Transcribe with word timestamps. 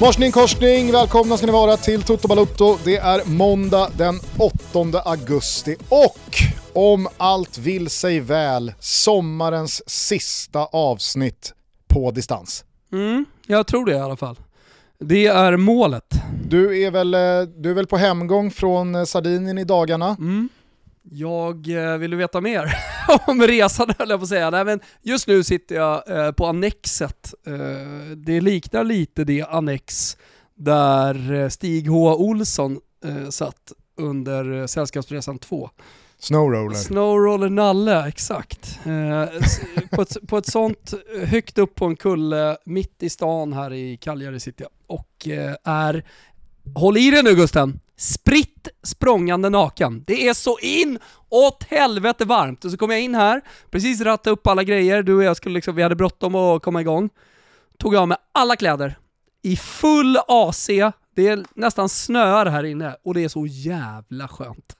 Morsning 0.00 0.32
korsning, 0.32 0.92
välkomna 0.92 1.36
ska 1.36 1.46
ni 1.46 1.52
vara 1.52 1.76
till 1.76 2.02
Toto 2.02 2.28
Balutto. 2.28 2.76
Det 2.84 2.96
är 2.96 3.30
måndag 3.30 3.90
den 3.96 4.14
8 4.38 5.02
augusti 5.04 5.76
och 5.88 6.18
om 6.72 7.08
allt 7.16 7.58
vill 7.58 7.90
sig 7.90 8.20
väl, 8.20 8.72
sommarens 8.80 9.90
sista 9.90 10.64
avsnitt 10.64 11.52
på 11.88 12.10
distans. 12.10 12.64
Mm, 12.92 13.24
jag 13.46 13.66
tror 13.66 13.86
det 13.86 13.92
i 13.92 13.98
alla 13.98 14.16
fall. 14.16 14.36
Det 14.98 15.26
är 15.26 15.56
målet. 15.56 16.14
Du 16.48 16.82
är 16.82 16.90
väl, 16.90 17.14
eh, 17.14 17.20
du 17.56 17.70
är 17.70 17.74
väl 17.74 17.86
på 17.86 17.96
hemgång 17.96 18.50
från 18.50 18.94
eh, 18.94 19.04
Sardinien 19.04 19.58
i 19.58 19.64
dagarna? 19.64 20.16
Mm. 20.18 20.48
Jag 21.02 21.68
eh, 21.68 21.98
vill 21.98 22.10
du 22.10 22.16
veta 22.16 22.40
mer 22.40 22.74
om 23.26 23.42
resan 23.42 23.88
höll 23.98 24.10
jag 24.10 24.20
på 24.20 24.22
att 24.22 24.28
säga. 24.28 24.50
Nej, 24.50 24.64
men 24.64 24.80
just 25.02 25.26
nu 25.26 25.44
sitter 25.44 25.74
jag 25.74 26.26
eh, 26.26 26.32
på 26.32 26.46
Annexet. 26.46 27.34
Eh, 27.46 28.16
det 28.16 28.40
liknar 28.40 28.84
lite 28.84 29.24
det 29.24 29.42
annex 29.42 30.16
där 30.54 31.48
Stig 31.48 31.88
H. 31.88 32.14
Olsson 32.14 32.80
satt 33.30 33.72
under 33.96 34.66
Sällskapsresan 34.66 35.38
2. 35.38 35.70
Snowroller. 36.18 36.76
Snowroller 36.76 37.48
Nalle, 37.48 38.08
exakt. 38.08 38.78
På, 39.90 40.02
ett, 40.02 40.16
på 40.28 40.38
ett 40.38 40.46
sånt 40.46 40.94
högt 41.24 41.58
upp 41.58 41.74
på 41.74 41.84
en 41.84 41.96
kulle 41.96 42.56
mitt 42.64 43.02
i 43.02 43.10
stan 43.10 43.52
här 43.52 43.72
i 43.72 43.96
Cagliari 43.96 44.40
sitter 44.40 44.64
jag 44.64 44.70
och 44.86 45.28
är, 45.64 46.04
håll 46.74 46.96
i 46.96 47.10
dig 47.10 47.22
nu 47.22 47.34
Gusten, 47.34 47.80
spritt 48.00 48.68
språngande 48.82 49.50
naken. 49.50 50.04
Det 50.06 50.28
är 50.28 50.34
så 50.34 50.58
in 50.58 50.98
åt 51.28 51.64
helvete 51.64 52.24
varmt. 52.24 52.64
Och 52.64 52.70
så 52.70 52.76
kom 52.76 52.90
jag 52.90 53.00
in 53.00 53.14
här, 53.14 53.40
precis 53.70 54.00
ratta 54.00 54.30
upp 54.30 54.46
alla 54.46 54.64
grejer, 54.64 55.02
du 55.02 55.14
och 55.14 55.22
jag 55.22 55.36
skulle 55.36 55.54
liksom, 55.54 55.74
vi 55.74 55.82
hade 55.82 55.96
bråttom 55.96 56.34
att 56.34 56.62
komma 56.62 56.80
igång. 56.80 57.10
Tog 57.78 57.96
av 57.96 58.08
mig 58.08 58.16
alla 58.32 58.56
kläder, 58.56 58.98
i 59.42 59.56
full 59.56 60.18
AC, 60.28 60.66
det 61.16 61.28
är 61.28 61.44
nästan 61.54 61.88
snöar 61.88 62.46
här 62.46 62.64
inne 62.64 62.96
och 63.04 63.14
det 63.14 63.24
är 63.24 63.28
så 63.28 63.46
jävla 63.46 64.28
skönt. 64.28 64.76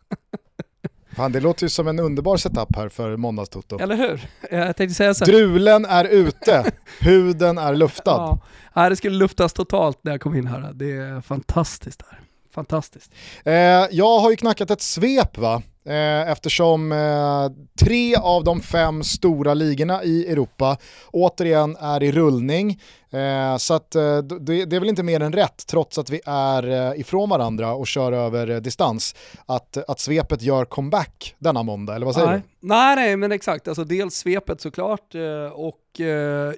Fan, 1.17 1.33
det 1.33 1.41
låter 1.41 1.62
ju 1.62 1.69
som 1.69 1.89
en 1.89 2.01
underbar 2.01 2.37
setup 2.37 2.77
här 2.77 2.89
för 2.89 3.17
måndagstutto. 3.17 3.79
Eller 3.79 3.97
hur? 3.97 4.29
Jag 4.51 4.77
tänkte 4.77 4.95
säga 4.95 5.15
så. 5.15 5.25
Drulen 5.25 5.84
är 5.84 6.05
ute, 6.05 6.73
huden 7.01 7.59
är 7.59 7.75
luftad. 7.75 8.39
Ja, 8.75 8.89
det 8.89 8.97
skulle 8.97 9.17
luftas 9.17 9.53
totalt 9.53 9.99
när 10.05 10.12
jag 10.12 10.21
kom 10.21 10.37
in 10.37 10.47
här. 10.47 10.73
Det 10.75 10.93
är 10.93 11.21
fantastiskt 11.21 12.03
här. 12.11 12.21
Fantastiskt. 12.55 13.12
Eh, 13.45 13.55
jag 13.91 14.19
har 14.19 14.31
ju 14.31 14.37
knackat 14.37 14.70
ett 14.70 14.83
svep 14.83 15.39
va? 15.39 15.62
Eh, 15.84 16.31
eftersom 16.31 16.92
eh, 16.92 17.48
tre 17.81 18.17
av 18.17 18.45
de 18.45 18.61
fem 18.61 19.05
stora 19.05 19.55
ligorna 19.55 20.05
i 20.05 20.27
Europa 20.33 20.77
återigen 21.12 21.77
är 21.77 22.03
i 22.03 22.12
rullning. 22.12 22.81
Eh, 23.11 23.56
så 23.56 23.75
att, 23.75 23.91
det, 23.91 24.55
är 24.55 24.81
väl 24.81 24.89
inte 24.89 25.03
mer 25.03 25.20
än 25.20 25.33
rätt, 25.33 25.67
trots 25.67 25.98
att 25.98 26.11
vi 26.11 26.20
är 26.27 26.95
ifrån 27.00 27.28
varandra 27.28 27.75
och 27.75 27.87
kör 27.87 28.12
över 28.12 28.61
distans, 28.61 29.14
att, 29.47 29.77
att 29.89 30.00
svepet 30.00 30.42
gör 30.42 30.64
comeback 30.64 31.34
denna 31.39 31.62
måndag, 31.62 31.97
eller 31.97 32.06
vad 32.06 32.15
säger 32.15 32.28
nej. 32.28 32.42
du? 32.61 32.69
Nej, 32.69 32.97
nej, 32.97 33.17
men 33.17 33.33
exakt. 33.33 33.69
Alltså, 33.69 33.84
dels 33.84 34.15
svepet 34.15 34.61
såklart, 34.61 35.15
och 35.53 36.00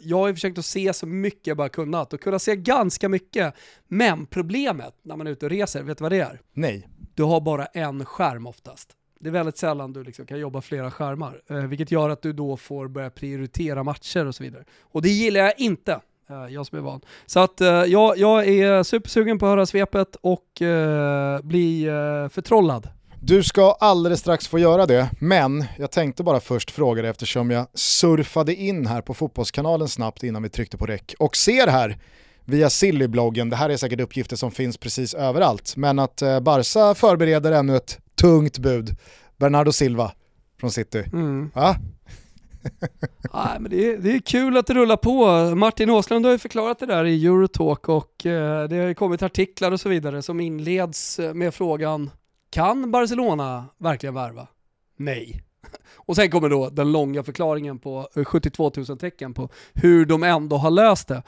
jag 0.01 0.19
har 0.19 0.29
ju 0.29 0.35
försökt 0.35 0.59
att 0.59 0.65
se 0.65 0.93
så 0.93 1.07
mycket 1.07 1.47
jag 1.47 1.57
bara 1.57 1.69
kunnat 1.69 2.13
och 2.13 2.21
kunna 2.21 2.39
se 2.39 2.57
ganska 2.57 3.09
mycket. 3.09 3.55
Men 3.89 4.27
problemet 4.27 4.95
när 5.03 5.17
man 5.17 5.27
är 5.27 5.31
ute 5.31 5.47
och 5.47 5.51
reser, 5.51 5.83
vet 5.83 5.99
du 5.99 6.03
vad 6.03 6.13
det 6.13 6.21
är? 6.21 6.41
Nej. 6.55 6.89
Du 7.15 7.23
har 7.23 7.41
bara 7.41 7.67
en 7.67 8.05
skärm 8.05 8.47
oftast. 8.47 8.97
Det 9.23 9.29
är 9.29 9.33
väldigt 9.33 9.57
sällan 9.57 9.93
du 9.93 10.05
liksom 10.05 10.27
kan 10.27 10.39
jobba 10.39 10.61
flera 10.61 10.91
skärmar, 10.91 11.41
eh, 11.51 11.57
vilket 11.57 11.91
gör 11.91 12.11
att 12.11 12.23
du 12.23 12.33
då 12.33 12.57
får 12.57 12.89
börja 12.89 13.11
prioritera 13.11 13.83
matcher 13.83 14.27
och 14.27 14.35
så 14.35 14.43
vidare. 14.43 14.65
Och 14.83 15.03
det 15.03 15.09
gillar 15.09 15.41
jag 15.41 15.61
inte, 15.61 16.01
eh, 16.31 16.55
jag 16.55 16.67
som 16.67 16.79
är 16.79 16.83
van. 16.83 17.01
Så 17.27 17.41
att 17.41 17.61
eh, 17.61 17.69
jag, 17.69 18.19
jag 18.19 18.49
är 18.49 18.83
supersugen 18.83 19.39
på 19.39 19.47
att 19.47 19.51
höra 19.51 19.67
svepet 19.67 20.17
och 20.21 20.63
eh, 20.63 21.41
bli 21.43 21.85
eh, 21.85 22.29
förtrollad. 22.29 22.89
Du 23.21 23.43
ska 23.43 23.77
alldeles 23.81 24.21
strax 24.21 24.49
få 24.49 24.59
göra 24.59 24.87
det, 24.87 25.11
men 25.19 25.65
jag 25.79 25.91
tänkte 25.91 26.23
bara 26.23 26.41
först 26.41 26.71
fråga 26.71 27.03
dig 27.03 27.11
eftersom 27.11 27.51
jag 27.51 27.67
surfade 27.75 28.55
in 28.55 28.87
här 28.87 29.01
på 29.01 29.15
Fotbollskanalen 29.15 29.89
snabbt 29.89 30.23
innan 30.23 30.43
vi 30.43 30.49
tryckte 30.49 30.77
på 30.77 30.87
räck 30.87 31.15
och 31.19 31.37
ser 31.37 31.67
här 31.67 31.99
via 32.45 32.71
Silly-bloggen, 32.71 33.51
det 33.51 33.57
här 33.57 33.71
är 33.71 33.77
säkert 33.77 34.01
uppgifter 34.01 34.37
som 34.37 34.51
finns 34.51 34.79
precis 34.79 35.15
överallt, 35.15 35.77
men 35.77 35.99
att 35.99 36.23
eh, 36.23 36.41
Barca 36.41 36.95
förbereder 36.95 37.53
ännu 37.53 37.77
ett 37.77 37.99
tungt 38.23 38.59
bud. 38.59 38.97
Bernardo 39.37 39.73
Silva 39.73 40.13
från 40.61 40.71
City. 40.71 41.05
Mm. 41.13 41.51
Ja? 41.55 41.77
Nej, 43.35 43.61
men 43.61 43.71
det, 43.71 43.87
är, 43.87 43.99
det 43.99 44.13
är 44.13 44.19
kul 44.19 44.57
att 44.57 44.67
det 44.67 44.75
rullar 44.75 44.97
på. 44.97 45.27
Martin 45.55 45.91
Åslund 45.91 46.25
har 46.25 46.33
ju 46.33 46.39
förklarat 46.39 46.79
det 46.79 46.87
där 46.87 47.05
i 47.05 47.27
Eurotalk 47.27 47.89
och 47.89 48.27
eh, 48.27 48.69
det 48.69 48.77
har 48.77 48.87
ju 48.87 48.95
kommit 48.95 49.23
artiklar 49.23 49.73
och 49.73 49.81
så 49.81 49.89
vidare 49.89 50.23
som 50.23 50.41
inleds 50.41 51.19
eh, 51.19 51.35
med 51.35 51.55
frågan 51.55 52.11
Kan 52.51 52.91
Barcelona 52.91 53.65
verkligen 53.79 54.15
värva? 54.15 54.47
Nej. 54.97 55.43
Och 55.97 56.17
sen 56.17 56.31
kommer 56.31 56.49
då 56.49 56.71
den 56.71 56.93
långa 56.93 57.23
förklaringen 57.23 57.79
på 57.79 58.09
72 58.27 58.73
eh, 58.77 58.83
000 58.89 58.99
tecken 58.99 59.35
på 59.35 59.49
hur 59.73 60.07
de 60.07 60.23
ändå 60.23 60.57
har 60.57 60.71
löst 60.71 61.09
det. 61.09 61.23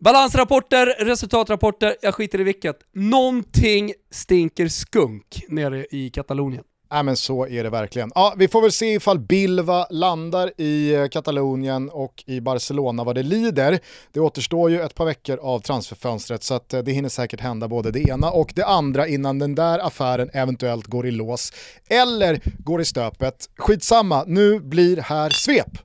Balansrapporter, 0.00 0.86
resultatrapporter, 0.98 1.96
jag 2.02 2.14
skiter 2.14 2.40
i 2.40 2.42
vilket. 2.42 2.76
Någonting 2.94 3.92
stinker 4.10 4.68
skunk 4.68 5.44
nere 5.48 5.86
i 5.90 6.10
Katalonien. 6.10 6.64
Ja 6.90 7.02
men 7.02 7.16
så 7.16 7.46
är 7.46 7.64
det 7.64 7.70
verkligen. 7.70 8.12
Ja, 8.14 8.34
vi 8.36 8.48
får 8.48 8.62
väl 8.62 8.72
se 8.72 8.94
ifall 8.94 9.18
Bilva 9.18 9.86
landar 9.90 10.52
i 10.56 10.94
eh, 10.94 11.08
Katalonien 11.08 11.90
och 11.90 12.24
i 12.26 12.40
Barcelona 12.40 13.04
vad 13.04 13.14
det 13.14 13.22
lider. 13.22 13.78
Det 14.12 14.20
återstår 14.20 14.70
ju 14.70 14.80
ett 14.80 14.94
par 14.94 15.04
veckor 15.04 15.38
av 15.38 15.60
transferfönstret 15.60 16.42
så 16.42 16.54
att 16.54 16.74
eh, 16.74 16.80
det 16.80 16.92
hinner 16.92 17.08
säkert 17.08 17.40
hända 17.40 17.68
både 17.68 17.90
det 17.90 18.08
ena 18.08 18.30
och 18.30 18.52
det 18.54 18.64
andra 18.64 19.08
innan 19.08 19.38
den 19.38 19.54
där 19.54 19.86
affären 19.86 20.30
eventuellt 20.32 20.86
går 20.86 21.06
i 21.06 21.10
lås. 21.10 21.52
Eller 21.88 22.40
går 22.58 22.80
i 22.80 22.84
stöpet. 22.84 23.50
Skitsamma, 23.56 24.24
nu 24.26 24.60
blir 24.60 24.96
här 24.96 25.30
svep. 25.30 25.78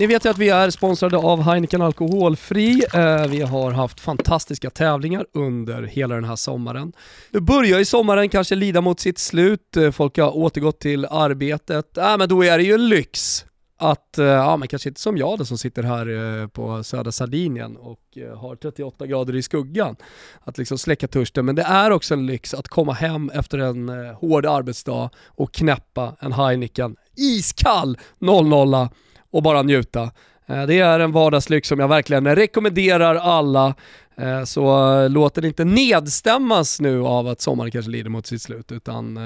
Ni 0.00 0.06
vet 0.06 0.24
ju 0.24 0.28
att 0.28 0.38
vi 0.38 0.48
är 0.48 0.70
sponsrade 0.70 1.16
av 1.16 1.42
Heineken 1.42 1.82
Alkoholfri. 1.82 2.82
Eh, 2.94 3.26
vi 3.26 3.40
har 3.40 3.70
haft 3.72 4.00
fantastiska 4.00 4.70
tävlingar 4.70 5.26
under 5.34 5.82
hela 5.82 6.14
den 6.14 6.24
här 6.24 6.36
sommaren. 6.36 6.92
Nu 7.30 7.40
börjar 7.40 7.78
ju 7.78 7.84
sommaren 7.84 8.28
kanske 8.28 8.54
lida 8.54 8.80
mot 8.80 9.00
sitt 9.00 9.18
slut, 9.18 9.76
eh, 9.76 9.90
folk 9.90 10.18
har 10.18 10.36
återgått 10.36 10.80
till 10.80 11.06
arbetet. 11.06 11.98
Äh, 11.98 12.18
men 12.18 12.28
då 12.28 12.44
är 12.44 12.58
det 12.58 12.64
ju 12.64 12.78
lyx 12.78 13.44
att, 13.78 14.18
eh, 14.18 14.24
ja 14.24 14.56
men 14.56 14.68
kanske 14.68 14.88
inte 14.88 15.00
som 15.00 15.16
jag 15.16 15.38
då 15.38 15.44
som 15.44 15.58
sitter 15.58 15.82
här 15.82 16.46
på 16.46 16.84
södra 16.84 17.12
Sardinien 17.12 17.76
och 17.76 18.18
har 18.36 18.56
38 18.56 19.06
grader 19.06 19.36
i 19.36 19.42
skuggan, 19.42 19.96
att 20.40 20.58
liksom 20.58 20.78
släcka 20.78 21.08
törsten. 21.08 21.44
Men 21.44 21.54
det 21.54 21.62
är 21.62 21.90
också 21.90 22.14
en 22.14 22.26
lyx 22.26 22.54
att 22.54 22.68
komma 22.68 22.92
hem 22.92 23.30
efter 23.34 23.58
en 23.58 23.88
hård 24.14 24.46
arbetsdag 24.46 25.10
och 25.26 25.52
knäppa 25.52 26.16
en 26.20 26.32
Heineken 26.32 26.96
iskall 27.16 27.98
00 28.18 28.88
och 29.30 29.42
bara 29.42 29.62
njuta. 29.62 30.10
Eh, 30.50 30.66
det 30.66 30.78
är 30.78 31.00
en 31.00 31.12
vardagslyx 31.12 31.68
som 31.68 31.80
jag 31.80 31.88
verkligen 31.88 32.34
rekommenderar 32.36 33.14
alla. 33.14 33.74
Eh, 34.16 34.44
så 34.44 34.92
eh, 34.92 35.10
låt 35.10 35.34
den 35.34 35.44
inte 35.44 35.64
nedstämmas 35.64 36.80
nu 36.80 37.02
av 37.02 37.28
att 37.28 37.40
sommaren 37.40 37.70
kanske 37.70 37.90
lider 37.90 38.10
mot 38.10 38.26
sitt 38.26 38.42
slut, 38.42 38.72
utan 38.72 39.16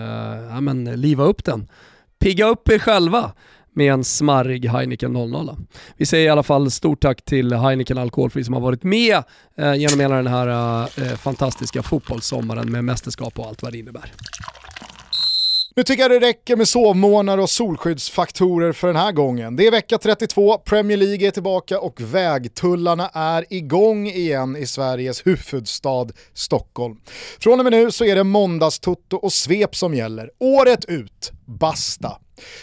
ja, 0.50 0.60
men, 0.60 0.84
liva 0.84 1.24
upp 1.24 1.44
den. 1.44 1.68
Pigga 2.18 2.46
upp 2.46 2.68
er 2.68 2.78
själva 2.78 3.32
med 3.72 3.92
en 3.92 4.04
smarrig 4.04 4.68
Heineken 4.68 5.12
00. 5.12 5.56
Vi 5.96 6.06
säger 6.06 6.26
i 6.26 6.28
alla 6.28 6.42
fall 6.42 6.70
stort 6.70 7.02
tack 7.02 7.22
till 7.22 7.52
Heineken 7.52 7.98
Alkoholfri 7.98 8.44
som 8.44 8.54
har 8.54 8.60
varit 8.60 8.82
med 8.82 9.22
genom 9.76 10.00
hela 10.00 10.16
den 10.16 10.26
här 10.26 11.16
fantastiska 11.16 11.82
fotbollssommaren 11.82 12.72
med 12.72 12.84
mästerskap 12.84 13.38
och 13.38 13.46
allt 13.46 13.62
vad 13.62 13.72
det 13.72 13.78
innebär. 13.78 14.12
Nu 15.76 15.82
tycker 15.82 16.02
jag 16.02 16.10
det 16.10 16.26
räcker 16.26 16.56
med 16.56 16.68
sovmånar 16.68 17.38
och 17.38 17.50
solskyddsfaktorer 17.50 18.72
för 18.72 18.86
den 18.86 18.96
här 18.96 19.12
gången. 19.12 19.56
Det 19.56 19.66
är 19.66 19.70
vecka 19.70 19.98
32, 19.98 20.58
Premier 20.58 20.96
League 20.96 21.26
är 21.26 21.30
tillbaka 21.30 21.80
och 21.80 22.00
vägtullarna 22.00 23.10
är 23.14 23.44
igång 23.50 24.06
igen 24.06 24.56
i 24.56 24.66
Sveriges 24.66 25.26
huvudstad 25.26 26.06
Stockholm. 26.34 26.96
Från 27.40 27.58
och 27.58 27.64
med 27.64 27.72
nu 27.72 27.90
så 27.90 28.04
är 28.04 28.16
det 28.16 28.24
måndagstutto 28.24 29.16
och 29.16 29.32
svep 29.32 29.76
som 29.76 29.94
gäller, 29.94 30.30
året 30.38 30.84
ut. 30.84 31.32
Basta! 31.44 32.18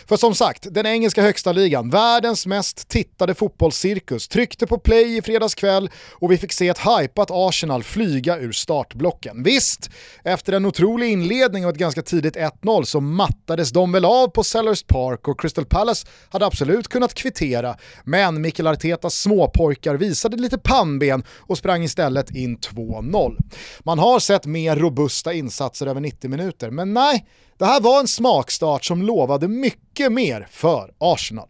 För 0.08 0.18
som 0.18 0.36
sagt, 0.36 0.68
den 0.72 0.86
engelska 0.86 1.22
högsta 1.22 1.52
ligan, 1.52 1.90
världens 1.90 2.46
mest 2.46 2.88
tittade 2.88 3.34
fotbollscirkus, 3.34 4.28
tryckte 4.28 4.68
på 4.68 4.78
play 4.78 5.18
i 5.18 5.22
fredags 5.22 5.56
kväll 5.56 5.90
och 6.12 6.32
vi 6.32 6.38
fick 6.38 6.54
se 6.54 6.68
ett 6.68 6.80
hypat 6.80 7.32
Arsenal 7.32 7.84
flyga 7.84 8.38
ur 8.38 8.52
startblocken. 8.52 9.44
Visst, 9.44 9.90
efter 10.24 10.54
en 10.54 10.66
otrolig 10.66 11.12
inledning 11.12 11.66
och 11.66 11.72
ett 11.72 11.78
ganska 11.78 12.02
tidigt 12.02 12.36
1-0 12.36 12.84
så 12.84 13.02
mattades 13.02 13.72
de 13.72 13.92
väl 13.92 14.06
av 14.06 14.28
på 14.28 14.44
Sellers 14.44 14.84
Park 14.84 15.28
och 15.28 15.40
Crystal 15.40 15.66
Palace 15.66 16.08
hade 16.30 16.46
absolut 16.46 16.88
kunnat 16.88 17.14
kvittera, 17.14 17.78
men 18.04 18.42
Mikel 18.42 18.68
Artetas 18.68 19.16
småpojkar 19.16 19.96
visade 19.96 20.38
lite 20.38 20.58
pannben 20.58 21.24
och 21.38 21.58
sprang 21.58 21.84
istället 21.84 22.32
in 22.36 22.58
2-0. 22.58 23.38
Man 23.80 24.00
har 24.00 24.20
sett 24.20 24.46
mer 24.46 24.76
robusta 24.76 25.34
insatser 25.34 25.88
över 25.88 26.02
90 26.02 26.30
minuter, 26.30 26.72
men 26.72 26.94
nej, 26.94 27.26
det 27.62 27.68
här 27.68 27.82
var 27.82 28.00
en 28.00 28.08
smakstart 28.08 28.86
som 28.86 29.02
lovade 29.02 29.48
mycket 29.48 30.12
mer 30.12 30.48
för 30.52 30.94
Arsenal. 30.98 31.48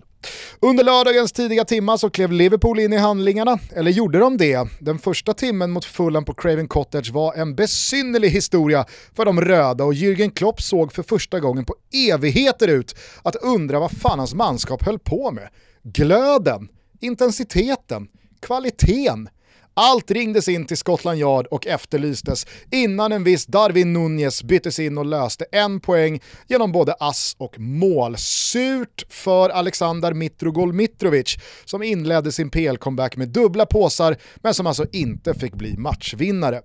Under 0.60 0.84
lördagens 0.84 1.32
tidiga 1.32 1.66
timmar 1.66 1.98
så 1.98 2.10
klev 2.10 2.32
Liverpool 2.32 2.80
in 2.80 2.94
i 2.94 2.98
handlingarna, 2.98 3.60
eller 3.76 3.92
gjorde 3.92 4.20
de 4.20 4.38
det? 4.38 4.68
Den 4.80 5.00
första 5.00 5.34
timmen 5.34 5.72
mot 5.72 5.86
Fulham 5.86 6.26
på 6.26 6.34
Craven 6.34 6.68
Cottage 6.68 7.12
var 7.12 7.34
en 7.34 7.56
besynnerlig 7.56 8.30
historia 8.30 8.86
för 9.16 9.26
de 9.26 9.42
röda 9.42 9.84
och 9.84 9.94
Jürgen 9.94 10.32
Klopp 10.34 10.62
såg 10.62 10.94
för 10.94 11.04
första 11.04 11.40
gången 11.40 11.66
på 11.66 11.76
evigheter 12.12 12.68
ut 12.68 12.96
att 13.24 13.36
undra 13.36 13.80
vad 13.80 13.92
fan 13.92 14.20
hans 14.20 14.34
manskap 14.34 14.86
höll 14.86 15.00
på 15.00 15.32
med. 15.32 15.50
Glöden, 15.84 16.70
intensiteten, 17.02 18.08
kvaliteten, 18.40 19.30
allt 19.74 20.12
ringdes 20.12 20.48
in 20.48 20.66
till 20.66 20.78
Scotland 20.78 21.20
Yard 21.20 21.46
och 21.46 21.68
efterlystes 21.68 22.46
innan 22.72 23.12
en 23.12 23.24
viss 23.24 23.46
Darwin 23.46 23.94
Nunez 23.94 24.44
byttes 24.44 24.80
in 24.80 24.98
och 24.98 25.06
löste 25.06 25.46
en 25.52 25.80
poäng 25.80 26.22
genom 26.48 26.72
både 26.72 26.94
ass 26.94 27.36
och 27.40 27.60
mål. 27.60 28.18
Surt 28.18 29.04
för 29.10 29.50
Alexander 29.50 30.14
Mitrogol 30.14 30.74
Mitrovic 30.74 31.38
som 31.66 31.84
inledde 31.84 32.32
sin 32.32 32.50
PL-comeback 32.50 33.18
med 33.18 33.30
dubbla 33.30 33.66
påsar 33.66 34.18
men 34.36 34.54
som 34.54 34.68
alltså 34.68 34.86
inte 34.92 35.34
fick 35.34 35.54
bli 35.54 35.78
matchvinnare. 35.78 36.62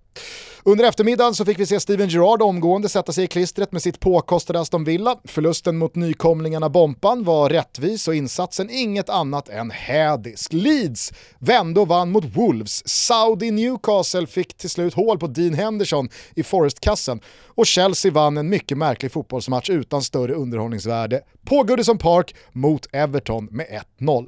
Under 0.69 0.85
eftermiddagen 0.85 1.35
så 1.35 1.45
fick 1.45 1.59
vi 1.59 1.67
se 1.67 1.81
Steven 1.81 2.09
Gerrard 2.09 2.43
omgående 2.43 2.89
sätta 2.89 3.13
sig 3.13 3.25
i 3.25 3.27
klistret 3.27 3.73
med 3.73 3.83
sitt 3.83 4.01
påkostade 4.01 4.61
Aston 4.61 4.85
Villa. 4.85 5.17
Förlusten 5.25 5.77
mot 5.77 5.95
nykomlingarna 5.95 6.69
Bompan 6.69 7.25
var 7.25 7.51
rättvis 7.51 8.09
och 8.09 8.15
insatsen 8.15 8.71
inget 8.71 9.09
annat 9.09 9.49
än 9.49 9.71
hädisk. 9.71 10.53
Leeds 10.53 11.13
vände 11.39 11.81
och 11.81 11.89
vann 11.89 12.11
mot 12.11 12.25
Wolves. 12.25 12.89
Saudi 12.97 13.51
Newcastle 13.51 14.27
fick 14.27 14.57
till 14.57 14.71
slut 14.71 14.95
hål 14.95 15.19
på 15.19 15.27
Dean 15.27 15.55
Henderson 15.55 16.09
i 16.35 16.43
Forest-kassen 16.43 17.21
och 17.57 17.67
Chelsea 17.67 18.13
vann 18.13 18.37
en 18.37 18.49
mycket 18.49 18.79
märklig 18.79 19.13
fotbollsmatch 19.13 19.71
utan 19.71 20.03
större 20.03 20.35
underhållningsvärde 20.35 21.21
på 21.47 21.63
Goodison 21.63 21.99
Park 21.99 22.35
mot 22.53 22.87
Everton 22.93 23.49
med 23.51 23.67
1-0. 24.01 24.27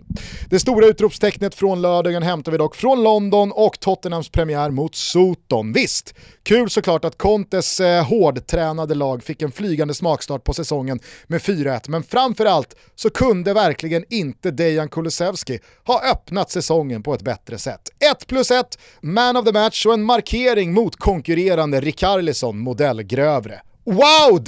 Det 0.50 0.59
stora 0.59 0.87
utropstecknet 0.87 1.55
från 1.55 1.82
lördagen 1.82 2.23
hämtar 2.23 2.53
vi 2.53 2.59
dock 2.59 2.76
från 2.76 3.03
London 3.03 3.53
och 3.53 3.81
Tottenhams 3.81 4.29
premiär 4.29 4.70
mot 4.70 4.94
Soton. 4.94 5.73
Visst, 5.73 6.15
kul 6.43 6.70
såklart 6.70 7.05
att 7.05 7.19
Contes 7.19 7.81
eh, 7.81 8.05
hårdtränade 8.05 8.94
lag 8.94 9.23
fick 9.23 9.43
en 9.43 9.53
flygande 9.53 9.94
smakstart 9.94 10.44
på 10.44 10.55
säsongen 10.55 11.00
med 11.26 11.41
4-1, 11.41 11.81
men 11.88 12.03
framförallt 12.03 12.76
så 12.94 13.11
kunde 13.11 13.55
verkligen 13.55 14.05
inte 14.11 14.50
Dejan 14.50 14.88
Kulusevski 14.88 15.59
ha 15.85 16.11
öppnat 16.11 16.50
säsongen 16.50 17.03
på 17.03 17.15
ett 17.15 17.23
bättre 17.23 17.59
sätt. 17.59 17.91
1 18.12 18.26
plus 18.26 18.50
1, 18.50 18.57
man 19.00 19.37
of 19.37 19.44
the 19.44 19.52
match 19.52 19.87
och 19.87 19.94
en 19.94 20.02
markering 20.02 20.72
mot 20.72 20.96
konkurrerande 20.96 21.81
Rikarlison 21.81 22.58
modell 22.58 23.02
grövre. 23.02 23.60
Wow 23.84 24.44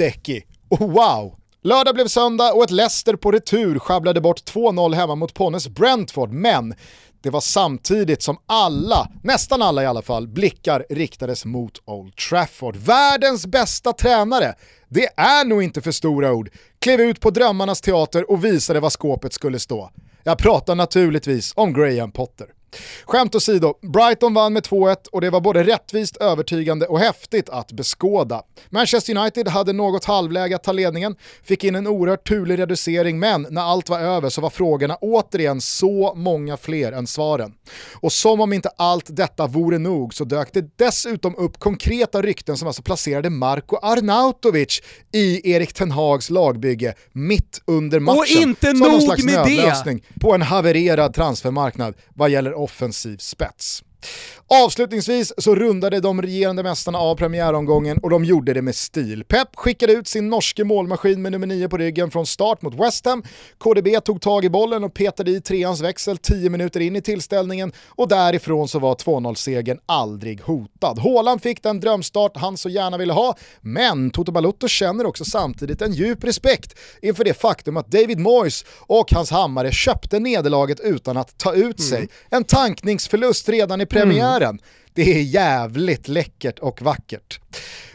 Oh 0.68 0.92
Wow! 0.92 1.34
Lördag 1.62 1.94
blev 1.94 2.06
söndag 2.06 2.52
och 2.52 2.64
ett 2.64 2.70
Leicester 2.70 3.16
på 3.16 3.30
retur 3.30 3.78
sjabblade 3.78 4.20
bort 4.20 4.40
2-0 4.52 4.94
hemma 4.94 5.14
mot 5.14 5.34
Ponnes 5.34 5.68
Brentford, 5.68 6.32
men 6.32 6.74
det 7.22 7.30
var 7.30 7.40
samtidigt 7.40 8.22
som 8.22 8.38
alla, 8.46 9.08
nästan 9.22 9.62
alla 9.62 9.82
i 9.82 9.86
alla 9.86 10.02
fall, 10.02 10.28
blickar 10.28 10.86
riktades 10.90 11.44
mot 11.44 11.82
Old 11.84 12.16
Trafford. 12.16 12.76
Världens 12.76 13.46
bästa 13.46 13.92
tränare, 13.92 14.54
det 14.88 15.08
är 15.16 15.44
nog 15.44 15.62
inte 15.62 15.80
för 15.80 15.92
stora 15.92 16.32
ord, 16.32 16.50
klev 16.78 17.00
ut 17.00 17.20
på 17.20 17.30
drömmarnas 17.30 17.80
teater 17.80 18.30
och 18.30 18.44
visade 18.44 18.80
vad 18.80 18.92
skåpet 18.92 19.32
skulle 19.32 19.58
stå. 19.58 19.90
Jag 20.24 20.38
pratar 20.38 20.74
naturligtvis 20.74 21.52
om 21.56 21.72
Graham 21.72 22.12
Potter. 22.12 22.46
Skämt 23.04 23.34
åsido, 23.34 23.74
Brighton 23.82 24.34
vann 24.34 24.52
med 24.52 24.62
2-1 24.62 24.96
och 25.12 25.20
det 25.20 25.30
var 25.30 25.40
både 25.40 25.64
rättvist, 25.64 26.16
övertygande 26.16 26.86
och 26.86 27.00
häftigt 27.00 27.48
att 27.48 27.72
beskåda. 27.72 28.42
Manchester 28.70 29.16
United 29.16 29.48
hade 29.48 29.72
något 29.72 30.04
halvläge 30.04 30.56
att 30.56 30.64
ta 30.64 30.72
ledningen, 30.72 31.16
fick 31.42 31.64
in 31.64 31.74
en 31.74 31.86
oerhört 31.86 32.28
turlig 32.28 32.58
reducering 32.58 33.18
men 33.18 33.46
när 33.50 33.62
allt 33.62 33.88
var 33.88 34.00
över 34.00 34.28
så 34.28 34.40
var 34.40 34.50
frågorna 34.50 34.96
återigen 35.00 35.60
så 35.60 36.14
många 36.16 36.56
fler 36.56 36.92
än 36.92 37.06
svaren. 37.06 37.52
Och 37.94 38.12
som 38.12 38.40
om 38.40 38.52
inte 38.52 38.68
allt 38.76 39.16
detta 39.16 39.46
vore 39.46 39.78
nog 39.78 40.14
så 40.14 40.24
dök 40.24 40.52
det 40.52 40.78
dessutom 40.78 41.36
upp 41.36 41.58
konkreta 41.58 42.22
rykten 42.22 42.56
som 42.56 42.68
alltså 42.68 42.82
placerade 42.82 43.30
Marko 43.30 43.76
Arnautovic 43.76 44.80
i 45.12 45.52
Erik 45.52 45.72
Ten 45.72 45.90
Hags 45.90 46.30
lagbygge 46.30 46.94
mitt 47.12 47.62
under 47.66 48.00
matchen. 48.00 48.18
Och 48.18 48.26
inte 48.26 48.70
som 48.70 48.78
nog 48.78 48.90
någon 48.90 49.00
slags 49.00 49.24
med 49.24 49.46
det! 49.46 49.98
på 50.20 50.34
en 50.34 50.42
havererad 50.42 51.14
transfermarknad 51.14 51.94
vad 52.14 52.30
gäller 52.30 52.54
offensiv 52.60 53.20
spets. 53.20 53.82
Avslutningsvis 54.48 55.32
så 55.38 55.54
rundade 55.54 56.00
de 56.00 56.22
regerande 56.22 56.62
mästarna 56.62 56.98
av 56.98 57.16
premiäromgången 57.16 57.98
och 57.98 58.10
de 58.10 58.24
gjorde 58.24 58.54
det 58.54 58.62
med 58.62 58.74
stil. 58.74 59.24
Pep 59.24 59.48
skickade 59.56 59.92
ut 59.92 60.08
sin 60.08 60.28
norske 60.28 60.64
målmaskin 60.64 61.22
med 61.22 61.32
nummer 61.32 61.46
9 61.46 61.68
på 61.68 61.76
ryggen 61.76 62.10
från 62.10 62.26
start 62.26 62.62
mot 62.62 62.74
West 62.74 63.06
Ham. 63.06 63.22
KDB 63.58 64.00
tog 64.04 64.20
tag 64.20 64.44
i 64.44 64.50
bollen 64.50 64.84
och 64.84 64.94
petade 64.94 65.30
i 65.30 65.40
treans 65.40 65.80
växel 65.80 66.18
10 66.18 66.50
minuter 66.50 66.80
in 66.80 66.96
i 66.96 67.02
tillställningen 67.02 67.72
och 67.88 68.08
därifrån 68.08 68.68
så 68.68 68.78
var 68.78 68.94
2-0-segern 68.94 69.78
aldrig 69.86 70.40
hotad. 70.40 70.98
Haaland 70.98 71.42
fick 71.42 71.62
den 71.62 71.80
drömstart 71.80 72.36
han 72.36 72.56
så 72.56 72.68
gärna 72.68 72.98
ville 72.98 73.12
ha, 73.12 73.36
men 73.60 74.10
Toto 74.10 74.32
Balutto 74.32 74.68
känner 74.68 75.06
också 75.06 75.24
samtidigt 75.24 75.82
en 75.82 75.92
djup 75.92 76.24
respekt 76.24 76.78
inför 77.02 77.24
det 77.24 77.34
faktum 77.34 77.76
att 77.76 77.90
David 77.90 78.18
Moyes 78.18 78.64
och 78.78 79.12
hans 79.12 79.30
hammare 79.30 79.72
köpte 79.72 80.18
nederlaget 80.18 80.80
utan 80.80 81.16
att 81.16 81.38
ta 81.38 81.54
ut 81.54 81.82
sig. 81.82 82.08
En 82.30 82.44
tankningsförlust 82.44 83.48
redan 83.48 83.80
i 83.80 83.86
premiären. 83.90 84.58
Det 84.94 85.18
är 85.18 85.22
jävligt 85.22 86.08
läckert 86.08 86.58
och 86.58 86.82
vackert. 86.82 87.40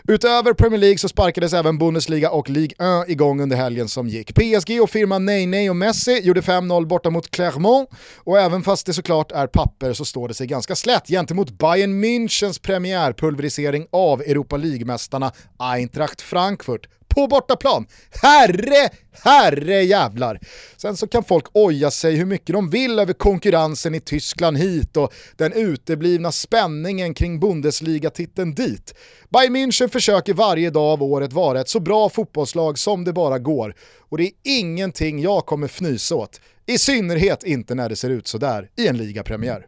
Utöver 0.08 0.54
Premier 0.54 0.80
League 0.80 0.98
så 0.98 1.10
sparkades 1.10 1.54
även 1.54 1.78
Bundesliga 1.78 2.32
och 2.32 2.50
Ligue 2.50 3.04
1 3.04 3.10
igång 3.10 3.42
under 3.42 3.58
helgen 3.58 3.88
som 3.88 4.08
gick. 4.08 4.36
PSG 4.36 4.82
och 4.82 4.90
firman 4.90 5.26
Ney 5.26 5.70
och 5.70 5.76
Messi 5.76 6.22
gjorde 6.24 6.42
5-0 6.42 6.86
borta 6.86 7.10
mot 7.10 7.32
Clermont 7.32 7.90
och 8.18 8.40
även 8.40 8.64
fast 8.64 8.86
det 8.86 8.94
såklart 8.94 9.32
är 9.32 9.48
papper 9.48 9.94
så 9.94 10.06
står 10.06 10.28
det 10.28 10.34
sig 10.34 10.48
ganska 10.48 10.76
slätt 10.76 11.08
gentemot 11.08 11.52
Bayern 11.52 12.04
Münchens 12.04 12.62
premiärpulverisering 12.62 13.88
av 13.92 14.22
Europa 14.22 14.58
League-mästarna 14.58 15.32
Eintracht 15.60 16.22
Frankfurt 16.22 16.88
på 17.16 17.28
bortaplan. 17.28 17.86
Herre, 18.22 18.90
herre 19.24 19.84
jävlar. 19.84 20.40
Sen 20.78 20.98
så 20.98 21.08
kan 21.08 21.24
folk 21.24 21.46
oja 21.54 21.92
sig 21.92 22.16
hur 22.16 22.26
mycket 22.26 22.54
de 22.54 22.70
vill 22.70 23.00
över 23.00 23.14
konkurrensen 23.14 23.96
i 23.96 24.00
Tyskland 24.00 24.58
hit 24.58 24.98
och 24.98 25.14
den 25.36 25.54
uteblivna 25.54 26.32
spänningen 26.32 27.14
kring 27.14 27.40
Bundesliga-titeln 27.40 28.56
dit. 28.56 28.94
Bayern 29.30 29.56
München 29.56 29.88
försöker 29.88 30.34
varje 30.34 30.70
dag 30.70 30.94
av 30.94 31.04
året 31.04 31.34
vara 31.34 31.62
ett 31.62 31.70
så 31.70 31.80
bra 31.80 32.10
fotbollslag 32.10 32.80
som 32.80 33.04
det 33.04 33.14
bara 33.14 33.40
går. 33.40 33.76
Och 34.10 34.18
det 34.18 34.24
är 34.24 34.32
ingenting 34.44 35.22
jag 35.22 35.46
kommer 35.46 35.68
fnysa 35.68 36.16
åt. 36.16 36.42
I 36.66 36.78
synnerhet 36.78 37.44
inte 37.44 37.76
när 37.76 37.90
det 37.90 37.96
ser 37.96 38.10
ut 38.10 38.28
sådär 38.28 38.70
i 38.78 38.88
en 38.88 38.98
ligapremiär. 38.98 39.66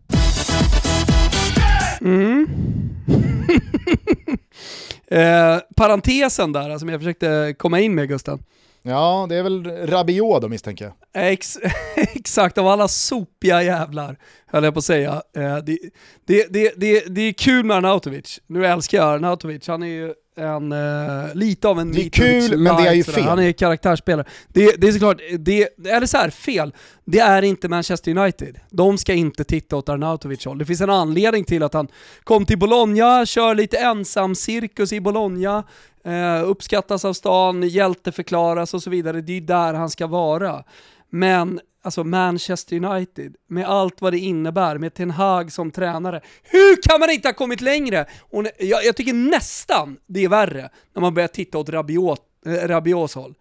Mm. 2.01 2.47
Eh, 5.11 5.57
parentesen 5.75 6.51
där 6.51 6.61
alltså, 6.61 6.79
som 6.79 6.89
jag 6.89 6.99
försökte 6.99 7.55
komma 7.57 7.79
in 7.79 7.95
med 7.95 8.07
Gusten. 8.07 8.39
Ja, 8.81 9.25
det 9.29 9.35
är 9.35 9.43
väl 9.43 9.87
Rabiot 9.87 10.41
då 10.41 10.49
misstänker 10.49 10.85
jag. 10.85 10.93
Ex 11.31 11.57
exakt, 11.95 12.57
av 12.57 12.67
alla 12.67 12.87
sopiga 12.87 13.63
jävlar, 13.63 14.17
höll 14.47 14.63
jag 14.63 14.73
på 14.73 14.77
att 14.77 14.85
säga. 14.85 15.21
Eh, 15.37 15.57
det, 15.57 15.79
det, 16.25 16.53
det, 16.53 16.73
det, 16.77 17.15
det 17.15 17.21
är 17.21 17.33
kul 17.33 17.65
med 17.65 17.77
Arnautovic. 17.77 18.41
Nu 18.47 18.65
älskar 18.65 18.97
jag 18.97 19.07
Arnautovic, 19.07 19.67
han 19.67 19.83
är 19.83 19.87
ju 19.87 20.13
en, 20.37 20.71
eh, 20.71 21.35
lite 21.35 21.67
av 21.67 21.79
en 21.79 21.91
Det 21.91 22.05
är 22.05 22.09
kul, 22.09 22.59
men 22.59 22.75
det 22.75 22.89
är 22.89 22.93
ju 22.93 23.03
fel. 23.03 23.23
Han 23.23 23.39
är 23.39 23.51
karaktärsspelare. 23.51 24.27
Det, 24.47 24.81
det 24.81 24.87
är 24.87 24.91
såklart, 24.91 25.17
det, 25.39 25.69
eller 25.87 26.07
så 26.07 26.17
här, 26.17 26.29
fel. 26.29 26.73
Det 27.05 27.19
är 27.19 27.41
inte 27.41 27.69
Manchester 27.69 28.17
United. 28.17 28.59
De 28.69 28.97
ska 28.97 29.13
inte 29.13 29.43
titta 29.43 29.75
åt 29.75 29.89
Arnautovic 29.89 30.45
håll. 30.45 30.57
Det 30.57 30.65
finns 30.65 30.81
en 30.81 30.89
anledning 30.89 31.43
till 31.43 31.63
att 31.63 31.73
han 31.73 31.87
kom 32.23 32.45
till 32.45 32.57
Bologna, 32.57 33.25
kör 33.25 33.55
lite 33.55 33.77
ensam 33.77 34.35
cirkus 34.35 34.93
i 34.93 35.01
Bologna, 35.01 35.63
eh, 36.03 36.49
uppskattas 36.49 37.05
av 37.05 37.13
stan, 37.13 37.63
hjälteförklaras 37.63 38.73
och 38.73 38.83
så 38.83 38.89
vidare. 38.89 39.21
Det 39.21 39.37
är 39.37 39.41
där 39.41 39.73
han 39.73 39.89
ska 39.89 40.07
vara. 40.07 40.63
Men 41.09 41.59
alltså 41.87 42.03
Manchester 42.03 42.75
United, 42.85 43.35
med 43.49 43.65
allt 43.65 44.01
vad 44.01 44.13
det 44.13 44.19
innebär, 44.19 44.77
med 44.77 44.93
Ten 44.93 45.11
Hag 45.11 45.51
som 45.51 45.71
tränare. 45.71 46.21
Hur 46.43 46.81
kan 46.81 46.99
man 46.99 47.09
inte 47.09 47.27
ha 47.27 47.33
kommit 47.33 47.61
längre? 47.61 48.05
Och 48.19 48.45
jag, 48.59 48.85
jag 48.85 48.95
tycker 48.95 49.13
nästan 49.13 49.97
det 50.07 50.23
är 50.23 50.29
värre 50.29 50.69
när 50.95 51.01
man 51.01 51.13
börjar 51.13 51.27
titta 51.27 51.57
åt 51.57 51.69
Rabiot, 51.69 52.19
eh, 52.45 52.51
Rabiots 52.67 53.15
håll. 53.15 53.33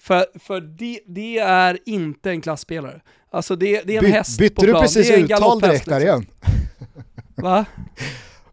För, 0.00 0.26
för 0.38 0.60
det, 0.60 1.00
det 1.06 1.38
är 1.38 1.78
inte 1.86 2.30
en 2.30 2.40
klassspelare. 2.40 3.00
Alltså 3.30 3.56
det, 3.56 3.82
det 3.82 3.92
är 3.94 3.98
en 3.98 4.04
By- 4.04 4.10
häst 4.10 4.38
bytte 4.38 4.54
på 4.54 4.62
du 4.62 4.68
plan. 4.68 4.82
precis 4.82 5.08
det 5.08 5.14
är 5.14 5.18
en 5.18 5.24
uttal 5.24 5.60
direkt 5.60 5.86
där 5.88 6.00
liksom. 6.00 6.22
igen? 6.22 6.26
Va? 7.36 7.64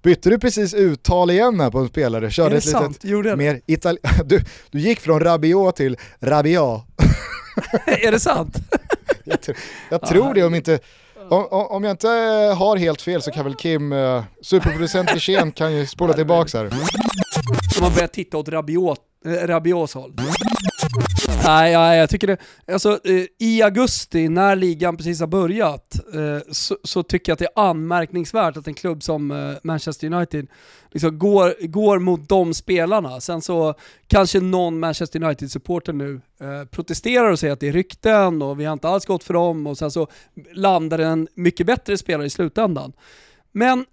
Bytte 0.01 0.29
du 0.29 0.39
precis 0.39 0.73
uttal 0.73 1.31
igen 1.31 1.59
här 1.59 1.71
på 1.71 1.79
en 1.79 1.87
spelare? 1.87 2.25
Är 2.25 2.29
Körde 2.29 2.49
det 2.49 2.57
ett 2.57 2.65
litet 2.65 2.81
sant? 2.81 3.03
Gjorde 3.03 3.29
jag 3.29 3.37
det? 3.37 3.43
mer 3.43 3.61
itali- 3.67 4.23
du, 4.25 4.41
du 4.71 4.79
gick 4.79 4.99
från 4.99 5.19
Rabiot 5.19 5.75
till 5.75 5.97
Rabiat. 6.19 6.85
är 7.85 8.11
det 8.11 8.19
sant? 8.19 8.55
Jag, 9.23 9.39
tr- 9.39 9.57
jag 9.89 10.01
tror 10.01 10.33
det 10.33 10.43
om 10.43 10.55
inte... 10.55 10.79
Om, 11.29 11.45
om 11.51 11.83
jag 11.83 11.91
inte 11.91 12.07
har 12.57 12.77
helt 12.77 13.01
fel 13.01 13.21
så 13.21 13.31
kan 13.31 13.43
väl 13.43 13.55
Kim, 13.55 13.91
uh, 13.91 14.23
superproducent 14.41 15.15
Wirsén 15.15 15.51
kan 15.51 15.73
ju 15.73 15.85
spola 15.85 16.13
tillbaka 16.13 16.57
här. 16.57 16.69
Man 17.81 17.93
börjar 17.93 18.07
titta 18.07 18.37
åt 18.37 18.49
Rabiot 18.49 18.99
eh, 19.25 19.47
Rabios 19.47 19.93
håll. 19.93 20.13
Nej, 21.43 21.71
ja, 21.71 21.95
jag 21.95 22.09
tycker 22.09 22.27
det, 22.27 22.37
alltså 22.73 22.99
eh, 23.03 23.25
i 23.39 23.61
augusti 23.61 24.29
när 24.29 24.55
ligan 24.55 24.97
precis 24.97 25.19
har 25.19 25.27
börjat 25.27 25.95
eh, 26.13 26.51
så, 26.51 26.77
så, 26.83 27.03
tycker 27.03 27.31
jag 27.31 27.33
att 27.33 27.39
det 27.39 27.45
är 27.45 27.69
anmärkningsvärt 27.69 28.57
att 28.57 28.67
en 28.67 28.73
klubb 28.73 29.03
som 29.03 29.31
eh, 29.31 29.57
Manchester 29.63 30.13
United 30.13 30.47
liksom 30.91 31.19
går, 31.19 31.67
går 31.67 31.99
mot 31.99 32.29
de 32.29 32.53
spelarna. 32.53 33.21
Sen 33.21 33.41
så 33.41 33.73
kanske 34.07 34.39
någon 34.39 34.79
Manchester 34.79 35.23
United-supporter 35.23 35.93
nu 35.93 36.21
eh, 36.41 36.65
protesterar 36.65 37.31
och 37.31 37.39
säger 37.39 37.53
att 37.53 37.59
det 37.59 37.67
är 37.67 37.73
rykten 37.73 38.41
och 38.41 38.59
vi 38.59 38.65
har 38.65 38.73
inte 38.73 38.87
alls 38.87 39.05
gått 39.05 39.23
för 39.23 39.33
dem 39.33 39.67
och 39.67 39.77
sen 39.77 39.91
så 39.91 40.07
landar 40.53 40.99
en 40.99 41.27
mycket 41.35 41.67
bättre 41.67 41.97
spelare 41.97 42.27
i 42.27 42.29
slutändan. 42.29 42.93
Men 43.51 43.85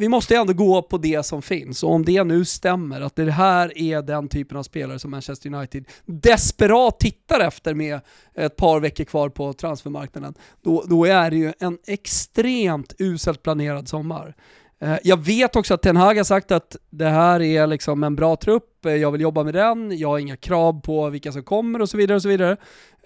vi 0.00 0.08
måste 0.08 0.36
ändå 0.36 0.52
gå 0.52 0.82
på 0.82 0.98
det 0.98 1.26
som 1.26 1.42
finns 1.42 1.82
och 1.82 1.90
om 1.90 2.04
det 2.04 2.24
nu 2.24 2.44
stämmer 2.44 3.00
att 3.00 3.16
det 3.16 3.30
här 3.30 3.78
är 3.78 4.02
den 4.02 4.28
typen 4.28 4.56
av 4.56 4.62
spelare 4.62 4.98
som 4.98 5.10
Manchester 5.10 5.54
United 5.54 5.84
desperat 6.06 7.00
tittar 7.00 7.40
efter 7.40 7.74
med 7.74 8.00
ett 8.34 8.56
par 8.56 8.80
veckor 8.80 9.04
kvar 9.04 9.28
på 9.28 9.52
transfermarknaden, 9.52 10.34
då, 10.62 10.84
då 10.88 11.04
är 11.04 11.30
det 11.30 11.36
ju 11.36 11.52
en 11.58 11.78
extremt 11.86 12.94
uselt 12.98 13.42
planerad 13.42 13.88
sommar. 13.88 14.34
Eh, 14.80 14.96
jag 15.02 15.16
vet 15.16 15.56
också 15.56 15.74
att 15.74 15.82
Ten 15.82 15.96
Hag 15.96 16.16
har 16.16 16.24
sagt 16.24 16.50
att 16.50 16.76
det 16.90 17.08
här 17.08 17.42
är 17.42 17.66
liksom 17.66 18.04
en 18.04 18.16
bra 18.16 18.36
trupp, 18.36 18.86
eh, 18.86 18.94
jag 18.94 19.10
vill 19.10 19.20
jobba 19.20 19.44
med 19.44 19.54
den, 19.54 19.98
jag 19.98 20.08
har 20.08 20.18
inga 20.18 20.36
krav 20.36 20.80
på 20.80 21.10
vilka 21.10 21.32
som 21.32 21.42
kommer 21.42 21.82
och 21.82 21.88
så 21.88 21.96
vidare. 21.96 22.16
och 22.16 22.22
så 22.22 22.28
vidare. 22.28 22.56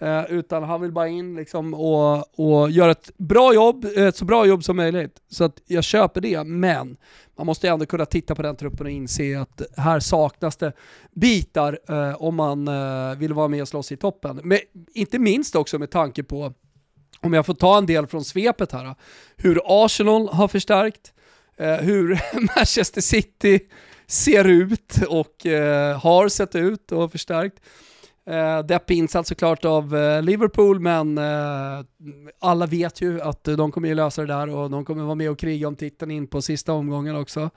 Eh, 0.01 0.25
utan 0.29 0.63
han 0.63 0.81
vill 0.81 0.93
bara 0.93 1.09
in 1.09 1.37
liksom 1.37 1.75
och, 1.75 2.39
och 2.41 2.71
göra 2.71 2.91
ett 2.91 3.11
bra 3.17 3.55
jobb, 3.55 3.85
ett 3.97 4.17
så 4.17 4.25
bra 4.25 4.47
jobb 4.47 4.65
som 4.65 4.77
möjligt. 4.77 5.21
Så 5.29 5.45
att 5.45 5.63
jag 5.67 5.85
köper 5.85 6.21
det, 6.21 6.45
men 6.45 6.97
man 7.37 7.47
måste 7.47 7.69
ändå 7.69 7.87
kunna 7.87 8.07
titta 8.07 8.35
på 8.35 8.43
den 8.43 8.57
truppen 8.57 8.87
och 8.87 8.93
inse 8.93 9.41
att 9.41 9.63
här 9.77 10.01
saknas 10.01 10.57
det 10.57 10.73
bitar 11.11 11.79
eh, 11.89 12.23
om 12.23 12.35
man 12.35 12.69
eh, 12.69 13.19
vill 13.19 13.33
vara 13.33 13.49
med 13.49 13.63
och 13.63 13.69
slåss 13.69 13.93
i 13.93 13.97
toppen. 13.97 14.41
Men 14.45 14.59
inte 14.95 15.19
minst 15.19 15.55
också 15.55 15.79
med 15.79 15.91
tanke 15.91 16.23
på, 16.23 16.53
om 17.21 17.33
jag 17.33 17.47
får 17.47 17.55
ta 17.55 17.79
en 17.79 17.87
del 17.87 18.07
från 18.07 18.25
svepet 18.25 18.73
här, 18.73 18.95
hur 19.37 19.61
Arsenal 19.65 20.29
har 20.29 20.49
förstärkt, 20.49 21.13
eh, 21.57 21.77
hur 21.77 22.21
Manchester 22.57 23.01
City 23.01 23.61
ser 24.07 24.45
ut 24.45 24.97
och 25.09 25.47
eh, 25.47 26.01
har 26.01 26.29
sett 26.29 26.55
ut 26.55 26.93
och 26.93 27.13
förstärkt. 27.13 27.61
Eh, 28.27 28.59
deppig 28.59 28.99
insats 28.99 29.29
såklart 29.29 29.65
av 29.65 29.97
eh, 29.97 30.23
Liverpool, 30.23 30.81
men 30.81 31.19
eh, 31.19 31.85
alla 32.41 32.67
vet 32.67 33.01
ju 33.01 33.21
att 33.21 33.49
eh, 33.49 33.57
de 33.57 33.73
kommer 33.73 33.89
ju 33.89 33.95
lösa 33.95 34.21
det 34.21 34.27
där 34.27 34.49
och 34.49 34.71
de 34.71 34.85
kommer 34.85 35.03
vara 35.03 35.15
med 35.15 35.31
och 35.31 35.39
kriga 35.39 35.69
om 35.69 35.77
titeln 35.77 36.11
in 36.11 36.27
på 36.27 36.43
sista 36.43 36.73
omgången 36.73 37.17
också. 37.17 37.51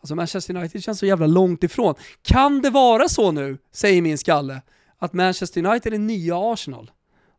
Alltså 0.00 0.14
Manchester 0.14 0.56
United 0.56 0.82
känns 0.82 0.98
så 0.98 1.06
jävla 1.06 1.26
långt 1.26 1.64
ifrån. 1.64 1.94
Kan 2.22 2.62
det 2.62 2.70
vara 2.70 3.08
så 3.08 3.32
nu, 3.32 3.58
säger 3.72 4.02
min 4.02 4.18
skalle, 4.18 4.62
att 4.98 5.12
Manchester 5.12 5.66
United 5.66 5.94
är 5.94 5.98
nya 5.98 6.52
Arsenal? 6.52 6.90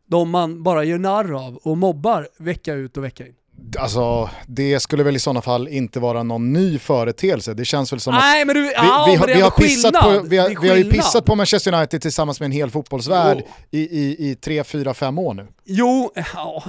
De 0.05 0.29
man 0.29 0.63
bara 0.63 0.83
gör 0.83 0.97
narr 0.97 1.45
av 1.45 1.55
och 1.55 1.77
mobbar 1.77 2.27
vecka 2.38 2.73
ut 2.73 2.97
och 2.97 3.03
vecka 3.03 3.27
in. 3.27 3.35
Alltså, 3.79 4.29
det 4.48 4.79
skulle 4.79 5.03
väl 5.03 5.15
i 5.15 5.20
sådana 5.20 5.41
fall 5.41 5.67
inte 5.67 6.00
vara 6.00 6.24
någon 6.24 6.53
ny 6.53 6.79
företeelse. 6.79 7.53
Det 7.53 7.65
känns 7.65 7.93
väl 7.93 8.00
som 8.00 8.13
Nej, 8.13 8.41
att 8.41 8.48
du, 8.48 8.62
vi, 8.62 8.74
ja, 8.74 9.05
vi, 9.10 9.15
har, 9.15 9.27
vi, 9.27 9.41
har 9.41 9.51
pissat 9.51 9.93
på, 9.93 10.22
vi, 10.27 10.38
har, 10.38 10.62
vi 10.62 10.70
har 10.70 10.75
ju 10.77 10.91
pissat 10.91 11.25
på 11.25 11.36
Manchester 11.36 11.74
United 11.74 12.01
tillsammans 12.01 12.39
med 12.39 12.46
en 12.46 12.51
hel 12.51 12.70
fotbollsvärld 12.70 13.43
i, 13.72 13.79
i, 13.79 14.29
i 14.29 14.36
tre, 14.36 14.63
fyra, 14.63 14.93
fem 14.93 15.20
år 15.20 15.34
nu. 15.34 15.48
Jo, 15.65 16.12
ja, 16.34 16.63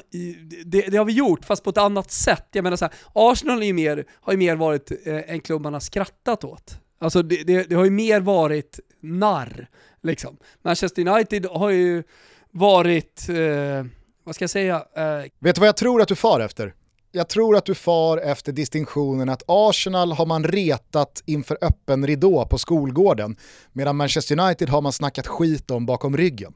det, 0.65 0.81
det, 0.81 0.97
har 0.97 1.05
vi 1.05 1.13
gjort, 1.13 1.45
fast 1.45 1.65
på 1.65 1.71
ett 1.71 1.79
annat 1.79 2.11
sätt. 2.11 2.47
Jag 2.53 2.63
menar 2.63 2.77
så 2.77 2.85
här, 2.85 2.95
Arsenal 3.13 3.63
är 3.63 3.73
mer, 3.73 4.05
har 4.21 4.33
ju 4.33 4.39
mer 4.39 4.57
varit 4.57 4.93
eh, 5.07 5.17
en 5.27 5.41
klubb 5.41 5.63
man 5.63 5.73
har 5.73 5.81
skrattat 5.81 6.45
åt. 6.45 6.79
Alltså 7.01 7.23
det, 7.23 7.43
det, 7.43 7.63
det 7.63 7.75
har 7.75 7.85
ju 7.85 7.91
mer 7.91 8.21
varit 8.21 8.81
narr, 9.01 9.67
liksom. 10.03 10.37
Manchester 10.65 11.09
United 11.09 11.47
har 11.47 11.71
ju 11.71 12.03
varit, 12.51 13.29
eh, 13.29 13.87
vad 14.25 14.35
ska 14.35 14.43
jag 14.43 14.51
säga? 14.51 14.85
Eh... 14.97 15.31
Vet 15.41 15.55
du 15.55 15.61
vad 15.61 15.69
jag 15.69 15.77
tror 15.77 16.03
att 16.03 16.09
du 16.09 16.17
far 16.17 16.41
efter? 16.41 16.75
jag 17.13 17.29
tror 17.29 17.57
att 17.57 17.65
du 17.65 17.75
far 17.75 18.19
efter 18.19 18.53
distinktionen 18.53 19.29
att 19.29 19.43
Arsenal 19.47 20.13
har 20.13 20.27
man 20.27 20.45
retat 20.45 21.23
inför 21.27 21.59
öppen 21.61 22.07
ridå 22.07 22.47
på 22.47 22.59
skolgården, 22.59 23.37
medan 23.73 23.97
Manchester 23.97 24.41
United 24.41 24.69
har 24.69 24.81
man 24.81 24.93
snackat 24.93 25.27
skit 25.27 25.71
om 25.71 25.87
bakom 25.87 26.17
ryggen. 26.17 26.55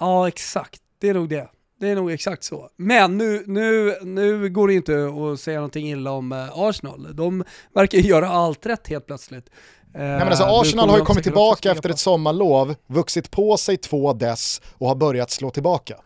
Ja, 0.00 0.28
exakt. 0.28 0.80
Det 1.00 1.08
är 1.08 1.14
nog 1.14 1.28
det. 1.28 1.48
Det 1.80 1.88
är 1.88 1.94
nog 1.94 2.12
exakt 2.12 2.44
så. 2.44 2.68
Men 2.76 3.18
nu, 3.18 3.44
nu, 3.46 3.94
nu 4.02 4.48
går 4.48 4.68
det 4.68 4.74
inte 4.74 5.10
att 5.32 5.40
säga 5.40 5.58
någonting 5.58 5.88
illa 5.88 6.10
om 6.10 6.32
eh, 6.32 6.58
Arsenal. 6.58 7.16
De 7.16 7.44
verkar 7.74 7.98
göra 7.98 8.28
allt 8.28 8.66
rätt 8.66 8.88
helt 8.88 9.06
plötsligt. 9.06 9.50
Nej, 9.98 10.18
men 10.18 10.28
alltså 10.28 10.44
eh, 10.44 10.60
Arsenal 10.60 10.88
har 10.88 10.98
ju 10.98 11.04
kommit 11.04 11.24
tillbaka 11.24 11.70
efter 11.72 11.90
ett 11.90 11.98
sommarlov, 11.98 12.74
vuxit 12.86 13.30
på 13.30 13.56
sig 13.56 13.76
två 13.76 14.12
dess 14.12 14.60
och 14.78 14.88
har 14.88 14.94
börjat 14.94 15.30
slå 15.30 15.50
tillbaka. 15.50 15.96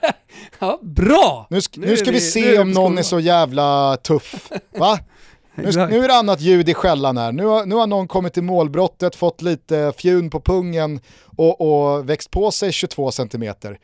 ja, 0.58 0.78
bra! 0.82 1.46
Nu, 1.50 1.60
sk 1.60 1.76
nu, 1.76 1.86
nu 1.86 1.96
ska 1.96 2.06
vi, 2.06 2.12
vi 2.12 2.20
se 2.20 2.58
om 2.58 2.70
någon 2.70 2.98
är 2.98 3.02
så 3.02 3.20
jävla 3.20 3.96
tuff. 3.96 4.50
Va? 4.78 4.98
Nu, 5.54 5.64
nu, 5.64 6.04
är 6.04 6.08
det 6.08 6.14
annat 6.14 6.40
ljud 6.40 6.68
i 6.68 6.74
skällan 6.74 7.16
här. 7.16 7.32
Nu 7.32 7.46
har, 7.46 7.66
nu 7.66 7.74
har 7.74 7.86
någon 7.86 8.08
kommit 8.08 8.34
till 8.34 8.42
målbrottet, 8.42 9.16
fått 9.16 9.42
lite 9.42 9.92
fjun 9.96 10.30
på 10.30 10.40
pungen 10.40 11.00
och, 11.36 11.60
och 11.60 12.10
växt 12.10 12.30
på 12.30 12.50
sig 12.50 12.72
22 12.72 13.10
centimeter 13.10 13.78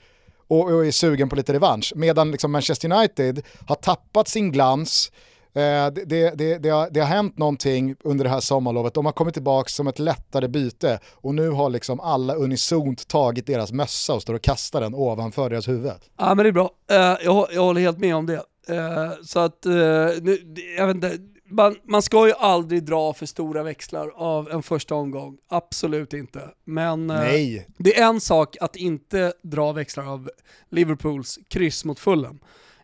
och, 0.48 0.70
och 0.70 0.86
är 0.86 0.90
sugen 0.90 1.28
på 1.28 1.36
lite 1.36 1.52
revansch. 1.52 1.92
Medan 1.96 2.30
liksom 2.30 2.52
Manchester 2.52 2.92
United 2.92 3.42
har 3.66 3.74
tappat 3.74 4.28
sin 4.28 4.52
glans, 4.52 5.12
Eh, 5.54 5.86
det, 5.92 6.04
det, 6.34 6.58
det, 6.58 6.68
har, 6.68 6.90
det, 6.90 7.00
har, 7.00 7.06
hänt 7.06 7.38
någonting 7.38 7.96
under 8.04 8.24
det 8.24 8.30
här 8.30 8.40
sommarlovet, 8.40 8.94
de 8.94 9.06
har 9.06 9.12
kommit 9.12 9.34
tillbaka 9.34 9.68
som 9.68 9.88
ett 9.88 9.98
lättare 9.98 10.48
byte 10.48 11.00
och 11.14 11.34
nu 11.34 11.50
har 11.50 11.70
liksom 11.70 12.00
alla 12.00 12.34
unisont 12.34 13.08
tagit 13.08 13.46
deras 13.46 13.72
mössa 13.72 14.14
och 14.14 14.22
står 14.22 14.34
och 14.34 14.42
kastar 14.42 14.80
den 14.80 14.94
ovanför 14.94 15.50
deras 15.50 15.68
huvud. 15.68 15.92
Ja 16.18 16.34
men 16.34 16.44
det 16.44 16.48
är 16.48 16.52
bra, 16.52 16.70
uh, 16.92 16.96
jag, 17.24 17.48
jag 17.52 17.62
håller 17.62 17.80
helt 17.80 17.98
med 17.98 18.16
om 18.16 18.26
det. 18.26 18.42
Uh, 18.70 19.12
så 19.24 19.38
att, 19.38 19.64
nu, 20.22 20.56
jag 20.78 20.86
vet 20.86 20.94
inte, 20.94 21.18
man, 21.50 21.76
man, 21.82 22.02
ska 22.02 22.26
ju 22.26 22.32
aldrig 22.32 22.84
dra 22.84 23.14
för 23.14 23.26
stora 23.26 23.62
växlar 23.62 24.12
av 24.16 24.50
en 24.50 24.62
första 24.62 24.94
omgång, 24.94 25.36
absolut 25.48 26.12
inte. 26.12 26.40
Men 26.64 27.06
Nej. 27.06 27.66
det 27.78 27.98
är 27.98 28.08
en 28.08 28.20
sak 28.20 28.56
att 28.60 28.76
inte 28.76 29.32
dra 29.42 29.72
växlar 29.72 30.12
av 30.12 30.30
Liverpools 30.70 31.38
kryss 31.48 31.84
mot 31.84 31.98
Fulham. 31.98 32.38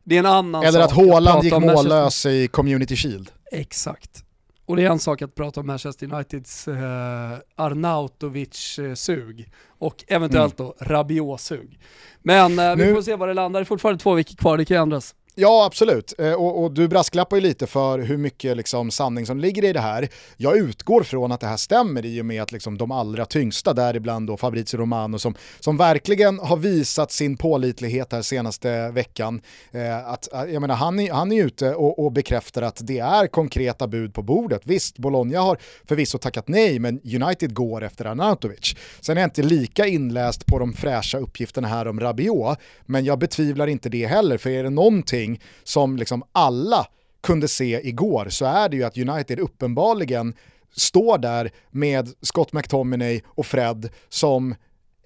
Det 0.05 0.15
är 0.15 0.19
en 0.19 0.27
annan 0.27 0.65
Eller 0.65 0.81
sak 0.81 0.91
att 0.91 0.97
Haaland 0.97 1.45
gick 1.45 1.53
mållös 1.53 2.27
i 2.27 2.49
Community 2.49 2.97
Shield. 2.97 3.31
Exakt. 3.53 4.25
Och 4.67 4.77
det 4.77 4.83
är 4.85 4.91
en 4.91 4.99
sak 4.99 5.23
att 5.23 5.35
prata 5.35 5.61
om 5.61 5.67
Manchester 5.67 6.13
Uniteds 6.15 6.69
eh, 6.69 7.39
Arnautovic-sug 7.57 9.41
eh, 9.41 9.47
och 9.79 10.05
eventuellt 10.09 10.61
mm. 10.61 10.73
då 10.79 10.85
Rabiot-sug. 10.85 11.79
Men 12.23 12.59
eh, 12.59 12.77
vi 12.77 12.95
får 12.95 13.03
se 13.03 13.17
var 13.17 13.29
det 13.29 13.35
landar, 13.35 13.61
det 13.61 13.65
är 13.65 13.67
fortfarande 13.67 14.03
två 14.03 14.15
veckor 14.15 14.37
kvar, 14.37 14.59
det 14.59 14.65
kan 14.65 14.77
ändras. 14.77 15.15
Ja, 15.37 15.65
absolut. 15.67 16.15
Eh, 16.19 16.33
och, 16.33 16.63
och, 16.63 16.73
du 16.73 16.89
brasklappar 16.89 17.37
ju 17.37 17.43
lite 17.43 17.67
för 17.67 17.99
hur 17.99 18.17
mycket 18.17 18.57
liksom, 18.57 18.91
sanning 18.91 19.27
som 19.27 19.39
ligger 19.39 19.65
i 19.65 19.73
det 19.73 19.81
här. 19.81 20.09
Jag 20.37 20.57
utgår 20.57 21.03
från 21.03 21.33
att 21.33 21.41
det 21.41 21.47
här 21.47 21.57
stämmer 21.57 22.07
i 22.07 22.21
och 22.21 22.27
med 22.27 22.43
att 22.43 22.53
liksom, 22.53 22.79
de 22.79 22.91
allra 22.91 23.25
tyngsta, 23.27 23.73
däribland 23.73 24.27
då 24.27 24.37
Fabrizio 24.37 24.79
Romano, 24.79 25.19
som, 25.19 25.35
som 25.61 25.77
verkligen 25.77 26.39
har 26.39 26.57
visat 26.57 27.13
sin 27.13 27.37
pålitlighet 27.37 28.13
här 28.13 28.23
senaste 28.23 28.91
veckan. 28.91 29.41
Eh, 29.73 30.09
att, 30.09 30.33
eh, 30.33 30.45
jag 30.45 30.61
menar, 30.61 30.75
han, 30.75 31.01
är, 31.01 31.13
han 31.13 31.33
är 31.33 31.45
ute 31.45 31.75
och, 31.75 32.05
och 32.05 32.13
bekräftar 32.13 32.63
att 32.63 32.81
det 32.83 32.99
är 32.99 33.27
konkreta 33.27 33.87
bud 33.87 34.15
på 34.15 34.23
bordet. 34.23 34.63
Visst, 34.65 34.99
Bologna 34.99 35.41
har 35.41 35.59
förvisso 35.89 36.19
tackat 36.19 36.49
nej, 36.49 36.79
men 36.79 37.01
United 37.05 37.55
går 37.55 37.85
efter 37.85 38.05
Arnautovic. 38.05 38.77
Sen 39.01 39.17
är 39.17 39.21
jag 39.21 39.27
inte 39.27 39.43
lika 39.43 39.87
inläst 39.87 40.47
på 40.47 40.59
de 40.59 40.73
fräscha 40.73 41.19
uppgifterna 41.19 41.69
här 41.69 41.89
om 41.89 42.01
Rabiot, 42.01 42.59
men 42.87 43.05
jag 43.05 43.19
betvivlar 43.19 43.67
inte 43.67 43.89
det 43.89 44.07
heller, 44.07 44.39
för 44.39 44.51
är 44.51 44.63
det 44.63 44.71
någonting 44.71 45.24
någonting 45.25 45.41
som 45.65 45.97
liksom 45.97 46.23
alla 46.33 46.87
kunde 47.23 47.49
se 47.49 47.89
igår 47.89 48.29
så 48.31 48.45
är 48.45 48.69
det 48.69 48.77
ju 48.77 48.85
att 48.85 48.99
United 48.99 49.39
uppenbarligen 49.39 50.35
står 50.77 51.19
där 51.19 51.51
med 51.71 52.09
Scott 52.23 52.53
McTominay 52.53 53.23
och 53.37 53.47
Fred 53.47 53.89
som 54.09 54.55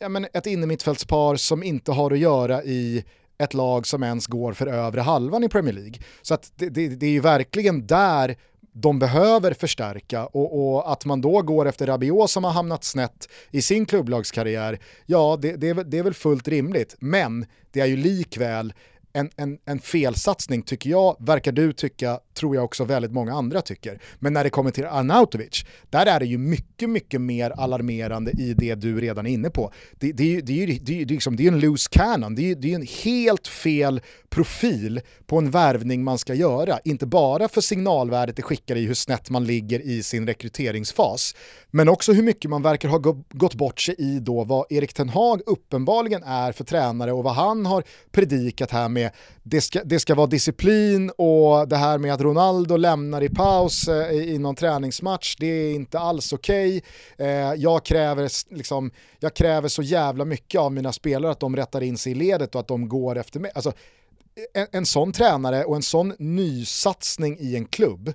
ja, 0.01 0.09
men 0.09 0.27
ett 0.35 0.47
innermittfältspar 0.47 1.37
som 1.37 1.63
inte 1.63 1.93
har 1.93 2.13
att 2.13 2.19
göra 2.19 2.63
i 2.63 3.05
ett 3.39 3.55
lag 3.55 3.87
som 3.87 4.03
ens 4.03 4.27
går 4.27 4.53
för 4.55 4.67
övre 4.67 5.01
halvan 5.01 5.45
i 5.45 5.49
Premier 5.49 5.75
League. 5.75 6.01
Så 6.23 6.35
att 6.35 6.53
det, 6.57 6.71
det, 6.71 6.89
det 6.89 7.07
är 7.07 7.11
ju 7.11 7.21
verkligen 7.21 7.87
där 7.87 8.37
de 8.73 8.99
behöver 8.99 9.55
förstärka 9.55 10.27
och, 10.27 10.75
och, 10.75 10.93
att 10.93 11.05
man 11.05 11.21
då 11.21 11.43
går 11.43 11.69
efter 11.69 11.87
Rabiot 11.87 12.31
som 12.31 12.45
har 12.45 12.53
hamnat 12.53 12.85
snett 12.85 13.29
i 13.51 13.63
sin 13.63 13.87
klubblagskarriär, 13.87 14.79
ja 15.07 15.39
det, 15.41 15.57
det, 15.57 15.73
det 15.73 15.99
är 15.99 16.03
väl 16.03 16.15
fullt 16.15 16.49
rimligt. 16.49 16.97
Men 17.01 17.47
det 17.73 17.81
är 17.81 17.87
ju 17.87 17.97
likväl 17.97 18.73
en, 19.13 19.31
en, 19.37 19.59
en 19.65 19.79
felsatsning 19.79 20.63
tycker 20.63 20.91
jag, 20.91 21.17
verkar 21.19 21.53
du 21.53 21.73
tycka, 21.73 22.21
tror 22.35 22.55
jag 22.55 22.65
också 22.65 22.85
väldigt 22.85 23.13
många 23.13 23.33
andra 23.35 23.61
tycker. 23.61 24.01
Men 24.19 24.33
när 24.33 24.45
det 24.45 24.51
kommer 24.51 24.71
till 24.71 24.85
Arnautovic, 24.85 25.65
där 25.91 26.07
är 26.07 26.21
det 26.21 26.27
ju 26.27 26.39
mycket, 26.39 26.91
mycket 26.91 27.21
mer 27.21 27.51
alarmerande 27.51 28.31
i 28.31 28.55
det 28.55 28.75
du 28.75 29.01
redan 29.01 29.27
är 29.27 29.31
inne 29.31 29.51
på. 29.51 29.73
Det, 29.99 30.13
det, 30.13 30.41
det, 30.41 30.67
det, 30.67 30.67
det, 30.67 31.05
det, 31.05 31.15
liksom, 31.15 31.37
det 31.37 31.47
är 31.47 31.53
en 31.53 31.61
loose 31.61 31.89
cannon, 31.91 32.35
det 32.35 32.51
är, 32.51 32.55
det 32.55 32.71
är 32.71 32.75
en 32.75 32.87
helt 33.05 33.49
fel 33.49 34.01
profil 34.31 35.01
på 35.27 35.39
en 35.39 35.51
värvning 35.51 36.05
man 36.05 36.19
ska 36.19 36.35
göra. 36.35 36.79
Inte 36.85 37.07
bara 37.07 37.49
för 37.49 37.61
signalvärdet 37.61 38.37
det 38.37 38.43
skickar 38.43 38.77
i 38.77 38.87
hur 38.87 38.95
snett 38.95 39.31
man 39.31 39.45
ligger 39.45 39.81
i 39.81 40.03
sin 40.03 40.27
rekryteringsfas, 40.27 41.35
men 41.71 41.89
också 41.89 42.13
hur 42.13 42.23
mycket 42.23 42.51
man 42.51 42.63
verkar 42.63 42.89
ha 42.89 42.99
gått 43.29 43.55
bort 43.55 43.81
sig 43.81 43.95
i 43.99 44.19
då 44.19 44.45
vad 44.45 44.67
Erik 44.73 44.93
Ten 44.95 45.09
Hag 45.09 45.41
uppenbarligen 45.47 46.23
är 46.23 46.53
för 46.53 46.65
tränare 46.65 47.13
och 47.13 47.25
vad 47.25 47.35
han 47.35 47.67
har 47.67 47.85
predikat 48.11 48.71
här 48.71 48.89
med 48.89 48.98
det 49.43 49.61
ska, 49.61 49.85
det 49.85 50.01
ska 50.01 50.15
vara 50.15 50.27
disciplin 50.27 51.11
och 51.11 51.69
det 51.69 51.77
här 51.77 51.99
med 51.99 52.15
att 52.15 52.21
Ronaldo 52.21 52.77
lämnar 52.77 53.23
i 53.23 53.29
paus 53.29 53.89
eh, 53.89 54.11
i 54.11 54.39
någon 54.39 54.55
träningsmatch, 54.55 55.37
det 55.39 55.47
är 55.47 55.75
inte 55.75 55.99
alls 55.99 56.33
okej. 56.33 56.83
Okay. 57.17 57.27
Eh, 57.29 57.55
jag, 57.55 57.85
kräver, 57.85 58.55
liksom, 58.55 58.91
jag 59.21 59.35
kräver 59.35 59.69
så 59.69 59.83
jävla 59.83 60.25
mycket 60.25 60.61
av 60.61 60.73
mina 60.73 60.93
spelare 60.93 61.33
att 61.33 61.41
de 61.41 61.57
rättar 61.57 61.83
in 61.83 61.99
sig 61.99 62.13
i 62.13 62.15
ledet 62.15 62.55
och 62.55 62.61
att 62.61 62.69
de 62.69 62.89
går 62.89 63.19
efter 63.19 63.41
mig. 63.41 63.51
Alltså, 63.55 63.73
en, 64.55 64.67
en 64.73 64.87
sån 64.87 65.13
tränare 65.13 65.65
och 65.65 65.77
en 65.77 65.83
sån 65.83 66.15
nysatsning 66.19 67.37
i 67.41 67.57
en 67.57 67.65
klubb, 67.65 68.13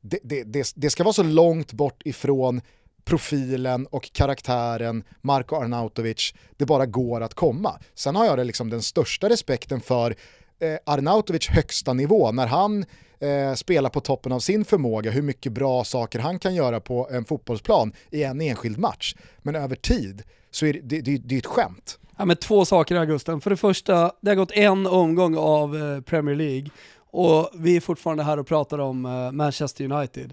det, 0.00 0.18
det, 0.22 0.42
det, 0.42 0.72
det 0.74 0.90
ska 0.90 1.04
vara 1.04 1.12
så 1.12 1.22
långt 1.22 1.72
bort 1.72 2.02
ifrån 2.04 2.60
profilen 3.04 3.86
och 3.86 4.12
karaktären 4.12 5.04
Marko 5.20 5.56
Arnautovic 5.56 6.34
det 6.56 6.66
bara 6.66 6.86
går 6.86 7.20
att 7.20 7.34
komma. 7.34 7.78
Sen 7.94 8.16
har 8.16 8.26
jag 8.26 8.38
det 8.38 8.44
liksom 8.44 8.70
den 8.70 8.82
största 8.82 9.28
respekten 9.28 9.80
för 9.80 10.10
eh, 10.58 10.76
Arnautovic 10.86 11.48
högsta 11.48 11.92
nivå 11.92 12.32
när 12.32 12.46
han 12.46 12.84
eh, 13.20 13.54
spelar 13.54 13.90
på 13.90 14.00
toppen 14.00 14.32
av 14.32 14.40
sin 14.40 14.64
förmåga, 14.64 15.10
hur 15.10 15.22
mycket 15.22 15.52
bra 15.52 15.84
saker 15.84 16.18
han 16.18 16.38
kan 16.38 16.54
göra 16.54 16.80
på 16.80 17.08
en 17.10 17.24
fotbollsplan 17.24 17.92
i 18.10 18.22
en 18.22 18.40
enskild 18.40 18.78
match. 18.78 19.14
Men 19.42 19.56
över 19.56 19.76
tid 19.76 20.22
så 20.50 20.66
är 20.66 20.72
det, 20.72 20.80
det, 20.80 21.00
det, 21.00 21.18
det 21.18 21.34
är 21.34 21.38
ett 21.38 21.46
skämt. 21.46 21.98
Ja, 22.16 22.24
men 22.24 22.36
två 22.36 22.64
saker 22.64 22.96
Augusten. 22.96 23.40
För 23.40 23.50
det 23.50 23.56
första, 23.56 24.12
det 24.20 24.30
har 24.30 24.36
gått 24.36 24.52
en 24.52 24.86
omgång 24.86 25.36
av 25.36 25.76
eh, 25.76 26.00
Premier 26.00 26.36
League 26.36 26.70
och 27.10 27.50
vi 27.54 27.76
är 27.76 27.80
fortfarande 27.80 28.22
här 28.22 28.38
och 28.38 28.46
pratar 28.46 28.78
om 28.78 29.06
eh, 29.06 29.32
Manchester 29.32 29.92
United. 29.92 30.32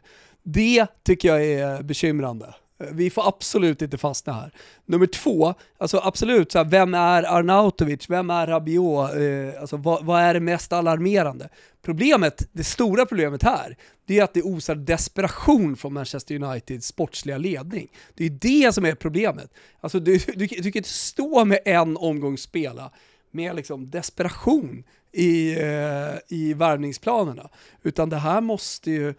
Det 0.53 0.88
tycker 1.03 1.27
jag 1.27 1.46
är 1.46 1.84
bekymrande. 1.84 2.53
Vi 2.91 3.10
får 3.10 3.27
absolut 3.27 3.82
inte 3.82 3.98
fastna 3.98 4.34
här. 4.34 4.51
Nummer 4.86 5.06
två, 5.06 5.53
alltså 5.77 6.01
absolut, 6.03 6.51
så 6.51 6.58
här, 6.58 6.65
vem 6.65 6.94
är 6.94 7.24
Arnautovic, 7.24 8.10
vem 8.10 8.29
är 8.29 8.48
Rabiot, 8.48 9.13
eh, 9.13 9.62
alltså, 9.62 9.77
vad, 9.77 10.06
vad, 10.06 10.22
är 10.22 10.34
det 10.34 10.39
mest 10.39 10.74
alarmerande? 10.74 11.50
Problemet, 11.82 12.50
det 12.51 12.63
stora 12.63 13.06
problemet 13.06 13.44
här, 13.44 13.77
det 14.06 14.20
är 14.20 14.24
att 14.24 14.34
det 14.34 14.41
osar 14.41 14.75
desperation 14.75 15.75
från 15.75 15.94
Manchester 15.94 16.36
Uniteds 16.36 16.88
sportsliga 16.88 17.38
ledning. 17.38 17.88
Det 18.13 18.25
är 18.25 18.29
det 18.29 18.74
som 18.74 18.86
är 18.86 18.96
problemet. 18.96 19.53
Alltså, 19.79 20.00
du, 20.00 20.18
du, 20.18 20.48
du 20.48 20.72
kan 20.72 20.79
inte 20.79 20.89
stå 20.89 21.46
med 21.46 21.60
en 21.65 21.98
omgång 21.98 22.38
spela 22.38 22.91
med 23.32 23.56
liksom 23.56 23.89
desperation 23.89 24.84
i, 25.12 25.51
eh, 25.51 26.15
i 26.27 26.53
värvningsplanerna, 26.53 27.50
utan 27.84 28.10
det 28.10 28.18
här 28.18 28.41
måste 28.41 28.91
ju... 28.91 29.13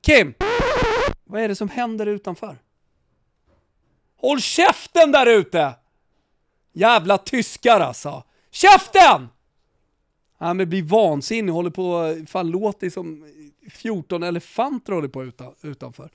Kim! 0.00 0.34
Vad 1.24 1.42
är 1.42 1.48
det 1.48 1.56
som 1.56 1.68
händer 1.68 2.06
utanför? 2.06 2.58
Håll 4.16 4.40
käften 4.40 5.12
där 5.12 5.26
ute! 5.26 5.74
Jävla 6.72 7.18
tyskar 7.18 7.80
alltså. 7.80 8.22
Käften! 8.50 9.28
Han 10.38 10.58
ja, 10.58 10.66
blir 10.66 10.82
vansinnig, 10.82 11.52
håller 11.52 11.70
på, 11.70 12.16
fan 12.28 12.50
låter 12.50 12.90
som 12.90 13.26
14 13.70 14.22
elefanter 14.22 14.92
håller 14.92 15.08
på 15.08 15.24
utan, 15.24 15.54
utanför. 15.62 16.10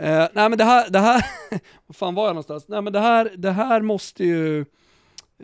Uh, 0.00 0.26
nej 0.32 0.48
men 0.48 0.58
det 0.58 0.64
här, 0.64 0.90
det 0.90 0.98
här, 0.98 1.26
vad 1.86 1.96
fan 1.96 2.14
var 2.14 2.26
jag 2.26 2.34
någonstans? 2.34 2.68
Nej 2.68 2.82
men 2.82 2.92
det 2.92 3.00
här, 3.00 3.32
det 3.36 3.50
här 3.50 3.80
måste 3.80 4.24
ju 4.24 4.64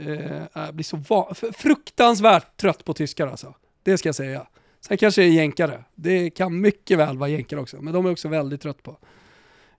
uh, 0.00 0.72
bli 0.72 0.84
så 0.84 0.96
van, 0.96 1.34
fruktansvärt 1.34 2.56
trött 2.56 2.84
på 2.84 2.94
tyskar 2.94 3.26
alltså. 3.26 3.54
Det 3.82 3.98
ska 3.98 4.08
jag 4.08 4.16
säga. 4.16 4.46
Sen 4.86 4.96
kanske 4.96 5.22
det 5.22 5.26
är 5.26 5.32
jänkare. 5.32 5.84
Det 5.94 6.30
kan 6.30 6.60
mycket 6.60 6.98
väl 6.98 7.18
vara 7.18 7.30
jänkare 7.30 7.60
också, 7.60 7.82
men 7.82 7.94
de 7.94 8.06
är 8.06 8.12
också 8.12 8.28
väldigt 8.28 8.60
trött 8.60 8.82
på. 8.82 8.96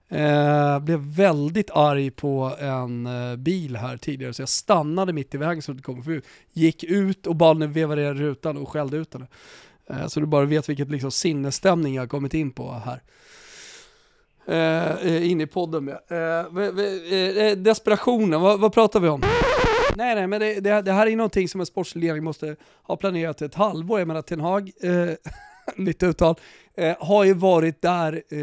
Eh, 0.08 0.78
blev 0.78 0.98
väldigt 0.98 1.70
arg 1.70 2.10
på 2.10 2.56
en 2.58 3.06
eh, 3.06 3.36
bil 3.36 3.76
här 3.76 3.96
tidigare 3.96 4.32
så 4.32 4.42
jag 4.42 4.48
stannade 4.48 5.12
mitt 5.12 5.34
i 5.34 5.38
vägen 5.38 5.62
så 5.62 5.72
det 5.72 5.82
kom 5.82 6.02
förbi. 6.02 6.20
Gick 6.52 6.84
ut 6.84 7.26
och 7.26 7.36
bad 7.36 7.60
den 7.60 7.72
veva 7.72 7.94
ner 7.94 8.14
rutan 8.14 8.56
och 8.56 8.68
skällde 8.68 8.96
ut 8.96 9.14
henne. 9.14 9.26
Eh, 9.86 10.06
så 10.06 10.20
du 10.20 10.26
bara 10.26 10.44
vet 10.44 10.68
vilket 10.68 10.90
liksom, 10.90 11.10
sinnesstämning 11.10 11.94
jag 11.94 12.02
har 12.02 12.08
kommit 12.08 12.34
in 12.34 12.50
på 12.50 12.72
här. 12.72 13.02
Eh, 14.46 15.06
eh 15.06 15.30
in 15.30 15.40
i 15.40 15.46
podden 15.46 15.84
med. 15.84 15.98
Eh, 16.08 16.18
eh, 16.18 17.46
eh, 17.46 17.56
desperationen, 17.56 18.40
vad, 18.40 18.60
vad, 18.60 18.72
pratar 18.72 19.00
vi 19.00 19.08
om? 19.08 19.22
Nej, 19.96 20.14
nej, 20.14 20.26
men 20.26 20.40
det, 20.40 20.60
det, 20.60 20.82
det, 20.82 20.92
här 20.92 21.06
är 21.06 21.16
någonting 21.16 21.48
som 21.48 21.60
en 21.60 21.66
sportsledning 21.66 22.24
måste 22.24 22.56
ha 22.82 22.96
planerat 22.96 23.42
ett 23.42 23.54
halvår. 23.54 23.98
Jag 23.98 24.08
menar, 24.08 24.22
Ten 24.22 24.40
Hag, 24.40 24.70
nytt 25.76 26.02
uttal, 26.02 26.34
eh, 26.76 26.96
har 27.00 27.24
ju 27.24 27.34
varit 27.34 27.82
där 27.82 28.22
eh, 28.28 28.38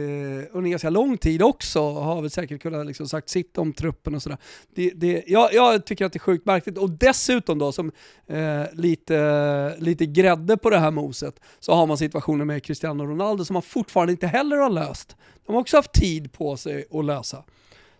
under 0.52 0.70
ganska 0.70 0.90
lång 0.90 1.18
tid 1.18 1.42
också, 1.42 1.92
har 1.92 2.22
väl 2.22 2.32
säkert 2.32 2.62
kunnat 2.62 2.86
liksom 2.86 3.08
sagt 3.08 3.30
sitt 3.30 3.58
om 3.58 3.74
truppen 3.74 4.16
och 4.16 4.24
sådär. 4.24 4.38
Det, 4.76 4.90
det, 4.90 5.24
jag, 5.28 5.54
jag, 5.54 5.86
tycker 5.86 6.06
att 6.06 6.14
det 6.14 6.18
är 6.18 6.20
sjukt 6.20 6.46
märkligt 6.46 6.78
och 6.78 6.90
dessutom 6.90 7.60
då 7.60 7.72
som 7.72 7.92
eh, 8.28 8.64
lite, 8.74 9.76
lite 9.78 10.06
grädde 10.06 10.58
på 10.58 10.70
det 10.70 10.80
här 10.80 10.92
moset 10.92 11.40
så 11.60 11.74
har 11.74 11.88
man 11.88 11.98
situationen 11.98 12.48
med 12.48 12.64
Cristiano 12.64 13.04
Ronaldo 13.04 13.46
som 13.46 13.54
man 13.54 13.64
fortfarande 13.64 14.12
inte 14.12 14.28
heller 14.28 14.58
har 14.58 14.70
löst. 14.70 15.16
De 15.46 15.54
har 15.54 15.62
också 15.62 15.78
haft 15.78 15.94
tid 15.94 16.34
på 16.34 16.58
sig 16.58 16.86
att 16.92 17.06
lösa. 17.06 17.44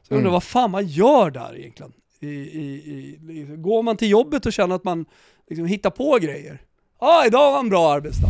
Så 0.02 0.14
jag 0.14 0.18
undrar 0.18 0.30
mm. 0.30 0.34
vad 0.34 0.44
fan 0.44 0.72
man 0.72 0.88
gör 0.88 1.32
där 1.32 1.58
egentligen. 1.58 1.94
I, 2.24 2.28
i, 2.28 2.62
i, 3.30 3.48
går 3.58 3.84
man 3.84 3.98
till 3.98 4.10
jobbet 4.10 4.46
och 4.46 4.54
känner 4.54 4.76
att 4.76 4.84
man 4.84 5.06
liksom 5.50 5.66
hittar 5.66 5.90
på 5.90 6.18
grejer? 6.22 6.62
Ja, 7.00 7.08
ah, 7.08 7.26
idag 7.26 7.52
var 7.52 7.60
en 7.60 7.70
bra 7.70 7.94
arbetsdag. 7.94 8.30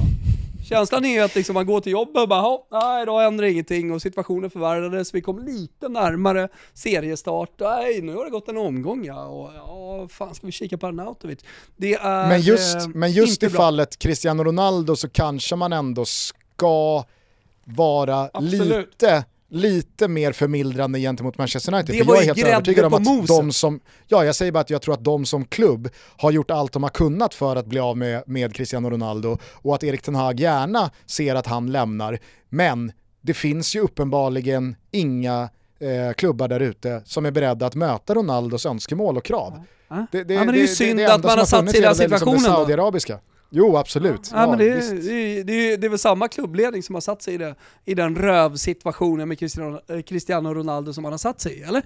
Känslan 0.70 1.06
är 1.06 1.24
att 1.24 1.36
liksom 1.36 1.54
man 1.54 1.66
går 1.66 1.82
till 1.82 1.92
jobbet 1.92 2.22
och 2.22 2.30
bara, 2.30 2.58
nej 2.72 3.04
idag 3.04 3.22
händer 3.22 3.44
ingenting 3.44 3.92
och 3.92 4.02
situationen 4.02 4.50
förvärrades, 4.50 5.14
vi 5.14 5.22
kom 5.22 5.40
lite 5.46 5.90
närmare 5.90 6.50
seriestart, 6.74 7.52
nej 7.60 8.02
nu 8.02 8.16
har 8.16 8.26
det 8.26 8.32
gått 8.32 8.48
en 8.50 8.58
omgång 8.58 9.06
ja, 9.06 9.26
och 9.26 9.50
ja, 9.56 10.08
fan 10.08 10.36
ska 10.36 10.46
vi 10.46 10.52
kika 10.52 10.78
på 10.78 10.88
Arnautovic? 10.88 11.40
Det 11.78 11.94
är 11.94 12.28
Men 12.28 12.42
just, 12.42 12.76
eh, 12.76 12.88
men 12.88 13.12
just 13.12 13.44
i 13.44 13.48
bra. 13.48 13.58
fallet 13.58 14.00
Cristiano 14.00 14.44
Ronaldo 14.44 14.96
så 14.96 15.10
kanske 15.10 15.56
man 15.56 15.74
ändå 15.74 16.06
ska 16.06 17.04
vara 17.66 18.30
Absolut. 18.34 18.88
lite 18.92 19.26
lite 19.52 20.08
mer 20.08 20.32
förmildrande 20.32 21.00
gentemot 21.00 21.38
Manchester 21.38 21.74
United. 21.74 21.96
Det 21.96 22.06
för 22.06 22.14
jag 22.14 22.24
är 22.24 22.26
helt 22.26 22.40
övertygad 22.40 22.86
om 22.86 22.94
att 22.94 23.28
de 23.28 23.52
som, 23.52 23.80
ja 24.08 24.26
jag 24.26 24.36
säger 24.36 24.52
bara 24.52 24.60
att 24.60 24.70
jag 24.70 24.82
tror 24.82 24.94
att 24.94 25.04
de 25.04 25.26
som 25.26 25.46
klubb 25.46 25.90
har 26.18 26.32
gjort 26.32 26.52
allt 26.52 26.74
de 26.74 26.84
har 26.84 26.90
kunnat 26.90 27.34
för 27.34 27.56
att 27.56 27.66
bli 27.66 27.80
av 27.80 27.98
med, 27.98 28.24
med 28.26 28.56
Cristiano 28.56 28.90
Ronaldo 28.90 29.38
och 29.54 29.76
att 29.76 29.84
Erik 29.84 30.02
Ten 30.02 30.16
Hag 30.16 30.40
gärna 30.40 30.92
ser 31.06 31.36
att 31.36 31.48
han 31.48 31.72
lämnar. 31.72 32.20
Men 32.50 32.92
det 33.22 33.34
finns 33.34 33.76
ju 33.76 33.80
uppenbarligen 33.80 34.76
inga 34.92 35.50
eh, 35.80 36.14
klubbar 36.14 36.48
där 36.48 36.60
ute 36.60 37.02
som 37.06 37.26
är 37.26 37.32
beredda 37.32 37.66
att 37.66 37.76
möta 37.76 38.14
Ronaldos 38.14 38.66
önskemål 38.66 39.18
och 39.18 39.26
krav. 39.26 39.64
Ja. 39.90 40.06
Det, 40.12 40.24
det, 40.24 40.34
ja, 40.34 40.44
men 40.44 40.54
det 40.54 40.60
är 40.60 40.62
ju 40.62 40.68
synd 40.68 41.00
det, 41.00 41.14
att 41.14 41.24
man 41.24 41.40
har 41.40 41.46
satt 41.46 41.70
sig 41.70 41.80
i 41.80 41.84
den 41.84 41.96
situationen 41.96 42.34
liksom 42.34 42.92
det. 42.92 43.20
Jo, 43.54 43.78
absolut. 43.78 44.30
Ja, 44.32 44.42
ja, 44.42 44.50
men 44.50 44.60
det, 44.60 44.66
är, 44.66 45.44
det, 45.44 45.54
är, 45.54 45.78
det 45.78 45.88
är 45.88 45.90
väl 45.90 46.00
samma 46.00 46.28
klubbledning 46.28 46.84
som 46.84 46.96
har 46.96 47.02
satt 47.02 47.22
sig 47.22 47.34
i, 47.34 47.38
det, 47.38 47.56
i 47.86 47.94
den 47.94 48.16
rövsituationen 48.16 49.28
med 49.28 49.40
Cristiano, 49.40 49.80
eh, 49.88 50.02
Cristiano 50.02 50.54
Ronaldo 50.54 50.94
som 50.94 51.04
han 51.04 51.14
har 51.14 51.18
satt 51.18 51.42
sig 51.42 51.60
i, 51.60 51.62
eller? 51.62 51.84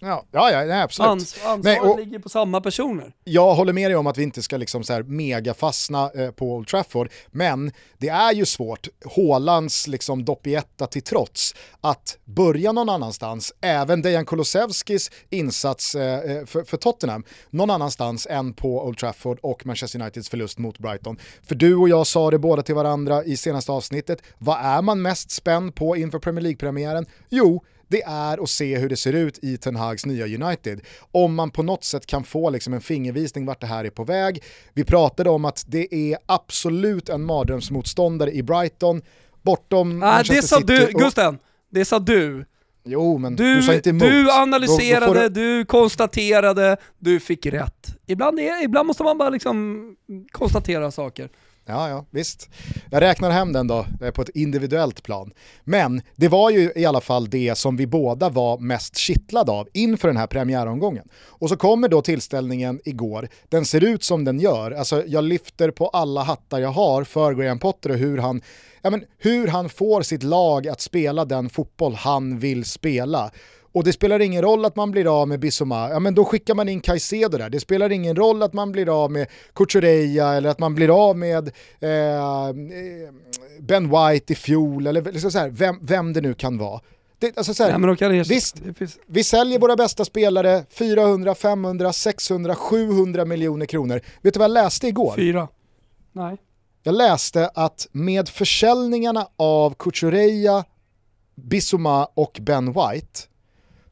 Ja, 0.00 0.24
ja, 0.30 0.50
ja 0.50 0.64
nej, 0.64 0.82
absolut. 0.82 1.10
Ans 1.10 1.34
ansvaret 1.44 1.64
nej, 1.64 1.80
och, 1.80 1.98
ligger 1.98 2.18
på 2.18 2.28
samma 2.28 2.60
personer. 2.60 3.12
Jag 3.24 3.54
håller 3.54 3.72
med 3.72 3.90
dig 3.90 3.96
om 3.96 4.06
att 4.06 4.18
vi 4.18 4.22
inte 4.22 4.42
ska 4.42 4.56
liksom 4.56 4.84
så 4.84 4.92
här 4.92 5.02
mega 5.02 5.54
fastna 5.54 6.10
eh, 6.14 6.30
på 6.30 6.54
Old 6.54 6.68
Trafford, 6.68 7.10
men 7.30 7.72
det 7.98 8.08
är 8.08 8.32
ju 8.32 8.46
svårt, 8.46 8.88
Hålands 9.04 9.86
liksom 9.86 10.24
doppietta 10.24 10.86
till 10.86 11.02
trots, 11.02 11.54
att 11.80 12.18
börja 12.24 12.72
någon 12.72 12.88
annanstans, 12.88 13.52
även 13.60 14.02
Dejan 14.02 14.26
Kulusevskis 14.26 15.10
insats 15.30 15.94
eh, 15.94 16.30
eh, 16.30 16.46
för, 16.46 16.64
för, 16.64 16.76
Tottenham, 16.76 17.24
någon 17.50 17.70
annanstans 17.70 18.26
än 18.30 18.52
på 18.52 18.84
Old 18.86 18.98
Trafford 18.98 19.38
och 19.42 19.66
Manchester 19.66 20.00
Uniteds 20.00 20.28
förlust 20.28 20.58
mot 20.58 20.78
Brighton. 20.78 21.18
För 21.42 21.54
du 21.54 21.76
och 21.76 21.88
jag 21.88 22.06
sa 22.06 22.30
det 22.30 22.38
båda 22.38 22.62
till 22.62 22.74
varandra 22.74 23.24
i 23.24 23.36
senaste 23.36 23.72
avsnittet, 23.72 24.22
vad 24.38 24.58
är 24.60 24.82
man 24.82 25.02
mest 25.02 25.30
spänd 25.30 25.74
på 25.74 25.96
inför 25.96 26.18
Premier 26.18 26.42
League-premiären? 26.42 27.06
Jo, 27.28 27.64
det 27.88 28.02
är 28.02 28.42
att 28.42 28.50
se 28.50 28.78
hur 28.78 28.88
det 28.88 28.96
ser 28.96 29.12
ut 29.12 29.38
i 29.42 29.56
Ten 29.56 29.76
Hags 29.76 30.06
nya 30.06 30.24
United. 30.44 30.80
Om 31.12 31.34
man 31.34 31.50
på 31.50 31.62
något 31.62 31.84
sätt 31.84 32.06
kan 32.06 32.24
få 32.24 32.50
liksom 32.50 32.72
en 32.74 32.80
fingervisning 32.80 33.46
vart 33.46 33.60
det 33.60 33.66
här 33.66 33.84
är 33.84 33.90
på 33.90 34.04
väg. 34.04 34.42
Vi 34.72 34.84
pratade 34.84 35.30
om 35.30 35.44
att 35.44 35.64
det 35.66 35.94
är 35.94 36.18
absolut 36.26 37.08
en 37.08 37.24
mardrömsmotståndare 37.24 38.32
i 38.32 38.42
Brighton, 38.42 39.02
bortom 39.42 40.02
ah, 40.02 40.06
Manchester 40.06 40.34
det 40.36 40.42
sa 40.42 40.56
City. 40.56 40.76
Du, 40.76 40.94
och... 40.94 41.00
Gusten, 41.00 41.38
det 41.70 41.84
sa 41.84 41.98
du 41.98 42.44
Jo, 42.84 43.18
men 43.18 43.36
Du, 43.36 43.54
du, 43.54 43.62
sa 43.62 43.74
inte 43.74 43.90
emot. 43.90 44.02
du 44.02 44.24
Då- 44.24 44.30
analyserade, 44.30 45.06
då 45.06 45.14
får 45.14 45.28
du 45.28 45.64
konstaterade, 45.64 46.76
du 46.98 47.20
fick 47.20 47.46
rätt. 47.46 47.96
Ibland, 48.06 48.40
är, 48.40 48.64
ibland 48.64 48.86
måste 48.86 49.02
man 49.02 49.18
bara 49.18 49.30
liksom 49.30 49.96
konstatera 50.32 50.90
saker. 50.90 51.30
Ja, 51.66 51.88
ja, 51.88 52.04
visst. 52.10 52.48
Jag 52.90 53.00
räknar 53.00 53.30
hem 53.30 53.52
den 53.52 53.66
då 53.66 53.86
eh, 54.00 54.10
på 54.10 54.22
ett 54.22 54.28
individuellt 54.28 55.02
plan. 55.02 55.32
Men 55.64 56.02
det 56.16 56.28
var 56.28 56.50
ju 56.50 56.72
i 56.76 56.84
alla 56.84 57.00
fall 57.00 57.30
det 57.30 57.58
som 57.58 57.76
vi 57.76 57.86
båda 57.86 58.28
var 58.28 58.58
mest 58.58 58.96
kittlade 58.96 59.52
av 59.52 59.68
inför 59.72 60.08
den 60.08 60.16
här 60.16 60.26
premiäromgången. 60.26 61.08
Och 61.26 61.48
så 61.48 61.56
kommer 61.56 61.88
då 61.88 62.02
tillställningen 62.02 62.80
igår. 62.84 63.28
Den 63.48 63.64
ser 63.64 63.84
ut 63.84 64.02
som 64.02 64.24
den 64.24 64.40
gör. 64.40 64.70
Alltså 64.70 65.04
jag 65.06 65.24
lyfter 65.24 65.70
på 65.70 65.88
alla 65.88 66.22
hattar 66.22 66.58
jag 66.58 66.70
har 66.70 67.04
för 67.04 67.34
Graham 67.34 67.58
Potter 67.58 67.90
och 67.90 67.96
hur 67.96 68.18
han, 68.18 68.42
ja, 68.82 68.90
men, 68.90 69.04
hur 69.18 69.48
han 69.48 69.68
får 69.68 70.02
sitt 70.02 70.22
lag 70.22 70.68
att 70.68 70.80
spela 70.80 71.24
den 71.24 71.50
fotboll 71.50 71.94
han 71.94 72.38
vill 72.38 72.64
spela. 72.64 73.30
Och 73.74 73.84
det 73.84 73.92
spelar 73.92 74.20
ingen 74.20 74.42
roll 74.42 74.64
att 74.64 74.76
man 74.76 74.90
blir 74.90 75.20
av 75.20 75.28
med 75.28 75.40
Bissoma, 75.40 75.88
ja 75.90 75.98
men 75.98 76.14
då 76.14 76.24
skickar 76.24 76.54
man 76.54 76.68
in 76.68 76.80
Caicedo 76.80 77.38
där. 77.38 77.50
Det 77.50 77.60
spelar 77.60 77.92
ingen 77.92 78.16
roll 78.16 78.42
att 78.42 78.52
man 78.52 78.72
blir 78.72 79.02
av 79.04 79.10
med 79.10 79.26
Cucurella 79.54 80.34
eller 80.34 80.48
att 80.48 80.58
man 80.58 80.74
blir 80.74 81.08
av 81.08 81.16
med 81.18 81.50
eh, 81.80 81.90
eh, 82.48 82.52
Ben 83.60 83.88
White 83.90 84.32
i 84.32 84.36
fjol 84.36 84.86
eller 84.86 85.02
liksom 85.02 85.30
så 85.30 85.38
här, 85.38 85.48
vem, 85.50 85.78
vem 85.82 86.12
det 86.12 86.20
nu 86.20 86.34
kan 86.34 86.58
vara. 86.58 86.80
Det, 87.18 87.38
alltså 87.38 87.54
så 87.54 87.62
här, 87.64 87.78
Nej, 87.78 87.96
de 87.98 88.22
visst. 88.22 88.58
finns- 88.78 88.98
vi 89.06 89.24
säljer 89.24 89.58
våra 89.58 89.76
bästa 89.76 90.04
spelare 90.04 90.64
400, 90.70 91.34
500, 91.34 91.92
600, 91.92 92.54
700 92.54 93.24
miljoner 93.24 93.66
kronor. 93.66 94.00
Vet 94.22 94.34
du 94.34 94.38
vad 94.38 94.44
jag 94.44 94.54
läste 94.54 94.88
igår? 94.88 95.12
Fyra. 95.16 95.48
Nej. 96.12 96.36
Jag 96.82 96.94
läste 96.94 97.50
att 97.54 97.88
med 97.92 98.28
försäljningarna 98.28 99.26
av 99.36 99.74
Cucurella, 99.74 100.64
Bissoma 101.34 102.04
och 102.14 102.38
Ben 102.42 102.66
White 102.66 103.20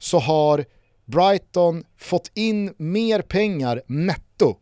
så 0.02 0.18
har 0.18 0.64
Brighton 1.04 1.84
fått 1.96 2.30
in 2.34 2.74
mer 2.76 3.22
pengar 3.22 3.82
netto 3.86 4.56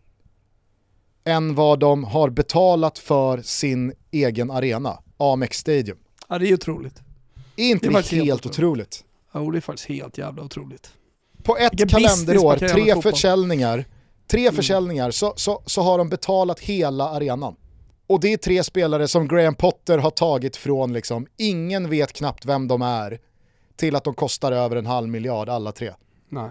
än 1.25 1.55
vad 1.55 1.79
de 1.79 2.05
har 2.05 2.31
betalat 2.31 2.99
för 2.99 3.43
sin 3.43 3.93
egen 4.11 4.51
arena, 4.51 4.99
Amex 5.17 5.59
Stadium. 5.59 5.99
Ja, 6.29 6.39
det 6.39 6.49
är 6.49 6.55
otroligt. 6.55 7.03
Är 7.57 7.71
inte 7.71 7.89
Det 7.89 7.99
är 7.99 8.03
det, 8.03 8.17
helt 8.17 8.27
helt 8.27 8.47
otroligt? 8.47 9.05
Ja, 9.33 9.41
det 9.41 9.59
är 9.59 9.61
faktiskt 9.61 9.89
helt 9.89 10.19
jävla 10.19 10.43
otroligt. 10.43 10.93
På 11.43 11.57
ett 11.57 11.73
Vilken 11.73 11.89
kalenderår, 11.89 12.57
tre. 12.57 12.91
Mm. 12.91 13.03
försäljningar, 13.03 13.85
tre 14.27 14.53
försäljningar 14.53 15.11
så, 15.11 15.33
så, 15.37 15.63
så 15.67 15.83
har 15.83 15.99
de 15.99 16.09
betalat 16.09 16.61
hela 16.61 17.09
arenan. 17.09 17.57
Och 18.07 18.21
det 18.21 18.33
är 18.33 18.37
tre 18.37 18.65
spelare 18.65 19.09
som 19.09 19.29
Graham 19.29 19.55
Potter 19.55 19.99
har 19.99 20.11
tagit 20.11 20.57
från 20.57 20.93
liksom, 20.93 21.27
ingen 21.37 21.91
vet 21.91 22.13
knappt 22.13 22.47
vem 22.47 22.69
de 22.69 22.83
är, 22.83 23.21
till 23.81 23.97
att 23.97 24.05
de 24.05 24.15
kostar 24.15 24.53
över 24.53 24.77
en 24.77 24.87
halv 24.87 25.09
miljard 25.09 25.49
alla 25.49 25.73
tre. 25.73 25.93
Nej, 26.29 26.51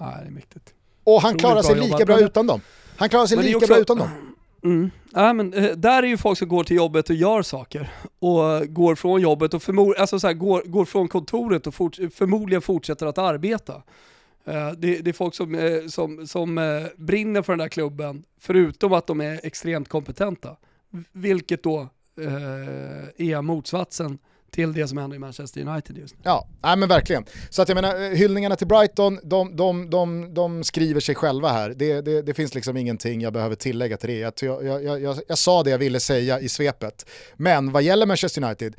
Nej 0.00 0.14
det 0.22 0.26
är 0.26 0.30
mäktigt. 0.30 0.74
Och 1.04 1.22
han 1.22 1.38
klarar 1.38 1.62
sig 1.62 1.76
lika 1.80 2.04
bra 2.04 2.20
utan 2.20 2.46
dem. 2.46 2.60
Han 2.96 3.08
klarar 3.08 3.26
sig 3.26 3.38
lika 3.38 3.56
också- 3.56 3.66
bra 3.66 3.78
utan 3.78 3.98
dem. 3.98 4.08
Mm. 4.64 4.90
Ja, 5.12 5.32
men, 5.32 5.54
eh, 5.54 5.70
där 5.76 6.02
är 6.02 6.06
ju 6.06 6.16
folk 6.16 6.38
som 6.38 6.48
går 6.48 6.64
till 6.64 6.76
jobbet 6.76 7.10
och 7.10 7.16
gör 7.16 7.42
saker. 7.42 7.90
Och 8.18 8.74
går 8.74 8.94
från 8.94 9.20
jobbet 9.20 9.54
och 9.54 9.62
förmod, 9.62 9.96
alltså 9.96 10.20
så 10.20 10.26
här, 10.26 10.34
går, 10.34 10.62
går 10.66 10.84
från 10.84 11.08
kontoret 11.08 11.66
och 11.66 11.74
fort, 11.74 11.96
förmodligen 12.14 12.62
fortsätter 12.62 13.06
att 13.06 13.18
arbeta. 13.18 13.82
Eh, 14.44 14.70
det, 14.78 14.98
det 14.98 15.10
är 15.10 15.12
folk 15.12 15.34
som, 15.34 15.54
eh, 15.54 15.86
som, 15.88 16.26
som 16.26 16.58
eh, 16.58 16.64
brinner 16.96 17.42
för 17.42 17.52
den 17.52 17.58
där 17.58 17.68
klubben, 17.68 18.24
förutom 18.40 18.92
att 18.92 19.06
de 19.06 19.20
är 19.20 19.40
extremt 19.42 19.88
kompetenta. 19.88 20.56
Vilket 21.12 21.62
då 21.62 21.88
är 23.16 23.42
motsatsen 23.42 24.18
till 24.50 24.72
det 24.72 24.88
som 24.88 24.98
händer 24.98 25.16
i 25.16 25.18
Manchester 25.18 25.60
United 25.60 25.98
just 25.98 26.14
nu. 26.14 26.20
Ja, 26.24 26.48
nej 26.62 26.76
men 26.76 26.88
verkligen. 26.88 27.24
Så 27.50 27.62
att 27.62 27.68
jag 27.68 27.74
menar, 27.74 28.02
eh, 28.02 28.08
hyllningarna 28.10 28.56
till 28.56 28.66
Brighton, 28.66 29.18
de, 29.22 29.56
de, 29.56 29.90
de, 29.90 30.34
de 30.34 30.64
skriver 30.64 31.00
sig 31.00 31.14
själva 31.14 31.48
här. 31.48 31.70
Det, 31.76 32.00
det, 32.00 32.22
det 32.22 32.34
finns 32.34 32.54
liksom 32.54 32.76
ingenting 32.76 33.20
jag 33.20 33.32
behöver 33.32 33.56
tillägga 33.56 33.96
till 33.96 34.10
det. 34.10 34.16
Jag, 34.16 34.32
jag, 34.40 34.84
jag, 34.84 35.00
jag, 35.00 35.16
jag 35.28 35.38
sa 35.38 35.62
det 35.62 35.70
jag 35.70 35.78
ville 35.78 36.00
säga 36.00 36.40
i 36.40 36.48
svepet. 36.48 37.06
Men 37.36 37.72
vad 37.72 37.82
gäller 37.82 38.06
Manchester 38.06 38.44
United 38.44 38.76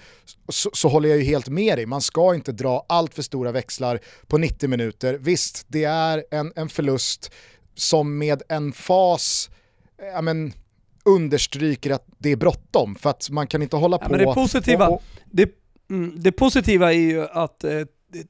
så, 0.49 0.69
så 0.73 0.89
håller 0.89 1.09
jag 1.09 1.17
ju 1.17 1.23
helt 1.23 1.49
med 1.49 1.77
dig. 1.77 1.85
Man 1.85 2.01
ska 2.01 2.35
inte 2.35 2.51
dra 2.51 2.85
allt 2.89 3.13
för 3.13 3.21
stora 3.21 3.51
växlar 3.51 3.99
på 4.27 4.37
90 4.37 4.69
minuter. 4.69 5.13
Visst, 5.13 5.65
det 5.67 5.83
är 5.83 6.23
en, 6.31 6.53
en 6.55 6.69
förlust 6.69 7.31
som 7.75 8.17
med 8.17 8.41
en 8.49 8.73
fas, 8.73 9.49
eh, 10.01 10.07
ja 10.07 10.21
men, 10.21 10.53
understryker 11.05 11.91
att 11.91 12.05
det 12.17 12.29
är 12.31 12.35
bråttom 12.35 12.95
för 12.95 13.09
att 13.09 13.29
man 13.29 13.47
kan 13.47 13.61
inte 13.61 13.75
hålla 13.75 13.97
Ja, 14.01 14.05
på 14.05 14.11
men 14.11 14.27
det 14.27 14.33
positiva, 14.33 14.87
och, 14.87 14.93
och, 14.93 15.03
det, 15.31 15.49
mm, 15.91 16.13
det 16.15 16.31
positiva 16.31 16.93
är 16.93 16.97
ju 16.97 17.27
att 17.27 17.63
eh, 17.63 17.81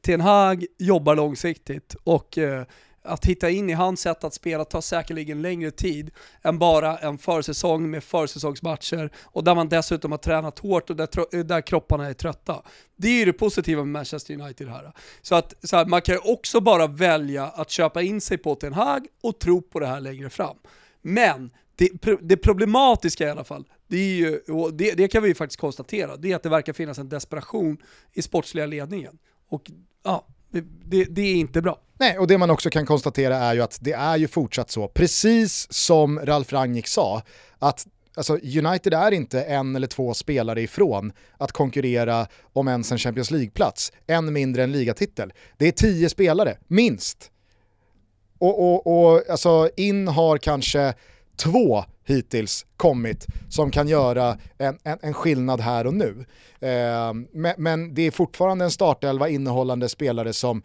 Ten 0.02 0.22
Hag 0.22 0.66
jobbar 0.78 1.16
långsiktigt 1.16 1.96
och 2.04 2.38
eh, 2.38 2.64
att 3.04 3.26
hitta 3.26 3.50
in 3.50 3.70
i 3.70 3.74
hans 3.74 4.02
sätt 4.02 4.24
att 4.24 4.34
spela 4.34 4.66
tar 4.66 4.82
säkerligen 4.82 5.42
längre 5.42 5.72
tid 5.72 6.12
än 6.42 6.60
bara 6.60 6.98
en 6.98 7.18
försäsong 7.18 7.90
med 7.90 8.04
försäsongsmatcher 8.04 9.12
och 9.24 9.44
där 9.44 9.56
man 9.56 9.70
dessutom 9.70 10.12
har 10.12 10.18
tränat 10.18 10.60
hårt 10.60 10.90
och 10.90 10.96
där, 10.96 11.44
där 11.44 11.62
kropparna 11.62 12.08
är 12.08 12.14
trötta. 12.14 12.62
Det 12.96 13.08
är 13.08 13.20
ju 13.20 13.26
det 13.26 13.34
positiva 13.34 13.84
med 13.84 13.92
Manchester 13.92 14.34
United 14.34 14.68
här. 14.68 14.92
Så 15.22 15.36
att 15.36 15.54
så 15.64 15.76
här, 15.78 15.86
man 15.86 16.02
kan 16.02 16.16
ju 16.16 16.32
också 16.32 16.60
bara 16.62 16.88
välja 16.88 17.46
att 17.46 17.70
köpa 17.70 18.02
in 18.02 18.22
sig 18.22 18.38
på 18.38 18.56
Ten 18.56 18.74
Hag 18.74 19.08
och 19.24 19.40
tro 19.40 19.62
på 19.62 19.80
det 19.80 19.88
här 19.88 20.00
längre 20.00 20.30
fram. 20.30 20.58
Men 21.02 21.52
det, 21.76 21.90
det 22.22 22.38
problematiska 22.38 23.28
i 23.28 23.30
alla 23.30 23.44
fall, 23.44 23.66
det, 23.92 23.98
är 23.98 24.16
ju, 24.16 24.40
och 24.40 24.74
det, 24.74 24.92
det 24.92 25.08
kan 25.08 25.24
vi 25.24 25.30
ju 25.30 25.36
faktiskt 25.36 25.60
konstatera, 25.60 26.18
det 26.18 26.32
är 26.32 26.36
att 26.36 26.44
det 26.44 26.50
verkar 26.50 26.74
finnas 26.74 27.00
en 27.00 27.10
desperation 27.10 27.78
i 28.14 28.22
sportsliga 28.22 28.66
ledningen. 28.66 29.18
Och 29.50 29.72
ja, 30.04 30.28
det, 30.52 30.64
det, 30.86 31.04
det 31.04 31.22
är 31.22 31.36
inte 31.36 31.62
bra. 31.62 31.80
Nej, 32.00 32.18
och 32.18 32.28
det 32.28 32.38
man 32.38 32.50
också 32.50 32.70
kan 32.70 32.86
konstatera 32.86 33.38
är 33.38 33.54
ju 33.54 33.62
att 33.62 33.78
det 33.82 33.94
är 33.94 34.18
ju 34.18 34.28
fortsatt 34.28 34.72
så, 34.72 34.88
precis 34.88 35.74
som 35.74 36.20
Ralf 36.20 36.54
Rangnick 36.54 36.88
sa, 36.88 37.22
att 37.60 37.88
alltså, 38.16 38.34
United 38.34 38.94
är 38.94 39.12
inte 39.12 39.42
en 39.42 39.76
eller 39.76 39.88
två 39.88 40.14
spelare 40.14 40.62
ifrån 40.62 41.14
att 41.38 41.52
konkurrera 41.52 42.28
om 42.54 42.68
ens 42.68 42.92
en 42.92 42.98
Champions 42.98 43.32
League-plats, 43.32 43.92
än 44.08 44.34
mindre 44.34 44.64
en 44.64 44.72
ligatitel. 44.72 45.34
Det 45.58 45.68
är 45.68 45.72
tio 45.72 46.10
spelare, 46.10 46.58
minst. 46.68 47.32
Och, 48.38 48.60
och, 48.60 48.88
och 48.88 49.30
alltså, 49.30 49.70
in 49.78 50.08
har 50.08 50.38
kanske 50.38 50.94
två 51.36 51.86
hittills 52.06 52.66
kommit 52.78 53.28
som 53.50 53.72
kan 53.72 53.88
göra 53.88 54.38
en, 54.58 54.78
en, 54.84 54.98
en 55.02 55.14
skillnad 55.14 55.62
här 55.62 55.88
och 55.88 55.94
nu. 55.94 56.26
Eh, 56.60 57.14
men, 57.32 57.54
men 57.58 57.94
det 57.94 58.02
är 58.02 58.12
fortfarande 58.12 58.66
en 58.66 58.72
startelva 58.72 59.30
innehållande 59.30 59.90
spelare 59.90 60.34
som 60.34 60.64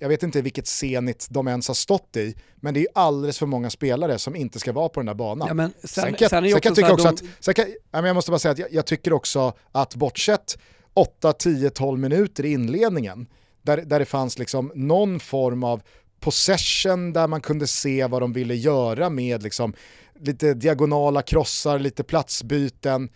jag 0.00 0.08
vet 0.08 0.22
inte 0.22 0.42
vilket 0.42 0.66
Zenit 0.66 1.26
de 1.30 1.48
ens 1.48 1.68
har 1.68 1.74
stått 1.74 2.16
i, 2.16 2.34
men 2.56 2.74
det 2.74 2.80
är 2.80 2.82
ju 2.82 2.88
alldeles 2.94 3.38
för 3.38 3.46
många 3.46 3.70
spelare 3.70 4.18
som 4.18 4.36
inte 4.36 4.58
ska 4.58 4.72
vara 4.72 4.88
på 4.88 5.00
den 5.00 5.06
där 5.06 5.14
banan. 5.14 5.48
Ja, 5.48 5.54
men 5.54 5.72
sen, 5.84 6.04
Sen 6.04 6.14
kan, 6.14 6.28
sen 6.28 6.42
sen 6.42 6.60
kan 6.60 6.70
jag 6.70 6.74
tycka 6.76 6.92
också 6.92 7.04
de- 7.04 7.14
att, 7.14 7.22
sen 7.40 7.54
kan, 7.54 7.66
jag 7.90 8.14
måste 8.14 8.30
bara 8.30 8.38
säga 8.38 8.52
att 8.52 8.58
jag, 8.58 8.72
jag 8.72 8.86
tycker 8.86 9.12
också 9.12 9.52
att 9.72 9.94
bortsett 9.94 10.58
8, 10.94 11.32
10, 11.32 11.70
12 11.70 11.98
minuter 11.98 12.44
i 12.44 12.52
inledningen, 12.52 13.26
där, 13.62 13.76
där 13.76 13.98
det 13.98 14.04
fanns 14.04 14.38
liksom 14.38 14.72
någon 14.74 15.20
form 15.20 15.64
av 15.64 15.82
possession 16.20 17.12
där 17.12 17.26
man 17.26 17.40
kunde 17.40 17.66
se 17.66 18.06
vad 18.06 18.22
de 18.22 18.32
ville 18.32 18.54
göra 18.54 19.10
med 19.10 19.42
liksom 19.42 19.74
lite 20.20 20.54
diagonala 20.54 21.22
krossar, 21.22 21.78
lite 21.78 22.04
platsbyten. 22.04 23.10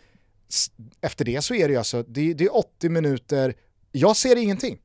Efter 1.01 1.25
det 1.25 1.43
så 1.43 1.55
är 1.55 1.69
det 1.69 1.73
ju 1.73 1.79
alltså, 1.79 2.03
det, 2.03 2.35
det 2.35 2.45
är 2.45 2.57
80 2.57 2.89
minuter, 2.89 3.55
jag 3.93 4.17
ser 4.17 4.37
ingenting 4.37 4.79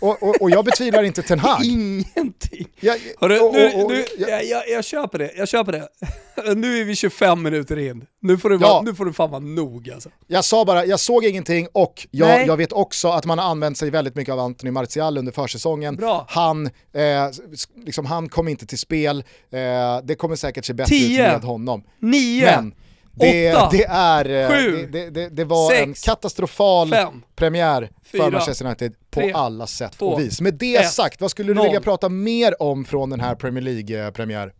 och, 0.00 0.22
och, 0.22 0.42
och 0.42 0.50
jag 0.50 0.64
betvivlar 0.64 1.02
inte 1.02 1.22
Ten 1.22 1.38
Hag. 1.38 1.64
Ingenting. 1.64 2.68
Jag, 2.80 2.96
Hörru, 3.20 3.38
och- 3.38 3.52
nu, 3.54 3.84
nu, 3.88 4.04
jag- 4.18 4.44
jag, 4.44 4.68
jag, 4.68 4.84
köper 4.84 5.18
det, 5.18 5.30
jag 5.36 5.48
köper 5.48 5.72
det. 5.72 5.88
nu 6.54 6.80
är 6.80 6.84
vi 6.84 6.96
25 6.96 7.42
minuter 7.42 7.78
in. 7.78 8.06
Nu 8.22 8.38
får 8.38 8.50
du, 8.50 8.58
Ja. 8.60 8.68
vara, 8.68 8.82
nu 8.82 8.94
får 8.94 9.04
du 9.04 9.12
fan 9.12 9.30
vara 9.30 9.40
nog 9.40 9.90
alltså. 9.90 10.08
Jag 10.26 10.44
sa 10.44 10.64
bara, 10.64 10.84
jag 10.86 11.00
såg 11.00 11.24
ingenting 11.24 11.68
och 11.72 12.06
jag, 12.10 12.46
jag 12.46 12.56
vet 12.56 12.72
också 12.72 13.08
att 13.08 13.24
man 13.24 13.38
har 13.38 13.50
använt 13.50 13.78
sig 13.78 13.90
väldigt 13.90 14.14
mycket 14.14 14.32
av 14.32 14.40
Anthony 14.40 14.70
Martial 14.70 15.18
under 15.18 15.32
försäsongen. 15.32 15.96
Bra. 15.96 16.26
Han, 16.28 16.66
eh, 16.66 17.30
liksom, 17.84 18.06
han 18.06 18.28
kom 18.28 18.48
inte 18.48 18.66
till 18.66 18.78
spel, 18.78 19.24
eh, 19.50 19.58
det 20.04 20.14
kommer 20.14 20.36
säkert 20.36 20.64
se 20.64 20.72
bättre 20.72 20.88
Tio. 20.88 21.26
ut 21.26 21.32
med 21.32 21.42
honom. 21.50 21.82
9, 21.98 22.44
Men 22.56 22.74
det, 23.18 23.54
åtta, 23.54 23.68
det, 23.72 23.84
är, 23.84 24.30
eh, 24.30 24.48
sju, 24.48 24.88
det, 24.92 24.98
det, 24.98 25.10
det, 25.10 25.28
det 25.28 25.44
var 25.44 25.70
sex, 25.70 25.82
en 25.82 25.94
katastrofal 25.94 26.90
fem, 26.90 27.22
premiär 27.36 27.90
för 28.04 28.18
fyra, 28.18 28.30
Manchester 28.30 28.64
United 28.64 28.92
på 29.10 29.20
tre, 29.20 29.32
alla 29.32 29.66
sätt 29.66 29.98
två, 29.98 30.06
och 30.06 30.20
vis. 30.20 30.40
Med 30.40 30.54
det 30.54 30.76
ett, 30.76 30.90
sagt, 30.90 31.20
vad 31.20 31.30
skulle 31.30 31.50
du 31.50 31.54
noll. 31.54 31.66
vilja 31.66 31.80
prata 31.80 32.08
mer 32.08 32.62
om 32.62 32.84
från 32.84 33.10
den 33.10 33.20
här 33.20 33.34
Premier 33.34 33.62
League-premiär? 33.62 34.52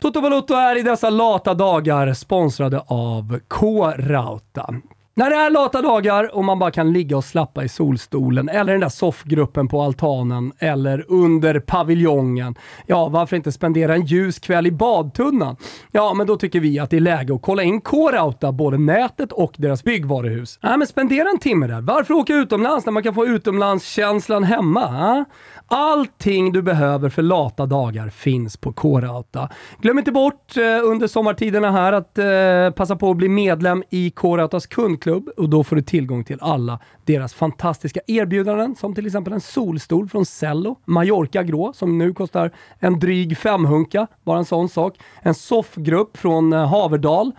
Toto 0.00 0.20
Balotto 0.20 0.54
är 0.54 0.78
i 0.78 0.82
dessa 0.82 1.10
lata 1.10 1.54
dagar 1.54 2.14
sponsrade 2.14 2.82
av 2.86 3.40
K-Rauta. 3.48 4.74
När 5.16 5.30
det 5.30 5.36
är 5.36 5.50
lata 5.50 5.82
dagar 5.82 6.34
och 6.34 6.44
man 6.44 6.58
bara 6.58 6.70
kan 6.70 6.92
ligga 6.92 7.16
och 7.16 7.24
slappa 7.24 7.64
i 7.64 7.68
solstolen 7.68 8.48
eller 8.48 8.72
den 8.72 8.80
där 8.80 8.88
soffgruppen 8.88 9.68
på 9.68 9.82
altanen 9.82 10.52
eller 10.58 11.04
under 11.08 11.60
paviljongen. 11.60 12.54
Ja, 12.86 13.08
varför 13.08 13.36
inte 13.36 13.52
spendera 13.52 13.94
en 13.94 14.06
ljus 14.06 14.38
kväll 14.38 14.66
i 14.66 14.70
badtunnan? 14.70 15.56
Ja, 15.92 16.14
men 16.14 16.26
då 16.26 16.36
tycker 16.36 16.60
vi 16.60 16.78
att 16.78 16.90
det 16.90 16.96
är 16.96 17.00
läge 17.00 17.34
att 17.34 17.42
kolla 17.42 17.62
in 17.62 17.80
K-Rauta, 17.80 18.52
både 18.52 18.78
nätet 18.78 19.32
och 19.32 19.54
deras 19.56 19.84
byggvaruhus. 19.84 20.58
Ja, 20.62 20.76
men 20.76 20.86
spendera 20.86 21.28
en 21.28 21.38
timme 21.38 21.66
där. 21.66 21.80
Varför 21.80 22.14
åka 22.14 22.34
utomlands 22.34 22.86
när 22.86 22.92
man 22.92 23.02
kan 23.02 23.14
få 23.14 23.26
utomlandskänslan 23.26 24.44
hemma? 24.44 24.86
Ha? 24.86 25.24
Allting 25.68 26.52
du 26.52 26.62
behöver 26.62 27.08
för 27.08 27.22
lata 27.22 27.66
dagar 27.66 28.08
finns 28.08 28.56
på 28.56 28.72
K-Rauta. 28.72 29.48
Glöm 29.80 29.98
inte 29.98 30.12
bort 30.12 30.56
eh, 30.56 30.62
under 30.62 31.06
sommartiderna 31.06 31.70
här 31.70 31.92
att 31.92 32.18
eh, 32.18 32.76
passa 32.76 32.96
på 32.96 33.10
att 33.10 33.16
bli 33.16 33.28
medlem 33.28 33.82
i 33.90 34.10
K-Rautas 34.10 34.66
kundklubb 34.66 35.28
och 35.36 35.48
då 35.48 35.64
får 35.64 35.76
du 35.76 35.82
tillgång 35.82 36.24
till 36.24 36.38
alla 36.40 36.78
deras 37.04 37.34
fantastiska 37.34 38.00
erbjudanden 38.06 38.76
som 38.76 38.94
till 38.94 39.06
exempel 39.06 39.32
en 39.32 39.40
solstol 39.40 40.08
från 40.08 40.26
Cello, 40.26 40.76
Mallorca 40.84 41.42
grå 41.42 41.72
som 41.72 41.98
nu 41.98 42.14
kostar 42.14 42.50
en 42.78 42.98
dryg 42.98 43.38
femhunka, 43.38 44.06
bara 44.24 44.38
en 44.38 44.44
sån 44.44 44.68
sak. 44.68 44.98
En 45.22 45.34
soffgrupp 45.34 46.16
från 46.16 46.52
eh, 46.52 46.66
Haverdal 46.68 47.32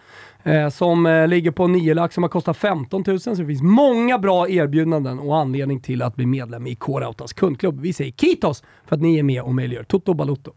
som 0.71 1.05
eh, 1.05 1.27
ligger 1.27 1.51
på 1.51 1.67
9 1.67 1.93
lax 1.93 2.13
som 2.13 2.23
har 2.23 2.29
kostat 2.29 2.57
15 2.57 3.03
000. 3.07 3.19
Så 3.19 3.29
det 3.29 3.45
finns 3.45 3.61
många 3.61 4.19
bra 4.19 4.49
erbjudanden 4.49 5.19
och 5.19 5.37
anledning 5.37 5.79
till 5.79 6.01
att 6.01 6.15
bli 6.15 6.25
medlem 6.25 6.67
i 6.67 6.75
K-Rautas 6.75 7.33
kundklubb. 7.33 7.81
Vi 7.81 7.93
säger 7.93 8.11
Kitos 8.11 8.63
för 8.85 8.95
att 8.95 9.01
ni 9.01 9.19
är 9.19 9.23
med 9.23 9.41
och 9.41 9.55
möjliggör 9.55 9.83
Toto 9.83 10.13
Balotto. 10.13 10.53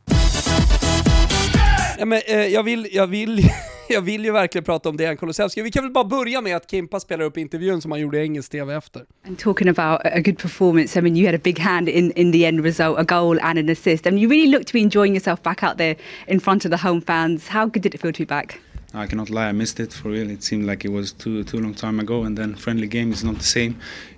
Ja, 1.98 2.04
men, 2.04 2.20
eh, 2.26 2.46
jag, 2.46 2.62
vill, 2.62 2.88
jag, 2.92 3.06
vill, 3.06 3.50
jag 3.88 4.00
vill 4.00 4.24
ju 4.24 4.32
verkligen 4.32 4.64
prata 4.64 4.88
om 4.88 4.96
Dejan 4.96 5.16
Kulusevski. 5.16 5.62
Vi 5.62 5.70
kan 5.70 5.84
väl 5.84 5.92
bara 5.92 6.04
börja 6.04 6.40
med 6.40 6.56
att 6.56 6.70
Kimpa 6.70 7.00
spelar 7.00 7.24
upp 7.24 7.38
intervjun 7.38 7.80
som 7.80 7.90
han 7.90 8.00
gjorde 8.00 8.18
i 8.18 8.22
engelsk 8.22 8.52
TV 8.52 8.74
efter. 8.74 9.02
And 9.26 9.38
talking 9.38 9.68
about 9.68 10.00
a 10.04 10.20
good 10.20 10.38
performance, 10.38 10.98
I 10.98 11.02
mean, 11.02 11.16
you 11.16 11.26
had 11.26 11.34
a 11.34 11.40
big 11.44 11.58
hand 11.58 11.88
in, 11.88 12.12
in 12.12 12.32
the 12.32 12.46
end 12.46 12.64
result, 12.64 12.98
a 12.98 13.04
goal 13.20 13.38
and 13.42 13.58
an 13.58 13.68
assist. 13.68 14.06
I 14.06 14.10
mean, 14.10 14.22
you 14.22 14.30
really 14.30 14.50
looked 14.50 14.68
to 14.68 14.72
be 14.72 14.80
enjoying 14.80 15.14
yourself 15.14 15.42
back 15.42 15.62
out 15.62 15.78
there 15.78 15.96
in 16.26 16.40
front 16.40 16.64
of 16.64 16.70
the 16.70 16.88
home 16.88 17.00
fans. 17.00 17.48
How 17.48 17.66
good 17.66 17.82
did 17.82 17.94
it 17.94 18.00
feel 18.00 18.12
to 18.12 18.18
be 18.18 18.24
back? 18.24 18.60
I 18.94 19.06
cannot 19.06 19.28
lie, 19.28 19.48
I 19.48 19.52
missed 19.52 19.80
it 19.80 19.92
for 19.92 20.08
real. 20.10 20.30
It 20.30 20.42
seemed 20.42 20.64
like 20.64 20.84
it 20.84 20.90
was 20.90 21.12
too 21.12 21.44
too 21.44 21.60
long 21.60 21.74
time 21.74 22.00
ago, 22.00 22.24
and 22.24 22.38
then 22.38 22.54
friendly 22.54 22.86
game 22.86 23.12
is 23.12 23.22
not 23.22 23.36
the 23.36 23.44
same. 23.44 23.74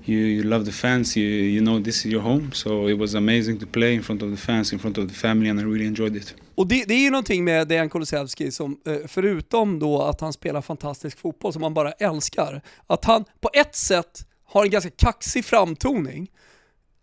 You 0.07 0.19
you 0.19 0.43
love 0.45 0.65
the 0.65 0.73
fans, 0.73 1.17
you 1.17 1.27
you 1.27 1.61
know 1.61 1.81
this 1.81 2.07
is 2.07 2.13
your 2.13 2.23
home, 2.23 2.53
so 2.53 2.89
it 2.89 2.99
was 2.99 3.15
amazing 3.15 3.59
to 3.59 3.67
play 3.67 3.95
in 3.95 4.03
front 4.03 4.23
of 4.23 4.31
the 4.31 4.37
fans, 4.37 4.73
in 4.73 4.79
front 4.79 4.99
of 4.99 5.09
the 5.09 5.15
family, 5.15 5.51
and 5.51 5.61
I 5.61 5.65
really 5.65 5.87
enjoyed 5.87 6.17
it. 6.17 6.35
Och 6.55 6.67
det, 6.67 6.85
det 6.89 6.95
är 6.95 6.99
ju 7.03 7.11
någonting 7.11 7.45
med 7.45 7.69
Dejan 7.69 7.89
Kulusevski 7.89 8.51
som, 8.51 8.77
eh, 8.87 8.97
förutom 9.07 9.79
då 9.79 10.03
att 10.03 10.21
han 10.21 10.33
spelar 10.33 10.63
fantastisk 10.63 11.19
fotboll 11.19 11.53
som 11.53 11.63
man 11.63 11.75
bara 11.75 11.93
älskar, 11.93 12.63
att 12.87 13.05
han 13.05 13.25
på 13.41 13.51
ett 13.55 13.77
sätt 13.77 14.27
har 14.45 14.65
en 14.65 14.71
ganska 14.71 14.91
kaxig 14.91 15.45
framtoning. 15.45 16.31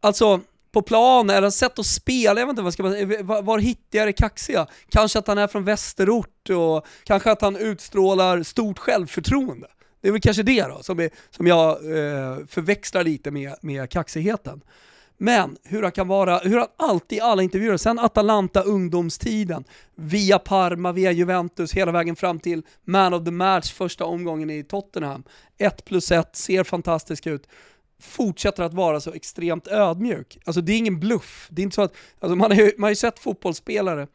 Alltså, 0.01 0.41
på 0.77 0.81
plan 0.81 1.29
eller 1.29 1.49
sätt 1.49 1.79
att 1.79 1.85
spela, 1.85 2.39
jag 2.39 2.47
vet 2.47 2.49
inte 2.49 2.61
vad 2.61 2.73
ska 2.73 2.83
man 2.83 2.91
säga, 2.91 3.23
var, 3.23 3.59
hittar 3.59 3.99
jag 3.99 4.07
det 4.07 4.13
kaxiga? 4.13 4.67
Kanske 4.89 5.19
att 5.19 5.27
han 5.27 5.37
är 5.37 5.47
från 5.47 5.63
västerort 5.63 6.49
och 6.49 6.85
kanske 7.03 7.31
att 7.31 7.41
han 7.41 7.55
utstrålar 7.55 8.43
stort 8.43 8.79
självförtroende. 8.79 9.67
Det 10.01 10.07
är 10.07 10.11
väl 10.11 10.21
kanske 10.21 10.43
det 10.43 10.61
då 10.61 10.83
som, 10.83 10.99
är, 10.99 11.09
som 11.29 11.47
jag 11.47 11.69
eh, 11.69 12.37
förväxlar 12.47 13.03
lite 13.03 13.31
med, 13.31 13.55
med 13.61 13.89
kaxigheten. 13.89 14.61
Men 15.17 15.57
hur 15.63 15.83
han 15.83 15.91
kan 15.91 16.07
vara, 16.07 16.37
hur 16.37 16.57
han 16.57 16.67
alltid 16.77 17.17
i 17.17 17.21
alla 17.21 17.43
intervjuer, 17.43 17.77
sen 17.77 17.99
Atalanta 17.99 18.61
ungdomstiden, 18.61 19.63
via 19.95 20.39
Parma, 20.39 20.91
via 20.91 21.11
Juventus, 21.11 21.73
hela 21.73 21.91
vägen 21.91 22.15
fram 22.15 22.39
till 22.39 22.61
Man 22.85 23.13
of 23.13 23.25
the 23.25 23.31
Match 23.31 23.73
första 23.73 24.05
omgången 24.05 24.49
i 24.49 24.63
Tottenham. 24.63 25.23
1 25.57 25.85
plus 25.85 26.11
1, 26.11 26.35
ser 26.35 26.63
fantastisk 26.63 27.27
ut 27.27 27.47
fortsätter 27.99 28.63
att 28.63 28.73
vara 28.73 28.99
så 28.99 29.13
extremt 29.13 29.67
ödmjuk. 29.67 30.37
Alltså 30.45 30.61
det 30.61 30.73
är 30.73 30.77
ingen 30.77 30.99
bluff. 30.99 31.47
Det 31.51 31.61
är 31.61 31.63
inte 31.63 31.75
så 31.75 31.81
att, 31.81 31.95
alltså 32.19 32.35
man, 32.35 32.51
har 32.51 32.57
ju, 32.57 32.71
man 32.77 32.83
har 32.83 32.89
ju 32.89 32.95
sett 32.95 33.19
fotbollsspelare 33.19 34.07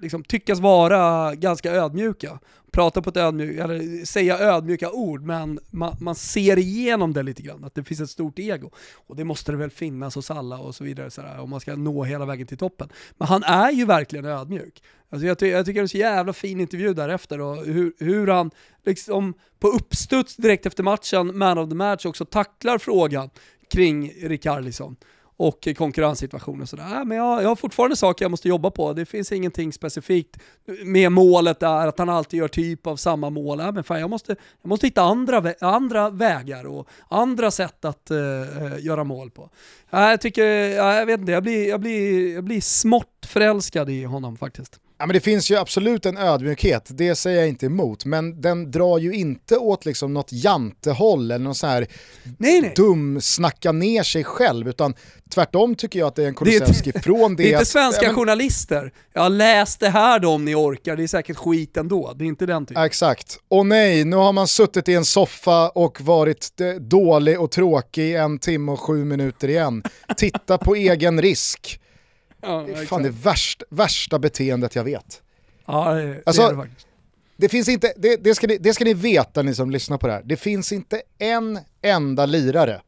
liksom 0.00 0.24
tyckas 0.24 0.60
vara 0.60 1.34
ganska 1.34 1.72
ödmjuka, 1.72 2.38
prata 2.72 3.02
på 3.02 3.10
ett 3.10 3.16
ödmjukt, 3.16 3.60
eller 3.60 4.04
säga 4.04 4.38
ödmjuka 4.38 4.90
ord, 4.90 5.22
men 5.22 5.58
man, 5.70 5.96
man, 6.00 6.14
ser 6.14 6.58
igenom 6.58 7.12
det 7.12 7.22
lite 7.22 7.42
grann, 7.42 7.64
att 7.64 7.74
det 7.74 7.84
finns 7.84 8.00
ett 8.00 8.10
stort 8.10 8.38
ego. 8.38 8.70
Och 9.06 9.16
det 9.16 9.24
måste 9.24 9.52
det 9.52 9.58
väl 9.58 9.70
finnas 9.70 10.14
hos 10.14 10.30
alla 10.30 10.58
och 10.58 10.74
så 10.74 10.84
vidare, 10.84 11.10
sådär, 11.10 11.38
om 11.38 11.50
man 11.50 11.60
ska 11.60 11.76
nå 11.76 12.04
hela 12.04 12.24
vägen 12.24 12.46
till 12.46 12.58
toppen. 12.58 12.88
Men 13.18 13.28
han 13.28 13.42
är 13.42 13.70
ju 13.70 13.84
verkligen 13.84 14.24
ödmjuk. 14.24 14.82
Alltså 15.10 15.26
jag, 15.26 15.38
ty 15.38 15.46
jag 15.46 15.66
tycker 15.66 15.74
det 15.74 15.80
är 15.80 15.82
en 15.82 15.88
så 15.88 15.96
jävla 15.96 16.32
fin 16.32 16.60
intervju 16.60 16.94
därefter 16.94 17.40
och 17.40 17.64
hur, 17.64 17.92
hur 17.98 18.26
han 18.26 18.50
liksom 18.84 19.34
på 19.58 19.68
uppstuds 19.68 20.36
direkt 20.36 20.66
efter 20.66 20.82
matchen, 20.82 21.38
man 21.38 21.58
of 21.58 21.68
the 21.68 21.74
match, 21.74 22.06
också 22.06 22.24
tacklar 22.24 22.78
frågan 22.78 23.30
kring 23.70 24.12
Rikarlison 24.22 24.96
och 25.36 25.68
konkurrenssituation 25.76 26.62
och 26.62 26.68
sådär. 26.68 27.04
Men 27.04 27.18
jag, 27.18 27.42
jag 27.42 27.48
har 27.48 27.56
fortfarande 27.56 27.96
saker 27.96 28.24
jag 28.24 28.30
måste 28.30 28.48
jobba 28.48 28.70
på. 28.70 28.92
Det 28.92 29.06
finns 29.06 29.32
ingenting 29.32 29.72
specifikt 29.72 30.36
med 30.84 31.12
målet 31.12 31.60
där, 31.60 31.86
att 31.86 31.98
han 31.98 32.08
alltid 32.08 32.38
gör 32.38 32.48
typ 32.48 32.86
av 32.86 32.96
samma 32.96 33.30
mål. 33.30 33.60
Äh, 33.60 33.72
men 33.72 33.84
fan, 33.84 34.00
jag, 34.00 34.10
måste, 34.10 34.36
jag 34.62 34.68
måste 34.68 34.86
hitta 34.86 35.02
andra, 35.02 35.54
andra 35.60 36.10
vägar 36.10 36.66
och 36.66 36.88
andra 37.08 37.50
sätt 37.50 37.84
att 37.84 38.10
uh, 38.10 38.84
göra 38.84 39.04
mål 39.04 39.30
på. 39.30 39.50
Äh, 39.90 40.00
jag 40.00 40.20
tycker, 40.20 40.44
jag 40.46 41.06
vet 41.06 41.20
inte, 41.20 41.32
jag 41.32 41.42
blir, 41.42 41.68
jag, 41.68 41.80
blir, 41.80 42.34
jag 42.34 42.44
blir 42.44 42.60
smått 42.60 43.26
förälskad 43.26 43.90
i 43.90 44.04
honom 44.04 44.36
faktiskt. 44.36 44.80
Ja, 44.98 45.06
men 45.06 45.14
det 45.14 45.20
finns 45.20 45.50
ju 45.50 45.56
absolut 45.56 46.06
en 46.06 46.16
ödmjukhet, 46.16 46.88
det 46.90 47.14
säger 47.14 47.38
jag 47.38 47.48
inte 47.48 47.66
emot, 47.66 48.04
men 48.04 48.40
den 48.40 48.70
drar 48.70 48.98
ju 48.98 49.12
inte 49.12 49.56
åt 49.56 49.84
liksom 49.84 50.14
något 50.14 50.32
jantehåll 50.32 51.30
eller 51.30 51.44
något 51.44 51.56
så 51.56 51.66
här 51.66 51.86
nej, 52.38 52.60
nej. 52.60 52.72
dum 52.76 53.20
snacka 53.20 53.72
ner 53.72 54.02
sig 54.02 54.24
själv, 54.24 54.68
utan 54.68 54.94
tvärtom 55.30 55.74
tycker 55.74 55.98
jag 55.98 56.06
att 56.06 56.14
det 56.14 56.22
är 56.22 56.28
en 56.28 56.34
Kulusevski 56.34 56.92
från 56.92 57.36
det... 57.36 57.42
Det 57.42 57.48
är 57.48 57.52
inte 57.52 57.64
svenska 57.64 58.06
men, 58.06 58.14
journalister, 58.14 58.92
jag 59.12 59.32
läst 59.32 59.80
det 59.80 59.88
här 59.88 60.18
då 60.18 60.30
om 60.30 60.44
ni 60.44 60.54
orkar, 60.54 60.96
det 60.96 61.02
är 61.02 61.06
säkert 61.06 61.36
skit 61.36 61.76
ändå, 61.76 62.12
det 62.16 62.24
är 62.24 62.28
inte 62.28 62.46
den 62.46 62.66
typen. 62.66 62.84
Exakt, 62.84 63.38
och 63.48 63.66
nej, 63.66 64.04
nu 64.04 64.16
har 64.16 64.32
man 64.32 64.48
suttit 64.48 64.88
i 64.88 64.94
en 64.94 65.04
soffa 65.04 65.68
och 65.68 66.00
varit 66.00 66.60
dålig 66.80 67.40
och 67.40 67.50
tråkig 67.50 68.04
i 68.04 68.14
en 68.14 68.38
timme 68.38 68.72
och 68.72 68.80
sju 68.80 69.04
minuter 69.04 69.48
igen. 69.48 69.82
Titta 70.16 70.58
på 70.58 70.74
egen 70.74 71.22
risk. 71.22 71.80
Ja, 72.44 72.64
det 72.66 72.72
är 72.72 72.86
fan 72.86 73.02
det 73.02 73.10
värsta, 73.10 73.64
värsta 73.70 74.18
beteendet 74.18 74.74
jag 74.74 74.84
vet. 74.84 75.22
Ja, 75.66 75.94
det, 75.94 76.06
det 76.06 76.22
alltså, 76.26 76.42
är 76.42 76.50
det 76.50 76.56
faktiskt. 76.56 76.86
Det 77.36 77.48
finns 77.48 77.68
inte, 77.68 77.92
det, 77.96 78.16
det, 78.16 78.34
ska 78.34 78.46
ni, 78.46 78.58
det 78.58 78.74
ska 78.74 78.84
ni 78.84 78.94
veta 78.94 79.42
ni 79.42 79.54
som 79.54 79.70
lyssnar 79.70 79.98
på 79.98 80.06
det 80.06 80.12
här, 80.12 80.22
det 80.24 80.36
finns 80.36 80.72
inte 80.72 81.02
en 81.18 81.58
enda 81.82 82.26
lirare 82.26 82.80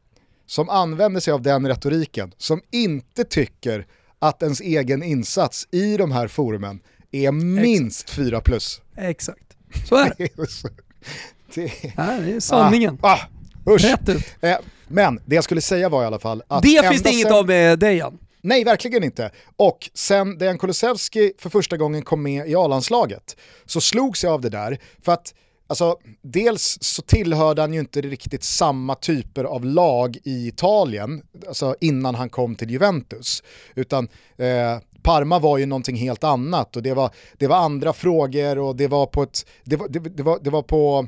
som 0.45 0.69
använder 0.69 1.21
sig 1.21 1.33
av 1.33 1.41
den 1.41 1.67
retoriken 1.67 2.33
som 2.37 2.61
inte 2.71 3.23
tycker 3.23 3.85
att 4.19 4.43
ens 4.43 4.61
egen 4.61 5.03
insats 5.03 5.67
i 5.71 5.97
de 5.97 6.11
här 6.11 6.27
forumen 6.27 6.79
är 7.11 7.31
minst 7.31 8.01
Exakt. 8.01 8.15
4 8.15 8.41
plus. 8.41 8.81
Exakt, 8.97 9.57
så 9.89 9.95
är 9.95 10.13
det. 10.17 10.29
det, 11.55 11.71
ja, 11.97 12.03
det 12.19 12.31
är 12.31 12.39
sanningen. 12.39 12.97
Ah, 13.01 13.13
ah, 13.13 13.73
usch. 13.73 13.83
Rätt 13.83 14.09
ut. 14.09 14.23
Eh, 14.41 14.57
men 14.87 15.19
det 15.25 15.35
jag 15.35 15.43
skulle 15.43 15.61
säga 15.61 15.89
var 15.89 16.03
i 16.03 16.05
alla 16.05 16.19
fall 16.19 16.43
att... 16.47 16.63
Det 16.63 16.89
finns 16.89 17.03
det 17.03 17.11
inget 17.11 17.31
av 17.31 17.47
med 17.47 17.79
Dejan. 17.79 18.17
Nej, 18.47 18.63
verkligen 18.63 19.03
inte. 19.03 19.31
Och 19.55 19.89
sen 19.93 20.37
Dejan 20.37 20.57
Kulusevski 20.57 21.33
för 21.37 21.49
första 21.49 21.77
gången 21.77 22.01
kom 22.01 22.23
med 22.23 22.49
i 22.49 22.55
A-landslaget 22.55 23.37
så 23.65 23.81
slogs 23.81 24.23
jag 24.23 24.33
av 24.33 24.41
det 24.41 24.49
där 24.49 24.79
för 25.01 25.11
att 25.11 25.33
Alltså, 25.69 25.97
dels 26.21 26.77
så 26.81 27.01
tillhörde 27.01 27.61
han 27.61 27.73
ju 27.73 27.79
inte 27.79 28.01
riktigt 28.01 28.43
samma 28.43 28.95
typer 28.95 29.43
av 29.43 29.65
lag 29.65 30.17
i 30.23 30.47
Italien, 30.47 31.21
alltså 31.47 31.75
innan 31.81 32.15
han 32.15 32.29
kom 32.29 32.55
till 32.55 32.69
Juventus. 32.71 33.43
Utan 33.75 34.07
eh, 34.37 34.77
Parma 35.03 35.39
var 35.39 35.57
ju 35.57 35.65
någonting 35.65 35.95
helt 35.95 36.23
annat 36.23 36.75
och 36.75 36.83
det 36.83 36.93
var, 36.93 37.11
det 37.37 37.47
var 37.47 37.57
andra 37.57 37.93
frågor 37.93 38.57
och 38.57 38.75
det 38.75 38.87
var 38.87 39.05
på 39.05 39.23
ett, 39.23 39.45
det 39.63 39.75
var, 39.75 39.87
det, 39.87 39.99
det 39.99 40.23
var, 40.23 40.39
det 40.41 40.49
var 40.49 40.61
på 40.61 41.07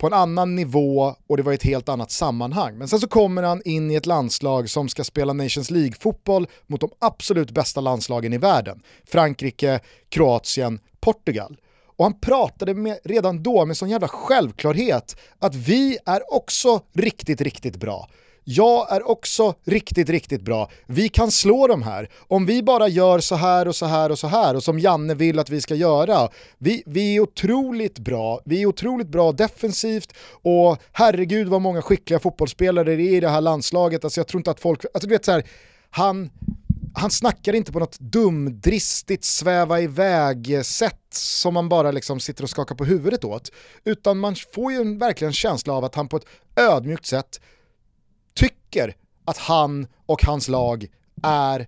på 0.00 0.06
en 0.06 0.12
annan 0.12 0.56
nivå 0.56 1.14
och 1.26 1.36
det 1.36 1.42
var 1.42 1.52
ett 1.52 1.62
helt 1.62 1.88
annat 1.88 2.10
sammanhang. 2.10 2.78
Men 2.78 2.88
sen 2.88 3.00
så 3.00 3.08
kommer 3.08 3.42
han 3.42 3.62
in 3.64 3.90
i 3.90 3.94
ett 3.94 4.06
landslag 4.06 4.70
som 4.70 4.88
ska 4.88 5.04
spela 5.04 5.32
Nations 5.32 5.70
League-fotboll 5.70 6.46
mot 6.66 6.80
de 6.80 6.90
absolut 6.98 7.50
bästa 7.50 7.80
landslagen 7.80 8.32
i 8.32 8.38
världen. 8.38 8.82
Frankrike, 9.04 9.80
Kroatien, 10.08 10.80
Portugal. 11.00 11.56
Och 11.96 12.04
han 12.04 12.20
pratade 12.20 12.74
med, 12.74 12.98
redan 13.04 13.42
då 13.42 13.66
med 13.66 13.76
sån 13.76 13.90
jävla 13.90 14.08
självklarhet 14.08 15.16
att 15.38 15.54
vi 15.54 15.98
är 16.06 16.34
också 16.34 16.80
riktigt, 16.92 17.40
riktigt 17.40 17.76
bra 17.76 18.08
jag 18.44 18.92
är 18.92 19.08
också 19.08 19.54
riktigt, 19.64 20.08
riktigt 20.08 20.42
bra. 20.42 20.70
Vi 20.86 21.08
kan 21.08 21.30
slå 21.30 21.66
de 21.66 21.82
här. 21.82 22.08
Om 22.18 22.46
vi 22.46 22.62
bara 22.62 22.88
gör 22.88 23.18
så 23.20 23.34
här 23.34 23.68
och 23.68 23.76
så 23.76 23.86
här 23.86 24.10
och 24.10 24.18
så 24.18 24.26
här 24.26 24.56
och 24.56 24.62
som 24.62 24.78
Janne 24.78 25.14
vill 25.14 25.38
att 25.38 25.50
vi 25.50 25.60
ska 25.60 25.74
göra. 25.74 26.28
Vi, 26.58 26.82
vi 26.86 27.16
är 27.16 27.20
otroligt 27.20 27.98
bra. 27.98 28.40
Vi 28.44 28.62
är 28.62 28.66
otroligt 28.66 29.08
bra 29.08 29.32
defensivt 29.32 30.12
och 30.42 30.78
herregud 30.92 31.48
vad 31.48 31.60
många 31.60 31.82
skickliga 31.82 32.20
fotbollsspelare 32.20 32.96
det 32.96 33.02
är 33.02 33.16
i 33.16 33.20
det 33.20 33.28
här 33.28 33.40
landslaget. 33.40 34.04
Alltså 34.04 34.20
jag 34.20 34.26
tror 34.26 34.40
inte 34.40 34.50
att 34.50 34.60
folk, 34.60 34.84
alltså 34.94 35.08
du 35.08 35.14
vet 35.14 35.24
så 35.24 35.32
här, 35.32 35.44
han, 35.90 36.30
han 36.94 37.10
snackar 37.10 37.54
inte 37.54 37.72
på 37.72 37.78
något 37.78 37.98
dumdristigt 38.00 39.24
sväva 39.24 39.80
iväg-sätt 39.80 40.96
som 41.14 41.54
man 41.54 41.68
bara 41.68 41.90
liksom 41.90 42.20
sitter 42.20 42.44
och 42.44 42.50
skakar 42.50 42.74
på 42.74 42.84
huvudet 42.84 43.24
åt. 43.24 43.52
Utan 43.84 44.18
man 44.18 44.36
får 44.54 44.72
ju 44.72 44.80
en, 44.80 44.98
verkligen 44.98 45.28
en 45.28 45.32
känsla 45.32 45.74
av 45.74 45.84
att 45.84 45.94
han 45.94 46.08
på 46.08 46.16
ett 46.16 46.26
ödmjukt 46.56 47.06
sätt 47.06 47.40
tycker 48.70 48.96
att 49.24 49.38
han 49.38 49.86
och 50.06 50.24
hans 50.24 50.48
lag 50.48 50.86
är 51.22 51.66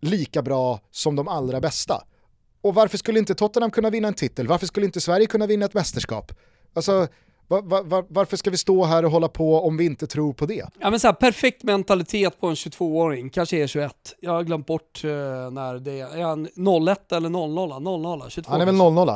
lika 0.00 0.42
bra 0.42 0.80
som 0.90 1.16
de 1.16 1.28
allra 1.28 1.60
bästa. 1.60 2.02
Och 2.62 2.74
varför 2.74 2.98
skulle 2.98 3.18
inte 3.18 3.34
Tottenham 3.34 3.70
kunna 3.70 3.90
vinna 3.90 4.08
en 4.08 4.14
titel? 4.14 4.48
Varför 4.48 4.66
skulle 4.66 4.86
inte 4.86 5.00
Sverige 5.00 5.26
kunna 5.26 5.46
vinna 5.46 5.66
ett 5.66 5.74
mästerskap? 5.74 6.32
Alltså, 6.74 7.08
var, 7.48 7.82
var, 7.82 8.04
varför 8.08 8.36
ska 8.36 8.50
vi 8.50 8.56
stå 8.56 8.84
här 8.84 9.04
och 9.04 9.10
hålla 9.10 9.28
på 9.28 9.60
om 9.60 9.76
vi 9.76 9.84
inte 9.84 10.06
tror 10.06 10.32
på 10.32 10.46
det? 10.46 10.66
Ja 10.80 10.90
men 10.90 11.00
så 11.00 11.06
här, 11.06 11.14
perfekt 11.14 11.62
mentalitet 11.62 12.40
på 12.40 12.46
en 12.46 12.54
22-åring, 12.54 13.30
kanske 13.30 13.56
är 13.56 13.66
21. 13.66 13.92
Jag 14.20 14.32
har 14.32 14.42
glömt 14.42 14.66
bort 14.66 15.04
uh, 15.04 15.10
när 15.50 15.78
det 15.78 16.00
är. 16.00 16.16
Är 16.16 16.22
han 16.22 16.48
01 16.88 17.12
eller 17.12 17.28
00? 17.28 17.82
00 17.82 18.30
22 18.30 18.50
Han 18.50 18.60
är 18.60 18.66
väl 18.66 18.74
00 18.74 19.08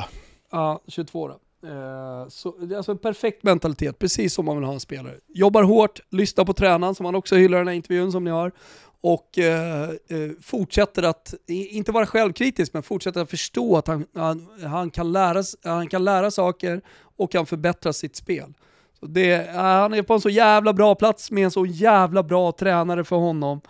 Ja, 0.51 0.79
22 0.87 1.27
då. 1.27 1.39
Eh, 1.65 2.27
så, 2.29 2.55
det 2.57 2.73
är 2.73 2.77
alltså 2.77 2.91
en 2.91 2.97
perfekt 2.97 3.43
mentalitet, 3.43 3.99
precis 3.99 4.33
som 4.33 4.45
man 4.45 4.57
vill 4.57 4.65
ha 4.65 4.73
en 4.73 4.79
spelare. 4.79 5.15
Jobbar 5.27 5.63
hårt, 5.63 5.99
lyssnar 6.09 6.45
på 6.45 6.53
tränaren 6.53 6.95
som 6.95 7.05
han 7.05 7.15
också 7.15 7.35
hyllar 7.35 7.57
i 7.57 7.59
den 7.59 7.67
här 7.67 7.75
intervjun 7.75 8.11
som 8.11 8.23
ni 8.23 8.31
har 8.31 8.51
och 9.01 9.37
eh, 9.37 9.89
eh 9.89 10.31
fortsätter 10.41 11.03
att, 11.03 11.33
inte 11.47 11.91
vara 11.91 12.05
självkritisk, 12.05 12.73
men 12.73 12.83
fortsätter 12.83 13.21
att 13.21 13.29
förstå 13.29 13.77
att 13.77 13.87
han, 13.87 14.05
han, 14.15 14.47
han, 14.63 14.89
kan, 14.89 15.11
lära, 15.11 15.43
han 15.63 15.87
kan 15.87 16.03
lära 16.03 16.31
saker 16.31 16.81
och 17.17 17.31
kan 17.31 17.45
förbättra 17.45 17.93
sitt 17.93 18.15
spel. 18.15 18.53
Så 18.99 19.05
det, 19.05 19.33
eh, 19.33 19.55
han 19.55 19.93
är 19.93 20.03
på 20.03 20.13
en 20.13 20.21
så 20.21 20.29
jävla 20.29 20.73
bra 20.73 20.95
plats 20.95 21.31
med 21.31 21.43
en 21.43 21.51
så 21.51 21.65
jävla 21.65 22.23
bra 22.23 22.51
tränare 22.51 23.03
för 23.03 23.15
honom 23.15 23.61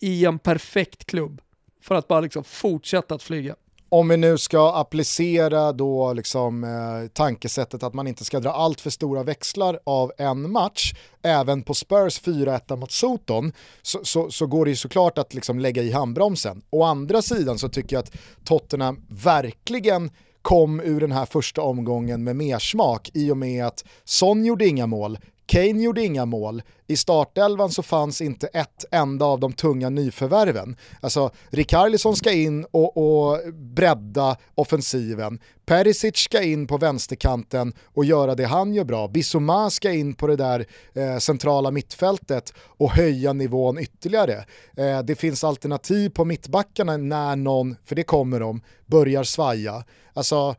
i 0.00 0.24
en 0.24 0.38
perfekt 0.38 1.04
klubb. 1.04 1.40
För 1.80 1.94
att 1.94 2.08
bara 2.08 2.20
liksom 2.20 2.44
fortsätta 2.44 3.14
att 3.14 3.22
flyga 3.22 3.54
om 3.92 4.08
vi 4.08 4.16
nu 4.16 4.38
ska 4.38 4.72
applicera 4.72 5.72
då 5.72 6.12
liksom, 6.12 6.64
eh, 6.64 7.08
tankesättet 7.12 7.82
att 7.82 7.94
man 7.94 8.06
inte 8.06 8.24
ska 8.24 8.40
dra 8.40 8.50
allt 8.50 8.80
för 8.80 8.90
stora 8.90 9.22
växlar 9.22 9.78
av 9.84 10.12
en 10.18 10.52
match, 10.52 10.92
även 11.22 11.62
på 11.62 11.74
Spurs 11.74 12.20
4-1 12.20 12.76
mot 12.76 12.92
Soton, 12.92 13.52
så, 13.82 14.00
så, 14.04 14.30
så, 14.30 14.46
går 14.46 14.64
det 14.64 14.70
ju 14.70 14.76
såklart 14.76 15.18
att 15.18 15.34
liksom 15.34 15.58
lägga 15.58 15.82
i 15.82 15.92
handbromsen. 15.92 16.62
Å 16.70 16.82
andra 16.82 17.22
sidan 17.22 17.58
så 17.58 17.68
tycker 17.68 17.96
jag 17.96 18.02
att 18.02 18.12
Tottenham 18.44 19.00
verkligen 19.08 20.10
kom 20.42 20.80
ur 20.80 21.00
den 21.00 21.12
här 21.12 21.26
första 21.26 21.62
omgången 21.62 22.24
med 22.24 22.36
mersmak 22.36 23.10
i 23.14 23.30
och 23.30 23.36
med 23.36 23.66
att 23.66 23.84
Son 24.04 24.44
gjorde 24.44 24.66
inga 24.66 24.86
mål, 24.86 25.18
Kane 25.46 25.82
gjorde 25.82 26.04
inga 26.04 26.26
mål, 26.26 26.62
i 26.86 26.96
startelvan 26.96 27.70
så 27.70 27.82
fanns 27.82 28.20
inte 28.20 28.46
ett 28.46 28.84
enda 28.90 29.24
av 29.24 29.40
de 29.40 29.52
tunga 29.52 29.90
nyförvärven. 29.90 30.76
Alltså, 31.00 31.30
Rikarlison 31.50 32.16
ska 32.16 32.32
in 32.32 32.66
och, 32.70 32.96
och 32.96 33.52
bredda 33.54 34.36
offensiven, 34.54 35.38
Perisic 35.66 36.16
ska 36.16 36.42
in 36.42 36.66
på 36.66 36.76
vänsterkanten 36.76 37.72
och 37.84 38.04
göra 38.04 38.34
det 38.34 38.44
han 38.44 38.74
gör 38.74 38.84
bra, 38.84 39.08
Bissouma 39.08 39.70
ska 39.70 39.92
in 39.92 40.14
på 40.14 40.26
det 40.26 40.36
där 40.36 40.66
eh, 40.94 41.18
centrala 41.18 41.70
mittfältet 41.70 42.52
och 42.58 42.90
höja 42.90 43.32
nivån 43.32 43.78
ytterligare. 43.78 44.44
Eh, 44.76 45.02
det 45.02 45.14
finns 45.14 45.44
alternativ 45.44 46.10
på 46.10 46.24
mittbackarna 46.24 46.96
när 46.96 47.36
någon, 47.36 47.76
för 47.84 47.94
det 47.94 48.02
kommer 48.02 48.40
de, 48.40 48.60
börjar 48.86 49.24
svaja. 49.24 49.84
Alltså, 50.12 50.54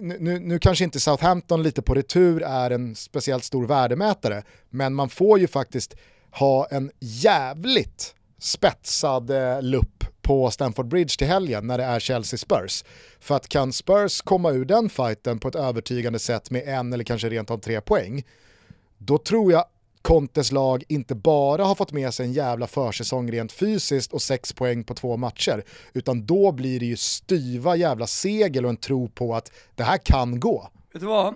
nu, 0.00 0.38
nu 0.38 0.58
kanske 0.58 0.84
inte 0.84 1.00
Southampton 1.00 1.62
lite 1.62 1.82
på 1.82 1.94
retur 1.94 2.42
är 2.42 2.70
en 2.70 2.94
speciellt 2.94 3.44
stor 3.44 3.66
värdemätare, 3.66 4.42
men 4.70 4.94
man 4.94 5.08
får 5.08 5.38
ju 5.38 5.46
faktiskt 5.46 5.94
ha 6.30 6.66
en 6.66 6.90
jävligt 7.00 8.14
spetsad 8.38 9.30
eh, 9.30 9.62
lupp 9.62 10.04
på 10.22 10.50
Stamford 10.50 10.88
Bridge 10.88 11.18
till 11.18 11.26
helgen 11.26 11.66
när 11.66 11.78
det 11.78 11.84
är 11.84 12.00
Chelsea 12.00 12.38
Spurs. 12.38 12.84
För 13.20 13.36
att 13.36 13.48
kan 13.48 13.72
Spurs 13.72 14.20
komma 14.20 14.50
ur 14.50 14.64
den 14.64 14.88
fighten 14.88 15.38
på 15.38 15.48
ett 15.48 15.54
övertygande 15.54 16.18
sätt 16.18 16.50
med 16.50 16.68
en 16.68 16.92
eller 16.92 17.04
kanske 17.04 17.28
rent 17.28 17.50
av 17.50 17.58
tre 17.58 17.80
poäng, 17.80 18.24
då 18.98 19.18
tror 19.18 19.52
jag 19.52 19.64
Contes 20.02 20.52
lag 20.52 20.84
inte 20.88 21.14
bara 21.14 21.64
har 21.64 21.74
fått 21.74 21.92
med 21.92 22.14
sig 22.14 22.26
en 22.26 22.32
jävla 22.32 22.66
försäsong 22.66 23.30
rent 23.30 23.52
fysiskt 23.52 24.12
och 24.12 24.22
sex 24.22 24.52
poäng 24.52 24.84
på 24.84 24.94
två 24.94 25.16
matcher, 25.16 25.64
utan 25.92 26.26
då 26.26 26.52
blir 26.52 26.80
det 26.80 26.86
ju 26.86 26.96
styva 26.96 27.76
jävla 27.76 28.06
segel 28.06 28.64
och 28.64 28.70
en 28.70 28.76
tro 28.76 29.08
på 29.08 29.34
att 29.34 29.52
det 29.74 29.82
här 29.82 29.98
kan 29.98 30.40
gå. 30.40 30.68
Vet 30.92 31.00
du 31.00 31.06
vad? 31.06 31.34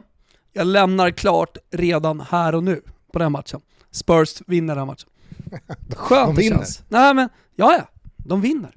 Jag 0.53 0.67
lämnar 0.67 1.11
klart 1.11 1.57
redan 1.71 2.21
här 2.21 2.55
och 2.55 2.65
nu 2.65 2.83
på 3.13 3.19
den 3.19 3.33
matchen. 3.33 3.61
Spurs 3.91 4.43
vinner 4.47 4.77
den 4.77 4.87
matchen. 4.87 5.09
Skönt 5.97 6.37
de 6.37 6.43
det 6.43 6.49
känns. 6.49 6.83
Nej 6.89 7.15
men, 7.15 7.29
ja 7.55 7.73
ja, 7.79 7.89
de 8.17 8.41
vinner. 8.41 8.77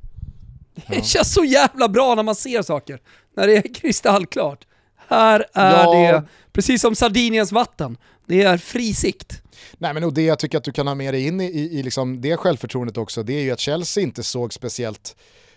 Det 0.88 0.96
ja. 0.96 1.02
känns 1.02 1.34
så 1.34 1.44
jävla 1.44 1.90
bra 1.90 2.16
när 2.16 2.24
man 2.24 2.36
ser 2.36 2.62
saker, 2.62 3.02
när 3.36 3.48
det 3.48 3.58
är 3.58 3.74
kristallklart. 3.74 4.66
Här 5.08 5.46
är 5.54 5.84
ja. 5.84 5.94
det, 5.94 6.24
precis 6.52 6.82
som 6.82 6.96
Sardiniens 6.96 7.52
vatten, 7.52 7.98
det 8.30 8.44
är 8.44 8.58
fri 8.58 8.94
sikt. 8.94 9.42
Nej 9.78 9.94
men 9.94 10.04
och 10.04 10.14
det 10.14 10.22
jag 10.22 10.40
tycker 10.40 10.58
att 10.58 10.64
du 10.64 10.72
kan 10.72 10.88
ha 10.88 10.96
med 10.96 11.14
dig 11.14 11.28
in 11.28 11.42
i, 11.42 11.46
i, 11.46 11.80
i 11.80 11.84
liksom 11.84 12.22
det 12.22 12.38
självförtroendet 12.38 12.98
också, 12.98 13.24
det 13.24 13.34
är 13.34 13.42
ju 13.42 13.52
att 13.52 13.60
Chelsea 13.60 14.04
inte 14.04 14.24
såg 14.24 14.54
speciellt 14.54 15.16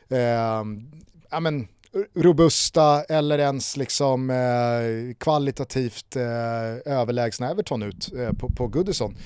eh, 0.09 0.19
ja, 1.31 1.41
men, 1.41 1.69
robusta 2.15 3.03
eller 3.03 3.39
ens 3.39 3.77
liksom, 3.77 4.31
eh, 4.31 5.15
kvalitativt 5.19 6.17
eh, 6.17 6.93
överlägsna 6.93 7.51
Everton 7.51 7.83
ut 7.83 8.13
eh, 8.19 8.33
på, 8.33 8.51
på 8.51 8.67
Goodison 8.67 9.17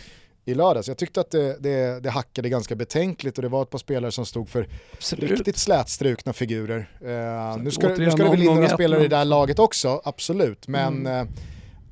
i 0.45 0.55
lördags. 0.55 0.89
Jag 0.89 0.99
tyckte 0.99 1.21
att 1.21 1.31
det, 1.31 1.57
det, 1.61 2.01
det, 2.01 2.11
hackade 2.11 2.49
ganska 2.49 2.75
betänkligt 2.75 3.39
och 3.39 3.43
det 3.43 3.49
var 3.49 3.63
ett 3.63 3.71
par 3.71 3.79
spelare 3.79 4.13
som 4.13 4.27
stod 4.27 4.49
för 4.49 4.69
Absolut. 4.93 5.31
riktigt 5.31 5.59
slätstrukna 5.59 6.33
figurer. 6.33 6.91
Eh, 7.01 7.63
nu, 7.63 7.71
ska, 7.71 7.89
nu 7.89 8.11
ska 8.11 8.25
det 8.25 8.31
väl 8.31 8.43
in 8.43 8.55
några 8.55 8.69
spelare 8.69 9.05
i 9.05 9.09
det 9.09 9.17
här 9.17 9.25
laget 9.25 9.59
också, 9.59 10.01
absolut, 10.05 10.69
men 10.69 11.07
mm. 11.07 11.29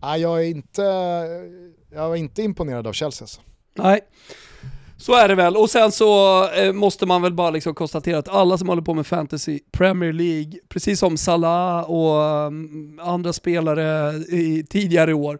Nej, 0.05 0.21
jag 0.21 0.45
är 0.45 0.49
inte 0.49 0.83
jag 1.95 2.09
var 2.09 2.17
inte 2.17 2.43
imponerad 2.43 2.87
av 2.87 2.93
Chelsea. 2.93 3.25
Alltså. 3.25 3.41
Nej. 3.75 4.01
Så 4.97 5.15
är 5.15 5.29
det 5.29 5.35
väl, 5.35 5.57
och 5.57 5.71
sen 5.71 5.93
så 5.93 6.43
eh, 6.51 6.73
måste 6.73 7.07
man 7.07 7.23
väl 7.23 7.33
bara 7.33 7.51
liksom 7.51 7.75
konstatera 7.75 8.19
att 8.19 8.29
alla 8.29 8.59
som 8.59 8.69
håller 8.69 8.83
på 8.83 8.95
med 8.95 9.07
fantasy 9.07 9.61
Premier 9.73 10.13
League, 10.13 10.53
precis 10.69 10.99
som 11.01 11.17
Salah 11.17 11.91
och 11.91 12.47
um, 12.47 13.01
andra 13.03 13.33
spelare 13.33 14.15
i 14.15 14.67
tidigare 14.71 15.15
år, 15.15 15.39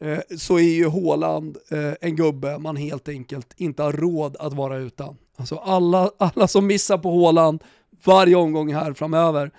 eh, 0.00 0.18
så 0.38 0.58
är 0.58 0.74
ju 0.74 0.88
Haaland 0.88 1.56
eh, 1.70 1.92
en 2.00 2.16
gubbe 2.16 2.58
man 2.58 2.76
helt 2.76 3.08
enkelt 3.08 3.54
inte 3.56 3.82
har 3.82 3.92
råd 3.92 4.36
att 4.40 4.52
vara 4.52 4.76
utan. 4.76 5.16
Alltså 5.36 5.56
alla, 5.56 6.10
alla 6.18 6.48
som 6.48 6.66
missar 6.66 6.98
på 6.98 7.24
Haaland 7.24 7.62
varje 8.04 8.36
omgång 8.36 8.74
här 8.74 8.92
framöver, 8.92 9.50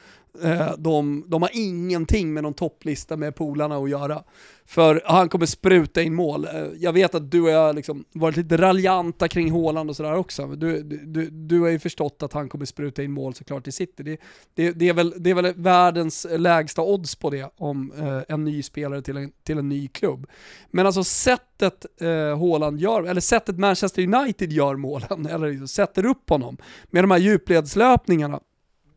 Eh, 0.44 0.74
de, 0.78 1.26
de 1.28 1.42
har 1.42 1.52
ingenting 1.54 2.34
med 2.34 2.44
någon 2.44 2.54
topplista 2.54 3.18
med 3.18 3.36
polarna 3.36 3.78
att 3.78 3.90
göra. 3.90 4.24
För 4.66 5.02
han 5.06 5.30
kommer 5.30 5.46
spruta 5.46 6.02
in 6.02 6.14
mål. 6.14 6.46
Eh, 6.46 6.68
jag 6.80 6.94
vet 6.94 7.16
att 7.16 7.32
du 7.32 7.42
och 7.42 7.50
jag 7.50 7.76
liksom 7.76 8.06
varit 8.14 8.38
lite 8.38 8.58
raljanta 8.58 9.28
kring 9.28 9.52
Håland 9.52 9.90
och 9.90 9.96
sådär 9.96 10.16
också. 10.16 10.48
Du, 10.48 10.84
du, 10.84 11.30
du 11.30 11.62
har 11.62 11.70
ju 11.70 11.80
förstått 11.80 12.24
att 12.24 12.34
han 12.34 12.50
kommer 12.50 12.66
spruta 12.66 13.04
in 13.04 13.12
mål 13.12 13.34
såklart 13.34 13.68
i 13.68 13.72
City. 13.72 14.04
Det, 14.04 14.18
det, 14.56 14.72
det, 14.72 14.90
är, 14.90 14.94
väl, 14.94 15.14
det 15.18 15.30
är 15.30 15.34
väl 15.34 15.54
världens 15.56 16.28
lägsta 16.30 16.82
odds 16.82 17.16
på 17.16 17.30
det 17.30 17.50
om 17.58 17.92
eh, 17.98 18.36
en 18.36 18.44
ny 18.44 18.64
spelare 18.64 19.02
till 19.02 19.18
en, 19.18 19.32
till 19.44 19.58
en 19.58 19.70
ny 19.70 19.88
klubb. 19.88 20.28
Men 20.70 20.86
alltså 20.86 21.04
sättet 21.04 21.86
eh, 22.02 22.38
Håland 22.38 22.80
gör, 22.80 23.04
eller 23.04 23.22
sättet 23.22 23.58
Manchester 23.58 24.16
United 24.16 24.52
gör 24.52 24.76
målen, 24.76 25.26
eller 25.32 25.50
liksom 25.50 25.68
sätter 25.68 26.06
upp 26.06 26.30
honom 26.30 26.58
med 26.90 27.04
de 27.04 27.12
här 27.12 27.20
djupledslöpningarna, 27.20 28.40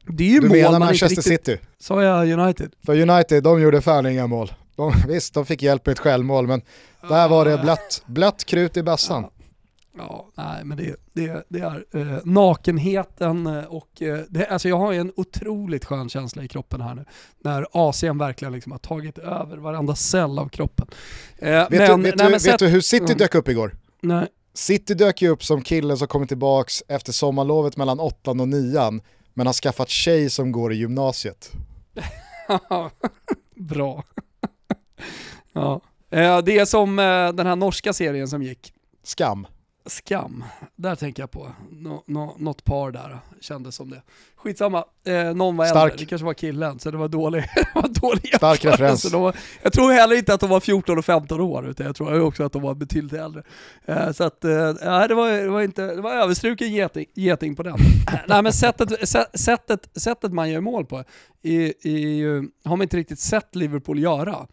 det 0.07 0.25
är 0.25 0.29
ju 0.29 0.41
du 0.41 0.49
mål 0.49 0.57
menar 0.57 0.79
Manchester 0.79 1.09
riktigt... 1.09 1.47
City? 1.47 1.59
Sa 1.79 2.03
jag 2.03 2.41
United? 2.41 2.73
För 2.87 3.11
United, 3.11 3.43
de 3.43 3.61
gjorde 3.61 3.81
fan 3.81 4.07
inga 4.07 4.27
mål. 4.27 4.53
De, 4.77 4.93
visst, 5.09 5.35
de 5.35 5.47
fick 5.47 5.63
hjälp 5.63 5.87
med 5.87 5.93
ett 5.93 5.99
självmål, 5.99 6.47
men 6.47 6.63
där 7.09 7.29
var 7.29 7.45
det 7.45 7.59
blött, 7.59 8.03
blött 8.07 8.45
krut 8.45 8.77
i 8.77 8.83
bassan. 8.83 9.27
Ja. 9.99 10.29
Nej 10.35 10.65
men 10.65 10.77
det, 10.77 10.97
det, 11.13 11.47
det 11.49 11.61
är 11.61 11.85
eh, 11.93 12.19
nakenheten 12.25 13.47
eh, 13.47 13.65
och 13.65 14.03
eh, 14.03 14.19
det, 14.29 14.47
alltså 14.47 14.69
jag 14.69 14.79
har 14.79 14.93
en 14.93 15.13
otroligt 15.17 15.85
skön 15.85 16.09
känsla 16.09 16.45
i 16.45 16.49
kroppen 16.49 16.81
här 16.81 16.95
nu. 16.95 17.05
När 17.39 17.67
AC'n 17.73 18.19
verkligen 18.19 18.53
liksom 18.53 18.73
har 18.73 18.79
tagit 18.79 19.19
över 19.19 19.57
varenda 19.57 19.95
cell 19.95 20.39
av 20.39 20.49
kroppen. 20.49 20.87
Eh, 21.39 21.51
vet, 21.51 21.71
men, 21.71 22.03
du, 22.03 22.11
vet, 22.11 22.17
nej, 22.17 22.27
du, 22.27 22.51
vet 22.51 22.59
du 22.59 22.67
hur 22.67 22.81
City 22.81 23.05
mm. 23.05 23.19
dök 23.19 23.35
upp 23.35 23.49
igår? 23.49 23.77
Nej. 24.01 24.27
City 24.55 24.95
dök 24.95 25.23
ju 25.23 25.29
upp 25.29 25.45
som 25.45 25.63
killen 25.63 25.97
som 25.97 26.09
kommit 26.09 26.29
tillbaka 26.29 26.71
efter 26.89 27.13
sommarlovet 27.13 27.77
mellan 27.77 28.01
åttan 28.01 28.41
och 28.41 28.49
nian, 28.49 29.01
men 29.35 29.47
har 29.47 29.55
skaffat 29.55 29.89
tjej 29.89 30.31
som 30.31 30.53
går 30.53 30.73
i 30.73 30.77
gymnasiet. 30.77 31.53
Bra. 33.55 34.05
Ja. 35.57 35.81
Eh, 36.11 36.39
det 36.39 36.59
är 36.59 36.65
som 36.65 36.99
eh, 36.99 37.33
den 37.33 37.47
här 37.47 37.57
norska 37.57 37.93
serien 37.93 38.29
som 38.29 38.43
gick. 38.43 38.73
Skam. 39.03 39.47
Skam. 39.87 40.45
Där 40.77 40.95
tänker 40.95 41.23
jag 41.23 41.31
på. 41.31 41.53
Nå, 41.71 42.05
nå, 42.07 42.37
något 42.39 42.65
par 42.65 42.91
där 42.91 43.19
kändes 43.41 43.75
som 43.77 43.91
det. 43.91 44.03
Skitsamma, 44.37 44.85
eh, 45.07 45.35
någon 45.35 45.57
var 45.57 45.67
Stark. 45.67 45.83
äldre, 45.93 45.97
det 46.05 46.09
kanske 46.09 46.25
var 46.25 46.35
killen, 46.35 46.79
så 46.79 46.91
det 46.91 46.97
var 46.97 47.09
dålig, 47.09 47.41
det 47.55 47.67
var 47.75 47.89
dålig 48.01 48.35
Stark 48.37 48.65
referens. 48.65 49.13
Var, 49.13 49.37
jag 49.63 49.73
tror 49.73 49.93
heller 49.93 50.17
inte 50.17 50.35
att 50.35 50.41
de 50.41 50.51
var 50.51 50.61
14 50.61 50.99
och 50.99 51.05
15 51.05 51.41
år, 51.41 51.69
utan 51.69 51.87
jag 51.87 51.97
tror 51.97 52.21
också 52.21 52.45
att 52.45 52.53
de 52.53 52.63
var 52.63 52.75
betydligt 52.75 53.13
äldre. 53.13 53.43
Eh, 53.85 54.13
så 54.13 54.25
att, 54.25 54.45
eh, 54.45 54.51
det 55.09 55.15
var, 55.15 55.43
det 55.43 55.49
var 55.49 55.63
inte, 55.63 55.87
det 55.95 56.01
var 56.01 56.13
överstruken 56.13 56.73
geting, 56.73 57.07
geting 57.15 57.57
på 57.57 57.63
den. 57.63 57.77
nej 58.29 58.43
men 58.43 58.53
sättet, 58.53 58.89
sä- 58.91 59.37
sättet, 59.37 59.89
sättet 59.97 60.33
man 60.33 60.51
gör 60.51 60.61
mål 60.61 60.87
på 60.87 61.05
är, 61.43 61.73
är, 61.87 61.99
ju- 61.99 62.49
har 62.65 62.77
man 62.77 62.83
inte 62.83 62.97
riktigt 62.97 63.21
sett 63.21 63.55
Liverpool 63.55 63.99
göra. 63.99 64.47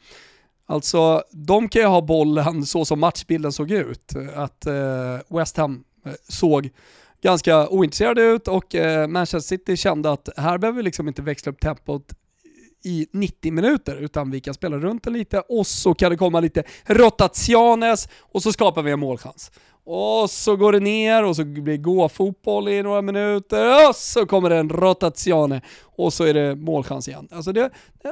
Alltså, 0.72 1.24
de 1.32 1.70
kan 1.70 1.82
ju 1.82 1.88
ha 1.88 2.02
bollen 2.02 2.66
så 2.66 2.86
som 2.86 3.00
matchbilden 3.00 3.52
såg 3.52 3.72
ut. 3.72 4.14
Att 4.36 4.66
eh, 4.66 5.20
West 5.28 5.58
Ham 5.58 5.84
eh, 6.06 6.12
såg 6.28 6.70
ganska 7.24 7.70
ointresserade 7.70 8.22
ut 8.22 8.48
och 8.48 8.76
eh, 8.76 9.08
Manchester 9.08 9.58
City 9.58 9.78
kände 9.78 10.12
att 10.12 10.30
här 10.38 10.58
behöver 10.58 10.78
vi 10.78 10.84
liksom 10.84 11.08
inte 11.08 11.22
växla 11.22 11.52
upp 11.52 11.60
tempot 11.60 12.14
i 12.84 13.08
90 13.12 13.52
minuter 13.52 13.96
utan 13.96 14.32
vi 14.32 14.40
kan 14.40 14.54
spela 14.54 14.78
runt 14.78 15.04
den 15.04 15.14
lite 15.14 15.40
och 15.40 15.68
så 15.68 15.94
kan 15.94 16.12
det 16.12 16.18
komma 16.18 16.40
lite 16.40 16.64
rotationes 16.86 18.10
och 18.20 18.44
så 18.44 18.52
skapar 18.54 18.82
vi 18.82 18.92
en 18.92 19.00
målchans. 19.00 19.52
Och 19.84 20.30
så 20.30 20.56
går 20.56 20.72
det 20.72 20.80
ner 20.80 21.24
och 21.24 21.36
så 21.36 21.46
blir 21.46 21.64
det 21.64 21.78
gå-fotboll 21.78 22.68
i 22.68 22.84
några 22.84 23.02
minuter 23.02 23.90
och 23.90 23.96
så 23.96 24.26
kommer 24.26 24.50
det 24.50 24.58
en 24.58 24.70
rotatione 24.70 25.62
och 25.82 26.14
så 26.14 26.24
är 26.24 26.34
det 26.34 26.56
målchans 26.56 27.08
igen. 27.08 27.28
Alltså 27.32 27.52
det, 27.52 27.70
det 28.02 28.08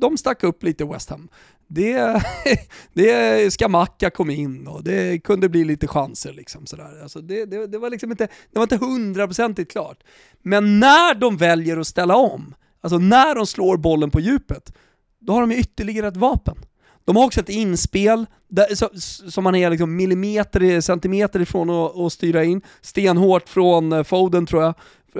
de 0.00 0.16
stack 0.16 0.44
upp 0.44 0.62
lite 0.62 0.84
West 0.84 1.10
Ham. 1.10 1.28
Det, 1.66 2.22
det 2.92 3.52
Skamacka 3.52 4.10
kom 4.10 4.30
in 4.30 4.66
och 4.66 4.84
det 4.84 5.24
kunde 5.24 5.48
bli 5.48 5.64
lite 5.64 5.86
chanser 5.86 6.32
liksom 6.32 6.66
sådär. 6.66 7.02
Alltså 7.02 7.20
det, 7.20 7.44
det, 7.44 7.66
det 7.66 7.78
var 7.78 7.90
liksom 7.90 8.10
inte, 8.10 8.28
det 8.52 8.58
var 8.58 8.62
inte 8.62 8.76
hundraprocentigt 8.76 9.72
klart. 9.72 10.04
Men 10.42 10.80
när 10.80 11.14
de 11.14 11.36
väljer 11.36 11.76
att 11.76 11.86
ställa 11.86 12.16
om, 12.16 12.54
alltså 12.80 12.98
när 12.98 13.34
de 13.34 13.46
slår 13.46 13.76
bollen 13.76 14.10
på 14.10 14.20
djupet, 14.20 14.72
då 15.18 15.32
har 15.32 15.40
de 15.40 15.52
ju 15.52 15.58
ytterligare 15.58 16.08
ett 16.08 16.16
vapen. 16.16 16.56
De 17.04 17.16
har 17.16 17.24
också 17.24 17.40
ett 17.40 17.48
inspel 17.48 18.26
där, 18.48 18.74
så, 18.74 18.88
som 19.30 19.44
man 19.44 19.54
är 19.54 19.70
liksom 19.70 19.96
millimeter, 19.96 20.80
centimeter 20.80 21.40
ifrån 21.40 21.70
att, 21.70 21.96
att 21.98 22.12
styra 22.12 22.44
in. 22.44 22.62
Stenhårt 22.80 23.48
från 23.48 23.92
eh, 23.92 24.02
Foden 24.02 24.46
tror 24.46 24.62
jag, 24.62 24.74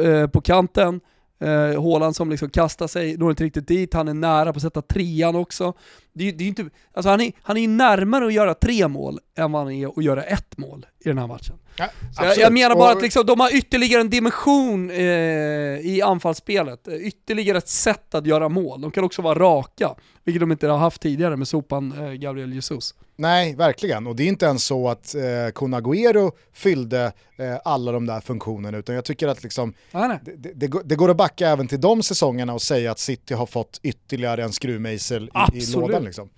eh, 0.06 0.26
på 0.26 0.40
kanten. 0.40 1.00
Eh, 1.38 2.12
som 2.12 2.30
liksom 2.30 2.50
kastar 2.50 2.86
sig, 2.86 3.16
når 3.16 3.30
inte 3.30 3.44
riktigt 3.44 3.68
dit, 3.68 3.94
han 3.94 4.08
är 4.08 4.14
nära 4.14 4.52
på 4.52 4.56
att 4.56 4.62
sätta 4.62 4.82
trean 4.82 5.36
också. 5.36 5.72
Det, 6.12 6.32
det 6.32 6.44
är 6.44 6.48
inte, 6.48 6.70
alltså 6.92 7.10
han, 7.10 7.20
är, 7.20 7.32
han 7.42 7.56
är 7.56 7.60
ju 7.60 7.68
närmare 7.68 8.26
att 8.26 8.32
göra 8.32 8.54
tre 8.54 8.88
mål 8.88 9.18
än 9.36 9.52
vad 9.52 9.62
han 9.62 9.72
är 9.72 9.98
att 9.98 10.04
göra 10.04 10.22
ett 10.22 10.58
mål 10.58 10.86
i 10.98 11.08
den 11.08 11.18
här 11.18 11.26
matchen. 11.26 11.56
Ja, 11.78 12.34
jag, 12.36 12.52
menar 12.52 12.76
bara 12.76 12.92
att 12.92 13.02
liksom, 13.02 13.26
de 13.26 13.40
har 13.40 13.56
ytterligare 13.56 14.00
en 14.00 14.10
dimension 14.10 14.90
eh, 14.90 14.96
i 14.96 16.02
anfallsspelet, 16.04 16.88
Eh, 16.88 16.94
ytterligare 16.94 17.58
ett 17.58 17.68
sätt 17.68 18.14
att 18.14 18.26
göra 18.26 18.48
mål. 18.48 18.80
De 18.80 18.90
kan 18.90 19.04
också 19.04 19.22
vara 19.22 19.38
raka, 19.38 19.94
vilket 20.24 20.40
de 20.40 20.52
inte 20.52 20.68
har 20.68 20.78
haft 20.78 21.02
tidigare 21.02 21.36
med 21.36 21.48
sopan 21.48 21.92
eh, 21.92 22.12
Gabriel 22.12 22.52
Jesus. 22.52 22.94
Nej, 23.16 23.54
verkligen. 23.54 24.06
Och 24.06 24.16
det 24.16 24.22
är 24.22 24.28
inte 24.28 24.46
ens 24.46 24.64
så 24.64 24.88
att 24.88 25.14
eh, 25.14 25.20
Kun 25.54 25.74
Agüero 25.74 26.32
fyllde 26.52 27.12
eh, 27.36 27.56
alla 27.64 27.92
de 27.92 28.06
där 28.06 28.20
funktionerna, 28.20 28.78
utan 28.78 28.94
jag 28.94 29.04
tycker 29.04 29.28
att 29.28 29.42
liksom, 29.42 29.74
nej. 29.92 30.18
det, 30.22 30.52
det, 30.54 30.70
det, 30.84 30.96
går- 30.96 31.10
att 31.10 31.16
backa 31.16 31.48
även 31.48 31.68
till 31.68 31.80
de 31.80 32.02
säsongerna 32.02 32.54
och 32.54 32.62
säga 32.62 32.90
att 32.90 32.98
City 32.98 33.34
har 33.34 33.46
fått 33.46 33.80
ytterligare 33.82 34.44
en 34.44 34.52
skruvmejsel 34.52 35.30
i, 35.52 35.58
i 35.58 35.66
lådan. 35.66 36.04
Liksom. 36.04 36.28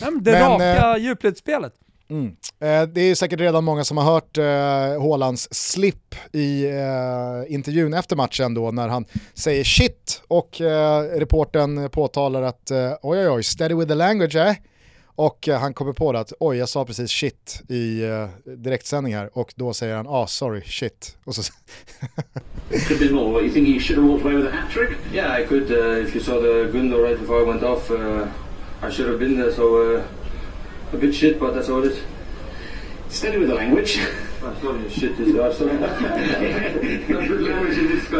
Nej, 0.00 0.10
men 0.10 0.24
det 0.24 0.32
Men, 0.32 0.50
raka 0.50 0.98
djupledsspelet. 0.98 1.74
Mm. 2.10 2.26
Eh, 2.60 2.88
det 2.88 3.00
är 3.00 3.14
säkert 3.14 3.40
redan 3.40 3.64
många 3.64 3.84
som 3.84 3.96
har 3.96 4.04
hört 4.04 4.38
eh, 4.38 5.02
Haalands 5.02 5.48
slip 5.50 6.14
i 6.32 6.64
eh, 6.64 7.54
intervjun 7.54 7.94
efter 7.94 8.16
matchen 8.16 8.54
då 8.54 8.70
när 8.70 8.88
han 8.88 9.04
säger 9.34 9.64
shit 9.64 10.22
och 10.28 10.60
eh, 10.60 11.02
reporten 11.02 11.90
påtalar 11.90 12.42
att 12.42 12.70
eh, 12.70 12.92
oj 13.02 13.18
oj 13.18 13.28
oj, 13.28 13.42
steady 13.42 13.74
with 13.74 13.88
the 13.88 13.94
language 13.94 14.36
eh? 14.36 14.54
Och 15.20 15.48
eh, 15.48 15.58
han 15.60 15.74
kommer 15.74 15.92
på 15.92 16.12
det 16.12 16.20
att 16.20 16.32
oj 16.40 16.56
jag 16.56 16.68
sa 16.68 16.84
precis 16.84 17.10
shit 17.10 17.62
i 17.68 18.02
eh, 18.04 18.28
direktsändning 18.56 19.14
här 19.14 19.38
och 19.38 19.52
då 19.56 19.72
säger 19.72 19.96
han 19.96 20.06
ah 20.08 20.26
sorry 20.26 20.62
shit. 20.62 21.16
Och 21.24 21.34
så, 21.34 21.42
Could 22.88 23.00
be 23.00 23.10
more. 23.14 23.42
You 23.42 23.52
think 23.52 23.68
you 23.68 23.80
should 23.80 23.98
have 23.98 24.08
walked 24.08 24.26
away 24.26 24.36
with 24.36 24.54
a 24.54 24.56
hat 24.56 24.70
trick? 24.70 24.90
Yeah, 25.14 25.40
I 25.40 25.46
could. 25.46 25.70
Uh, 25.70 26.06
if 26.06 26.14
you 26.14 26.24
saw 26.24 26.40
the 26.40 26.78
window 26.78 26.98
right 27.02 27.20
before 27.20 27.42
I 27.42 27.46
went 27.46 27.62
off, 27.62 27.90
uh, 27.90 28.26
I 28.82 28.90
should 28.90 29.08
have 29.08 29.18
been 29.18 29.36
there. 29.36 29.52
So 29.52 29.96
uh, 29.96 30.02
a 30.92 30.96
bit 30.96 31.14
shit, 31.14 31.40
but 31.40 31.54
that's 31.54 31.68
all 31.68 31.84
it 31.84 31.92
is. 31.92 31.98
Steady 33.08 33.38
with 33.38 33.48
the 33.48 33.54
language. 33.54 34.00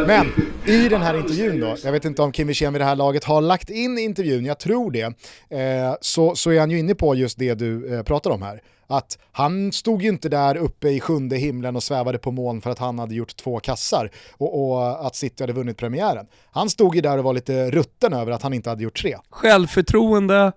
Men 0.07 0.27
i 0.65 0.89
den 0.89 1.01
här 1.01 1.17
intervjun 1.17 1.59
då, 1.59 1.75
jag 1.83 1.91
vet 1.91 2.05
inte 2.05 2.21
om 2.21 2.31
Kim 2.31 2.47
Wirsén 2.47 2.73
vid 2.73 2.81
det 2.81 2.85
här 2.85 2.95
laget 2.95 3.23
har 3.23 3.41
lagt 3.41 3.69
in 3.69 3.97
intervjun, 3.97 4.45
jag 4.45 4.59
tror 4.59 4.91
det, 4.91 5.01
eh, 5.49 5.95
så, 6.01 6.35
så 6.35 6.51
är 6.51 6.59
han 6.59 6.71
ju 6.71 6.79
inne 6.79 6.95
på 6.95 7.15
just 7.15 7.39
det 7.39 7.53
du 7.53 7.95
eh, 7.95 8.03
pratar 8.03 8.31
om 8.31 8.41
här. 8.41 8.61
Att 8.87 9.17
han 9.31 9.71
stod 9.71 10.01
ju 10.01 10.09
inte 10.09 10.29
där 10.29 10.57
uppe 10.57 10.89
i 10.89 10.99
sjunde 10.99 11.37
himlen 11.37 11.75
och 11.75 11.83
svävade 11.83 12.17
på 12.17 12.31
moln 12.31 12.61
för 12.61 12.69
att 12.69 12.79
han 12.79 12.99
hade 12.99 13.15
gjort 13.15 13.35
två 13.35 13.59
kassar 13.59 14.11
och, 14.37 14.71
och 14.71 15.05
att 15.07 15.15
City 15.15 15.43
hade 15.43 15.53
vunnit 15.53 15.77
premiären. 15.77 16.27
Han 16.51 16.69
stod 16.69 16.95
ju 16.95 17.01
där 17.01 17.17
och 17.17 17.23
var 17.23 17.33
lite 17.33 17.71
rutten 17.71 18.13
över 18.13 18.31
att 18.31 18.43
han 18.43 18.53
inte 18.53 18.69
hade 18.69 18.83
gjort 18.83 19.01
tre. 19.01 19.17
Självförtroende, 19.29 20.51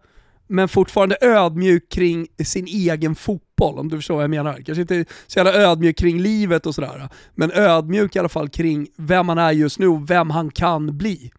men 0.53 0.69
fortfarande 0.69 1.17
ödmjuk 1.21 1.89
kring 1.89 2.27
sin 2.45 2.67
egen 2.67 3.15
fotboll, 3.15 3.79
om 3.79 3.89
du 3.89 3.97
förstår 3.97 4.15
vad 4.15 4.25
jag 4.25 4.31
menar. 4.31 4.63
Kanske 4.67 4.83
inte 4.83 5.05
så 5.27 5.39
jävla 5.39 5.53
ödmjuk 5.53 5.99
kring 5.99 6.19
livet 6.21 6.67
och 6.67 6.75
sådär, 6.75 7.09
men 7.35 7.53
ödmjuk 7.53 8.17
i 8.17 8.19
alla 8.19 8.29
fall 8.29 8.49
kring 8.49 8.89
vem 8.97 9.29
han 9.29 9.39
är 9.39 9.53
just 9.53 9.79
nu 9.79 9.87
och 9.89 10.11
vem 10.11 10.31
han 10.31 10.51
kan 10.51 10.99
bli. 10.99 11.31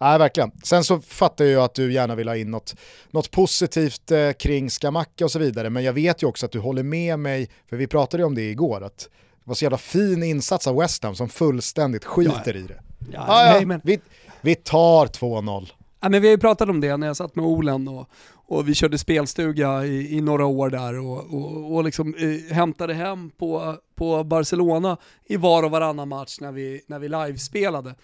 Nej, 0.00 0.18
verkligen. 0.18 0.50
Sen 0.62 0.84
så 0.84 1.00
fattar 1.00 1.44
jag 1.44 1.52
ju 1.52 1.60
att 1.60 1.74
du 1.74 1.92
gärna 1.92 2.14
vill 2.14 2.28
ha 2.28 2.36
in 2.36 2.50
något, 2.50 2.74
något 3.10 3.30
positivt 3.30 4.10
eh, 4.10 4.32
kring 4.32 4.70
Skamacka 4.70 5.24
och 5.24 5.30
så 5.30 5.38
vidare, 5.38 5.70
men 5.70 5.84
jag 5.84 5.92
vet 5.92 6.22
ju 6.22 6.26
också 6.26 6.46
att 6.46 6.52
du 6.52 6.58
håller 6.58 6.82
med 6.82 7.18
mig, 7.18 7.50
för 7.70 7.76
vi 7.76 7.86
pratade 7.86 8.20
ju 8.22 8.26
om 8.26 8.34
det 8.34 8.50
igår, 8.50 8.84
att 8.84 8.98
det 8.98 9.48
var 9.48 9.54
så 9.54 9.64
jävla 9.64 9.78
fin 9.78 10.22
insats 10.22 10.66
av 10.66 10.76
West 10.76 11.04
Ham 11.04 11.14
som 11.14 11.28
fullständigt 11.28 12.04
skiter 12.04 12.56
i 12.56 12.62
det. 12.62 12.80
Ja, 13.12 13.24
Ah, 13.28 13.46
ja, 13.46 13.52
nej, 13.52 13.66
men, 13.66 13.80
vi, 13.84 14.00
vi 14.40 14.54
tar 14.54 15.06
2-0 15.06 15.68
ja, 16.06 16.10
men 16.10 16.22
vi 16.22 16.28
har 16.28 16.32
ju 16.32 16.38
pratat 16.38 16.68
om 16.68 16.80
det 16.80 16.96
när 16.96 17.06
jag 17.06 17.16
satt 17.16 17.36
med 17.36 17.44
Olen 17.44 17.88
och, 17.88 18.10
och 18.32 18.68
vi 18.68 18.74
körde 18.74 18.98
spelstuga 18.98 19.86
i, 19.86 20.16
i 20.16 20.20
några 20.20 20.46
år 20.46 20.70
där 20.70 20.98
och, 20.98 21.34
och, 21.34 21.74
och 21.74 21.84
liksom, 21.84 22.14
eh, 22.14 22.54
hämtade 22.54 22.94
hem 22.94 23.30
på, 23.30 23.76
på 23.94 24.24
Barcelona 24.24 24.96
i 25.24 25.36
var 25.36 25.62
och 25.62 25.70
varannan 25.70 26.08
match 26.08 26.36
när 26.40 26.52
vi, 26.52 26.80
när 26.86 26.98
vi 26.98 27.08
livespelade. 27.08 27.94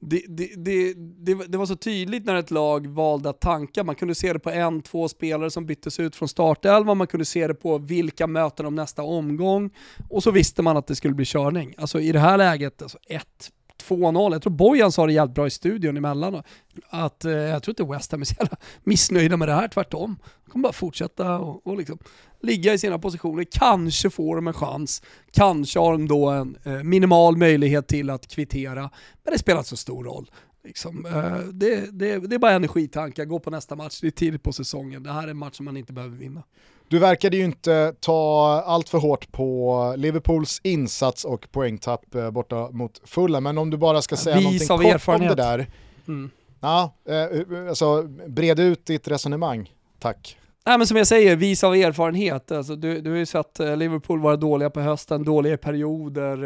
Det, 0.00 0.22
det, 0.28 0.50
det, 0.56 0.94
det, 0.94 1.34
det 1.34 1.58
var 1.58 1.66
så 1.66 1.76
tydligt 1.76 2.24
när 2.24 2.34
ett 2.34 2.50
lag 2.50 2.86
valde 2.86 3.30
att 3.30 3.40
tanka. 3.40 3.84
Man 3.84 3.94
kunde 3.94 4.14
se 4.14 4.32
det 4.32 4.38
på 4.38 4.50
en, 4.50 4.82
två 4.82 5.08
spelare 5.08 5.50
som 5.50 5.66
byttes 5.66 6.00
ut 6.00 6.16
från 6.16 6.28
startelvan, 6.28 6.98
man 6.98 7.06
kunde 7.06 7.24
se 7.24 7.46
det 7.46 7.54
på 7.54 7.78
vilka 7.78 8.26
möten 8.26 8.66
om 8.66 8.74
nästa 8.74 9.02
omgång 9.02 9.70
och 10.08 10.22
så 10.22 10.30
visste 10.30 10.62
man 10.62 10.76
att 10.76 10.86
det 10.86 10.96
skulle 10.96 11.14
bli 11.14 11.24
körning. 11.24 11.74
Alltså 11.78 12.00
i 12.00 12.12
det 12.12 12.20
här 12.20 12.38
läget, 12.38 12.82
alltså 12.82 12.98
ett 13.06 13.50
2-0. 13.80 14.32
Jag 14.32 14.42
tror 14.42 14.52
Bojan 14.52 14.92
sa 14.92 15.06
det 15.06 15.12
jävligt 15.12 15.34
bra 15.34 15.46
i 15.46 15.50
studion 15.50 15.96
emellan. 15.96 16.42
Att 16.88 17.24
eh, 17.24 17.32
jag 17.32 17.62
tror 17.62 17.72
inte 17.72 17.92
West 17.92 18.12
Ham 18.12 18.20
är 18.20 18.24
så 18.24 18.34
jävla 18.38 18.56
missnöjda 18.84 19.36
med 19.36 19.48
det 19.48 19.54
här, 19.54 19.68
tvärtom. 19.68 20.18
De 20.44 20.50
kommer 20.50 20.62
bara 20.62 20.72
fortsätta 20.72 21.38
och, 21.38 21.66
och 21.66 21.76
liksom 21.76 21.98
ligga 22.40 22.74
i 22.74 22.78
sina 22.78 22.98
positioner. 22.98 23.44
Kanske 23.50 24.10
får 24.10 24.36
de 24.36 24.46
en 24.48 24.54
chans. 24.54 25.02
Kanske 25.30 25.78
har 25.78 25.92
de 25.92 26.08
då 26.08 26.28
en 26.28 26.56
eh, 26.64 26.82
minimal 26.82 27.36
möjlighet 27.36 27.88
till 27.88 28.10
att 28.10 28.26
kvittera. 28.26 28.90
Men 29.24 29.32
det 29.32 29.38
spelar 29.38 29.58
inte 29.58 29.68
så 29.70 29.76
stor 29.76 30.04
roll. 30.04 30.30
Liksom, 30.64 31.06
eh, 31.06 31.38
det, 31.38 31.98
det, 31.98 32.18
det 32.18 32.34
är 32.34 32.38
bara 32.38 32.52
energitankar, 32.52 33.24
gå 33.24 33.38
på 33.38 33.50
nästa 33.50 33.76
match, 33.76 34.00
det 34.00 34.06
är 34.06 34.10
tidigt 34.10 34.42
på 34.42 34.52
säsongen. 34.52 35.02
Det 35.02 35.12
här 35.12 35.22
är 35.22 35.28
en 35.28 35.36
match 35.36 35.56
som 35.56 35.64
man 35.64 35.76
inte 35.76 35.92
behöver 35.92 36.16
vinna. 36.16 36.42
Du 36.90 36.98
verkade 36.98 37.36
ju 37.36 37.44
inte 37.44 37.94
ta 38.00 38.62
allt 38.66 38.88
för 38.88 38.98
hårt 38.98 39.32
på 39.32 39.94
Liverpools 39.96 40.60
insats 40.62 41.24
och 41.24 41.52
poängtapp 41.52 42.14
eh, 42.14 42.30
borta 42.30 42.70
mot 42.70 43.00
Fulham, 43.04 43.42
men 43.42 43.58
om 43.58 43.70
du 43.70 43.76
bara 43.76 44.02
ska 44.02 44.16
säga 44.16 44.36
Vis 44.36 44.68
någonting 44.68 44.92
kort 44.92 45.08
om 45.08 45.20
det 45.20 45.34
där. 45.34 45.66
Mm. 46.08 46.30
Ja, 46.60 46.94
eh, 47.08 47.68
alltså 47.68 48.02
bred 48.26 48.60
ut 48.60 48.86
ditt 48.86 49.08
resonemang, 49.08 49.72
tack. 49.98 50.38
Nej 50.66 50.78
men 50.78 50.86
som 50.86 50.96
jag 50.96 51.06
säger, 51.06 51.36
vis 51.36 51.64
av 51.64 51.74
erfarenhet. 51.74 52.52
Alltså, 52.52 52.76
du, 52.76 53.00
du 53.00 53.10
har 53.10 53.16
ju 53.16 53.26
sett 53.26 53.60
eh, 53.60 53.76
Liverpool 53.76 54.20
vara 54.20 54.36
dåliga 54.36 54.70
på 54.70 54.80
hösten, 54.80 55.24
dåliga 55.24 55.54
i 55.54 55.56
perioder 55.56 56.44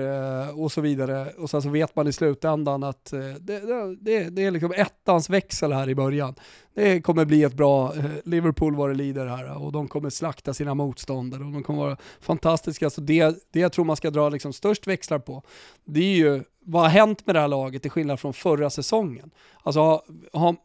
eh, 0.48 0.60
och 0.60 0.72
så 0.72 0.80
vidare. 0.80 1.26
Och 1.38 1.50
sen 1.50 1.62
så 1.62 1.68
vet 1.68 1.96
man 1.96 2.06
i 2.06 2.12
slutändan 2.12 2.82
att 2.82 3.12
eh, 3.12 3.20
det, 3.20 3.60
det, 3.60 3.96
det, 4.00 4.28
det 4.28 4.44
är 4.44 4.50
liksom 4.50 4.72
ettans 4.72 5.30
växel 5.30 5.72
här 5.72 5.88
i 5.88 5.94
början. 5.94 6.34
Det 6.74 7.00
kommer 7.00 7.24
bli 7.24 7.42
ett 7.42 7.54
bra 7.54 7.96
eh, 7.96 8.04
Liverpool 8.24 8.76
vad 8.76 8.90
det 8.90 8.94
lider 8.94 9.26
här 9.26 9.62
och 9.62 9.72
de 9.72 9.88
kommer 9.88 10.10
slakta 10.10 10.54
sina 10.54 10.74
motståndare 10.74 11.44
och 11.44 11.52
de 11.52 11.62
kommer 11.62 11.78
vara 11.78 11.96
fantastiska. 12.20 12.90
Så 12.90 13.00
det, 13.00 13.36
det 13.52 13.60
jag 13.60 13.72
tror 13.72 13.84
man 13.84 13.96
ska 13.96 14.10
dra 14.10 14.28
liksom 14.28 14.52
störst 14.52 14.86
växlar 14.86 15.18
på, 15.18 15.42
det 15.84 16.00
är 16.00 16.16
ju 16.16 16.42
vad 16.64 16.82
har 16.82 16.88
hänt 16.88 17.26
med 17.26 17.34
det 17.34 17.40
här 17.40 17.48
laget 17.48 17.82
till 17.82 17.90
skillnad 17.90 18.20
från 18.20 18.32
förra 18.32 18.70
säsongen? 18.70 19.30
Alltså, 19.62 19.80
har, 19.80 20.02
har, 20.32 20.56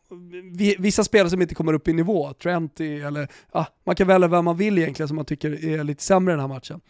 vissa 0.81 1.03
spelare 1.03 1.29
som 1.29 1.41
inte 1.41 1.55
kommer 1.55 1.73
upp 1.73 1.87
i 1.87 1.93
nivå, 1.93 2.33
Trent 2.33 2.79
eller 2.79 3.27
ah, 3.51 3.65
man 3.83 3.95
kan 3.95 4.07
välja 4.07 4.27
vem 4.27 4.45
man 4.45 4.57
vill 4.57 4.77
egentligen 4.77 5.07
som 5.07 5.15
man 5.15 5.25
tycker 5.25 5.65
är 5.65 5.83
lite 5.83 6.03
sämre 6.03 6.31
i 6.31 6.33
den 6.33 6.39
här 6.39 6.47
matchen. 6.47 6.81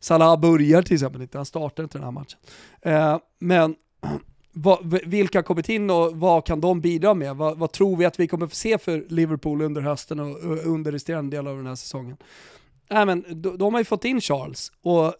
Salah 0.00 0.40
börjar 0.40 0.82
till 0.82 0.94
exempel 0.94 1.22
inte, 1.22 1.38
han 1.38 1.46
startar 1.46 1.82
inte 1.82 1.98
den 1.98 2.04
här 2.04 2.10
matchen. 2.10 2.38
Eh, 2.82 3.18
men 3.38 3.74
va, 4.52 4.78
vilka 4.82 5.38
har 5.38 5.42
kommit 5.42 5.68
in 5.68 5.90
och 5.90 6.16
vad 6.16 6.46
kan 6.46 6.60
de 6.60 6.80
bidra 6.80 7.14
med? 7.14 7.36
Vad, 7.36 7.58
vad, 7.58 7.72
tror 7.72 7.96
vi 7.96 8.04
att 8.04 8.20
vi 8.20 8.28
kommer 8.28 8.46
få 8.46 8.54
se 8.54 8.78
för 8.78 9.04
Liverpool 9.08 9.62
under 9.62 9.80
hösten 9.80 10.20
och, 10.20 10.36
och 10.36 10.66
under 10.66 10.92
resterande 10.92 11.36
del 11.36 11.46
av 11.46 11.56
den 11.56 11.66
här 11.66 11.74
säsongen? 11.74 12.16
Nej, 12.90 13.06
men, 13.06 13.24
de, 13.28 13.58
de 13.58 13.74
har 13.74 13.80
ju 13.80 13.84
fått 13.84 14.04
in 14.04 14.20
Charles 14.20 14.72
och 14.82 15.14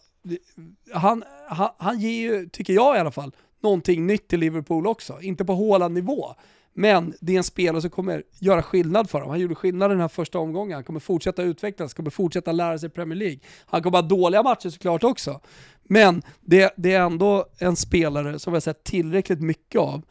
han, 0.93 1.23
han, 1.47 1.69
han 1.77 1.99
ger 1.99 2.11
ju, 2.11 2.49
tycker 2.49 2.73
jag 2.73 2.95
i 2.95 2.99
alla 2.99 3.11
fall, 3.11 3.35
någonting 3.63 4.07
nytt 4.07 4.27
till 4.27 4.39
Liverpool 4.39 4.87
också. 4.87 5.21
Inte 5.21 5.45
på 5.45 5.55
Haaland-nivå, 5.55 6.35
men 6.79 7.13
det 7.19 7.33
är 7.33 7.37
en 7.37 7.43
spelare 7.43 7.81
som 7.81 7.89
kommer 7.89 8.23
göra 8.39 8.63
skillnad 8.63 9.09
för 9.09 9.19
dem. 9.19 9.29
Han 9.29 9.39
gjorde 9.39 9.55
skillnad 9.55 9.91
den 9.91 9.99
här 9.99 10.07
första 10.07 10.39
omgången, 10.39 10.75
han 10.75 10.83
kommer 10.83 10.99
fortsätta 10.99 11.43
utvecklas, 11.43 11.93
kommer 11.93 12.09
fortsätta 12.09 12.51
lära 12.51 12.79
sig 12.79 12.89
Premier 12.89 13.15
League. 13.15 13.39
Han 13.65 13.83
kommer 13.83 13.97
ha 13.97 14.01
dåliga 14.01 14.43
matcher 14.43 14.69
såklart 14.69 15.03
också. 15.03 15.39
Men 15.83 16.21
det, 16.41 16.73
det 16.77 16.93
är 16.93 17.01
ändå 17.01 17.45
en 17.57 17.75
spelare 17.75 18.39
som 18.39 18.53
vi 18.53 18.55
har 18.55 18.61
sett 18.61 18.83
tillräckligt 18.83 19.41
mycket 19.41 19.81
av. 19.81 20.01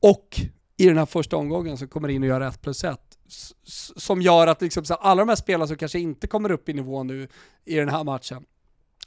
Och 0.00 0.40
i 0.76 0.86
den 0.86 0.98
här 0.98 1.06
första 1.06 1.36
omgången 1.36 1.78
så 1.78 1.86
kommer 1.86 2.08
in 2.08 2.22
och 2.22 2.28
gör 2.28 2.40
1 2.40 2.62
plus 2.62 2.84
1. 2.84 3.00
Som 3.96 4.22
gör 4.22 4.46
att 4.46 4.62
liksom, 4.62 4.84
så 4.84 4.94
alla 4.94 5.22
de 5.22 5.28
här 5.28 5.36
spelarna 5.36 5.66
som 5.66 5.76
kanske 5.76 5.98
inte 5.98 6.26
kommer 6.26 6.50
upp 6.50 6.68
i 6.68 6.72
nivå 6.72 7.02
nu 7.02 7.28
i 7.64 7.74
den 7.74 7.88
här 7.88 8.04
matchen, 8.04 8.44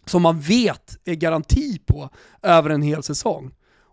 som 0.06 0.22
man 0.22 0.40
vet 0.40 0.98
är 1.06 1.16
garanti 1.16 1.80
på 1.86 2.10
över 2.42 2.70
en 2.70 2.82
hel 2.82 3.04
säsong. 3.04 3.52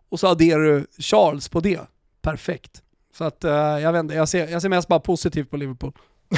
Och 0.09 0.20
så 0.20 0.26
adderar 0.26 0.62
du 0.62 0.86
Charles 0.99 1.49
på 1.49 1.61
det. 1.61 1.80
Perfekt. 2.22 2.82
Så 3.14 3.24
att 3.24 3.45
uh, 3.45 3.51
jag 3.51 3.92
vet 3.92 4.01
inte, 4.01 4.14
jag 4.14 4.28
ser, 4.28 4.49
jag 4.49 4.62
ser 4.62 4.68
mest 4.68 4.88
bara 4.88 5.01
positivt 5.01 5.51
på 5.51 5.57
Liverpool. 5.57 5.92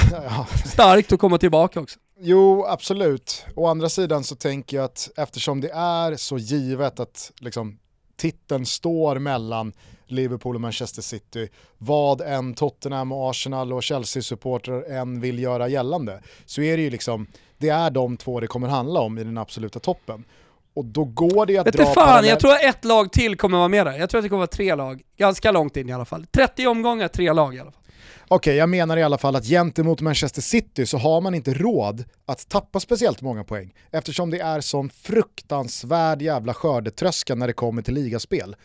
Starkt 0.65 1.11
att 1.11 1.19
komma 1.19 1.37
tillbaka 1.37 1.79
också. 1.79 1.99
Jo, 2.19 2.65
absolut. 2.65 3.45
Å 3.55 3.67
andra 3.67 3.89
sidan 3.89 4.23
så 4.23 4.35
tänker 4.35 4.77
jag 4.77 4.83
att 4.83 5.09
eftersom 5.17 5.61
det 5.61 5.69
är 5.73 6.15
så 6.15 6.37
givet 6.37 6.99
att 6.99 7.31
liksom, 7.39 7.79
titeln 8.15 8.65
står 8.65 9.19
mellan 9.19 9.73
Liverpool 10.07 10.55
och 10.55 10.61
Manchester 10.61 11.01
City, 11.01 11.49
vad 11.77 12.21
en 12.21 12.53
Tottenham, 12.53 13.11
Arsenal 13.11 13.73
och 13.73 13.83
Chelsea-supportrar 13.83 14.83
än 14.83 15.21
vill 15.21 15.39
göra 15.39 15.67
gällande, 15.67 16.21
så 16.45 16.61
är 16.61 16.77
det 16.77 16.83
ju 16.83 16.89
liksom, 16.89 17.27
det 17.57 17.69
är 17.69 17.89
de 17.89 18.17
två 18.17 18.39
det 18.39 18.47
kommer 18.47 18.67
handla 18.67 18.99
om 18.99 19.17
i 19.17 19.23
den 19.23 19.37
absoluta 19.37 19.79
toppen. 19.79 20.25
Och 20.73 20.85
då 20.85 21.03
går 21.03 21.45
det 21.45 21.57
att 21.57 21.67
Vet 21.67 21.77
dra 21.77 21.85
fan, 21.85 21.93
parallell... 21.93 22.29
jag 22.29 22.39
tror 22.39 22.51
att 22.51 22.63
ett 22.63 22.85
lag 22.85 23.11
till 23.11 23.37
kommer 23.37 23.57
vara 23.57 23.67
med 23.67 23.85
där. 23.85 23.97
Jag 23.97 24.09
tror 24.09 24.19
att 24.19 24.25
det 24.25 24.29
kommer 24.29 24.37
vara 24.37 24.47
tre 24.47 24.75
lag, 24.75 25.01
ganska 25.17 25.51
långt 25.51 25.77
in 25.77 25.89
i 25.89 25.93
alla 25.93 26.05
fall. 26.05 26.25
30 26.25 26.67
omgångar, 26.67 27.07
tre 27.07 27.33
lag 27.33 27.55
i 27.55 27.59
alla 27.59 27.71
fall. 27.71 27.81
Okej, 28.29 28.35
okay, 28.35 28.55
jag 28.55 28.69
menar 28.69 28.97
i 28.97 29.03
alla 29.03 29.17
fall 29.17 29.35
att 29.35 29.45
gentemot 29.45 30.01
Manchester 30.01 30.41
City 30.41 30.85
så 30.85 30.97
har 30.97 31.21
man 31.21 31.35
inte 31.35 31.53
råd 31.53 32.03
att 32.25 32.49
tappa 32.49 32.79
speciellt 32.79 33.21
många 33.21 33.43
poäng 33.43 33.73
eftersom 33.91 34.29
det 34.29 34.39
är 34.39 34.61
sån 34.61 34.89
fruktansvärd 34.89 36.21
jävla 36.21 36.53
skördetröska 36.53 37.35
när 37.35 37.47
det 37.47 37.53
kommer 37.53 37.81
till 37.81 37.93
ligaspel. 37.93 38.55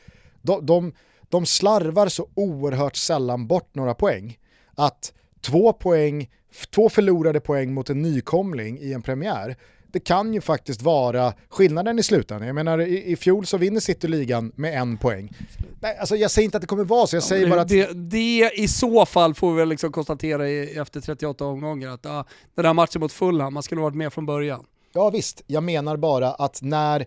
De, 0.43 0.67
de, 0.67 0.93
de 1.29 1.47
slarvar 1.47 2.09
så 2.09 2.29
oerhört 2.35 2.97
sällan 2.97 3.47
bort 3.47 3.75
några 3.75 3.95
poäng 3.95 4.39
att 4.75 5.13
två 5.41 5.73
poäng, 5.73 6.31
två 6.71 6.89
förlorade 6.89 7.41
poäng 7.41 7.75
mot 7.75 7.91
en 7.91 8.03
nykomling 8.03 8.79
i 8.79 8.93
en 8.93 9.03
premiär 9.03 9.57
det 9.93 10.01
kan 10.01 10.35
ju 10.35 10.41
faktiskt 10.41 10.83
vara 10.83 11.35
skillnaden 11.49 11.99
i 11.99 12.03
slutändan. 12.03 12.47
Jag 12.47 12.55
menar 12.55 12.79
i, 12.79 13.13
i 13.13 13.17
fjol 13.17 13.47
så 13.47 13.57
vinner 13.57 13.81
City 13.81 14.09
ligan 14.09 14.53
med 14.55 14.79
en 14.79 14.97
poäng. 14.97 15.33
Nej, 15.81 15.99
alltså 15.99 16.17
jag 16.17 16.31
säger 16.31 16.45
inte 16.45 16.57
att 16.57 16.61
det 16.61 16.67
kommer 16.67 16.85
vara 16.85 17.07
så, 17.07 17.17
jag 17.17 17.23
säger 17.23 17.47
ja, 17.47 17.51
bara 17.51 17.61
att... 17.61 17.69
Det, 17.69 17.93
det, 17.93 18.51
i 18.55 18.69
så 18.69 19.07
fall 19.07 19.35
får 19.35 19.53
vi 19.53 19.59
väl 19.59 19.69
liksom 19.69 19.93
konstatera 19.93 20.49
i, 20.49 20.79
efter 20.79 21.01
38 21.01 21.45
omgångar 21.45 21.89
att 21.89 22.07
ah, 22.07 22.25
den 22.55 22.65
här 22.65 22.75
matchen 22.75 23.01
mot 23.01 23.13
Fulham, 23.13 23.55
man 23.55 23.63
skulle 23.63 23.81
ha 23.81 23.87
varit 23.87 23.97
med 23.97 24.13
från 24.13 24.27
början. 24.27 24.65
Ja 24.95 25.11
visst, 25.11 25.43
jag 25.47 25.63
menar 25.63 25.97
bara 25.97 26.31
att 26.31 26.63
när, 26.63 27.07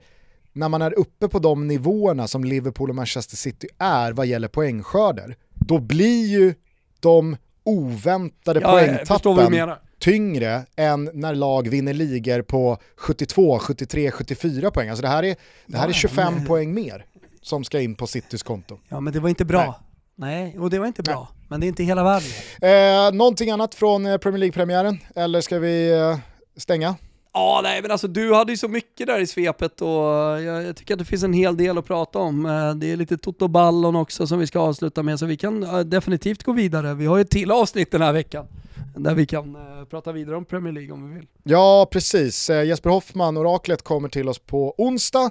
när 0.54 0.70
man 0.70 0.82
är 0.82 1.00
uppe 1.00 1.28
på 1.28 1.40
de 1.40 1.68
nivåerna 1.68 2.28
som 2.28 2.44
Liverpool 2.44 2.90
och 2.90 2.96
Manchester 2.96 3.36
City 3.36 3.68
är 3.78 4.12
vad 4.12 4.26
gäller 4.26 4.48
poängskörder, 4.48 5.36
då 5.54 5.80
blir 5.80 6.28
ju 6.28 6.54
de 7.00 7.38
oväntade 7.66 8.60
ja, 8.60 8.72
poängtappen 8.72 9.72
tyngre 10.00 10.66
än 10.76 11.10
när 11.14 11.36
lag 11.36 11.70
vinner 11.70 11.94
ligor 11.94 12.42
på 12.42 12.78
72, 12.96 13.60
73, 13.60 14.12
74 14.12 14.72
poäng. 14.72 14.90
Alltså 14.90 15.02
det 15.02 15.08
här 15.08 15.24
är, 15.24 15.36
det 15.66 15.78
här 15.78 15.90
är 15.90 15.94
25 15.94 16.34
men... 16.34 16.46
poäng 16.46 16.74
mer 16.74 17.06
som 17.42 17.64
ska 17.64 17.80
in 17.80 17.96
på 17.96 18.08
Citys 18.08 18.44
konto. 18.44 18.78
Ja 18.90 19.00
men 19.00 19.14
det 19.14 19.20
var 19.20 19.30
inte 19.30 19.46
bra. 19.46 19.82
Nej, 20.16 20.44
Nej 20.44 20.60
och 20.60 20.70
det 20.70 20.80
var 20.80 20.88
inte 20.88 21.04
bra. 21.04 21.30
Nej. 21.32 21.46
Men 21.50 21.60
det 21.60 21.66
är 21.66 21.68
inte 21.68 21.84
hela 21.84 22.04
världen. 22.04 22.30
Eh, 22.62 23.18
någonting 23.18 23.52
annat 23.52 23.76
från 23.76 24.06
eh, 24.06 24.18
Premier 24.18 24.40
League-premiären? 24.40 25.00
Eller 25.16 25.42
ska 25.42 25.60
vi 25.60 25.92
eh, 25.92 26.18
stänga? 26.58 26.96
Ja, 27.38 27.60
nej 27.64 27.82
men 27.82 27.92
alltså 27.92 28.08
du 28.08 28.34
hade 28.34 28.52
ju 28.52 28.58
så 28.58 28.68
mycket 28.68 29.08
där 29.08 29.20
i 29.20 29.28
svepet 29.28 29.82
och 29.82 29.90
jag, 29.90 30.64
jag, 30.64 30.76
tycker 30.76 30.94
att 30.94 31.00
det 31.00 31.06
finns 31.06 31.24
en 31.24 31.34
hel 31.34 31.58
del 31.58 31.78
att 31.78 31.86
prata 31.86 32.20
om. 32.20 32.46
Eh, 32.46 32.76
det 32.76 32.92
är 32.92 32.98
lite 32.98 33.18
Toto 33.18 33.48
Ballon 33.48 33.96
också 33.96 34.28
som 34.28 34.40
vi 34.40 34.48
ska 34.48 34.60
avsluta 34.60 35.04
med 35.04 35.20
så 35.20 35.26
vi 35.26 35.38
kan 35.38 35.64
eh, 35.64 35.80
definitivt 35.80 36.44
gå 36.44 36.54
vidare. 36.54 36.94
Vi 36.94 37.06
har 37.06 37.18
ju 37.18 37.22
ett 37.22 37.30
till 37.30 37.52
avsnitt 37.52 37.92
den 37.92 38.02
här 38.02 38.14
veckan 38.14 38.48
där 38.96 39.14
vi 39.14 39.26
kan 39.26 39.56
eh, 39.56 39.86
prata 39.90 40.12
vidare 40.12 40.36
om 40.36 40.46
Premier 40.46 40.74
League 40.74 40.94
om 40.94 41.10
vi 41.10 41.16
vill. 41.16 41.28
Ja, 41.44 41.88
precis. 41.92 42.50
Jesper 42.50 42.90
Hoffman, 42.90 43.38
oraklet, 43.38 43.82
kommer 43.82 44.10
till 44.10 44.30
oss 44.30 44.40
på 44.40 44.76
onsdag. 44.78 45.30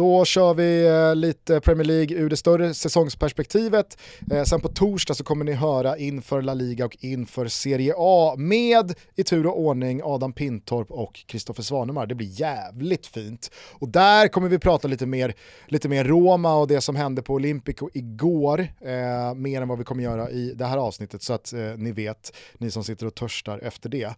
Då 0.00 0.24
kör 0.24 0.54
vi 0.54 0.86
eh, 0.86 1.16
lite 1.16 1.60
Premier 1.60 1.84
League 1.84 2.16
ur 2.16 2.30
det 2.30 2.36
större 2.36 2.74
säsongsperspektivet. 2.74 3.98
Eh, 4.32 4.42
sen 4.42 4.60
på 4.60 4.68
torsdag 4.68 5.14
så 5.14 5.24
kommer 5.24 5.44
ni 5.44 5.52
höra 5.52 5.98
inför 5.98 6.42
La 6.42 6.54
Liga 6.54 6.84
och 6.84 6.96
inför 7.00 7.48
Serie 7.48 7.94
A 7.96 8.34
med 8.38 8.94
i 9.16 9.24
tur 9.24 9.46
och 9.46 9.60
ordning 9.60 10.00
Adam 10.04 10.32
Pintorp 10.32 10.90
och 10.90 11.24
Kristoffer 11.26 11.62
Svanemar. 11.62 12.06
Det 12.06 12.14
blir 12.14 12.40
jävligt 12.40 13.06
fint. 13.06 13.50
Och 13.72 13.88
där 13.88 14.28
kommer 14.28 14.48
vi 14.48 14.58
prata 14.58 14.88
lite 14.88 15.06
mer, 15.06 15.34
lite 15.68 15.88
mer 15.88 16.04
Roma 16.04 16.54
och 16.54 16.68
det 16.68 16.80
som 16.80 16.96
hände 16.96 17.22
på 17.22 17.34
Olympico 17.34 17.90
igår, 17.94 18.60
eh, 18.60 19.34
mer 19.34 19.62
än 19.62 19.68
vad 19.68 19.78
vi 19.78 19.84
kommer 19.84 20.02
göra 20.02 20.30
i 20.30 20.52
det 20.54 20.66
här 20.66 20.78
avsnittet 20.78 21.22
så 21.22 21.32
att 21.32 21.52
eh, 21.52 21.60
ni 21.76 21.92
vet, 21.92 22.36
ni 22.58 22.70
som 22.70 22.84
sitter 22.84 23.06
och 23.06 23.14
törstar 23.14 23.58
efter 23.58 23.88
det. 23.88 24.14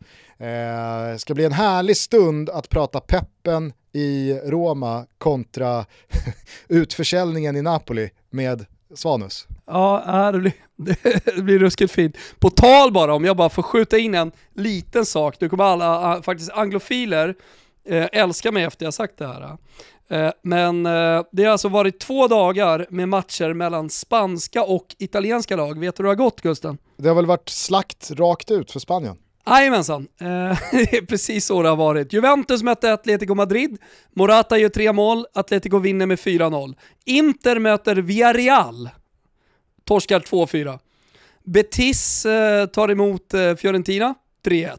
Eh, 0.46 1.16
ska 1.16 1.34
bli 1.34 1.44
en 1.44 1.52
härlig 1.52 1.96
stund 1.96 2.50
att 2.50 2.68
prata 2.68 3.00
peppen 3.00 3.72
i 3.92 4.34
Roma 4.44 5.06
kontra 5.18 5.84
utförsäljningen 6.68 7.56
i 7.56 7.62
Napoli 7.62 8.10
med 8.30 8.66
Svanus. 8.94 9.46
Ja, 9.66 10.30
det 10.32 10.38
blir, 10.38 10.52
det 11.36 11.42
blir 11.42 11.58
ruskigt 11.58 11.92
fint. 11.92 12.16
På 12.38 12.50
tal 12.50 12.92
bara, 12.92 13.14
om 13.14 13.24
jag 13.24 13.36
bara 13.36 13.48
får 13.48 13.62
skjuta 13.62 13.98
in 13.98 14.14
en 14.14 14.32
liten 14.54 15.06
sak, 15.06 15.40
nu 15.40 15.48
kommer 15.48 15.64
alla 15.64 16.22
faktiskt 16.22 16.50
anglofiler 16.50 17.34
eh, 17.88 18.06
älska 18.12 18.52
mig 18.52 18.64
efter 18.64 18.86
jag 18.86 18.94
sagt 18.94 19.18
det 19.18 19.26
här. 19.26 19.58
Men 20.42 20.82
det 21.32 21.44
har 21.44 21.46
alltså 21.46 21.68
varit 21.68 22.00
två 22.00 22.28
dagar 22.28 22.86
med 22.90 23.08
matcher 23.08 23.54
mellan 23.54 23.90
spanska 23.90 24.62
och 24.64 24.86
italienska 24.98 25.56
lag. 25.56 25.78
Vet 25.78 25.96
du 25.96 26.02
hur 26.02 26.04
det 26.04 26.10
har 26.10 26.24
gått 26.24 26.40
Gusten? 26.40 26.78
Det 26.96 27.08
har 27.08 27.16
väl 27.16 27.26
varit 27.26 27.48
slakt 27.48 28.10
rakt 28.10 28.50
ut 28.50 28.70
för 28.70 28.80
Spanien? 28.80 29.16
Jajamensan, 29.46 30.08
eh, 30.20 30.26
det 30.72 30.96
är 30.96 31.06
precis 31.06 31.46
så 31.46 31.62
det 31.62 31.68
har 31.68 31.76
varit. 31.76 32.12
Juventus 32.12 32.62
mötte 32.62 32.92
Atletico 32.92 33.34
Madrid, 33.34 33.78
Morata 34.12 34.58
gör 34.58 34.68
tre 34.68 34.92
mål, 34.92 35.26
Atletico 35.34 35.78
vinner 35.78 36.06
med 36.06 36.18
4-0. 36.18 36.74
Inter 37.04 37.58
möter 37.58 37.96
Villarreal, 37.96 38.90
torskar 39.84 40.20
2-4. 40.20 40.78
Betis 41.44 42.26
eh, 42.26 42.66
tar 42.66 42.90
emot 42.90 43.34
eh, 43.34 43.54
Fiorentina, 43.54 44.14
3-1. 44.44 44.78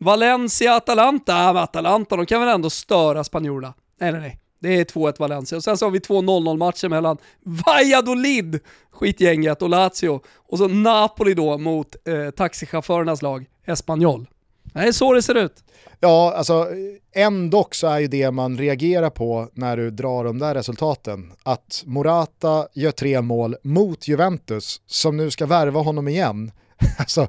Valencia-Atalanta, 0.00 1.32
äh, 1.32 1.56
Atalanta 1.56 2.16
de 2.16 2.26
kan 2.26 2.40
väl 2.40 2.54
ändå 2.54 2.70
störa 2.70 3.24
spanjorerna? 3.24 3.74
Nej 4.00 4.12
nej 4.12 4.20
nej. 4.20 4.40
Det 4.60 4.80
är 4.80 4.84
2-1 4.84 5.14
Valencia. 5.18 5.56
Och 5.56 5.64
sen 5.64 5.78
så 5.78 5.86
har 5.86 5.90
vi 5.90 6.00
två 6.00 6.22
0-0 6.22 6.56
matcher 6.56 6.88
mellan 6.88 7.18
Valladolid, 7.42 8.60
skitgänget, 8.90 9.62
och 9.62 9.68
Lazio. 9.68 10.20
Och 10.36 10.58
så 10.58 10.68
Napoli 10.68 11.34
då 11.34 11.58
mot 11.58 11.96
eh, 12.08 12.30
taxichaufförernas 12.30 13.22
lag, 13.22 13.46
Espanyol. 13.64 14.26
Det 14.62 14.80
är 14.80 14.92
så 14.92 15.12
det 15.12 15.22
ser 15.22 15.34
ut. 15.34 15.64
Ja, 16.00 16.34
alltså 16.36 16.68
ändå 17.14 17.68
så 17.70 17.86
är 17.86 17.98
ju 17.98 18.06
det 18.06 18.30
man 18.30 18.58
reagerar 18.58 19.10
på 19.10 19.48
när 19.52 19.76
du 19.76 19.90
drar 19.90 20.24
de 20.24 20.38
där 20.38 20.54
resultaten, 20.54 21.32
att 21.42 21.82
Morata 21.86 22.68
gör 22.74 22.90
tre 22.90 23.20
mål 23.20 23.56
mot 23.62 24.08
Juventus, 24.08 24.80
som 24.86 25.16
nu 25.16 25.30
ska 25.30 25.46
värva 25.46 25.80
honom 25.80 26.08
igen. 26.08 26.52
Alltså, 26.98 27.28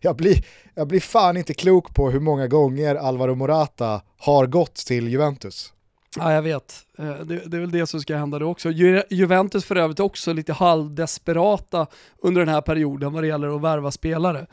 jag 0.00 0.16
blir, 0.16 0.44
jag 0.74 0.88
blir 0.88 1.00
fan 1.00 1.36
inte 1.36 1.54
klok 1.54 1.94
på 1.94 2.10
hur 2.10 2.20
många 2.20 2.46
gånger 2.46 2.94
Alvaro 2.94 3.34
Morata 3.34 4.02
har 4.18 4.46
gått 4.46 4.74
till 4.74 5.08
Juventus. 5.08 5.72
Ja, 6.16 6.32
jag 6.32 6.42
vet. 6.42 6.74
Eh, 6.98 7.04
det, 7.04 7.36
det, 7.46 7.56
är 7.56 7.60
väl 7.60 7.70
det 7.70 7.86
som 7.86 8.00
ska 8.00 8.16
hända 8.16 8.38
då 8.38 8.50
också. 8.50 8.70
Ju, 8.70 9.02
Juventus 9.10 9.64
för 9.64 9.76
övrigt 9.76 10.00
också 10.00 10.32
lite 10.32 10.52
halvdesperata 10.52 11.86
under 12.18 12.40
den 12.40 12.54
här 12.54 12.60
perioden 12.60 13.12
vad 13.12 13.22
det 13.22 13.26
gäller 13.26 13.56
att 13.56 13.62
värva 13.62 13.90
spelare. 13.90 14.46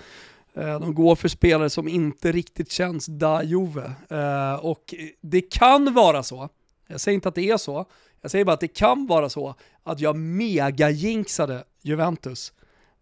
Eh, 0.58 0.80
de 0.80 0.94
går 0.94 1.16
för 1.16 1.28
spelare 1.28 1.70
som 1.70 1.88
inte 1.88 2.32
riktigt 2.32 2.72
känns 2.72 3.06
da 3.06 3.44
Juve. 3.44 3.92
Eh, 4.10 4.66
och 4.66 4.96
det 5.22 5.42
kan 5.42 5.94
vara 5.94 6.24
så, 6.24 6.50
Jag 6.88 7.02
säger 7.02 7.16
inte 7.16 7.30
att 7.30 7.36
det 7.36 7.50
är 7.50 7.58
så, 7.58 7.86
jag 8.22 8.32
säger 8.32 8.46
bara 8.46 8.54
att 8.54 8.60
det 8.60 8.68
kan 8.68 9.08
vara 9.08 9.30
så 9.30 9.56
att 9.84 10.00
jag 10.00 10.16
mega-jinxade 10.16 11.64
Juventus 11.82 12.54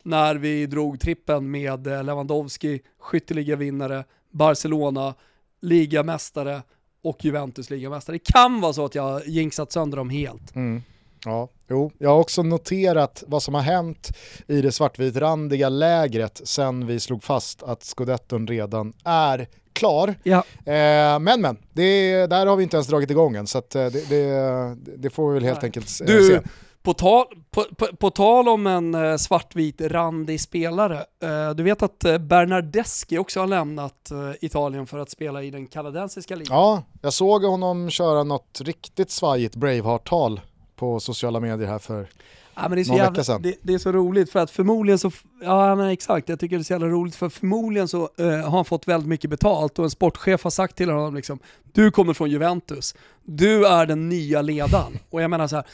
när 0.03 0.35
vi 0.35 0.65
drog 0.65 0.99
trippen 0.99 1.51
med 1.51 1.87
eh, 1.87 2.03
Lewandowski, 2.03 2.81
skytteligavinnare, 2.99 4.03
Barcelona, 4.31 5.13
ligamästare 5.61 6.61
och 7.01 7.25
Juventus 7.25 7.69
ligamästare. 7.69 8.15
Det 8.15 8.31
kan 8.33 8.61
vara 8.61 8.73
så 8.73 8.85
att 8.85 8.95
jag 8.95 9.03
har 9.03 9.21
jinxat 9.25 9.71
sönder 9.71 9.97
dem 9.97 10.09
helt. 10.09 10.55
Mm. 10.55 10.81
Ja, 11.25 11.49
jo. 11.69 11.91
Jag 11.97 12.09
har 12.09 12.19
också 12.19 12.43
noterat 12.43 13.23
vad 13.27 13.43
som 13.43 13.53
har 13.53 13.61
hänt 13.61 14.17
i 14.47 14.61
det 14.61 14.71
svartvitrandiga 14.71 15.69
lägret 15.69 16.41
sen 16.43 16.87
vi 16.87 16.99
slog 16.99 17.23
fast 17.23 17.63
att 17.63 17.83
scudetton 17.83 18.47
redan 18.47 18.93
är 19.03 19.47
klar. 19.73 20.15
Ja. 20.23 20.37
Eh, 20.65 21.19
men 21.19 21.41
men, 21.41 21.57
det, 21.73 22.27
där 22.27 22.45
har 22.45 22.55
vi 22.55 22.63
inte 22.63 22.77
ens 22.77 22.87
dragit 22.87 23.11
igång 23.11 23.35
än 23.35 23.47
så 23.47 23.57
att, 23.57 23.75
eh, 23.75 23.85
det, 23.85 24.09
det, 24.09 24.75
det, 24.97 25.09
får 25.09 25.27
vi 25.27 25.33
väl 25.33 25.43
helt 25.43 25.61
Nej. 25.61 25.67
enkelt 25.67 26.01
eh, 26.01 26.07
Du, 26.07 26.27
se. 26.27 26.39
på 26.83 26.93
tal, 26.93 27.25
på, 27.51 27.63
på, 27.77 27.87
på 27.95 28.09
tal 28.09 28.49
om 28.49 28.67
en 28.67 28.95
eh, 28.95 29.17
svartvit 29.17 29.81
randig 29.81 30.41
spelare, 30.41 31.05
eh, 31.23 31.49
du 31.55 31.63
vet 31.63 31.83
att 31.83 32.05
eh, 32.05 32.17
Bernardeschi 32.17 33.17
också 33.17 33.39
har 33.39 33.47
lämnat 33.47 34.11
eh, 34.11 34.17
Italien 34.41 34.87
för 34.87 34.99
att 34.99 35.09
spela 35.09 35.43
i 35.43 35.51
den 35.51 35.67
kanadensiska 35.67 36.35
ligan. 36.35 36.57
Ja, 36.57 36.83
jag 37.01 37.13
såg 37.13 37.43
honom 37.43 37.89
köra 37.89 38.23
något 38.23 38.61
riktigt 38.61 39.11
svajigt 39.11 39.55
Braveheart-tal 39.55 40.41
på 40.75 40.99
sociala 40.99 41.39
medier 41.39 41.67
här 41.67 41.79
för 41.79 42.07
Ja, 42.55 42.61
men 42.61 42.71
det, 42.71 42.81
är 42.81 42.87
Någon 42.87 42.97
jävla, 42.97 43.11
vecka 43.11 43.23
sedan. 43.23 43.41
det, 43.41 43.55
det 43.61 43.73
är 43.73 43.77
så 43.77 43.91
roligt 43.91 44.31
för 44.31 44.39
att 44.39 44.51
förmodligen 44.51 44.99
så, 44.99 45.11
ja 45.41 45.75
men 45.75 45.89
exakt, 45.89 46.29
jag 46.29 46.39
tycker 46.39 46.55
det 46.55 46.61
är 46.61 46.63
så 46.63 46.73
jävla 46.73 46.87
roligt 46.87 47.15
för 47.15 47.29
förmodligen 47.29 47.87
så 47.87 48.09
eh, 48.17 48.27
har 48.27 48.49
han 48.49 48.65
fått 48.65 48.87
väldigt 48.87 49.09
mycket 49.09 49.29
betalt 49.29 49.79
och 49.79 49.85
en 49.85 49.91
sportchef 49.91 50.43
har 50.43 50.51
sagt 50.51 50.75
till 50.75 50.89
honom 50.89 51.15
liksom, 51.15 51.39
du 51.73 51.91
kommer 51.91 52.13
från 52.13 52.29
Juventus, 52.29 52.95
du 53.23 53.67
är 53.67 53.85
den 53.85 54.09
nya 54.09 54.41
ledaren. 54.41 54.99
Och 55.09 55.21
jag 55.21 55.29
menar 55.29 55.47
så 55.47 55.55
här, 55.55 55.65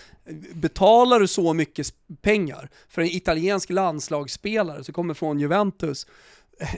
betalar 0.53 1.19
du 1.19 1.27
så 1.27 1.53
mycket 1.53 1.87
pengar 2.21 2.69
för 2.89 3.01
en 3.01 3.07
italiensk 3.07 3.69
landslagsspelare 3.69 4.83
som 4.83 4.93
kommer 4.93 5.13
från 5.13 5.39
Juventus, 5.39 6.07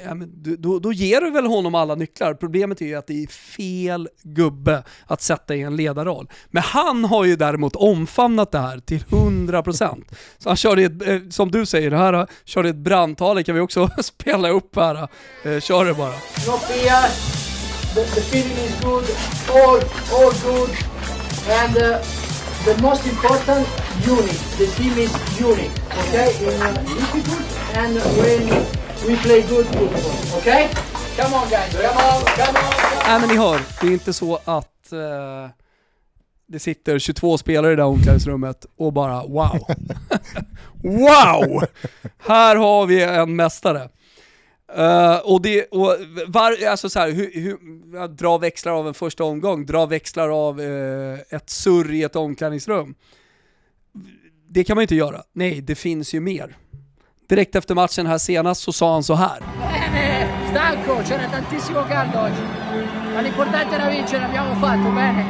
Ja, 0.05 0.13
men 0.13 0.31
då, 0.59 0.79
då 0.79 0.93
ger 0.93 1.21
du 1.21 1.31
väl 1.31 1.45
honom 1.45 1.75
alla 1.75 1.95
nycklar. 1.95 2.34
Problemet 2.34 2.81
är 2.81 2.86
ju 2.86 2.95
att 2.95 3.07
det 3.07 3.23
är 3.23 3.27
fel 3.27 4.09
gubbe 4.23 4.84
att 5.07 5.21
sätta 5.21 5.55
i 5.55 5.61
en 5.61 5.75
ledarroll. 5.75 6.29
Men 6.47 6.63
han 6.63 7.05
har 7.05 7.25
ju 7.25 7.36
däremot 7.36 7.75
omfamnat 7.75 8.51
det 8.51 8.59
här 8.59 8.79
till 8.79 9.03
100%. 9.03 10.03
Så 10.38 10.49
han 10.49 10.57
körde 10.57 10.84
ett, 10.84 11.07
eh, 11.07 11.19
som 11.29 11.51
du 11.51 11.65
säger, 11.65 11.89
det 11.89 11.97
här 11.97 12.13
eh, 12.13 12.25
körde 12.45 12.69
ett 12.69 12.75
brandtal, 12.75 13.36
det 13.36 13.43
kan 13.43 13.55
vi 13.55 13.61
också 13.61 13.89
spela 14.01 14.49
upp 14.49 14.75
här. 14.75 15.07
Eh, 15.43 15.59
kör 15.59 15.86
det 15.86 15.93
bara. 15.93 16.13
The, 17.93 18.01
the 18.05 18.21
feeling 18.21 18.57
is 18.57 18.81
good. 18.81 19.05
All, 19.49 19.79
all 20.11 20.31
good. 20.41 20.69
And 21.47 21.77
uh, 21.77 22.01
the 22.65 22.75
most 22.81 23.05
important, 23.05 23.67
unit. 24.07 24.39
The 24.57 24.65
team 24.65 24.97
is 24.97 25.13
unit. 25.39 25.71
Okay, 25.91 26.34
in 26.41 26.59
uh, 26.59 26.73
difficult 26.73 27.75
and 27.75 27.95
when 28.17 28.82
we 29.08 29.16
play 29.18 29.41
good 29.41 29.66
football. 29.66 30.38
Okay, 30.38 30.70
come 31.18 31.36
on 31.36 31.49
guys, 31.49 31.72
come 31.74 31.97
on, 31.97 32.24
come 32.26 32.58
on. 32.58 32.74
Come 32.74 32.97
on. 32.97 33.04
Nej 33.08 33.20
men 33.20 33.30
ni 33.30 33.38
hör, 33.38 33.62
det 33.82 33.88
är 33.88 33.91
inte 33.91 34.14
så 34.14 34.39
att 34.45 34.89
uh, 34.93 35.49
det 36.47 36.60
sitter 36.60 36.99
22 36.99 37.38
spelare 37.38 37.74
i 37.74 37.76
det 37.76 37.82
här 37.82 37.89
omklädningsrummet 37.89 38.66
och 38.78 38.93
bara 38.93 39.24
wow. 39.24 39.68
wow! 40.84 41.64
Här 42.18 42.56
har 42.56 42.86
vi 42.86 43.04
en 43.04 43.36
mästare. 43.36 43.89
Uh, 44.78 45.18
och 45.18 45.41
det, 45.41 45.64
och 45.64 45.95
var, 46.28 46.66
alltså 46.66 46.89
så 46.89 46.99
här, 46.99 47.12
hur, 47.12 47.32
hur, 47.34 48.08
dra 48.08 48.38
växlar 48.38 48.72
av 48.72 48.88
en 48.88 48.93
första 48.93 49.24
omgång, 49.24 49.66
dra 49.66 49.86
växlar 49.86 50.47
av 50.47 50.60
uh, 50.60 51.20
ett 51.30 51.49
surr 51.49 51.93
i 51.93 52.04
ett 52.04 52.16
omklädningsrum. 52.16 52.95
Det 54.49 54.64
kan 54.64 54.76
man 54.76 54.82
ju 54.82 54.84
inte 54.84 54.95
göra. 54.95 55.24
Nej, 55.34 55.62
det 55.62 55.76
finns 55.76 56.14
ju 56.14 56.20
mer. 56.20 56.58
Direkt 57.34 57.55
efter 57.55 57.75
matchen 57.75 58.05
här 58.07 58.17
senast 58.17 58.61
så 58.61 58.73
sa 58.73 58.93
han 58.93 59.03
så 59.03 59.13
här. 59.15 59.39
Bene, 59.39 60.27
stanco, 60.51 61.03
c'era 61.03 61.29
tantissimo 61.29 61.81
caldo 61.84 62.19
oggi. 62.19 62.41
Ma 63.15 63.21
l'importante 63.21 63.75
era 63.75 63.89
vincere, 63.89 64.21
l'abbiamo 64.21 64.55
fatto 64.55 64.91
bene. 64.95 65.25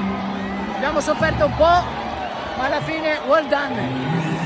Abbiamo 0.75 1.01
sofferto 1.01 1.45
un 1.45 1.51
po', 1.57 1.81
ma 2.57 2.65
alla 2.65 2.81
fine 2.81 3.19
well 3.29 3.47
done. 3.49 3.89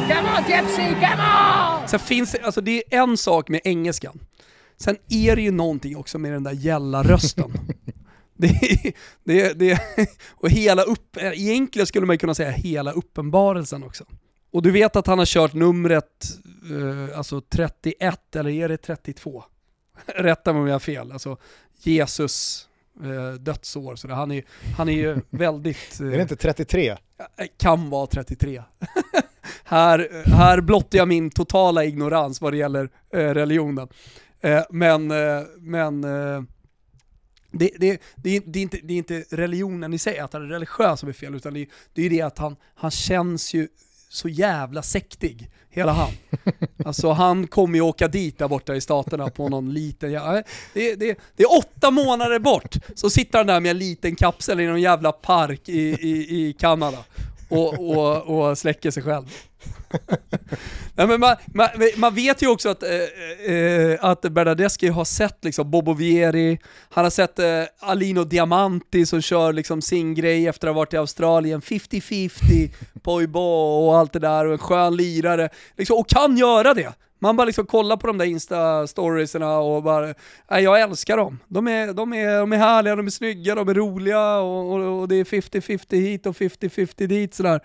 Come 0.07 0.29
on 0.37 0.43
TFC, 0.43 0.75
come 0.75 1.23
on! 1.81 1.87
Sen 1.87 1.99
finns 1.99 2.31
det, 2.31 2.41
alltså 2.41 2.61
det 2.61 2.83
är 2.95 2.99
en 3.03 3.17
sak 3.17 3.49
med 3.49 3.61
engelskan. 3.63 4.19
Sen 4.79 4.95
är 5.09 5.35
det 5.35 5.41
ju 5.41 5.51
någonting 5.51 5.97
också 5.97 6.17
med 6.17 6.31
den 6.31 6.43
där 6.43 6.51
gälla 6.53 7.03
rösten. 7.03 7.51
Det, 8.39 8.47
är- 8.47 8.93
det, 9.23 9.53
det, 9.59 9.79
och 10.29 10.49
hela 10.49 10.81
upp, 10.83 11.17
egentligen 11.21 11.87
skulle 11.87 12.05
man 12.05 12.17
kunna 12.17 12.35
säga 12.35 12.51
hela 12.51 12.91
uppenbarelsen 12.91 13.83
också. 13.83 14.03
Och 14.53 14.61
du 14.61 14.71
vet 14.71 14.95
att 14.95 15.07
han 15.07 15.19
har 15.19 15.25
kört 15.25 15.53
numret, 15.53 16.05
eh, 16.71 17.17
alltså 17.17 17.41
31, 17.41 18.35
eller 18.35 18.49
är 18.49 18.69
det 18.69 18.77
32? 18.77 19.43
Rätta 20.05 20.53
mig 20.53 20.61
om 20.61 20.67
jag 20.67 20.73
har 20.75 20.79
fel. 20.79 21.11
Alltså 21.11 21.37
Jesus 21.77 22.67
eh, 23.03 23.33
dödsår. 23.33 23.95
Så 23.95 24.07
det, 24.07 24.13
han, 24.13 24.31
är, 24.31 24.43
han 24.77 24.89
är 24.89 24.93
ju 24.93 25.17
väldigt... 25.29 25.99
eh, 25.99 26.07
Är 26.07 26.11
det 26.11 26.21
inte 26.21 26.35
33? 26.35 26.89
Eh, 26.89 26.97
Kan 27.57 27.89
vara 27.89 28.07
33. 28.07 28.63
här, 29.63 30.09
här 30.25 30.61
blottar 30.61 30.97
jag 30.97 31.07
min 31.07 31.29
totala 31.29 31.85
ignorans 31.85 32.41
vad 32.41 32.53
det 32.53 32.57
gäller 32.57 32.89
eh, 33.13 33.19
religionen. 33.19 33.87
Eh, 34.41 34.63
men 34.69 35.07
men 35.59 36.01
det, 37.51 37.71
det, 37.79 38.01
det, 38.15 38.35
är, 38.37 38.41
det, 38.45 38.59
är 38.59 38.63
inte, 38.63 38.77
det 38.83 38.93
är 38.93 38.97
inte 38.97 39.23
religionen 39.29 39.93
i 39.93 39.97
sig, 39.97 40.19
att 40.19 40.33
han 40.33 40.41
är 40.43 40.47
religiös 40.47 40.99
som 40.99 41.09
är 41.09 41.13
fel, 41.13 41.35
utan 41.35 41.53
det 41.53 41.67
det 41.93 42.05
är 42.05 42.09
det 42.09 42.21
att 42.21 42.37
han, 42.37 42.55
han 42.75 42.91
känns 42.91 43.53
ju 43.53 43.67
så 44.09 44.29
jävla 44.29 44.81
sektig, 44.81 45.49
hela 45.69 45.91
han. 45.91 46.11
Alltså 46.85 47.11
han 47.11 47.47
kommer 47.47 47.75
ju 47.75 47.81
åka 47.81 48.07
dit 48.07 48.37
där 48.37 48.47
borta 48.47 48.75
i 48.75 48.81
staterna 48.81 49.29
på 49.29 49.49
någon 49.49 49.73
liten, 49.73 50.11
ja, 50.11 50.43
det, 50.73 50.95
det, 50.95 51.17
det 51.35 51.43
är 51.43 51.57
åtta 51.57 51.91
månader 51.91 52.39
bort, 52.39 52.75
så 52.95 53.09
sitter 53.09 53.37
han 53.37 53.47
där 53.47 53.59
med 53.59 53.71
en 53.71 53.77
liten 53.77 54.15
kapsel 54.15 54.59
i 54.59 54.67
någon 54.67 54.81
jävla 54.81 55.11
park 55.11 55.69
i, 55.69 55.81
i, 55.81 56.47
i 56.47 56.53
Kanada 56.53 57.03
och, 57.49 57.97
och, 57.97 58.49
och 58.49 58.57
släcker 58.57 58.91
sig 58.91 59.03
själv. 59.03 59.25
Nej, 60.95 61.07
men 61.07 61.19
man, 61.19 61.35
man, 61.45 61.67
man 61.97 62.15
vet 62.15 62.41
ju 62.41 62.47
också 62.47 62.69
att, 62.69 62.83
eh, 62.83 63.53
eh, 63.53 63.97
att 64.01 64.21
Bernadeschi 64.21 64.87
har 64.87 65.05
sett 65.05 65.43
liksom 65.43 65.71
Bobo 65.71 65.93
Vieri, 65.93 66.59
han 66.89 67.03
har 67.03 67.09
sett 67.09 67.39
eh, 67.39 67.63
Alino 67.79 68.23
Diamanti 68.23 69.05
som 69.05 69.21
kör 69.21 69.53
liksom 69.53 69.81
sin 69.81 70.15
grej 70.15 70.47
efter 70.47 70.67
att 70.67 70.73
ha 70.73 70.81
varit 70.81 70.93
i 70.93 70.97
Australien, 70.97 71.61
50-50, 71.61 72.69
Poibo 73.01 73.39
och 73.39 73.97
allt 73.97 74.13
det 74.13 74.19
där 74.19 74.45
och 74.45 74.51
en 74.51 74.57
skön 74.57 74.95
lirare, 74.95 75.49
liksom, 75.77 75.97
och 75.97 76.09
kan 76.09 76.37
göra 76.37 76.73
det. 76.73 76.93
Man 77.19 77.35
bara 77.37 77.45
liksom 77.45 77.65
kollar 77.65 77.97
på 77.97 78.07
de 78.07 78.17
där 78.17 78.25
Insta-storiesarna 78.25 79.57
och 79.57 79.83
bara, 79.83 80.13
nej 80.51 80.63
jag 80.63 80.81
älskar 80.81 81.17
dem. 81.17 81.39
De 81.47 81.67
är, 81.67 81.93
de, 81.93 82.13
är, 82.13 82.39
de 82.39 82.53
är 82.53 82.57
härliga, 82.57 82.95
de 82.95 83.05
är 83.07 83.11
snygga, 83.11 83.55
de 83.55 83.69
är 83.69 83.73
roliga 83.73 84.37
och, 84.37 84.71
och, 84.73 84.99
och 85.01 85.07
det 85.07 85.15
är 85.15 85.23
50-50 85.23 85.95
hit 85.95 86.25
och 86.25 86.35
50-50 86.35 87.07
dit 87.07 87.33
sådär. 87.33 87.59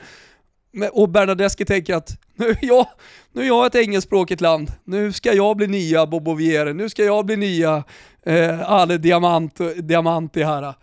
Men, 0.72 0.90
och 0.92 1.08
Bernadeschi 1.08 1.64
tänker 1.64 1.94
att 1.94 2.10
nu 2.34 2.48
är, 2.48 2.58
jag, 2.60 2.86
nu 3.32 3.42
är 3.42 3.46
jag 3.46 3.66
ett 3.66 3.74
engelskspråkigt 3.74 4.40
land, 4.40 4.72
nu 4.84 5.12
ska 5.12 5.32
jag 5.32 5.56
bli 5.56 5.66
nya 5.66 6.06
Bobo 6.06 6.34
Vieri, 6.34 6.74
nu 6.74 6.88
ska 6.88 7.04
jag 7.04 7.26
bli 7.26 7.36
nya 7.36 7.84
eh, 8.22 8.70
Ale 8.70 8.98
Diamant, 8.98 9.60
Diamanti 9.76 10.42
här. 10.42 10.74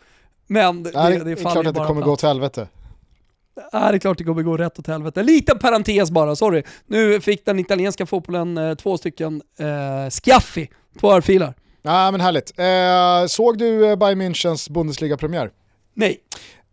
Men 0.48 0.84
det, 0.84 0.92
Nej, 0.94 1.18
det, 1.18 1.24
det 1.24 1.32
är 1.32 1.36
faller 1.36 1.52
klart 1.52 1.66
att 1.68 1.74
det 1.74 1.80
kommer 1.80 1.94
platt. 2.02 2.06
gå 2.06 2.12
åt 2.12 2.22
helvete. 2.22 2.68
Ja, 3.72 3.80
det 3.92 3.98
är 3.98 4.00
klart 4.00 4.18
det 4.18 4.24
kommer 4.24 4.44
gå 4.44 4.58
rätt 4.58 4.80
åt 4.80 4.88
helvete. 4.88 5.20
En 5.20 5.26
liten 5.26 5.60
parentes 5.60 6.12
bara, 6.12 6.36
sorry. 6.36 6.64
Nu 6.88 7.22
fick 7.22 7.46
den 7.46 7.60
italienska 7.60 8.06
fotbollen 8.06 8.58
eh, 8.58 8.76
två 8.76 8.98
stycken 8.98 9.42
eh, 9.60 10.10
Schiaffi, 10.10 10.70
två 11.00 11.12
örfilar. 11.14 11.54
Ja 11.82 12.12
men 12.12 12.22
härligt. 12.22 12.60
Eh, 12.60 13.28
såg 13.28 13.58
du 13.58 13.90
eh, 13.90 13.96
Bayern 13.96 14.22
Münchens 14.22 14.72
Bundesliga-premiär? 14.72 15.52
Nej. 15.94 16.18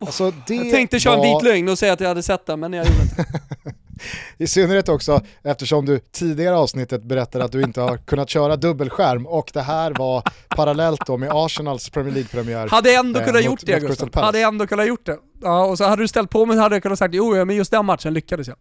Alltså, 0.01 0.25
Jag 0.49 0.71
tänkte 0.71 1.01
köra 1.01 1.15
en 1.15 1.19
var- 1.21 1.41
vit 1.41 1.45
lögn 1.53 1.69
och 1.69 1.79
säga 1.79 1.93
att 1.93 2.01
jag 2.01 2.09
hade 2.09 2.23
sett 2.23 2.47
den, 2.47 2.61
men 2.61 2.73
jag 2.73 2.87
gjorde 2.87 3.03
inte. 3.03 3.25
I 4.39 4.47
synnerhet 4.47 4.89
också 4.89 5.21
eftersom 5.43 5.87
du 5.87 5.99
tidigare 5.99 6.57
avsnittet 6.57 7.03
berättade 7.03 7.45
att 7.45 7.53
du 7.53 7.63
inte 7.63 7.81
har 7.81 7.97
kunnat 7.97 8.31
köra 8.31 8.57
dubbelskärm 8.57 9.27
och 9.27 9.51
det 9.55 9.63
här 9.63 9.95
var 9.99 10.23
parallellt 10.49 11.07
då 11.07 11.17
med 11.17 11.31
Arsenals 11.33 11.91
Premier 11.91 12.15
League-premiär. 12.15 12.69
Hade 12.69 12.95
ändå 12.95 13.21
eh, 13.21 13.27
kunnat 13.27 13.41
mot- 13.41 13.45
gjort 13.45 13.61
det 13.67 13.81
Gustav. 13.81 14.11
Hade 14.15 14.41
ändå 14.41 14.67
kunnat 14.67 14.87
gjort 14.89 15.07
det. 15.07 15.19
Ja, 15.43 15.65
och 15.65 15.79
så 15.79 15.85
hade 15.85 16.03
du 16.03 16.09
ställt 16.09 16.31
på 16.31 16.47
mig 16.47 16.59
hade 16.59 16.75
jag 16.75 16.83
kunnat 16.83 16.99
sagt 16.99 17.15
jo, 17.15 17.45
men 17.45 17.57
just 17.57 17.71
den 17.71 17.85
matchen 17.87 18.15
lyckades 18.15 18.49
jag. 18.49 18.57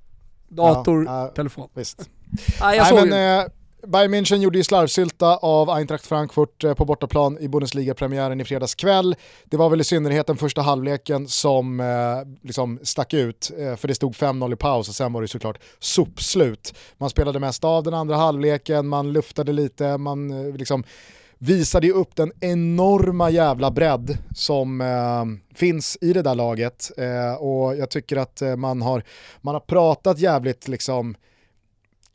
Dator, 0.49 1.05
Ja, 1.05 1.21
ja, 1.21 1.27
telefon. 1.27 1.69
Visst. 1.75 2.09
Nej, 2.61 2.77
jag 2.77 2.83
Nej, 2.83 2.89
såg 2.99 3.09
men, 3.09 3.19
ju. 3.19 3.39
eh, 3.39 3.45
Bayern 3.88 4.13
München 4.13 4.41
gjorde 4.41 4.57
ju 4.57 4.63
slarvsylta 4.63 5.38
av 5.38 5.69
Eintracht 5.69 6.07
Frankfurt 6.07 6.63
eh, 6.63 6.73
på 6.73 6.86
bortaplan 6.86 7.38
i 7.39 7.47
Bundesliga-premiären 7.47 8.41
i 8.41 8.45
fredags 8.45 8.75
kväll. 8.75 9.15
Det 9.45 9.57
var 9.57 9.69
väl 9.69 9.81
i 9.81 9.83
synnerhet 9.83 10.27
den 10.27 10.38
första 10.38 10.61
halvleken 10.61 11.27
som 11.27 11.79
eh, 11.79 11.88
liksom 12.47 12.79
stack 12.83 13.13
ut, 13.13 13.51
eh, 13.57 13.75
för 13.75 13.88
det 13.88 13.95
stod 13.95 14.13
5-0 14.13 14.53
i 14.53 14.55
paus 14.55 14.89
och 14.89 14.95
sen 14.95 15.13
var 15.13 15.21
det 15.21 15.27
såklart 15.27 15.59
sopslut. 15.79 16.73
Man 16.97 17.09
spelade 17.09 17.39
mest 17.39 17.63
av 17.63 17.83
den 17.83 17.93
andra 17.93 18.15
halvleken, 18.15 18.88
man 18.88 19.13
luftade 19.13 19.51
lite, 19.51 19.97
man 19.97 20.47
eh, 20.47 20.55
liksom 20.55 20.83
visade 21.38 21.88
ju 21.88 21.93
upp 21.93 22.15
den 22.15 22.31
enorma 22.39 23.29
jävla 23.29 23.71
bredd 23.71 24.17
som 24.36 24.81
eh, 24.81 25.55
finns 25.57 25.97
i 26.01 26.13
det 26.13 26.21
där 26.21 26.36
laget. 26.36 26.91
Eh, 26.97 27.33
och 27.33 27.75
jag 27.75 27.89
tycker 27.89 28.17
att 28.17 28.41
eh, 28.41 28.55
man, 28.55 28.81
har, 28.81 29.03
man 29.41 29.55
har 29.55 29.59
pratat 29.59 30.19
jävligt 30.19 30.67
liksom 30.67 31.15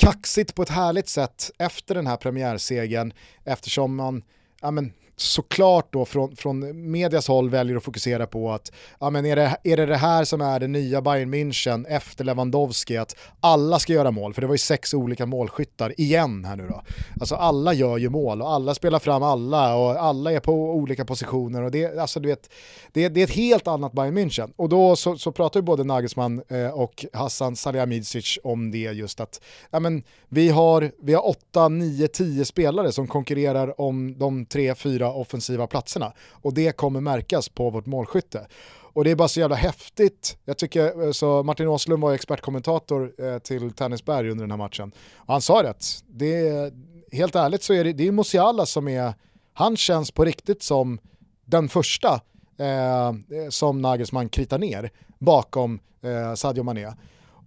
kaxigt 0.00 0.54
på 0.54 0.62
ett 0.62 0.68
härligt 0.68 1.08
sätt 1.08 1.50
efter 1.58 1.94
den 1.94 2.06
här 2.06 2.16
premiärsegern 2.16 3.12
eftersom 3.44 3.96
man 3.96 4.22
ja, 4.60 4.70
men, 4.70 4.92
såklart 5.20 5.92
då 5.92 6.04
från, 6.04 6.36
från 6.36 6.90
medias 6.90 7.28
håll 7.28 7.50
väljer 7.50 7.76
att 7.76 7.84
fokusera 7.84 8.26
på 8.26 8.52
att 8.52 8.72
ja, 9.00 9.10
men 9.10 9.26
är, 9.26 9.36
det, 9.36 9.56
är 9.64 9.76
det 9.76 9.86
det 9.86 9.96
här 9.96 10.24
som 10.24 10.40
är 10.40 10.60
det 10.60 10.66
nya 10.66 11.02
Bayern 11.02 11.34
München 11.34 11.86
efter 11.88 12.24
Lewandowski, 12.24 12.96
att 12.96 13.16
alla 13.40 13.78
ska 13.78 13.92
göra 13.92 14.10
mål, 14.10 14.34
för 14.34 14.40
det 14.40 14.46
var 14.46 14.54
ju 14.54 14.58
sex 14.58 14.94
olika 14.94 15.26
målskyttar 15.26 16.00
igen 16.00 16.44
här 16.44 16.56
nu 16.56 16.68
då. 16.68 16.82
Alltså 17.20 17.34
alla 17.34 17.72
gör 17.72 17.98
ju 17.98 18.08
mål 18.08 18.42
och 18.42 18.52
alla 18.52 18.74
spelar 18.74 18.98
fram 18.98 19.22
alla 19.22 19.76
och 19.76 19.90
alla 19.90 20.32
är 20.32 20.40
på 20.40 20.52
olika 20.52 21.04
positioner 21.04 21.62
och 21.62 21.70
det, 21.70 21.98
alltså, 21.98 22.20
du 22.20 22.28
vet, 22.28 22.50
det, 22.92 23.08
det 23.08 23.20
är 23.20 23.24
ett 23.24 23.30
helt 23.30 23.68
annat 23.68 23.92
Bayern 23.92 24.18
München. 24.18 24.52
Och 24.56 24.68
då 24.68 24.96
så, 24.96 25.18
så 25.18 25.32
pratar 25.32 25.60
ju 25.60 25.64
både 25.64 25.84
Nagelsmann 25.84 26.42
eh, 26.48 26.68
och 26.68 27.06
Hassan 27.12 27.56
Salihamidzic 27.56 28.38
om 28.44 28.70
det 28.70 28.78
just 28.78 29.20
att 29.20 29.40
ja, 29.70 29.80
men, 29.80 30.02
vi 30.28 30.48
har, 30.48 30.92
vi 31.02 31.14
har 31.14 31.28
8, 31.28 31.68
9, 31.68 32.08
10 32.08 32.44
spelare 32.44 32.92
som 32.92 33.06
konkurrerar 33.06 33.80
om 33.80 34.18
de 34.18 34.46
3, 34.46 34.74
4 34.74 35.09
offensiva 35.12 35.66
platserna. 35.66 36.12
Och 36.30 36.54
det 36.54 36.76
kommer 36.76 37.00
märkas 37.00 37.48
på 37.48 37.70
vårt 37.70 37.86
målskytte. 37.86 38.46
Och 38.92 39.04
det 39.04 39.10
är 39.10 39.14
bara 39.14 39.28
så 39.28 39.40
jävla 39.40 39.56
häftigt. 39.56 40.38
Jag 40.44 40.58
tycker, 40.58 41.06
eh, 41.06 41.12
så 41.12 41.42
Martin 41.42 41.68
Åslund 41.68 42.02
var 42.02 42.14
expertkommentator 42.14 43.12
eh, 43.18 43.38
till 43.38 43.70
Tennisberg 43.70 44.30
under 44.30 44.44
den 44.44 44.50
här 44.50 44.58
matchen. 44.58 44.92
Och 45.14 45.32
han 45.32 45.42
sa 45.42 45.62
rätt, 45.62 45.84
det 46.08 46.48
är, 46.48 46.72
helt 47.12 47.34
ärligt 47.34 47.62
så 47.62 47.72
är 47.72 47.84
det, 47.84 47.92
det 47.92 48.08
är 48.08 48.12
Musiala 48.12 48.66
som 48.66 48.88
är, 48.88 49.14
han 49.52 49.76
känns 49.76 50.10
på 50.10 50.24
riktigt 50.24 50.62
som 50.62 50.98
den 51.44 51.68
första 51.68 52.20
eh, 52.58 53.06
eh 53.08 53.12
som 53.48 53.82
Nagelsmann 53.82 54.28
kritar 54.28 54.58
ner 54.58 54.90
bakom 55.18 55.80
eh, 56.02 56.34
Sadio 56.34 56.62
Mané. 56.62 56.92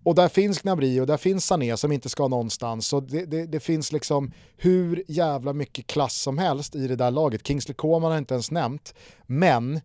Och 0.04 0.16
där 0.16 0.28
finns 0.28 0.62
Gnabry 0.62 1.00
och 1.00 1.08
där 1.08 1.18
finns 1.18 1.46
Sané 1.46 1.78
som 1.78 1.92
inte 1.92 2.10
ska 2.10 2.28
någonstans. 2.28 2.94
Och 2.94 3.04
det, 3.04 3.26
det, 3.26 3.46
det, 3.46 3.60
finns 3.60 3.92
liksom 3.92 4.32
hur 4.58 5.04
jävla 5.08 5.54
mycket 5.54 5.88
klass 5.88 6.22
som 6.22 6.38
helst 6.38 6.76
i 6.76 6.88
det 6.88 6.96
där 6.96 7.12
laget. 7.12 7.48
Kingsley 7.48 7.76
Coman 7.76 8.12
har 8.12 8.18
inte 8.18 8.34
ens 8.34 8.52
nämnt. 8.52 8.94
Men, 9.26 9.82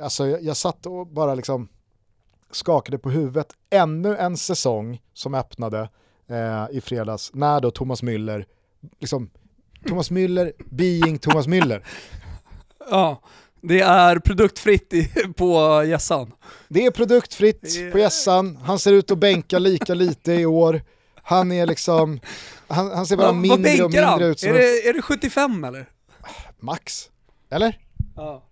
alltså 0.00 0.26
jag, 0.26 0.42
jag 0.42 0.56
satt 0.56 0.86
och 0.86 1.06
bara 1.06 1.34
liksom 1.34 1.68
skakade 2.50 2.98
på 2.98 3.10
huvudet. 3.10 3.52
Ännu 3.70 4.16
en 4.16 4.36
säsong 4.36 5.02
som 5.14 5.34
öppnade 5.34 5.88
eh, 6.28 6.66
i 6.70 6.80
fredags 6.80 7.30
när 7.34 7.60
då 7.60 7.70
Thomas 7.70 8.02
Müller, 8.02 8.44
liksom, 8.98 9.30
Thomas 9.88 10.10
Müller 10.10 10.52
being 10.58 11.18
Thomas 11.18 11.46
Müller. 11.46 11.82
Ja, 12.90 13.22
det 13.60 13.80
är 13.80 14.18
produktfritt 14.18 14.92
i, 14.94 15.04
på 15.36 15.84
gässan. 15.86 16.32
Det 16.68 16.86
är 16.86 16.90
produktfritt 16.90 17.92
på 17.92 17.98
gässan, 17.98 18.56
han 18.56 18.78
ser 18.78 18.92
ut 18.92 19.10
att 19.10 19.18
bänka 19.18 19.58
lika 19.58 19.94
lite 19.94 20.32
i 20.32 20.46
år. 20.46 20.82
Han 21.22 21.52
är 21.52 21.66
liksom, 21.66 22.20
han, 22.68 22.90
han 22.90 23.06
ser 23.06 23.16
bara 23.16 23.32
mindre 23.32 23.72
och 23.84 23.90
mindre 23.90 24.00
han? 24.04 24.22
ut 24.22 24.40
som 24.40 24.48
är 24.48 24.52
det, 24.54 24.88
är 24.88 24.92
det 24.94 25.02
75 25.02 25.64
eller? 25.64 25.88
max. 26.60 27.10
Eller? 27.50 27.78
Ja. 28.16 28.42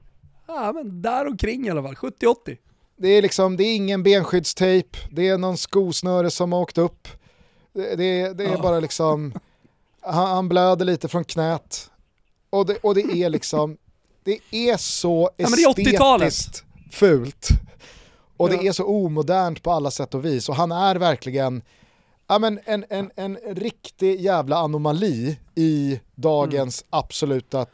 Ja 0.47 0.73
men 0.73 1.03
där 1.03 1.27
omkring 1.27 1.67
i 1.67 1.71
alla 1.71 1.83
fall, 1.83 1.95
70-80. 1.95 2.57
Det 2.97 3.09
är 3.09 3.23
liksom, 3.23 3.57
det 3.57 3.65
är 3.65 3.77
ingen 3.77 4.03
benskyddstejp, 4.03 4.99
det 5.11 5.29
är 5.29 5.39
någon 5.39 5.57
skosnöre 5.57 6.31
som 6.31 6.53
har 6.53 6.61
åkt 6.61 6.79
upp. 6.79 7.09
Det, 7.73 7.97
det, 7.97 8.33
det 8.33 8.45
är 8.45 8.51
Ja. 8.53 8.63
bara 8.63 8.81
liksom, 8.81 9.33
han, 10.01 10.27
han 10.29 10.49
blöder 10.49 10.85
lite 10.85 11.09
från 11.09 11.25
knät. 11.25 11.91
Och 12.51 12.67
det, 12.67 12.77
och 12.77 12.95
det 12.95 13.01
är 13.23 13.31
liksom, 13.31 13.77
det 14.29 14.71
är 14.71 14.77
så 14.77 15.31
Ja, 15.37 15.49
men 15.49 15.57
det 15.57 15.63
är 15.63 15.93
80-talet. 15.93 16.29
estetiskt 16.29 16.65
fult. 16.91 17.49
Och 18.37 18.53
Ja. 18.53 18.57
det 18.57 18.67
är 18.69 18.73
så 18.73 18.85
omodernt 18.85 19.63
på 19.63 19.71
alla 19.71 19.91
sätt 19.91 20.15
och 20.15 20.25
vis. 20.25 20.49
Och 20.49 20.55
han 20.55 20.73
är 20.73 20.97
verkligen 20.97 21.63
ja, 22.27 22.39
men 22.39 22.61
en, 22.65 22.85
en, 22.89 23.11
en 23.17 23.37
riktig 23.47 24.21
jävla 24.21 24.57
anomali 24.57 25.39
i 25.55 26.01
dagens 26.15 26.85
absoluta 26.91 27.67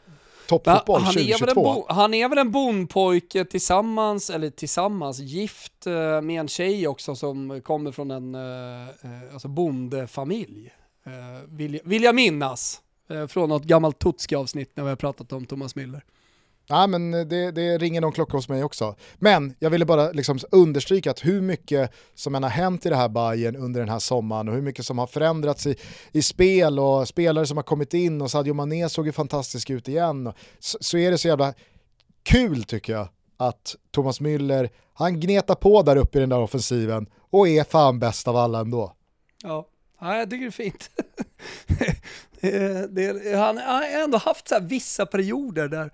toppfotboll 0.47 1.01
han, 1.01 1.11
är 1.17 1.17
väl 1.17 1.31
en 1.31 1.37
2022. 1.39 1.61
bo, 1.73 1.85
han 1.89 2.13
är 2.13 2.29
väl 2.29 2.37
en 2.37 2.51
bondpojke 2.51 3.45
tillsammans, 3.45 4.29
eller 4.29 4.49
tillsammans, 4.49 5.19
gift 5.19 5.87
eh, 5.87 6.21
med 6.21 6.39
en 6.39 6.47
tjej 6.47 6.87
också 6.87 7.15
som 7.15 7.61
kommer 7.61 7.91
från 7.91 8.11
en 8.11 8.35
eh, 8.35 8.41
eh, 8.89 9.33
alltså 9.33 9.47
bondefamilj. 9.47 10.71
Eh, 11.05 11.11
vill, 11.49 11.79
vill 11.83 12.03
jag 12.03 12.15
minnas. 12.15 12.81
Från 13.27 13.49
något 13.49 13.63
gammalt 13.63 13.99
Tutski-avsnitt 13.99 14.71
när 14.75 14.83
vi 14.83 14.89
har 14.89 14.95
pratat 14.95 15.31
om 15.31 15.45
Thomas 15.45 15.75
Müller. 15.75 16.01
Ja, 16.67 16.87
men 16.87 17.11
det, 17.11 17.51
det 17.51 17.77
ringer 17.77 18.01
någon 18.01 18.11
klocka 18.11 18.37
hos 18.37 18.49
mig 18.49 18.63
också. 18.63 18.95
Men 19.15 19.55
jag 19.59 19.69
ville 19.69 19.85
bara 19.85 20.11
liksom 20.11 20.39
understryka 20.51 21.11
att 21.11 21.25
hur 21.25 21.41
mycket 21.41 21.91
som 22.15 22.35
än 22.35 22.43
har 22.43 22.49
hänt 22.49 22.85
i 22.85 22.89
det 22.89 22.95
här 22.95 23.09
Bayern 23.09 23.55
under 23.55 23.79
den 23.79 23.89
här 23.89 23.99
sommaren 23.99 24.47
och 24.47 24.53
hur 24.55 24.61
mycket 24.61 24.85
som 24.85 24.97
har 24.97 25.07
förändrats 25.07 25.67
i, 25.67 25.75
i 26.11 26.21
spel 26.21 26.79
och 26.79 27.07
spelare 27.07 27.45
som 27.45 27.57
har 27.57 27.63
kommit 27.63 27.93
in 27.93 28.21
och 28.21 28.31
Sadio 28.31 28.53
Mané 28.53 28.89
såg 28.89 29.05
ju 29.05 29.11
fantastisk 29.11 29.69
ut 29.69 29.87
igen. 29.87 30.27
Och 30.27 30.35
så, 30.59 30.77
så 30.81 30.97
är 30.97 31.11
det 31.11 31.17
så 31.17 31.27
jävla 31.27 31.53
kul 32.23 32.63
tycker 32.63 32.93
jag 32.93 33.07
att 33.37 33.75
Thomas 33.91 34.21
Müller, 34.21 34.69
han 34.93 35.19
gnetar 35.19 35.55
på 35.55 35.81
där 35.81 35.95
uppe 35.95 36.17
i 36.17 36.21
den 36.21 36.29
där 36.29 36.39
offensiven 36.39 37.07
och 37.29 37.47
är 37.47 37.63
fan 37.63 37.99
bäst 37.99 38.27
av 38.27 38.37
alla 38.37 38.59
ändå. 38.59 38.93
Ja, 39.43 39.67
ja 39.99 40.17
jag 40.17 40.29
tycker 40.29 40.43
det 40.43 40.49
är 40.49 40.51
fint. 40.51 40.89
det, 42.41 42.87
det, 42.95 43.37
han 43.37 43.57
han 43.57 43.83
har 43.83 44.03
ändå 44.03 44.17
haft 44.17 44.47
så 44.47 44.55
här 44.55 44.61
vissa 44.61 45.05
perioder 45.05 45.67
där, 45.67 45.91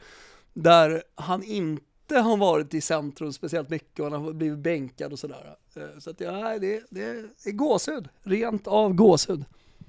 där 0.54 1.04
han 1.16 1.44
inte 1.44 2.20
har 2.20 2.38
varit 2.38 2.74
i 2.74 2.82
centrum 2.82 3.34
speciellt 3.34 3.70
mycket 3.70 4.00
och 4.00 4.12
han 4.12 4.26
har 4.26 4.34
blivit 4.34 4.60
bänkad 4.60 5.14
och 5.14 5.20
sådär. 5.20 5.56
Eh, 5.76 6.00
så 6.00 6.10
att 6.10 6.20
ja, 6.22 6.60
det, 6.60 6.84
det 6.90 7.04
är 7.46 7.52
gåshud, 7.52 8.10
rent 8.24 8.68
av 8.68 8.94
gåshud. 8.94 9.46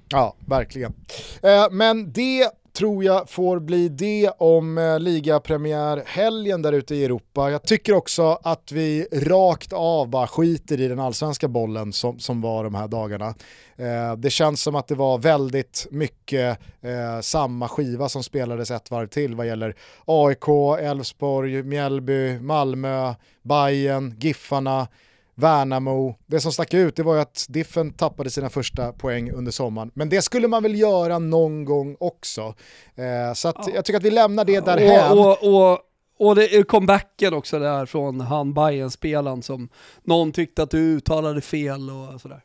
Ja, 0.09 0.35
verkligen. 0.47 0.93
Eh, 1.41 1.71
men 1.71 2.11
det 2.11 2.51
tror 2.73 3.03
jag 3.03 3.29
får 3.29 3.59
bli 3.59 3.89
det 3.89 4.29
om 4.37 4.77
eh, 4.77 4.99
ligapremiärhelgen 4.99 6.61
där 6.61 6.73
ute 6.73 6.95
i 6.95 7.05
Europa. 7.05 7.51
Jag 7.51 7.63
tycker 7.63 7.93
också 7.93 8.39
att 8.43 8.71
vi 8.71 9.07
rakt 9.11 9.73
av 9.73 10.09
bara 10.09 10.27
skiter 10.27 10.81
i 10.81 10.87
den 10.87 10.99
allsvenska 10.99 11.47
bollen 11.47 11.93
som, 11.93 12.19
som 12.19 12.41
var 12.41 12.63
de 12.63 12.75
här 12.75 12.87
dagarna. 12.87 13.33
Eh, 13.75 14.15
det 14.17 14.29
känns 14.29 14.61
som 14.61 14.75
att 14.75 14.87
det 14.87 14.95
var 14.95 15.17
väldigt 15.17 15.87
mycket 15.91 16.59
eh, 16.81 17.21
samma 17.21 17.67
skiva 17.67 18.09
som 18.09 18.23
spelades 18.23 18.71
ett 18.71 18.91
varv 18.91 19.07
till 19.07 19.35
vad 19.35 19.47
gäller 19.47 19.75
AIK, 20.05 20.47
Elfsborg, 20.79 21.63
Mjällby, 21.63 22.39
Malmö, 22.39 23.13
Bayern, 23.43 24.15
Giffarna, 24.19 24.87
Värnamo. 25.35 26.15
Det 26.25 26.39
som 26.39 26.51
stack 26.51 26.73
ut 26.73 26.95
det 26.95 27.03
var 27.03 27.15
ju 27.15 27.21
att 27.21 27.45
Diffen 27.49 27.93
tappade 27.93 28.29
sina 28.29 28.49
första 28.49 28.93
poäng 28.93 29.31
under 29.31 29.51
sommaren. 29.51 29.91
Men 29.93 30.09
det 30.09 30.21
skulle 30.21 30.47
man 30.47 30.63
väl 30.63 30.79
göra 30.79 31.19
någon 31.19 31.65
gång 31.65 31.97
också. 31.99 32.55
Eh, 32.95 33.33
så 33.33 33.47
att 33.47 33.67
jag 33.73 33.85
tycker 33.85 33.97
att 33.97 34.05
vi 34.05 34.11
lämnar 34.11 34.45
det 34.45 34.65
därhän. 34.65 35.11
Och, 35.11 35.43
och, 35.43 35.71
och, 35.71 35.79
och 36.17 36.35
det 36.35 36.55
är 36.55 36.63
comebacken 36.63 37.33
också 37.33 37.59
där 37.59 37.85
från 37.85 38.21
han 38.21 38.53
bayern 38.53 38.91
spelaren 38.91 39.41
som 39.43 39.69
någon 40.03 40.31
tyckte 40.31 40.63
att 40.63 40.71
du 40.71 40.77
uttalade 40.77 41.41
fel 41.41 41.89
och 41.89 42.21
sådär. 42.21 42.41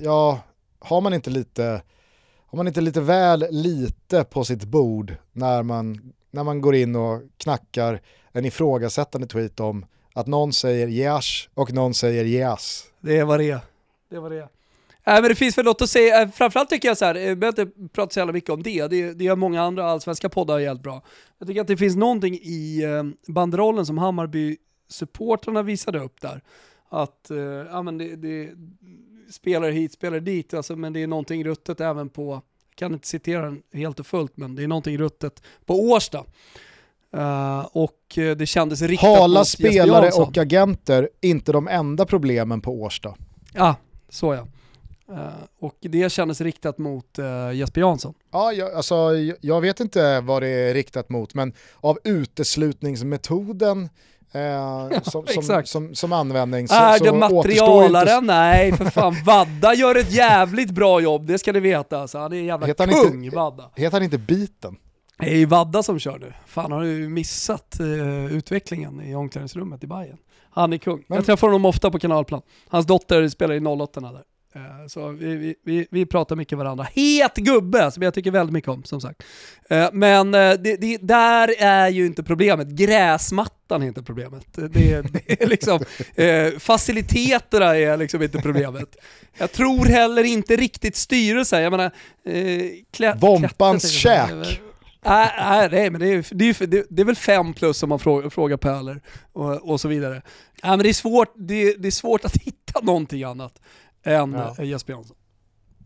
Ja, 0.00 0.40
har 0.78 1.00
man 1.00 1.14
inte 1.14 1.30
lite, 1.30 1.82
har 2.46 2.56
man 2.56 2.68
inte 2.68 2.80
lite 2.80 3.00
väl 3.00 3.46
lite 3.50 4.24
på 4.24 4.44
sitt 4.44 4.64
bord 4.64 5.14
när 5.32 5.62
man, 5.62 6.12
när 6.30 6.44
man 6.44 6.60
går 6.60 6.74
in 6.74 6.96
och 6.96 7.22
knackar 7.36 8.00
en 8.32 8.44
ifrågasättande 8.44 9.26
tweet 9.26 9.60
om 9.60 9.84
att 10.12 10.26
någon 10.26 10.52
säger 10.52 10.88
yes 10.88 11.48
och 11.54 11.72
någon 11.72 11.94
säger 11.94 12.24
yes. 12.24 12.84
Det 13.00 13.24
var 13.24 13.38
det. 13.38 13.60
Det 14.10 14.18
var 14.18 14.30
det. 14.30 14.48
Äh, 15.04 15.14
men 15.14 15.22
det 15.22 15.34
finns 15.34 15.58
väl 15.58 15.64
något 15.64 15.82
att 15.82 15.90
säga, 15.90 16.22
äh, 16.22 16.30
framförallt 16.30 16.70
tycker 16.70 16.88
jag 16.88 16.98
så 16.98 17.04
här, 17.04 17.14
jag 17.14 17.38
behöver 17.38 17.62
inte 17.62 17.88
prata 17.88 18.12
så 18.12 18.20
jävla 18.20 18.32
mycket 18.32 18.50
om 18.50 18.62
det, 18.62 18.86
det, 18.86 19.12
det 19.14 19.24
gör 19.24 19.36
många 19.36 19.62
andra 19.62 19.90
allsvenska 19.90 20.28
poddar 20.28 20.58
jävligt 20.58 20.82
bra. 20.82 21.02
Jag 21.38 21.48
tycker 21.48 21.60
att 21.60 21.66
det 21.66 21.76
finns 21.76 21.96
någonting 21.96 22.34
i 22.34 22.82
eh, 22.82 23.32
banderollen 23.32 23.86
som 23.86 23.98
Hammarby-supportrarna 23.98 25.62
visade 25.62 26.00
upp 26.00 26.20
där. 26.20 26.40
Att, 26.88 27.30
eh, 27.30 27.38
ja 27.38 27.82
men 27.82 27.98
det, 27.98 28.16
det 28.16 28.50
spelare 29.30 29.72
hit, 29.72 29.92
spelare 29.92 30.20
dit, 30.20 30.54
alltså, 30.54 30.76
men 30.76 30.92
det 30.92 31.02
är 31.02 31.06
någonting 31.06 31.44
ruttet 31.44 31.80
även 31.80 32.08
på, 32.08 32.32
jag 32.32 32.76
kan 32.76 32.92
inte 32.94 33.08
citera 33.08 33.42
den 33.42 33.62
helt 33.72 34.00
och 34.00 34.06
fullt, 34.06 34.36
men 34.36 34.54
det 34.54 34.62
är 34.62 34.68
någonting 34.68 34.98
ruttet 34.98 35.42
på 35.66 35.74
Årsta. 35.74 36.24
Eh, 37.16 37.66
och 37.72 38.18
eh, 38.18 38.36
det 38.36 38.46
kändes 38.46 38.82
riktat 38.82 39.18
Hala 39.18 39.40
mot 39.40 39.48
spelare 39.48 40.10
och 40.10 40.38
agenter, 40.38 41.08
inte 41.20 41.52
de 41.52 41.68
enda 41.68 42.06
problemen 42.06 42.60
på 42.60 42.82
Årsta. 42.82 43.14
Ja, 43.54 43.76
så 44.08 44.34
ja. 44.34 44.46
Eh, 45.14 45.28
och 45.60 45.76
det 45.80 46.12
kändes 46.12 46.40
riktat 46.40 46.78
mot 46.78 47.18
uh, 47.18 47.54
Jesper 47.54 47.80
Jansson. 47.80 48.14
Ja, 48.32 48.52
jag, 48.52 48.72
alltså, 48.74 48.94
jag- 49.40 49.60
vet 49.60 49.80
inte 49.80 50.20
vad 50.20 50.42
det 50.42 50.48
är 50.48 50.74
riktat 50.74 51.08
mot, 51.08 51.34
men 51.34 51.52
av 51.80 51.98
uteslutningsmetoden 52.04 53.88
eh, 54.32 55.00
som, 55.02 55.26
som, 55.26 55.62
som, 55.64 55.94
som 55.94 56.12
användning 56.12 56.68
så, 56.68 56.74
är 56.74 56.98
det 57.00 57.12
materialaren? 57.12 58.26
Nej, 58.26 58.72
för 58.72 58.84
fan. 58.90 59.16
Vadda 59.24 59.74
gör 59.74 59.94
ett 59.94 60.12
jävligt 60.12 60.70
bra 60.70 61.00
jobb, 61.00 61.26
det 61.26 61.38
ska 61.38 61.52
ni 61.52 61.60
veta. 61.60 62.00
Alltså, 62.00 62.18
han 62.18 62.32
är 62.32 62.36
en 62.36 62.44
jävla 62.44 62.66
Heter 62.66 62.86
kung, 62.86 63.24
inte- 63.24 63.36
Vadda. 63.36 63.70
Heter 63.76 63.92
han 63.96 64.02
inte 64.02 64.18
Biten? 64.18 64.76
Det 65.18 65.30
är 65.30 65.36
ju 65.36 65.46
Vadda 65.46 65.82
som 65.82 65.98
kör 65.98 66.18
nu. 66.18 66.32
Fan 66.46 66.72
har 66.72 66.82
du 66.82 67.08
missat 67.08 67.76
uh, 67.80 68.32
utvecklingen 68.32 69.00
i 69.00 69.14
omklädningsrummet 69.14 69.84
i 69.84 69.86
Bayern. 69.86 70.16
Han 70.50 70.72
är 70.72 70.78
kung. 70.78 71.04
Men... 71.06 71.16
Jag 71.16 71.26
träffar 71.26 71.46
honom 71.46 71.64
ofta 71.64 71.90
på 71.90 71.98
kanalplan. 71.98 72.42
Hans 72.68 72.86
dotter 72.86 73.28
spelar 73.28 73.54
i 73.54 73.60
08 73.66 74.00
där. 74.00 74.22
Uh, 74.56 74.86
så 74.88 75.08
vi, 75.08 75.36
vi, 75.36 75.54
vi, 75.64 75.86
vi, 75.90 76.06
pratar 76.06 76.36
mycket 76.36 76.58
varandra. 76.58 76.86
Het 76.94 77.36
gubbe 77.36 77.90
som 77.90 78.02
jag 78.02 78.14
tycker 78.14 78.30
väldigt 78.30 78.52
mycket 78.52 78.70
om 78.70 78.84
som 78.84 79.00
sagt. 79.00 79.22
Uh, 79.72 79.88
men 79.92 80.32
det, 80.32 80.76
det, 80.80 80.96
där 80.96 81.54
är 81.58 81.88
ju 81.88 82.06
inte 82.06 82.22
problemet. 82.22 82.68
Gräsmattan 82.68 83.82
är 83.82 83.86
inte 83.86 84.02
problemet. 84.02 84.46
Det, 84.54 84.68
det 84.68 85.42
är 85.42 85.46
liksom, 85.46 85.80
faciliteterna 86.58 87.76
är 87.76 87.96
liksom 87.96 88.22
inte 88.22 88.38
problemet. 88.38 88.96
Jag 89.38 89.52
tror 89.52 89.86
heller 89.86 90.24
inte 90.24 90.56
riktigt 90.56 90.96
styrelsen. 90.96 91.62
Jag 91.62 91.70
menar... 91.70 91.90
Klä, 92.92 93.14
Vompans 93.20 93.90
käk. 93.90 94.60
Nej, 95.04 95.68
nej, 95.70 95.90
men 95.90 96.00
det 96.00 96.08
är, 96.08 96.34
det, 96.34 96.44
är, 96.44 96.84
det 96.90 97.02
är 97.02 97.06
väl 97.06 97.16
fem 97.16 97.54
plus 97.54 97.82
om 97.82 97.88
man 97.88 97.98
frågar, 97.98 98.30
frågar 98.30 98.56
Pöler 98.56 99.02
och, 99.32 99.70
och 99.70 99.80
så 99.80 99.88
vidare. 99.88 100.22
Nej, 100.62 100.70
men 100.70 100.78
det, 100.78 100.88
är 100.88 100.92
svårt, 100.94 101.34
det, 101.36 101.74
det 101.74 101.88
är 101.88 101.92
svårt 101.92 102.24
att 102.24 102.36
hitta 102.42 102.80
någonting 102.82 103.22
annat 103.22 103.60
än 104.04 104.32
ja. 104.32 104.64
Jesper 104.64 104.92
Jansson. 104.92 105.16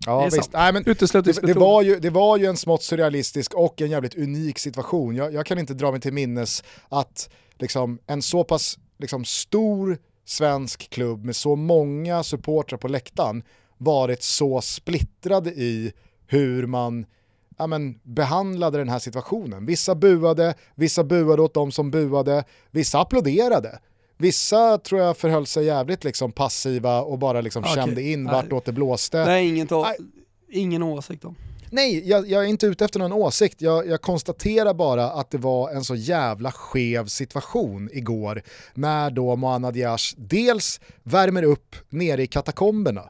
Ja 0.06 0.24
visst, 0.24 0.52
Nej, 0.52 0.72
men 0.72 0.82
det, 0.82 1.42
det, 1.42 1.54
var 1.54 1.82
ju, 1.82 1.98
det 2.00 2.10
var 2.10 2.36
ju 2.36 2.46
en 2.46 2.56
smått 2.56 2.82
surrealistisk 2.82 3.54
och 3.54 3.80
en 3.80 3.90
jävligt 3.90 4.14
unik 4.14 4.58
situation. 4.58 5.16
Jag, 5.16 5.34
jag 5.34 5.46
kan 5.46 5.58
inte 5.58 5.74
dra 5.74 5.90
mig 5.90 6.00
till 6.00 6.12
minnes 6.12 6.64
att 6.88 7.30
liksom, 7.58 7.98
en 8.06 8.22
så 8.22 8.44
pass 8.44 8.78
liksom, 8.98 9.24
stor 9.24 9.98
svensk 10.24 10.90
klubb 10.90 11.24
med 11.24 11.36
så 11.36 11.56
många 11.56 12.22
supportrar 12.22 12.78
på 12.78 12.88
läktaren 12.88 13.42
varit 13.78 14.22
så 14.22 14.60
splittrad 14.60 15.46
i 15.46 15.92
hur 16.26 16.66
man 16.66 17.06
ja, 17.56 17.66
men, 17.66 17.98
behandlade 18.02 18.78
den 18.78 18.88
här 18.88 18.98
situationen. 18.98 19.66
Vissa 19.66 19.94
buade, 19.94 20.54
vissa 20.74 21.04
buade 21.04 21.42
åt 21.42 21.54
de 21.54 21.72
som 21.72 21.90
buade, 21.90 22.44
vissa 22.70 23.00
applåderade. 23.00 23.78
Vissa 24.18 24.78
tror 24.78 25.00
jag 25.00 25.16
förhöll 25.16 25.46
sig 25.46 25.64
jävligt 25.64 26.04
liksom 26.04 26.32
passiva 26.32 27.00
och 27.00 27.18
bara 27.18 27.40
liksom 27.40 27.62
okay. 27.62 27.74
kände 27.74 28.02
in 28.02 28.26
vartåt 28.26 28.64
det 28.64 28.72
blåste. 28.72 29.24
Nej, 29.24 29.48
ingen, 29.48 29.68
Nej. 29.70 29.96
ingen 30.50 30.82
åsikt 30.82 31.24
om. 31.24 31.34
Nej, 31.70 32.08
jag, 32.08 32.28
jag, 32.30 32.44
är 32.44 32.48
inte 32.48 32.66
ute 32.66 32.84
efter 32.84 32.98
någon 32.98 33.12
åsikt. 33.12 33.62
Jag, 33.62 33.86
jag, 33.86 34.00
konstaterar 34.00 34.74
bara 34.74 35.10
att 35.10 35.30
det 35.30 35.38
var 35.38 35.70
en 35.70 35.84
så 35.84 35.94
jävla 35.94 36.52
skev 36.52 37.06
situation 37.06 37.90
igår 37.92 38.42
när 38.74 39.10
då 39.10 39.36
Moana 39.36 39.70
Diash 39.70 40.14
dels 40.16 40.80
värmer 41.02 41.42
upp 41.42 41.76
nere 41.88 42.22
i 42.22 42.26
katakomberna 42.26 43.02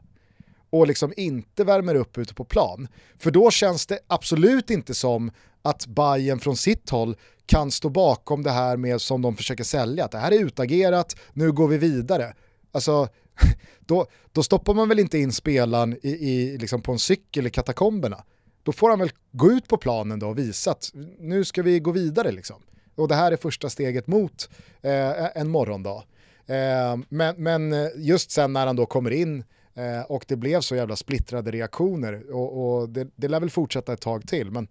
och 0.79 0.87
liksom 0.87 1.12
inte 1.16 1.64
värmer 1.64 1.95
upp 1.95 2.18
ute 2.18 2.35
på 2.35 2.45
plan. 2.45 2.89
För 3.18 3.31
då 3.31 3.51
känns 3.51 3.87
det 3.87 3.99
absolut 4.07 4.70
inte 4.70 4.95
som 4.95 5.31
att 5.62 5.87
Bayern 5.87 6.39
från 6.39 6.57
sitt 6.57 6.91
håll 6.91 7.16
kan 7.47 7.70
stå 7.70 7.89
bakom 7.89 8.43
det 8.43 8.51
här 8.51 8.77
med 8.77 9.01
som 9.01 9.22
de 9.22 9.37
försöker 9.37 9.64
sälja, 9.64 10.05
att 10.05 10.11
det 10.11 10.18
här 10.18 10.33
är 10.33 10.45
utagerat, 10.45 11.16
nu 11.33 11.53
går 11.53 11.68
vi 11.68 11.79
vidare. 11.79 12.35
Alltså, 12.72 13.09
då, 13.81 14.07
då 14.33 14.43
stoppar 14.43 14.74
man 14.74 14.89
väl 14.89 14.99
inte 14.99 15.18
in 15.18 15.33
spelaren 15.33 15.99
i, 16.03 16.09
i, 16.09 16.59
liksom 16.59 16.83
på 16.83 16.93
en 16.93 16.99
cykel 16.99 17.47
i 17.47 17.51
katakomberna. 17.51 18.24
Då 18.62 18.72
får 18.72 18.91
han 18.91 18.99
väl 18.99 19.11
gå 19.33 19.53
ut 19.53 19.68
på 19.68 19.77
planen 19.77 20.18
då 20.18 20.29
och 20.29 20.39
visa 20.39 20.70
att 20.70 20.91
nu 21.18 21.45
ska 21.45 21.62
vi 21.62 21.81
gå 21.81 21.91
vidare 21.91 22.33
liksom. 22.33 22.62
Och 22.95 23.09
det 23.09 23.14
här 23.14 23.33
är 23.33 23.37
första 23.37 23.70
steget 23.70 24.07
mot 24.07 24.49
eh, 24.83 25.37
en 25.41 25.49
morgondag. 25.49 26.05
Eh, 26.47 26.97
men, 27.09 27.35
men 27.43 27.72
eh, 27.72 27.89
just 27.97 28.31
sen 28.31 28.53
när 28.53 28.66
han 28.66 28.77
då 28.77 28.87
kommer 28.87 29.11
in 29.11 29.45
Eh, 29.77 30.03
och 30.09 30.24
det 30.29 30.37
blev 30.37 30.61
så 30.61 30.77
jävla 30.77 30.97
splittrade 30.97 31.51
reaktioner 31.51 32.35
och, 32.35 32.79
och 32.81 32.89
det, 32.89 33.09
det 33.16 33.29
lär 33.29 33.41
väl 33.41 33.51
fortsätta 33.51 33.93
ett 33.93 34.01
tag 34.01 34.29
till. 34.29 34.51
Men 34.51 34.68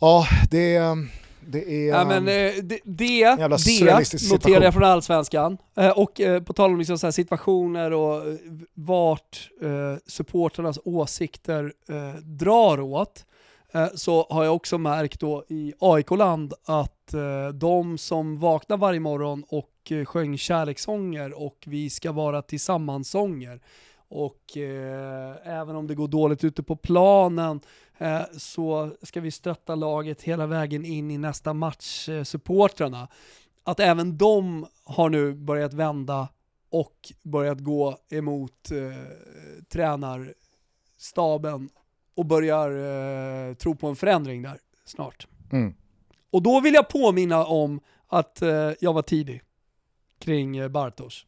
ja, 0.00 0.26
det, 0.50 0.80
det 1.46 1.88
är 1.88 1.88
ja, 1.88 2.04
men, 2.04 2.28
eh, 2.28 2.62
det, 2.62 2.62
det, 2.62 2.80
det 2.84 4.30
noterar 4.30 4.62
jag 4.62 4.74
från 4.74 4.84
allsvenskan. 4.84 5.58
Eh, 5.76 5.98
och 5.98 6.20
eh, 6.20 6.42
på 6.42 6.52
tal 6.52 6.70
om 6.70 6.78
liksom 6.78 6.98
så 6.98 7.06
här 7.06 7.12
situationer 7.12 7.90
och 7.90 8.28
eh, 8.28 8.34
vart 8.74 9.50
eh, 9.62 9.96
supporternas 10.06 10.78
åsikter 10.84 11.72
eh, 11.88 12.20
drar 12.20 12.80
åt, 12.80 13.24
eh, 13.72 13.86
så 13.94 14.26
har 14.30 14.44
jag 14.44 14.54
också 14.54 14.78
märkt 14.78 15.20
då 15.20 15.44
i 15.48 15.72
AIK-land 15.78 16.54
att 16.64 16.98
de 17.54 17.98
som 17.98 18.38
vaknar 18.38 18.76
varje 18.76 19.00
morgon 19.00 19.44
och 19.48 19.92
sjöng 20.06 20.38
kärlekssånger 20.38 21.42
och 21.42 21.64
vi 21.66 21.90
ska 21.90 22.12
vara 22.12 22.42
tillsammans-sånger 22.42 23.60
och 24.12 24.56
eh, 24.56 25.36
även 25.44 25.76
om 25.76 25.86
det 25.86 25.94
går 25.94 26.08
dåligt 26.08 26.44
ute 26.44 26.62
på 26.62 26.76
planen 26.76 27.60
eh, 27.98 28.22
så 28.38 28.96
ska 29.02 29.20
vi 29.20 29.30
stötta 29.30 29.74
laget 29.74 30.22
hela 30.22 30.46
vägen 30.46 30.84
in 30.84 31.10
i 31.10 31.18
nästa 31.18 31.52
match, 31.52 32.08
eh, 32.08 32.24
supportrarna. 32.24 33.08
Att 33.64 33.80
även 33.80 34.18
de 34.18 34.66
har 34.84 35.10
nu 35.10 35.34
börjat 35.34 35.74
vända 35.74 36.28
och 36.70 37.12
börjat 37.22 37.58
gå 37.58 37.96
emot 38.10 38.70
eh, 38.70 38.78
tränarstaben 39.68 41.68
och 42.14 42.26
börjar 42.26 42.70
eh, 43.48 43.54
tro 43.54 43.74
på 43.74 43.86
en 43.86 43.96
förändring 43.96 44.42
där 44.42 44.58
snart. 44.84 45.26
Mm. 45.52 45.74
Och 46.30 46.42
då 46.42 46.60
vill 46.60 46.74
jag 46.74 46.88
påminna 46.88 47.44
om 47.44 47.80
att 48.06 48.42
eh, 48.42 48.70
jag 48.80 48.92
var 48.92 49.02
tidig 49.02 49.42
kring 50.18 50.56
eh, 50.56 50.68
Bartosz. 50.68 51.26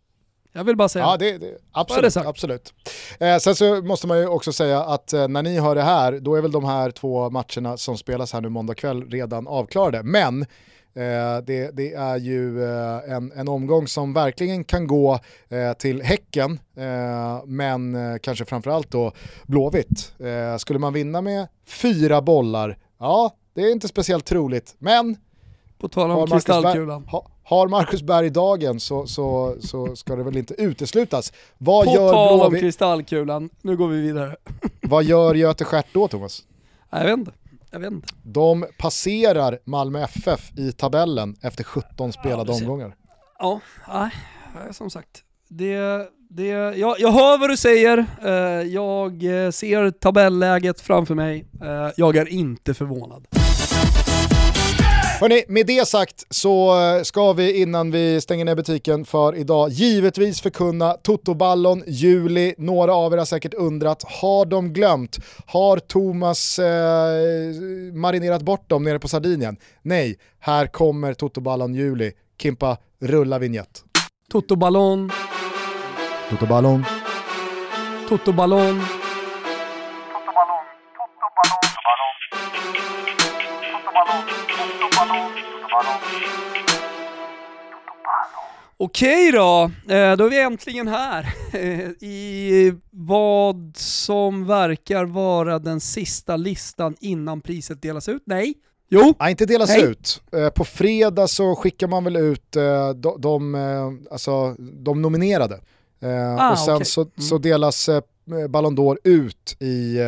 Jag 0.57 0.65
vill 0.65 0.77
bara 0.77 0.89
säga 0.89 1.05
ja, 1.05 1.17
det. 1.17 1.39
det 1.39 1.59
absolut. 1.73 2.15
Det 2.15 2.29
absolut. 2.29 2.75
Eh, 3.21 3.37
sen 3.39 3.55
så 3.55 3.83
måste 3.83 4.07
man 4.07 4.19
ju 4.19 4.27
också 4.27 4.53
säga 4.53 4.81
att 4.81 5.13
eh, 5.13 5.29
när 5.29 5.43
ni 5.43 5.59
hör 5.59 5.75
det 5.75 5.83
här, 5.83 6.13
då 6.13 6.35
är 6.35 6.43
väl 6.43 6.53
de 6.53 6.65
här 6.65 6.91
två 6.91 7.31
matcherna 7.31 7.77
som 7.77 7.99
spelas 7.99 8.33
här 8.33 8.41
nu 8.41 8.49
måndag 8.49 8.75
kväll 8.75 9.11
redan 9.11 9.49
avklarade. 9.49 10.03
Men 10.03 10.43
eh, 10.43 11.45
det, 11.47 11.71
det, 11.77 11.93
är 11.95 12.17
ju 12.17 12.65
eh, 12.65 13.15
en, 13.15 13.33
en 13.33 13.49
omgång 13.49 13.89
som 13.89 14.13
verkligen 14.13 14.65
kan 14.65 14.87
gå 14.87 15.19
eh, 15.49 15.73
till 15.73 16.03
Häcken, 16.03 16.61
eh, 16.77 17.45
men 17.45 17.97
kanske 18.23 18.45
framförallt 18.45 18.91
då 18.91 19.13
Blåvitt. 19.47 20.13
skulle 20.59 20.79
man 20.79 20.93
vinna 20.93 21.21
med 21.21 21.47
fyra 21.67 22.23
bollar, 22.23 22.79
ja, 22.99 23.37
det 23.55 23.63
är 23.63 23.73
inte 23.73 23.89
speciellt 23.89 24.25
troligt, 24.25 24.75
men 24.79 25.17
på 25.85 25.89
tal 25.89 26.11
om 26.11 26.27
kristallkulan. 26.27 27.05
Ha, 27.05 27.27
har 27.45 27.69
Marcus 27.69 28.03
Berg 28.03 28.31
dagen 28.31 28.81
så, 28.81 29.07
så, 29.07 29.57
så 29.61 29.97
ska 29.97 30.17
det 30.17 30.23
väl 30.23 30.37
inte 30.37 30.55
uteslutas. 30.55 31.33
Vad 31.59 31.87
På 31.87 31.95
gör 31.95 32.13
tal 32.13 32.41
om 32.41 32.59
kristallkulan, 32.59 33.51
nu 33.63 33.77
går 33.77 33.89
vi 33.89 34.01
vidare. 34.01 34.37
Vad 34.83 35.05
gör 35.05 35.35
Göte 35.35 35.65
Stjärt 35.65 35.87
då 35.93 36.09
Thomas? 36.09 36.43
Jag 36.91 37.05
vet 37.05 37.19
inte. 37.19 37.33
Jag 37.71 37.81
vet 37.81 37.93
inte. 37.93 38.09
De 38.23 38.67
passerar 38.79 39.59
Malmö 39.65 40.03
FF 40.03 40.59
i 40.59 40.73
tabellen 40.73 41.37
efter 41.43 41.65
17 41.65 42.13
spelade 42.13 42.53
ja, 42.53 42.59
omgångar. 42.59 42.95
Ja, 43.39 43.61
nej, 43.87 44.11
som 44.75 44.91
sagt. 44.91 45.23
Det, 45.49 45.79
det, 46.31 46.49
jag, 46.77 47.01
jag 47.01 47.13
hör 47.13 47.39
vad 47.39 47.51
du 47.51 47.57
säger, 47.57 48.07
eh, 48.25 48.33
jag 48.73 49.13
eh, 49.45 49.51
ser 49.51 49.91
tabelläget 49.91 50.81
framför 50.81 51.15
mig, 51.15 51.47
eh, 51.63 51.91
jag 51.97 52.17
är 52.17 52.29
inte 52.29 52.75
förvånad. 52.75 53.27
Hörrni, 55.25 55.45
med 55.49 55.67
det 55.67 55.89
sagt 55.89 56.25
så 56.31 56.81
eh, 56.81 57.03
ska 57.03 57.33
vi 57.33 57.61
innan 57.61 57.91
vi 57.91 58.21
stänger 58.21 58.45
ner 58.45 58.55
butiken 58.55 59.05
för 59.05 59.37
idag 59.37 59.71
givetvis 59.71 60.41
förkunna 60.41 60.93
Totoballon 60.93 61.83
juli. 61.87 62.55
Några 62.59 62.95
av 62.95 63.13
er 63.13 63.19
har 63.19 63.25
säkert 63.25 63.55
undrat, 63.55 64.03
har 64.21 64.47
de 64.47 64.73
glömt? 64.73 65.19
Har 65.47 65.79
Thomas 65.79 66.59
eh, 66.59 67.95
marinerat 67.95 68.43
bort 68.43 68.71
dem 68.71 68.85
nere 68.85 68.99
på 68.99 69.09
Sardinien? 69.09 69.57
Nej, 69.83 70.19
här 70.41 70.67
kommer 70.67 71.15
Totoballon 71.15 71.75
juli. 71.75 72.13
Kimpa, 72.43 72.77
rulla 73.01 73.39
vignett. 73.39 73.85
Totoballon. 74.33 75.11
Totoballon. 76.31 76.85
Totoballon. 78.09 79.04
Okej 88.77 89.33
då, 89.33 89.71
eh, 89.89 90.17
då 90.17 90.25
är 90.25 90.31
vi 90.31 90.41
äntligen 90.41 90.89
här 90.89 91.35
i 92.05 92.73
vad 92.91 93.73
som 93.77 94.47
verkar 94.47 95.05
vara 95.05 95.59
den 95.59 95.81
sista 95.81 96.37
listan 96.37 96.97
innan 97.01 97.41
priset 97.41 97.83
delas 97.83 98.09
ut. 98.09 98.23
Nej, 98.27 98.55
Jo. 98.89 99.15
Nej, 99.21 99.31
inte 99.31 99.47
delas 99.47 99.69
Nej. 99.69 99.85
ut. 99.85 100.23
Eh, 100.33 100.49
på 100.49 100.65
fredag 100.65 101.29
så 101.29 101.55
skickar 101.55 101.89
man 101.89 102.05
väl 102.05 102.17
ut 102.17 102.57
eh, 102.57 102.91
de, 102.91 103.21
de, 103.21 104.07
alltså, 104.11 104.55
de 104.59 105.03
nominerade. 105.03 105.61
Ah, 106.39 106.53
och 106.53 106.59
sen 106.59 106.75
okay. 106.75 106.85
så, 106.85 107.01
mm. 107.01 107.13
så, 107.17 107.39
delas 107.39 107.91
Ballon 108.49 108.77
d'Or 108.77 108.99
ut 109.05 109.63
i 109.63 109.99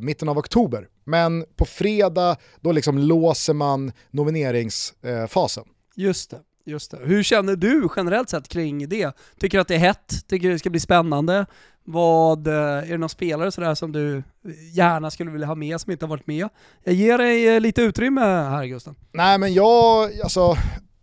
mitten 0.00 0.28
av 0.28 0.38
oktober. 0.38 0.88
Men 1.04 1.44
på 1.56 1.64
fredag 1.64 2.36
då 2.60 2.72
liksom 2.72 2.98
låser 2.98 3.54
man 3.54 3.92
nomineringsfasen. 4.10 5.64
Just 5.96 6.30
det. 6.30 6.40
Just 6.64 6.90
det. 6.90 6.98
Hur 7.02 7.22
känner 7.22 7.56
du 7.56 7.88
generellt 7.96 8.30
sett 8.30 8.48
kring 8.48 8.88
det? 8.88 9.16
Tycker 9.38 9.58
du 9.58 9.62
att 9.62 9.68
det 9.68 9.74
är 9.74 9.78
hett? 9.78 10.28
Tycker 10.28 10.48
du 10.48 10.52
det 10.52 10.58
ska 10.58 10.70
bli 10.70 10.80
spännande? 10.80 11.46
Vad, 11.84 12.46
eh, 12.46 12.54
är 12.54 12.86
det 12.86 12.98
någon 12.98 13.08
spelare 13.08 13.52
sådär 13.52 13.74
som 13.74 13.92
du 13.92 14.22
gärna 14.72 15.10
skulle 15.10 15.30
vilja 15.30 15.46
ha 15.46 15.54
med 15.54 15.80
som 15.80 15.92
inte 15.92 16.04
har 16.04 16.10
varit 16.10 16.26
med? 16.26 16.48
Jag 16.84 16.94
ger 16.94 17.18
dig 17.18 17.48
eh, 17.48 17.60
lite 17.60 17.82
utrymme 17.82 18.20
här 18.20 18.64
Gusten. 18.64 18.94
Nej 19.12 19.38
men 19.38 19.54
jag, 19.54 20.10
alltså 20.20 20.56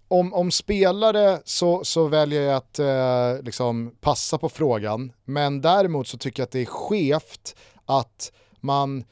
om, 0.08 0.34
om 0.34 0.52
spelare 0.52 1.40
så, 1.46 1.84
så 1.84 2.08
väljer 2.08 2.42
jag 2.42 2.56
att 2.56 2.80
eh, 2.80 3.44
liksom 3.44 3.92
passa 4.02 4.38
på 4.38 4.50
frågan. 4.50 5.12
Men 5.26 5.62
däremot 5.62 6.08
så 6.08 6.18
tycker 6.18 6.42
jag 6.42 6.46
att 6.46 6.52
det 6.52 6.62
är 6.62 6.66
skevt 6.66 7.56
att 7.86 8.32
man 8.60 9.04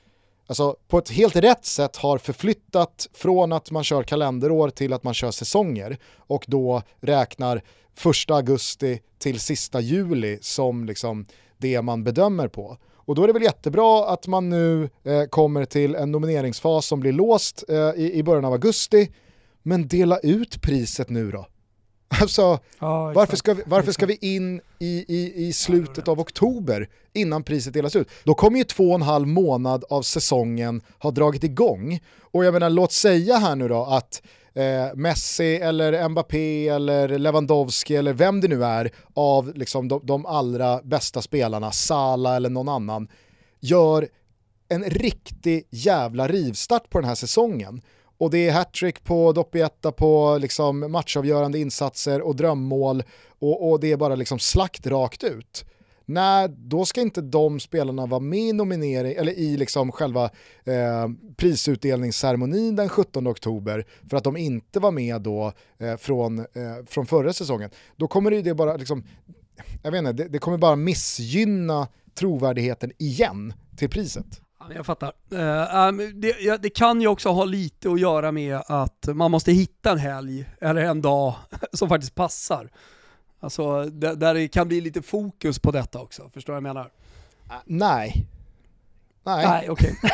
alltså, 0.48 0.76
på 0.88 0.98
ett 0.98 1.10
helt 1.10 1.36
rätt 1.36 1.66
sätt 1.66 1.96
har 1.96 2.18
förflyttat 2.18 3.08
från 3.14 3.54
att 3.54 3.72
man 3.72 3.84
kör 3.84 4.04
kalenderår 4.04 4.70
till 4.70 4.94
att 4.94 5.04
man 5.04 5.14
kör 5.14 5.32
säsonger 5.32 5.98
och 6.18 6.46
då 6.48 6.82
räknar 7.00 7.62
första 7.96 8.36
augusti 8.36 9.02
till 9.20 9.40
sista 9.40 9.80
juli 9.80 10.40
som 10.42 10.86
liksom 10.86 11.26
det 11.58 11.82
man 11.82 12.04
bedömer 12.04 12.48
på. 12.48 12.78
Och 12.96 13.16
då 13.16 13.24
är 13.24 13.28
det 13.28 13.34
väl 13.34 13.44
jättebra 13.44 14.10
att 14.10 14.28
man 14.28 14.50
nu 14.50 14.90
eh, 15.04 15.24
kommer 15.24 15.66
till 15.66 15.96
en 15.96 16.12
nomineringsfas 16.12 16.86
som 16.86 17.00
blir 17.00 17.12
låst 17.12 17.64
eh, 17.70 17.76
i, 17.78 18.12
i 18.14 18.24
början 18.24 18.46
av 18.46 18.54
augusti, 18.54 19.12
men 19.64 19.88
dela 19.88 20.20
ut 20.20 20.62
priset 20.62 21.10
nu 21.10 21.32
då. 21.32 21.48
Alltså, 22.22 22.60
Ja, 22.80 23.12
varför 23.16 23.38
ska, 23.38 23.54
vi, 23.54 23.64
varför 23.66 23.92
ska 23.92 24.06
vi 24.06 24.18
in 24.22 24.62
i, 24.80 25.06
i, 25.08 25.48
i 25.48 25.54
slutet 25.54 26.08
av 26.08 26.20
oktober 26.20 26.90
innan 27.14 27.44
priset 27.44 27.74
delas 27.74 27.96
ut? 27.96 28.10
Då 28.24 28.34
kommer 28.34 28.58
ju 28.58 28.64
två 28.64 28.90
och 28.90 28.96
en 28.96 29.02
halv 29.02 29.28
månad 29.28 29.84
av 29.90 30.02
säsongen 30.02 30.82
ha 31.00 31.12
dragit 31.12 31.44
igång. 31.44 32.00
Och 32.22 32.46
jag 32.46 32.54
menar, 32.54 32.70
låt 32.70 32.92
säga 32.92 33.38
här 33.38 33.56
nu 33.56 33.68
då 33.68 33.84
att 33.84 34.22
eh, 34.54 34.96
Messi 34.96 35.56
eller 35.56 36.10
Mbappé 36.10 36.70
eller 36.70 37.20
Lewandowski 37.20 37.96
eller 37.96 38.14
vem 38.14 38.42
det 38.42 38.48
nu 38.48 38.64
är 38.64 38.92
av 39.14 39.56
liksom 39.56 39.88
de, 39.88 40.02
de 40.04 40.26
allra 40.26 40.82
bästa 40.84 41.22
spelarna, 41.22 41.72
Sala 41.72 42.36
eller 42.36 42.50
någon 42.50 42.70
annan, 42.70 43.08
gör 43.60 44.08
en 44.70 44.84
riktig 44.84 45.68
jävla 45.70 46.28
rivstart 46.28 46.90
på 46.90 47.00
den 47.00 47.08
här 47.08 47.16
säsongen. 47.16 47.82
Och 48.18 48.30
det 48.30 48.48
är 48.48 48.52
hattrick 48.52 49.04
på 49.04 49.32
Doppietta 49.32 49.92
på 49.92 50.38
liksom 50.42 50.92
matchavgörande 50.92 51.60
insatser 51.60 52.22
och 52.22 52.36
drömmål 52.36 53.04
och, 53.40 53.70
och 53.72 53.80
det 53.80 53.92
är 53.92 53.98
bara 53.98 54.16
liksom 54.16 54.40
slakt 54.40 54.88
rakt 54.88 55.24
ut. 55.24 55.66
Nej, 56.10 56.50
då 56.50 56.86
ska 56.86 57.02
inte 57.02 57.22
de 57.22 57.60
spelarna 57.60 58.06
vara 58.06 58.20
med 58.20 58.40
i 58.40 58.54
nominering, 58.54 59.14
eller 59.14 59.32
i 59.32 59.58
liksom 59.58 59.92
själva 59.92 60.24
eh, 60.64 61.10
prisutdelningsceremonin 61.38 62.76
den 62.76 62.90
17 62.90 63.28
oktober 63.28 63.86
för 64.10 64.18
att 64.18 64.24
de 64.24 64.38
inte 64.38 64.80
var 64.80 64.92
med 64.92 65.22
då 65.22 65.54
eh, 65.78 65.98
från, 65.98 66.40
eh, 66.40 66.46
från 66.88 67.06
förra 67.06 67.34
säsongen. 67.34 67.70
Då 67.96 68.08
kommer 68.08 68.32
det, 68.32 68.42
det 68.42 68.54
bara 68.54 68.78
liksom, 68.78 69.04
jag 69.84 69.92
vet 69.92 70.00
inte, 70.00 70.14
det, 70.14 70.28
det 70.30 70.40
kommer 70.40 70.58
bara 70.58 70.76
missgynna 70.76 71.88
trovärdigheten 72.14 72.92
igen 72.98 73.54
till 73.78 73.90
priset. 73.90 74.42
Jag 74.76 74.86
fattar. 74.86 75.14
Eh, 75.32 75.92
det, 76.60 76.70
kan 76.70 77.02
ju 77.02 77.08
också 77.08 77.30
ha 77.30 77.46
lite 77.46 77.92
att 77.92 78.00
göra 78.00 78.32
med 78.32 78.62
att 78.68 79.08
man 79.08 79.32
måste 79.32 79.52
hitta 79.52 79.92
en 79.92 79.98
helg 79.98 80.46
eller 80.62 80.82
en 80.82 81.02
dag 81.02 81.36
som 81.74 81.90
faktiskt 81.90 82.16
passar. 82.16 82.70
Alltså 83.40 83.84
där, 83.84 84.34
det 84.34 84.48
kan 84.48 84.68
bli 84.68 84.82
lite 84.82 85.02
fokus 85.02 85.60
på 85.60 85.72
detta 85.72 86.00
också, 86.00 86.30
förstår 86.34 86.54
du 86.54 86.62
vad 86.62 86.70
jag 86.70 86.76
menar? 86.76 86.92
Nej. 87.66 88.26
Nej. 89.24 89.46
Nej, 89.46 89.70
okej. 89.70 90.00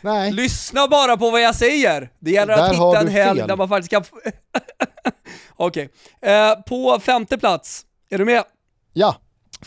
Nej. 0.00 0.32
Lyssna 0.32 0.88
bara 0.88 1.16
på 1.16 1.30
vad 1.30 1.42
jag 1.42 1.54
säger! 1.54 2.10
Det 2.18 2.30
gäller 2.30 2.56
Där 2.56 2.62
att 2.62 2.72
hitta 2.72 3.00
en 3.00 3.08
helg 3.08 3.38
fel. 3.38 3.48
där 3.48 3.56
man 3.56 3.68
faktiskt 3.68 3.90
kan... 3.90 4.04
Okej. 5.56 5.88
Eh, 6.20 6.54
på 6.66 7.00
femte 7.00 7.38
plats, 7.38 7.86
är 8.10 8.18
du 8.18 8.24
med? 8.24 8.44
Ja, 8.92 9.16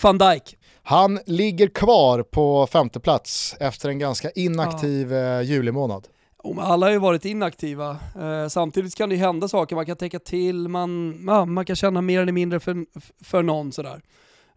Van 0.01 0.17
Dijk. 0.17 0.57
Han 0.87 1.19
ligger 1.25 1.67
kvar 1.67 2.23
på 2.23 2.67
femte 2.67 2.99
plats 2.99 3.55
efter 3.59 3.89
en 3.89 3.99
ganska 3.99 4.29
inaktiv 4.31 5.13
eh, 5.13 5.41
juli 5.41 5.71
månad. 5.71 6.07
Oh, 6.43 6.55
men 6.55 6.65
alla 6.65 6.85
har 6.85 6.91
ju 6.91 6.99
varit 6.99 7.25
inaktiva. 7.25 7.97
Eh, 8.19 8.47
samtidigt 8.47 8.95
kan 8.95 9.09
det 9.09 9.15
hända 9.15 9.47
saker, 9.47 9.75
man 9.75 9.85
kan 9.85 9.97
tänka 9.97 10.19
till, 10.19 10.67
man, 10.67 11.23
ja, 11.27 11.45
man 11.45 11.65
kan 11.65 11.75
känna 11.75 12.01
mer 12.01 12.21
eller 12.21 12.31
mindre 12.31 12.59
för, 12.59 12.85
för 13.23 13.43
någon 13.43 13.71
sådär. 13.71 14.01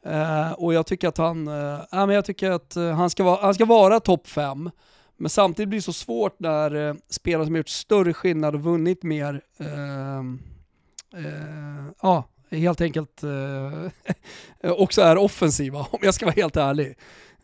Eh, 0.05 0.53
och 0.53 0.75
jag 0.75 0.87
tycker 0.87 1.09
att 1.09 1.19
han, 1.19 1.49
eh, 1.49 1.81
ja, 1.91 2.07
men 2.07 2.11
jag 2.11 2.25
tycker 2.25 2.51
att 2.51 2.77
eh, 2.77 2.91
han 2.91 3.11
ska 3.11 3.25
vara, 3.25 3.39
han 3.43 3.55
ska 3.55 3.65
vara 3.65 4.01
topp 4.01 4.27
fem. 4.27 4.71
Men 5.17 5.31
samtidigt 5.31 5.69
blir 5.69 5.79
det 5.79 5.83
så 5.83 5.93
svårt 5.93 6.41
när 6.41 6.89
eh, 6.89 6.95
spelare 7.11 7.45
som 7.45 7.55
har 7.55 7.59
gjort 7.59 7.69
större 7.69 8.15
skillnad 8.15 8.55
och 8.55 8.63
vunnit 8.63 9.03
mer, 9.03 9.41
eh, 9.59 10.19
eh, 11.25 11.87
ja, 12.03 12.25
helt 12.51 12.81
enkelt 12.81 13.23
eh, 13.23 14.71
också 14.73 15.03
är 15.03 15.17
offensiva 15.19 15.79
om 15.91 15.99
jag 16.03 16.15
ska 16.15 16.27
vara 16.27 16.35
helt 16.35 16.57
ärlig. 16.57 16.95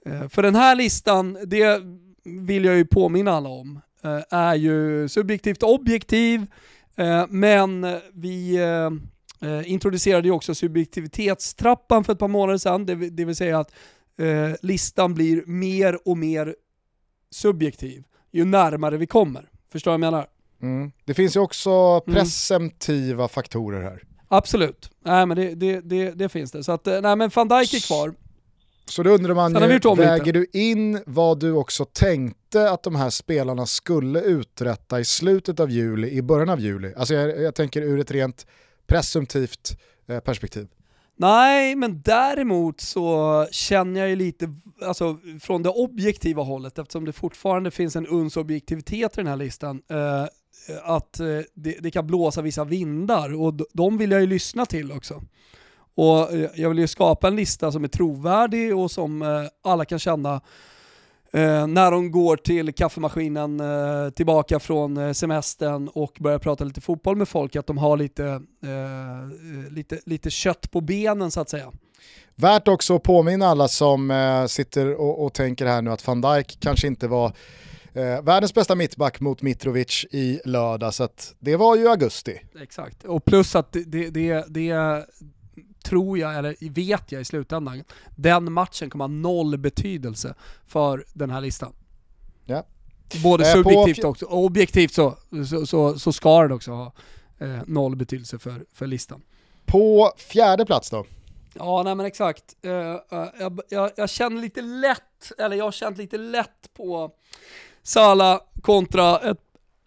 Eh, 0.07 0.29
för 0.29 0.43
den 0.43 0.55
här 0.55 0.77
listan, 0.77 1.39
det 1.47 1.81
vill 2.25 2.65
jag 2.65 2.77
ju 2.77 2.85
påminna 2.85 3.33
alla 3.33 3.49
om, 3.49 3.81
eh, 4.05 4.21
är 4.31 4.55
ju 4.55 5.09
subjektivt 5.09 5.63
objektiv, 5.63 6.47
men 7.29 7.87
vi 8.13 8.59
introducerade 9.65 10.29
ju 10.29 10.33
också 10.35 10.55
subjektivitetstrappan 10.55 12.05
för 12.05 12.13
ett 12.13 12.19
par 12.19 12.29
månader 12.29 12.59
sedan, 12.59 12.87
det, 12.87 12.95
vill- 12.95 13.17
det 13.17 13.25
vill 13.25 13.37
säga 13.37 13.59
att 13.59 13.73
listan 14.63 15.15
blir 15.15 15.43
mer 15.47 16.09
och 16.09 16.19
mer 16.19 16.57
subjektiv 17.31 18.05
ju 18.33 18.45
närmare 18.45 18.97
vi 18.97 19.07
kommer. 19.07 19.49
Förstår 19.73 19.91
du 19.91 19.99
vad 19.99 20.07
jag 20.07 20.13
menar? 20.13 20.27
Mm. 20.63 20.93
Det 21.05 21.15
finns 21.15 21.37
ju 21.37 21.41
också 21.41 22.01
presumtiva 22.01 23.29
faktorer 23.29 23.83
här. 23.83 24.03
Absolut. 24.29 24.91
Nej 25.05 25.27
men 25.27 25.37
det, 25.37 25.55
det, 25.55 25.81
det, 25.81 26.11
det 26.11 26.29
finns 26.29 26.53
det. 26.53 26.65
Så 26.65 26.73
att, 26.73 26.87
eh, 26.87 27.01
nej 27.01 27.17
men 27.17 27.31
van 27.35 27.49
Dijk 27.49 27.75
är 27.75 27.87
kvar. 27.87 28.15
Så 28.87 29.03
då 29.03 29.11
undrar 29.11 29.35
man 29.35 29.53
ju, 29.53 29.95
väger 29.97 30.33
du 30.33 30.47
in 30.53 31.03
vad 31.07 31.41
du 31.41 31.53
också 31.53 31.85
tänkte 31.85 32.71
att 32.71 32.83
de 32.83 32.95
här 32.95 33.11
spelarna 33.11 33.67
skulle 33.67 34.21
uträtta 34.21 35.01
i 35.01 35.05
slutet 35.05 35.61
av 35.61 35.71
juli, 35.71 36.11
i 36.11 36.23
början 36.23 36.49
av 36.49 36.61
juli? 36.61 36.95
Alltså 36.97 37.15
jag, 37.15 37.43
jag 37.43 37.55
tänker 37.55 37.83
ur 37.83 38.01
ett 38.01 38.11
rent 38.11 38.47
presumtivt 38.87 39.79
eh, 40.07 40.21
perspektiv. 40.21 40.69
Nej, 41.17 41.77
men 41.77 42.03
däremot 42.03 42.81
så 42.81 43.47
känner 43.51 44.01
jag 44.01 44.11
ju 44.11 44.17
lite, 44.17 44.55
alltså 44.83 45.19
från 45.41 45.63
det 45.63 45.69
objektiva 45.69 46.43
hållet, 46.43 46.79
eftersom 46.79 47.05
det 47.05 47.13
fortfarande 47.13 47.71
finns 47.71 47.97
en 47.97 48.07
uns 48.07 48.37
objektivitet 48.37 49.13
i 49.13 49.17
den 49.17 49.27
här 49.27 49.37
listan, 49.37 49.83
eh, 49.91 50.27
Eh, 50.67 50.77
att 50.91 51.21
eh, 51.21 51.27
det, 51.55 51.77
det 51.81 51.91
kan 51.91 52.07
blåsa 52.07 52.43
vissa 52.43 52.65
vindar 52.65 53.41
och 53.41 53.55
de 53.73 53.99
vill 53.99 54.11
jag 54.11 54.21
ju 54.21 54.27
lyssna 54.27 54.67
till 54.67 54.93
också. 54.93 55.23
Och 55.95 56.33
eh, 56.33 56.51
jag 56.55 56.69
vill 56.69 56.79
ju 56.79 56.87
skapa 56.87 57.29
en 57.29 57.37
lista 57.37 57.73
som 57.73 57.85
är 57.85 57.89
trovärdig 57.89 58.77
och 58.77 58.91
som 58.91 59.49
alla 59.63 59.85
kan 59.85 59.99
känna 59.99 60.41
när 61.69 61.91
de 61.91 62.11
går 62.11 62.37
till 62.37 62.75
kaffemaskinen 62.75 63.63
tillbaka 64.15 64.61
från 64.61 65.15
semestern 65.15 65.89
och 65.89 66.17
börjar 66.21 66.39
prata 66.39 66.65
lite 66.65 66.81
fotboll 66.81 67.17
med 67.17 67.29
folk, 67.29 67.57
att 67.57 67.67
de 67.67 67.79
har 67.79 67.97
lite, 67.97 68.43
lite, 69.71 70.01
lite 70.07 70.31
kött 70.31 70.71
på 70.71 70.81
benen 70.81 71.31
så 71.31 71.41
att 71.41 71.49
säga. 71.49 71.73
Värt 72.35 72.69
också 72.69 72.97
att 72.97 73.03
påminna 73.03 73.47
alla 73.47 73.69
som 73.69 74.13
sitter 74.49 74.95
och, 74.95 75.25
och 75.25 75.33
tänker 75.33 75.67
här 75.67 75.83
nu 75.83 75.91
att 75.91 76.07
van 76.07 76.21
Dijk 76.21 76.57
kanske 76.61 76.87
inte 76.87 77.09
var 77.09 77.33
eh, 77.95 78.23
världens 78.23 78.55
bästa 78.55 78.75
mittback 78.75 79.21
mot 79.21 79.43
Mitrovic 79.43 80.07
i 80.11 80.41
lördag, 80.45 80.95
så 80.95 81.09
det 81.39 81.57
var 81.57 81.77
ju 81.77 81.89
augusti. 81.89 82.41
Exakt, 82.61 83.05
och 83.05 83.25
plus 83.25 83.57
att 83.57 83.73
det, 83.73 84.11
det, 84.11 84.45
det, 84.49 85.07
tror 85.85 86.19
jag, 86.19 86.39
eller 86.39 86.71
vet 86.71 87.13
jag 87.13 87.21
i 87.21 87.25
slutändan, 87.25 87.85
den 88.17 88.53
matchen 88.53 88.91
kommer 88.91 89.05
ha 89.05 89.13
noll 89.13 89.59
betydelse 89.59 90.35
för 90.67 91.05
den 91.13 91.31
här 91.31 91.41
listan. 91.41 91.73
Ja. 92.45 92.67
Både 93.23 93.45
Eh, 93.45 93.53
subjektivt 93.53 94.23
och 94.23 94.45
objektivt 94.45 94.93
så, 94.93 95.17
så, 95.51 95.67
så, 95.67 95.99
så 95.99 96.13
ska 96.13 96.43
den 96.43 96.53
också 96.53 96.71
ha 96.71 96.93
eh, 97.39 97.59
noll 97.67 97.97
betydelse 97.97 98.39
för, 98.39 98.65
för 98.73 98.87
listan. 98.87 99.23
På 99.67 100.13
fjärde 100.17 100.67
plats 100.67 100.91
då? 100.91 101.07
Ja, 101.55 101.83
nej 101.83 101.95
men 101.95 102.07
exakt. 102.07 102.45
Eh, 102.63 102.73
eh, 102.73 103.29
jag, 103.39 103.61
jag, 103.69 103.91
jag 103.97 104.11
känner 104.11 104.43
lite 104.43 104.63
lätt, 104.63 105.33
eller 105.39 105.57
jag 105.57 105.65
har 105.65 105.73
känt 105.73 105.99
lite 105.99 106.19
lätt 106.19 106.75
på 106.75 107.11
Sala 107.85 108.41
kontra 108.63 109.19
ett, 109.19 109.39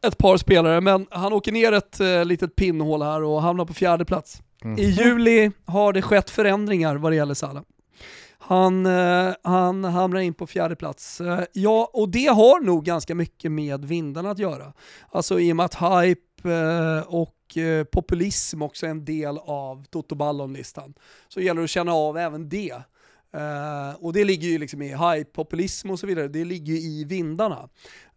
ett 0.08 0.18
par 0.18 0.38
spelare, 0.38 0.82
men 0.82 1.08
han 1.12 1.34
åker 1.34 1.52
ner 1.52 1.72
ett 1.72 2.02
uh, 2.02 2.26
litet 2.26 2.56
pinnhål 2.56 3.02
här 3.02 3.24
och 3.24 3.42
hamnar 3.42 3.66
på 3.66 3.74
fjärde 3.74 4.06
plats. 4.06 4.42
I 4.78 4.86
juli 4.86 5.52
har 5.66 5.94
det 5.94 6.02
skett 6.02 6.30
förändringar 6.30 6.96
vad 6.96 7.12
det 7.12 7.16
gäller 7.16 7.34
Salah. 7.34 7.64
Han, 8.40 8.86
eh, 8.86 9.34
han 9.44 9.84
hamnar 9.84 10.20
in 10.20 10.34
på 10.34 10.48
fjärde 10.48 10.76
plats. 10.76 11.22
Eh, 11.22 11.44
ja, 11.54 11.90
och 11.94 12.10
det 12.10 12.26
har 12.26 12.60
nog 12.60 12.86
ganska 12.86 13.16
mycket 13.16 13.52
med 13.52 13.86
vindarna 13.86 14.32
att 14.32 14.40
göra. 14.40 14.74
Alltså 15.10 15.40
i 15.40 15.52
och 15.52 15.56
med 15.56 15.66
att 15.66 15.76
hype 15.76 16.50
eh, 16.52 17.00
och 17.08 17.58
eh, 17.58 17.84
populism 17.84 18.62
också 18.62 18.86
är 18.86 18.90
en 18.90 19.06
del 19.06 19.38
av 19.38 19.86
Toto 19.90 20.16
Ballon-listan, 20.16 20.94
så 21.28 21.42
gäller 21.42 21.62
det 21.62 21.64
att 21.64 21.70
känna 21.70 21.94
av 21.94 22.18
även 22.18 22.50
det. 22.50 22.76
Eh, 23.34 23.96
och 24.00 24.14
det 24.14 24.24
ligger 24.24 24.48
ju 24.48 24.58
liksom 24.58 24.82
i 24.82 24.88
hype, 24.88 25.32
populism 25.32 25.92
och 25.92 26.00
så 26.00 26.08
vidare, 26.08 26.28
det 26.28 26.46
ligger 26.46 26.74
ju 26.74 26.80
i 26.80 27.04
vindarna. 27.04 27.70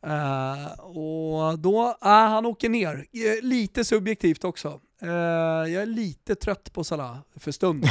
Eh, 0.07 0.81
och 0.81 1.59
då, 1.59 1.87
äh, 2.03 2.09
han 2.09 2.47
åker 2.47 2.69
ner. 2.69 3.07
Lite 3.43 3.85
subjektivt 3.85 4.45
också. 4.45 4.81
Eh, 5.03 5.09
jag 5.73 5.83
är 5.83 5.87
lite 5.87 6.35
trött 6.35 6.73
på 6.73 6.85
Salah 6.85 7.17
för 7.37 7.53
stunden. 7.53 7.91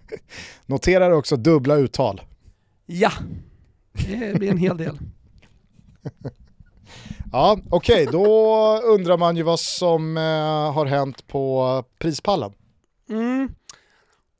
Noterar 0.66 1.10
också 1.10 1.36
dubbla 1.36 1.74
uttal. 1.74 2.20
Ja, 2.86 3.12
det 3.92 4.38
blir 4.38 4.50
en 4.50 4.58
hel 4.58 4.76
del. 4.76 4.98
Ja, 7.32 7.58
okej, 7.70 8.08
okay, 8.08 8.12
då 8.12 8.26
undrar 8.78 9.16
man 9.16 9.36
ju 9.36 9.42
vad 9.42 9.60
som 9.60 10.16
har 10.74 10.86
hänt 10.86 11.26
på 11.26 11.84
prispallen. 11.98 12.52
Mm. 13.08 13.54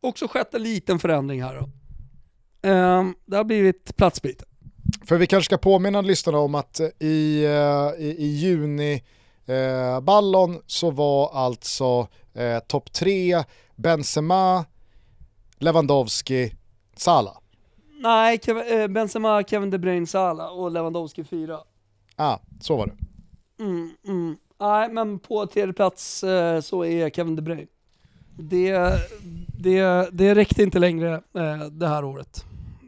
Också 0.00 0.28
skett 0.28 0.54
en 0.54 0.62
liten 0.62 0.98
förändring 0.98 1.42
här 1.42 1.54
då. 1.54 1.68
Eh, 2.62 3.04
det 3.26 3.36
har 3.36 3.44
blivit 3.44 3.96
platsbyte. 3.96 4.44
För 5.04 5.16
vi 5.16 5.26
kanske 5.26 5.44
ska 5.44 5.58
påminna 5.58 6.00
lyssnarna 6.00 6.38
om 6.38 6.54
att 6.54 6.80
i, 6.98 7.44
eh, 7.44 8.04
i, 8.04 8.16
i 8.18 8.26
juni 8.26 9.02
eh, 9.46 10.00
ballon 10.00 10.60
så 10.66 10.90
var 10.90 11.30
alltså 11.32 12.08
eh, 12.34 12.58
topp 12.58 12.92
tre 12.92 13.44
Benzema, 13.76 14.64
Lewandowski, 15.58 16.52
Salah. 16.96 17.36
Nej, 18.00 18.40
eh, 18.46 18.88
Benzema, 18.88 19.42
Kevin 19.42 19.70
De 19.70 19.78
Bruyne, 19.78 20.06
Salah 20.06 20.58
och 20.58 20.70
Lewandowski 20.70 21.24
fyra. 21.24 21.58
Ja, 22.16 22.24
ah, 22.24 22.40
så 22.60 22.76
var 22.76 22.86
det. 22.86 22.96
Mm, 23.64 23.90
mm. 24.06 24.36
Nej, 24.60 24.88
men 24.88 25.18
på 25.18 25.46
tredje 25.46 25.72
plats 25.72 26.24
eh, 26.24 26.60
så 26.60 26.84
är 26.84 27.10
Kevin 27.10 27.36
De 27.36 27.42
Bruyne. 27.42 27.66
Det, 28.38 28.78
det, 29.58 30.08
det 30.12 30.34
räckte 30.34 30.62
inte 30.62 30.78
längre 30.78 31.14
eh, 31.14 31.66
det 31.70 31.88
här 31.88 32.04
året. 32.04 32.44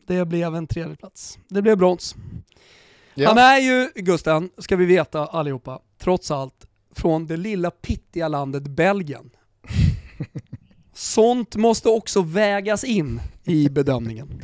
Det 0.06 0.24
blev 0.24 0.54
en 0.54 0.66
tredje 0.66 0.96
plats. 0.96 1.38
Det 1.48 1.62
blev 1.62 1.78
brons. 1.78 2.16
Ja. 3.14 3.28
Han 3.28 3.38
är 3.38 3.58
ju, 3.58 3.90
Gusten, 3.94 4.50
ska 4.58 4.76
vi 4.76 4.84
veta 4.84 5.26
allihopa, 5.26 5.80
trots 5.98 6.30
allt, 6.30 6.66
från 6.94 7.26
det 7.26 7.36
lilla 7.36 7.70
pittiga 7.70 8.28
landet 8.28 8.62
Belgien. 8.62 9.30
Sånt 10.92 11.56
måste 11.56 11.88
också 11.88 12.22
vägas 12.22 12.84
in 12.84 13.20
i 13.44 13.68
bedömningen. 13.68 14.42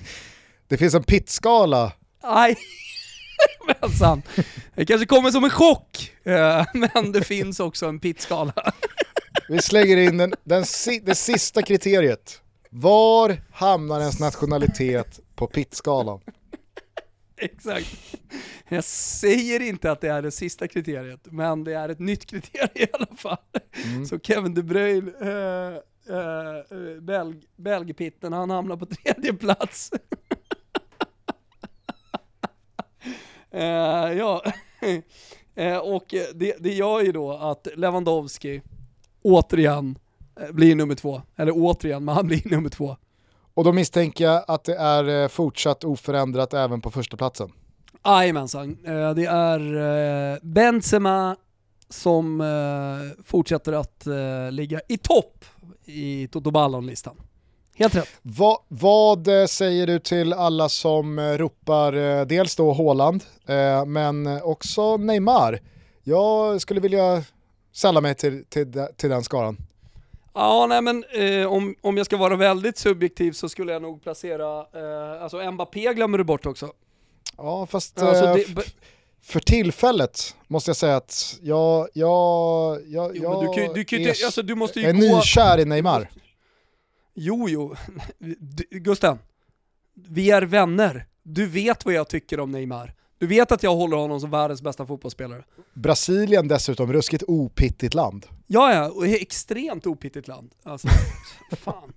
Det 0.68 0.76
finns 0.76 0.94
en 0.94 1.02
pittskala. 1.02 1.92
Nej, 2.22 2.56
men 4.00 4.22
Det 4.74 4.86
kanske 4.86 5.06
kommer 5.06 5.30
som 5.30 5.44
en 5.44 5.50
chock, 5.50 6.12
eh, 6.22 6.64
men 6.74 7.12
det 7.12 7.24
finns 7.24 7.61
också 7.61 7.86
en 7.86 8.00
pittskala. 8.00 8.72
Vi 9.48 9.62
slänger 9.62 9.96
in 9.96 10.16
den, 10.16 10.34
den, 10.44 10.64
det 11.02 11.14
sista 11.14 11.62
kriteriet. 11.62 12.40
Var 12.70 13.42
hamnar 13.52 14.00
ens 14.00 14.20
nationalitet 14.20 15.20
på 15.41 15.47
pittskalan? 15.47 16.20
Exakt. 17.36 18.16
Jag 18.68 18.84
säger 18.84 19.61
inte 19.61 19.93
att 19.93 20.01
det 20.01 20.09
är 20.09 20.22
det 20.22 20.30
sista 20.30 20.68
kriteriet, 20.68 21.20
men 21.30 21.64
det 21.64 21.74
är 21.74 21.88
ett 21.88 21.99
nytt 21.99 22.26
kriterium 22.26 22.68
i 22.74 22.86
alla 22.93 23.16
fall. 23.16 23.36
Mm. 23.84 24.07
Så 24.07 24.18
Kevin 24.18 24.55
De 24.55 24.62
Bruyne, 24.62 25.12
äh, 25.20 26.16
äh, 26.16 27.01
Belg, 27.01 27.43
Belgpitten, 27.57 28.32
han 28.32 28.51
hamnar 28.51 28.76
på 28.76 28.86
tredje 28.86 29.32
plats. 29.32 29.91
äh, 33.51 33.61
ja, 34.12 34.43
och 35.82 36.14
det, 36.34 36.57
det 36.59 36.74
gör 36.74 37.01
ju 37.01 37.12
då 37.12 37.32
att 37.32 37.68
Lewandowski 37.76 38.62
återigen 39.22 39.99
blir 40.51 40.74
nummer 40.74 40.95
två. 40.95 41.22
Eller 41.36 41.53
återigen, 41.57 42.05
men 42.05 42.14
han 42.14 42.26
blir 42.26 42.51
nummer 42.51 42.68
två. 42.68 42.97
Och 43.61 43.64
då 43.64 43.72
misstänker 43.72 44.24
jag 44.24 44.44
att 44.46 44.64
det 44.64 44.74
är 44.74 45.28
fortsatt 45.28 45.84
oförändrat 45.84 46.54
även 46.54 46.80
på 46.80 46.90
första 46.90 47.16
platsen. 47.16 47.52
Jajamensan, 48.04 48.78
eh, 48.86 49.11
det 49.11 49.24
är 49.24 49.76
eh, 50.32 50.38
Benzema 50.42 51.36
som 51.88 52.40
eh, 52.40 53.22
fortsätter 53.24 53.72
att 53.72 54.06
ligga 54.50 54.80
i 54.88 54.98
topp 54.98 55.44
i 55.84 56.28
Toto 56.28 56.50
Ballon-listan. 56.50 57.16
Helt 57.74 57.94
rätt. 57.94 58.08
Va, 58.22 58.64
vad 58.68 59.28
säger 59.48 59.86
du 59.86 59.98
till 59.98 60.32
alla 60.32 60.68
som 60.68 61.20
ropar 61.20 62.24
dels 62.24 62.56
då 62.56 62.72
Haaland, 62.72 63.24
men 63.86 64.42
också 64.42 64.96
Neymar? 64.96 65.61
Jag 66.02 66.61
skulle 66.61 66.80
vilja 66.80 67.24
sälla 67.72 68.00
mig 68.00 68.14
till, 68.14 68.44
till, 68.44 68.86
till 68.96 69.11
den 69.11 69.22
skaran. 69.22 69.56
Ja, 70.35 70.66
nej 70.66 70.83
men 70.83 71.05
eh, 71.05 71.47
om, 71.47 71.74
om 71.81 71.97
jag 71.97 72.07
ska 72.07 72.16
vara 72.16 72.37
väldigt 72.37 72.78
subjektiv 72.78 73.33
så 73.33 73.49
skulle 73.49 73.72
jag 73.72 73.83
nog 73.83 74.03
placera, 74.03 74.59
eh, 74.59 75.22
alltså 75.22 75.51
Mbappé 75.51 75.95
glömmer 75.95 76.18
du 76.18 76.24
bort 76.24 76.47
också. 76.47 76.72
Ja, 77.37 77.66
fast 77.66 78.03
alltså, 78.03 78.24
eh, 78.24 78.35
det, 78.35 78.74
för 79.22 79.41
tillfället 79.41 80.37
måste 80.49 80.68
jag 80.68 80.76
säga 80.76 80.97
att 80.97 81.39
jag, 81.43 81.89
jag, 81.93 82.78
jag, 82.87 83.16
jo, 83.16 83.22
jag 83.22 83.43
du 83.43 83.62
kan, 83.62 83.74
du 83.74 83.85
kan, 83.85 84.01
är, 84.01 84.24
alltså, 84.24 84.43
du 84.43 84.55
måste 84.55 84.81
ju 84.81 84.87
är 84.87 84.93
gå... 84.93 84.99
nykär 84.99 85.61
i 85.61 85.64
Neymar. 85.64 86.11
Jo, 87.14 87.49
jo. 87.49 87.76
Gusten, 88.70 89.18
vi 89.95 90.31
är 90.31 90.43
vänner. 90.43 91.07
Du 91.22 91.47
vet 91.47 91.85
vad 91.85 91.95
jag 91.95 92.09
tycker 92.09 92.41
om 92.41 92.51
Neymar. 92.51 92.95
Du 93.21 93.27
vet 93.27 93.53
att 93.53 93.62
jag 93.62 93.75
håller 93.75 93.97
honom 93.97 94.21
som 94.21 94.31
världens 94.31 94.62
bästa 94.62 94.87
fotbollsspelare. 94.87 95.43
Brasilien 95.75 96.49
dessutom, 96.49 96.93
ruskigt 96.93 97.25
opittigt 97.27 97.95
land. 97.95 98.27
Ja, 98.47 98.75
ja, 98.75 98.89
och 98.89 99.07
extremt 99.07 99.87
opittigt 99.87 100.29
land. 100.29 100.51
Alltså, 100.62 100.89
fan. 101.57 101.93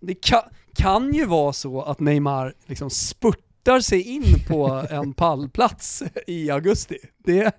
Det 0.00 0.14
kan, 0.14 0.42
kan 0.76 1.14
ju 1.14 1.26
vara 1.26 1.52
så 1.52 1.82
att 1.82 2.00
Neymar 2.00 2.54
liksom 2.66 2.90
spurtar 2.90 3.80
sig 3.80 4.02
in 4.02 4.24
på 4.48 4.86
en 4.90 5.14
pallplats 5.14 6.02
i 6.26 6.50
augusti. 6.50 6.98
Det, 7.24 7.52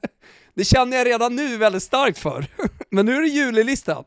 det 0.53 0.63
känner 0.63 0.97
jag 0.97 1.07
redan 1.07 1.35
nu 1.35 1.57
väldigt 1.57 1.83
starkt 1.83 2.17
för. 2.17 2.45
Men 2.89 3.05
nu 3.05 3.15
är 3.15 3.21
det 3.21 3.27
julilistan. 3.27 4.03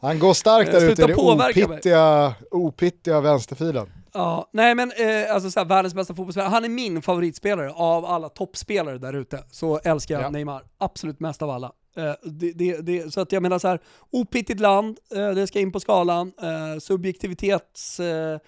Han 0.00 0.18
går 0.18 0.34
starkt 0.34 0.72
där 0.72 0.90
ute 0.90 1.02
i 1.02 1.06
den 1.06 1.16
opittiga, 1.16 2.34
opittiga 2.50 3.20
vänsterfilen. 3.20 3.90
Ja, 4.12 4.48
nej 4.52 4.74
men 4.74 4.92
eh, 4.92 5.34
alltså 5.34 5.50
såhär, 5.50 5.66
världens 5.66 5.94
bästa 5.94 6.14
fotbollsspelare, 6.14 6.50
han 6.50 6.64
är 6.64 6.68
min 6.68 7.02
favoritspelare 7.02 7.72
av 7.72 8.04
alla 8.04 8.28
toppspelare 8.28 8.98
där 8.98 9.12
ute. 9.12 9.44
Så 9.50 9.78
älskar 9.78 10.14
jag 10.14 10.22
ja. 10.22 10.30
Neymar, 10.30 10.62
absolut 10.78 11.20
mest 11.20 11.42
av 11.42 11.50
alla. 11.50 11.72
Eh, 11.96 12.12
det, 12.22 12.52
det, 12.52 12.80
det, 12.80 13.14
så 13.14 13.20
att 13.20 13.32
jag 13.32 13.42
menar 13.42 13.58
så 13.58 13.68
här, 13.68 13.80
opittigt 14.10 14.60
land, 14.60 14.98
eh, 15.14 15.30
det 15.30 15.46
ska 15.46 15.60
in 15.60 15.72
på 15.72 15.80
skalan, 15.80 16.32
eh, 16.42 16.78
subjektivitets 16.78 18.00
eh, 18.00 18.38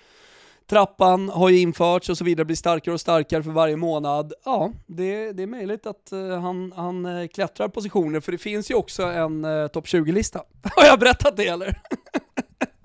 Trappan 0.72 1.28
har 1.28 1.48
ju 1.48 1.58
införts 1.58 2.08
och 2.08 2.18
så 2.18 2.24
vidare, 2.24 2.44
blir 2.44 2.56
starkare 2.56 2.94
och 2.94 3.00
starkare 3.00 3.42
för 3.42 3.50
varje 3.50 3.76
månad. 3.76 4.32
Ja, 4.44 4.72
det, 4.86 5.32
det 5.32 5.42
är 5.42 5.46
möjligt 5.46 5.86
att 5.86 6.10
uh, 6.12 6.38
han, 6.38 6.72
han 6.76 7.06
uh, 7.06 7.28
klättrar 7.28 7.68
positioner, 7.68 8.20
för 8.20 8.32
det 8.32 8.38
finns 8.38 8.70
ju 8.70 8.74
också 8.74 9.02
en 9.02 9.44
uh, 9.44 9.68
topp 9.68 9.86
20-lista. 9.86 10.38
Har 10.76 10.84
jag 10.84 10.98
berättat 10.98 11.36
det 11.36 11.46
eller? 11.46 11.80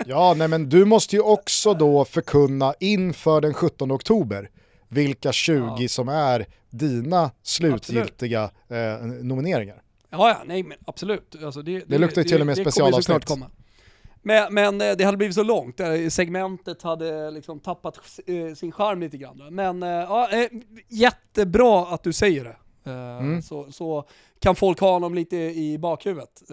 Ja, 0.08 0.34
nej 0.38 0.47
men 0.47 0.70
du 0.70 0.86
måste 0.86 1.16
ju 1.16 1.22
också 1.22 1.74
då 1.74 2.05
förkunna 2.05 2.74
inför 2.80 3.41
den 3.41 3.53
17 3.53 3.91
oktober 3.91 4.49
vilka 4.89 5.32
20 5.32 5.76
ja. 5.78 5.88
som 5.88 6.10
är 6.10 6.45
dina 6.70 7.32
slutgiltiga 7.43 8.49
eh, 8.68 9.05
nomineringar. 9.05 9.82
Ja, 10.10 10.30
ja, 10.30 10.38
nej 10.45 10.64
men 10.64 10.78
absolut. 10.86 11.36
Alltså 11.43 11.62
det, 11.62 11.80
det, 11.80 11.86
det 11.88 11.97
luktar 11.97 12.22
ju 12.22 12.28
till 12.28 12.41
och 12.41 12.47
med 12.47 12.58
specialavsnitt. 12.58 13.30
Men, 14.22 14.53
men 14.53 14.82
eh, 14.82 14.95
det 14.97 15.03
hade 15.03 15.18
blivit 15.18 15.36
så 15.36 15.43
långt, 15.43 15.82
segmentet 16.10 16.82
hade 16.82 17.32
liksom 17.32 17.60
tappat 17.60 17.99
eh, 18.26 18.53
sin 18.53 18.72
charm 18.72 18.99
lite 18.99 19.18
grann. 19.18 19.41
Men 19.49 19.84
eh, 19.84 19.89
ja, 19.89 20.30
jättebra 20.88 21.88
att 21.88 22.03
du 22.03 22.14
säger 22.14 22.43
det. 22.43 22.55
Mm. 22.91 23.41
Så, 23.41 23.72
så 23.72 24.08
kan 24.39 24.55
folk 24.55 24.80
ha 24.80 24.91
honom 24.91 25.16
lite 25.16 25.38
i 25.38 25.78
bakhuvudet. 25.78 26.43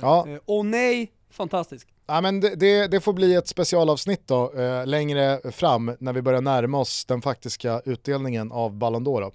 Ja. 0.00 0.26
Och 0.44 0.66
nej, 0.66 1.12
fantastiskt. 1.30 1.88
Ja, 2.06 2.20
men 2.20 2.40
det, 2.40 2.54
det, 2.54 2.86
det, 2.86 3.00
får 3.00 3.12
bli 3.12 3.34
ett 3.34 3.48
specialavsnitt 3.48 4.22
då, 4.26 4.52
eh, 4.56 4.86
längre 4.86 5.40
fram 5.52 5.96
när 5.98 6.12
vi 6.12 6.22
börjar 6.22 6.40
närma 6.40 6.78
oss 6.78 7.04
den 7.04 7.22
faktiska 7.22 7.82
utdelningen 7.84 8.52
av 8.52 8.78
Ballon 8.78 9.06
d'Or. 9.06 9.32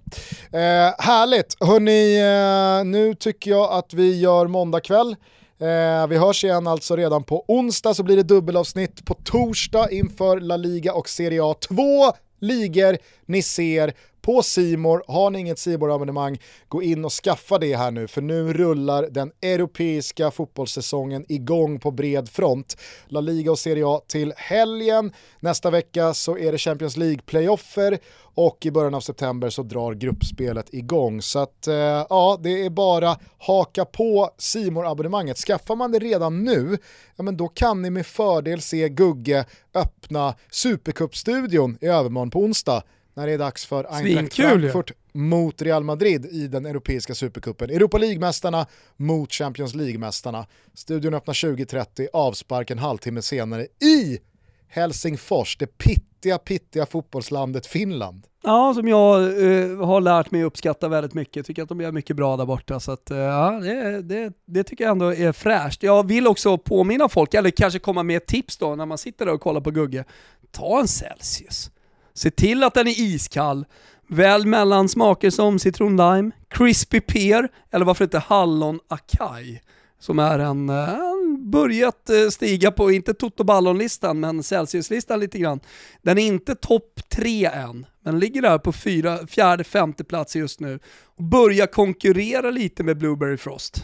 Eh, 0.52 0.94
härligt! 0.98 1.58
Hörni, 1.60 2.18
eh, 2.20 2.86
nu 2.86 3.14
tycker 3.14 3.52
jag 3.52 3.72
att 3.72 3.94
vi 3.94 4.20
gör 4.20 4.48
måndag 4.48 4.80
kväll. 4.80 5.16
Eh, 5.60 6.08
vi 6.08 6.18
hörs 6.18 6.44
igen 6.44 6.68
alltså 6.68 6.96
redan 6.96 7.24
på 7.24 7.46
onsdag 7.48 7.94
så 7.94 8.04
blir 8.04 8.16
det 8.16 8.24
dubbelavsnitt 8.24 9.06
på 9.06 9.14
torsdag 9.14 9.92
inför 9.92 10.40
La 10.40 10.58
Liga 10.58 10.94
och 10.94 11.10
Serie 11.10 11.44
A. 11.44 11.56
Två 11.68 12.12
ligor 12.40 12.98
ni 13.26 13.42
ser 13.42 13.94
på 14.22 14.44
Simor. 14.44 15.04
Har 15.08 15.30
ni 15.30 15.40
inget 15.40 15.60
simor 15.60 15.96
abonnemang 15.96 16.40
gå 16.68 16.84
in 16.84 17.06
och 17.06 17.12
skaffa 17.12 17.58
det 17.58 17.76
här 17.76 17.92
nu, 17.92 18.08
för 18.08 18.22
nu 18.22 18.54
rullar 18.54 19.08
den 19.10 19.32
europeiska 19.42 20.32
fotbollssäsongen 20.32 21.26
igång 21.30 21.80
på 21.80 21.92
bred 21.92 22.30
front. 22.30 22.78
La 23.08 23.22
Liga 23.22 23.52
och 23.52 23.60
Serie 23.60 23.84
A 23.88 24.02
till 24.08 24.34
helgen. 24.38 25.14
Nästa 25.40 25.70
vecka 25.70 26.14
så 26.14 26.38
är 26.38 26.52
det 26.52 26.58
Champions 26.58 26.98
League-playoffer 26.98 28.00
och 28.36 28.66
i 28.66 28.72
början 28.72 28.96
av 28.96 29.02
september 29.02 29.50
så 29.50 29.64
drar 29.64 29.94
gruppspelet 29.94 30.74
igång. 30.74 31.22
Så 31.22 31.40
att 31.40 31.68
eh, 31.68 31.76
ja, 32.10 32.40
det 32.44 32.66
är 32.66 32.70
bara 32.70 33.18
haka 33.38 33.86
på 33.86 34.30
simor 34.38 34.92
abonnemanget 34.92 35.38
Skaffar 35.38 35.76
man 35.76 35.92
det 35.92 36.00
redan 36.00 36.44
nu, 36.44 36.78
ja 37.16 37.24
men 37.24 37.38
då 37.38 37.48
kan 37.48 37.82
ni 37.82 37.90
med 37.90 38.06
fördel 38.06 38.62
se 38.62 38.90
Gugge 38.90 39.46
öppna 39.74 40.36
Supercup-studion 40.52 41.78
i 41.82 41.88
övermorgon 41.88 42.30
på 42.30 42.40
onsdag 42.40 42.84
när 43.14 43.28
det 43.28 43.34
är 43.34 43.38
dags 43.38 43.66
för 43.66 43.84
Eintracht 43.94 44.34
Frankfurt 44.34 44.92
ja. 44.92 45.20
mot 45.20 45.62
Real 45.62 45.84
Madrid 45.84 46.26
i 46.26 46.48
den 46.48 46.66
europeiska 46.66 47.16
supercupen. 47.16 47.70
Europa 47.70 47.98
League-mästarna 47.98 48.66
mot 48.98 49.32
Champions 49.32 49.76
League-mästarna. 49.76 50.46
Studion 50.74 51.14
öppnar 51.14 51.34
20.30, 51.34 52.08
avspark 52.14 52.72
en 52.72 52.80
halvtimme 52.80 53.22
senare 53.22 53.68
i 53.82 54.20
Helsingfors, 54.68 55.58
det 55.58 55.78
pittiga, 55.78 56.38
pittiga 56.38 56.86
fotbollslandet 56.86 57.66
Finland. 57.66 58.24
Ja, 58.44 58.74
som 58.74 58.88
jag 58.88 59.22
eh, 59.22 59.86
har 59.86 60.02
lärt 60.02 60.32
mig 60.32 60.44
uppskatta 60.44 60.88
väldigt 60.88 61.14
mycket. 61.14 61.46
Tycker 61.46 61.64
att 61.64 61.70
de 61.70 61.82
gör 61.82 61.92
mycket 61.92 62.16
bra 62.16 62.38
där 62.38 62.46
borta. 62.46 62.80
Så 62.80 62.92
att, 62.92 63.12
eh, 63.12 63.18
ja, 63.18 63.52
det, 63.52 64.02
det, 64.02 64.34
det 64.46 64.64
tycker 64.64 64.84
jag 64.84 64.92
ändå 64.92 65.14
är 65.14 65.32
fräscht. 65.32 65.84
Jag 65.84 66.08
vill 66.08 66.28
också 66.28 66.58
påminna 66.58 67.10
folk, 67.10 67.34
eller 67.34 67.50
kanske 67.50 67.80
komma 67.80 68.04
med 68.04 68.18
ett 68.18 68.28
tips 68.28 68.58
då 68.58 68.76
när 68.76 68.86
man 68.86 68.98
sitter 68.98 69.26
där 69.26 69.34
och 69.34 69.42
kollar 69.42 69.62
på 69.62 69.72
Gugge. 69.72 70.04
Ta 70.52 70.80
en 70.80 70.88
Celsius. 70.88 71.72
Se 72.20 72.32
till 72.32 72.64
att 72.64 72.74
den 72.74 72.88
är 72.88 73.00
iskall. 73.02 73.66
Välj 74.08 74.46
mellan 74.46 74.90
smaker 74.90 75.30
som 75.30 75.60
citron 75.60 75.98
lime, 75.98 76.32
crispy 76.50 77.02
pear 77.02 77.50
eller 77.72 77.86
varför 77.86 78.04
inte 78.04 78.20
hallon 78.20 78.80
acai 78.88 79.62
som 80.00 80.20
är 80.20 80.40
en, 80.40 80.70
en 80.70 81.52
börjat 81.52 82.10
eh, 82.10 82.30
stiga 82.30 82.72
på, 82.72 82.92
inte 82.92 83.14
Toto 83.14 83.44
Ballon-listan, 83.44 84.20
men 84.20 84.44
Celsius-listan 84.44 85.20
lite 85.20 85.40
grann. 85.40 85.60
Den 86.02 86.18
är 86.18 86.28
inte 86.28 86.56
topp 86.56 87.00
tre 87.10 87.46
än, 87.46 87.86
men 88.04 88.20
ligger 88.20 88.42
där 88.42 88.58
på 88.58 88.72
fyra, 88.72 89.28
fjärde, 89.28 89.64
femte 89.64 90.04
plats 90.04 90.36
just 90.36 90.60
nu 90.60 90.80
och 91.04 91.24
börjar 91.24 91.68
konkurrera 91.68 92.52
lite 92.52 92.84
med 92.84 92.98
Blueberry 92.98 93.38
Frost. 93.38 93.82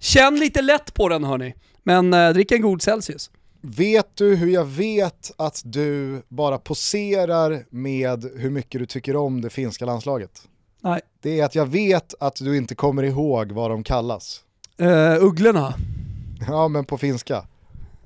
Känn 0.00 0.38
lite 0.38 0.62
lätt 0.62 0.94
på 0.94 1.08
den 1.08 1.24
hörni, 1.24 1.54
men 1.82 2.14
eh, 2.14 2.30
drick 2.30 2.52
en 2.52 2.62
god 2.62 2.82
Celsius. 2.82 3.30
Vet 3.66 4.16
du 4.16 4.36
hur 4.36 4.48
jag 4.48 4.64
vet 4.64 5.32
att 5.36 5.62
du 5.64 6.22
bara 6.28 6.58
poserar 6.58 7.64
med 7.70 8.24
hur 8.36 8.50
mycket 8.50 8.80
du 8.80 8.86
tycker 8.86 9.16
om 9.16 9.40
det 9.40 9.50
finska 9.50 9.84
landslaget? 9.84 10.42
Nej. 10.80 11.00
Det 11.20 11.40
är 11.40 11.44
att 11.44 11.54
jag 11.54 11.66
vet 11.66 12.14
att 12.20 12.36
du 12.36 12.56
inte 12.56 12.74
kommer 12.74 13.02
ihåg 13.02 13.52
vad 13.52 13.70
de 13.70 13.82
kallas. 13.84 14.40
Uh, 14.80 15.24
ugglorna? 15.24 15.74
Ja, 16.48 16.68
men 16.68 16.84
på 16.84 16.98
finska. 16.98 17.46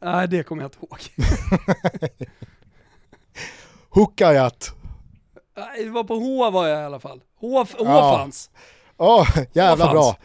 Nej, 0.01 0.29
det 0.29 0.43
kommer 0.43 0.63
jag 0.63 0.69
inte 0.69 0.79
ihåg. 0.79 0.99
Hukajat. 3.91 4.75
Nej, 5.57 5.85
det 5.85 5.91
var 5.91 6.05
på 6.05 6.15
H 6.15 6.51
var 6.51 6.67
jag 6.67 6.83
i 6.83 6.85
alla 6.85 7.01
fall. 7.01 7.21
H, 7.41 7.67
H 7.79 7.85
ja. 7.85 8.19
fanns. 8.19 8.51
Åh, 8.97 9.23
oh, 9.23 9.39
jävla 9.53 9.93
bra. 9.93 10.17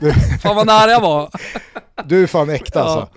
Du... 0.00 0.12
fan 0.42 0.56
vad 0.56 0.66
nära 0.66 0.90
jag 0.90 1.00
var. 1.00 1.30
du 2.04 2.22
är 2.22 2.26
fan 2.26 2.50
äkta 2.50 2.78
ja. 2.78 2.84
alltså. 2.84 3.08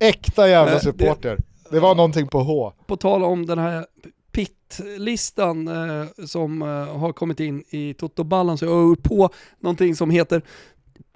Äkta 0.00 0.48
jävla 0.48 0.80
supporter. 0.80 1.38
Det, 1.70 1.80
var 1.80 1.94
någonting 1.94 2.28
på 2.28 2.38
H. 2.38 2.72
På 2.86 2.96
tal 2.96 3.24
om 3.24 3.46
den 3.46 3.58
här 3.58 3.86
pit-listan 4.32 5.68
eh, 5.68 6.06
som 6.26 6.62
eh, 6.62 6.98
har 6.98 7.12
kommit 7.12 7.40
in 7.40 7.64
i 7.70 7.94
Toto 7.94 8.24
Ballan 8.24 8.58
så 8.58 8.64
jag 8.64 8.70
har 8.70 8.96
på 8.96 9.30
någonting 9.60 9.96
som 9.96 10.10
heter 10.10 10.42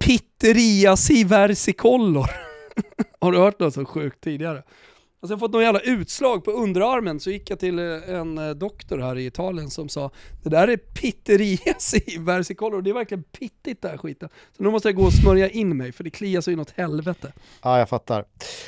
Pitteria 0.04 0.96
Siversicolor. 0.96 2.30
Har 3.20 3.32
du 3.32 3.38
hört 3.38 3.60
något 3.60 3.74
så 3.74 3.84
sjukt 3.84 4.20
tidigare? 4.20 4.62
Jag 5.22 5.28
har 5.28 5.36
fått 5.36 5.52
någon 5.52 5.62
jävla 5.62 5.80
utslag 5.80 6.44
på 6.44 6.50
underarmen, 6.50 7.20
så 7.20 7.30
gick 7.30 7.50
jag 7.50 7.58
till 7.58 7.78
eh, 7.78 7.84
en 8.14 8.38
eh, 8.38 8.50
doktor 8.50 8.98
här 8.98 9.18
i 9.18 9.26
Italien 9.26 9.70
som 9.70 9.88
sa 9.88 10.10
det 10.42 10.48
där 10.48 10.68
är 10.68 10.76
pitteria 10.76 11.74
versicolor, 12.18 12.82
det 12.82 12.90
är 12.90 12.94
verkligen 12.94 13.22
pittigt 13.22 13.82
det 13.82 13.88
här 13.88 13.96
skiten. 13.96 14.28
Så 14.56 14.62
nu 14.62 14.70
måste 14.70 14.88
jag 14.88 14.96
gå 14.96 15.02
och 15.02 15.12
smörja 15.12 15.48
in 15.48 15.76
mig 15.76 15.92
för 15.92 16.04
det 16.04 16.10
kliar 16.10 16.40
så 16.40 16.50
inåt 16.50 16.70
helvete. 16.76 17.32
Ja, 17.62 17.78
jag 17.78 17.88
fattar. 17.88 18.18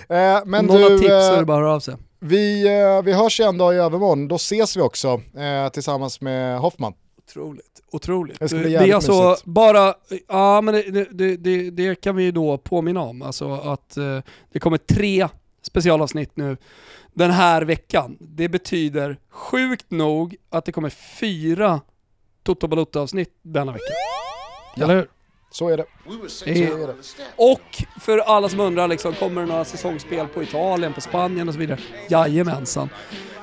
Eh, 0.08 0.40
men 0.46 0.66
Någon 0.66 0.76
du, 0.76 0.82
har 0.82 0.98
tips 0.98 1.08
så 1.08 1.32
är 1.32 1.38
det 1.38 1.44
bara 1.44 1.56
att 1.56 1.62
höra 1.62 1.74
av 1.74 1.80
sig. 1.80 1.96
Vi, 2.18 2.66
eh, 2.66 3.02
vi 3.02 3.12
hörs 3.12 3.40
en 3.40 3.58
dag 3.58 3.74
i 3.74 3.78
övermorgon, 3.78 4.28
då 4.28 4.34
ses 4.34 4.76
vi 4.76 4.80
också 4.80 5.20
eh, 5.36 5.68
tillsammans 5.72 6.20
med 6.20 6.58
Hoffman. 6.58 6.94
Otroligt, 7.18 7.82
otroligt. 7.92 8.38
Det, 8.40 8.58
det 8.58 8.74
är 8.74 8.94
alltså 8.94 9.28
mysigt. 9.28 9.44
bara, 9.44 9.94
ja 10.28 10.60
men 10.60 10.74
det, 10.74 11.36
det, 11.36 11.70
det, 11.70 12.00
kan 12.00 12.16
vi 12.16 12.22
ju 12.22 12.32
då 12.32 12.58
påminna 12.58 13.00
om, 13.00 13.22
alltså 13.22 13.52
att 13.52 13.96
eh, 13.96 14.18
det 14.52 14.58
kommer 14.58 14.78
tre 14.78 15.28
specialavsnitt 15.62 16.36
nu 16.36 16.56
den 17.12 17.30
här 17.30 17.62
veckan. 17.62 18.16
Det 18.20 18.48
betyder 18.48 19.16
sjukt 19.30 19.90
nog 19.90 20.36
att 20.50 20.64
det 20.64 20.72
kommer 20.72 20.90
fyra 20.90 21.80
Toto 22.42 22.66
Balutta-avsnitt 22.66 23.30
denna 23.42 23.72
vecka. 23.72 23.84
Ja. 24.76 24.84
Eller 24.84 24.94
hur? 24.94 25.08
Så 25.50 25.68
är 25.68 25.76
det. 25.76 25.84
Är 26.46 26.86
det. 26.86 26.94
Och 27.36 27.84
för 28.00 28.18
alla 28.18 28.48
som 28.48 28.60
undrar, 28.60 28.88
liksom, 28.88 29.14
kommer 29.14 29.40
det 29.40 29.46
några 29.46 29.64
säsongsspel 29.64 30.26
på 30.26 30.42
Italien, 30.42 30.92
på 30.92 31.00
Spanien 31.00 31.48
och 31.48 31.54
så 31.54 31.60
vidare? 31.60 31.80
Jajamensan. 32.08 32.88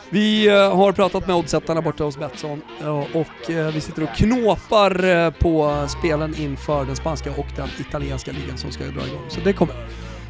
Vi 0.09 0.47
eh, 0.47 0.75
har 0.75 0.91
pratat 0.91 1.27
med 1.27 1.35
oddsättarna 1.35 1.81
borta 1.81 2.03
hos 2.03 2.17
Betsson 2.17 2.61
och 3.13 3.51
eh, 3.51 3.73
vi 3.73 3.81
sitter 3.81 4.03
och 4.03 4.09
knåpar 4.09 5.03
eh, 5.03 5.31
på 5.31 5.85
spelen 5.99 6.35
inför 6.35 6.85
den 6.85 6.95
spanska 6.95 7.31
och 7.31 7.47
den 7.55 7.69
italienska 7.79 8.31
ligan 8.31 8.57
som 8.57 8.71
ska 8.71 8.83
dra 8.83 9.07
igång. 9.07 9.25
Så 9.29 9.39
det 9.39 9.53
kommer. 9.53 9.75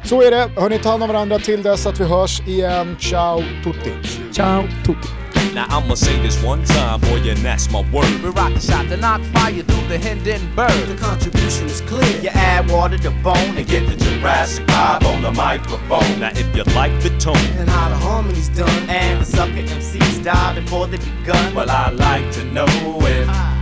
Så 0.04 0.22
är 0.22 0.30
det. 0.30 0.50
Hörni, 0.56 0.78
ta 0.78 0.90
hand 0.90 1.02
om 1.02 1.08
varandra 1.08 1.38
till 1.38 1.62
dess 1.62 1.86
att 1.86 2.00
vi 2.00 2.04
hörs 2.04 2.40
igen. 2.46 2.96
Ciao 3.00 3.42
tutti. 3.64 3.92
Ciao 4.32 4.62
tutti. 4.86 5.08
Now 5.54 5.66
I'ma 5.68 5.96
say 5.96 6.16
this 6.22 6.44
one 6.44 6.64
time, 6.64 7.00
boy, 7.00 7.30
and 7.30 7.38
that's 7.38 7.70
my 7.72 7.82
word. 7.92 8.22
We 8.22 8.30
rock 8.30 8.54
the 8.54 8.60
shot 8.60 8.88
to 8.88 8.96
knock 8.96 9.20
fire 9.34 9.62
through 9.62 9.88
the 9.88 9.98
Hindenburg. 9.98 10.86
The 10.86 10.96
contribution 10.96 11.66
is 11.66 11.80
clear. 11.80 12.20
You 12.22 12.28
add 12.28 12.70
water 12.70 12.98
to 12.98 13.10
bone 13.10 13.56
and 13.56 13.66
get 13.66 13.88
the 13.88 13.96
Jurassic 13.96 14.66
vibe 14.66 15.04
on 15.04 15.22
the 15.22 15.32
microphone. 15.32 16.20
Now 16.20 16.30
if 16.30 16.54
you 16.54 16.62
like 16.74 16.92
the 17.02 17.10
tone 17.18 17.58
and 17.58 17.68
how 17.68 17.88
the 17.88 17.96
harmony's 17.96 18.48
done, 18.50 18.88
and 18.88 19.20
the 19.20 19.24
sucker 19.24 19.62
MCs 19.62 20.22
die 20.22 20.54
before 20.60 20.86
they 20.86 20.98
begun, 20.98 21.54
well 21.54 21.70
I 21.70 21.90
like 21.90 22.30
to 22.34 22.44
know 22.44 22.66
if. 23.00 23.28
I 23.28 23.60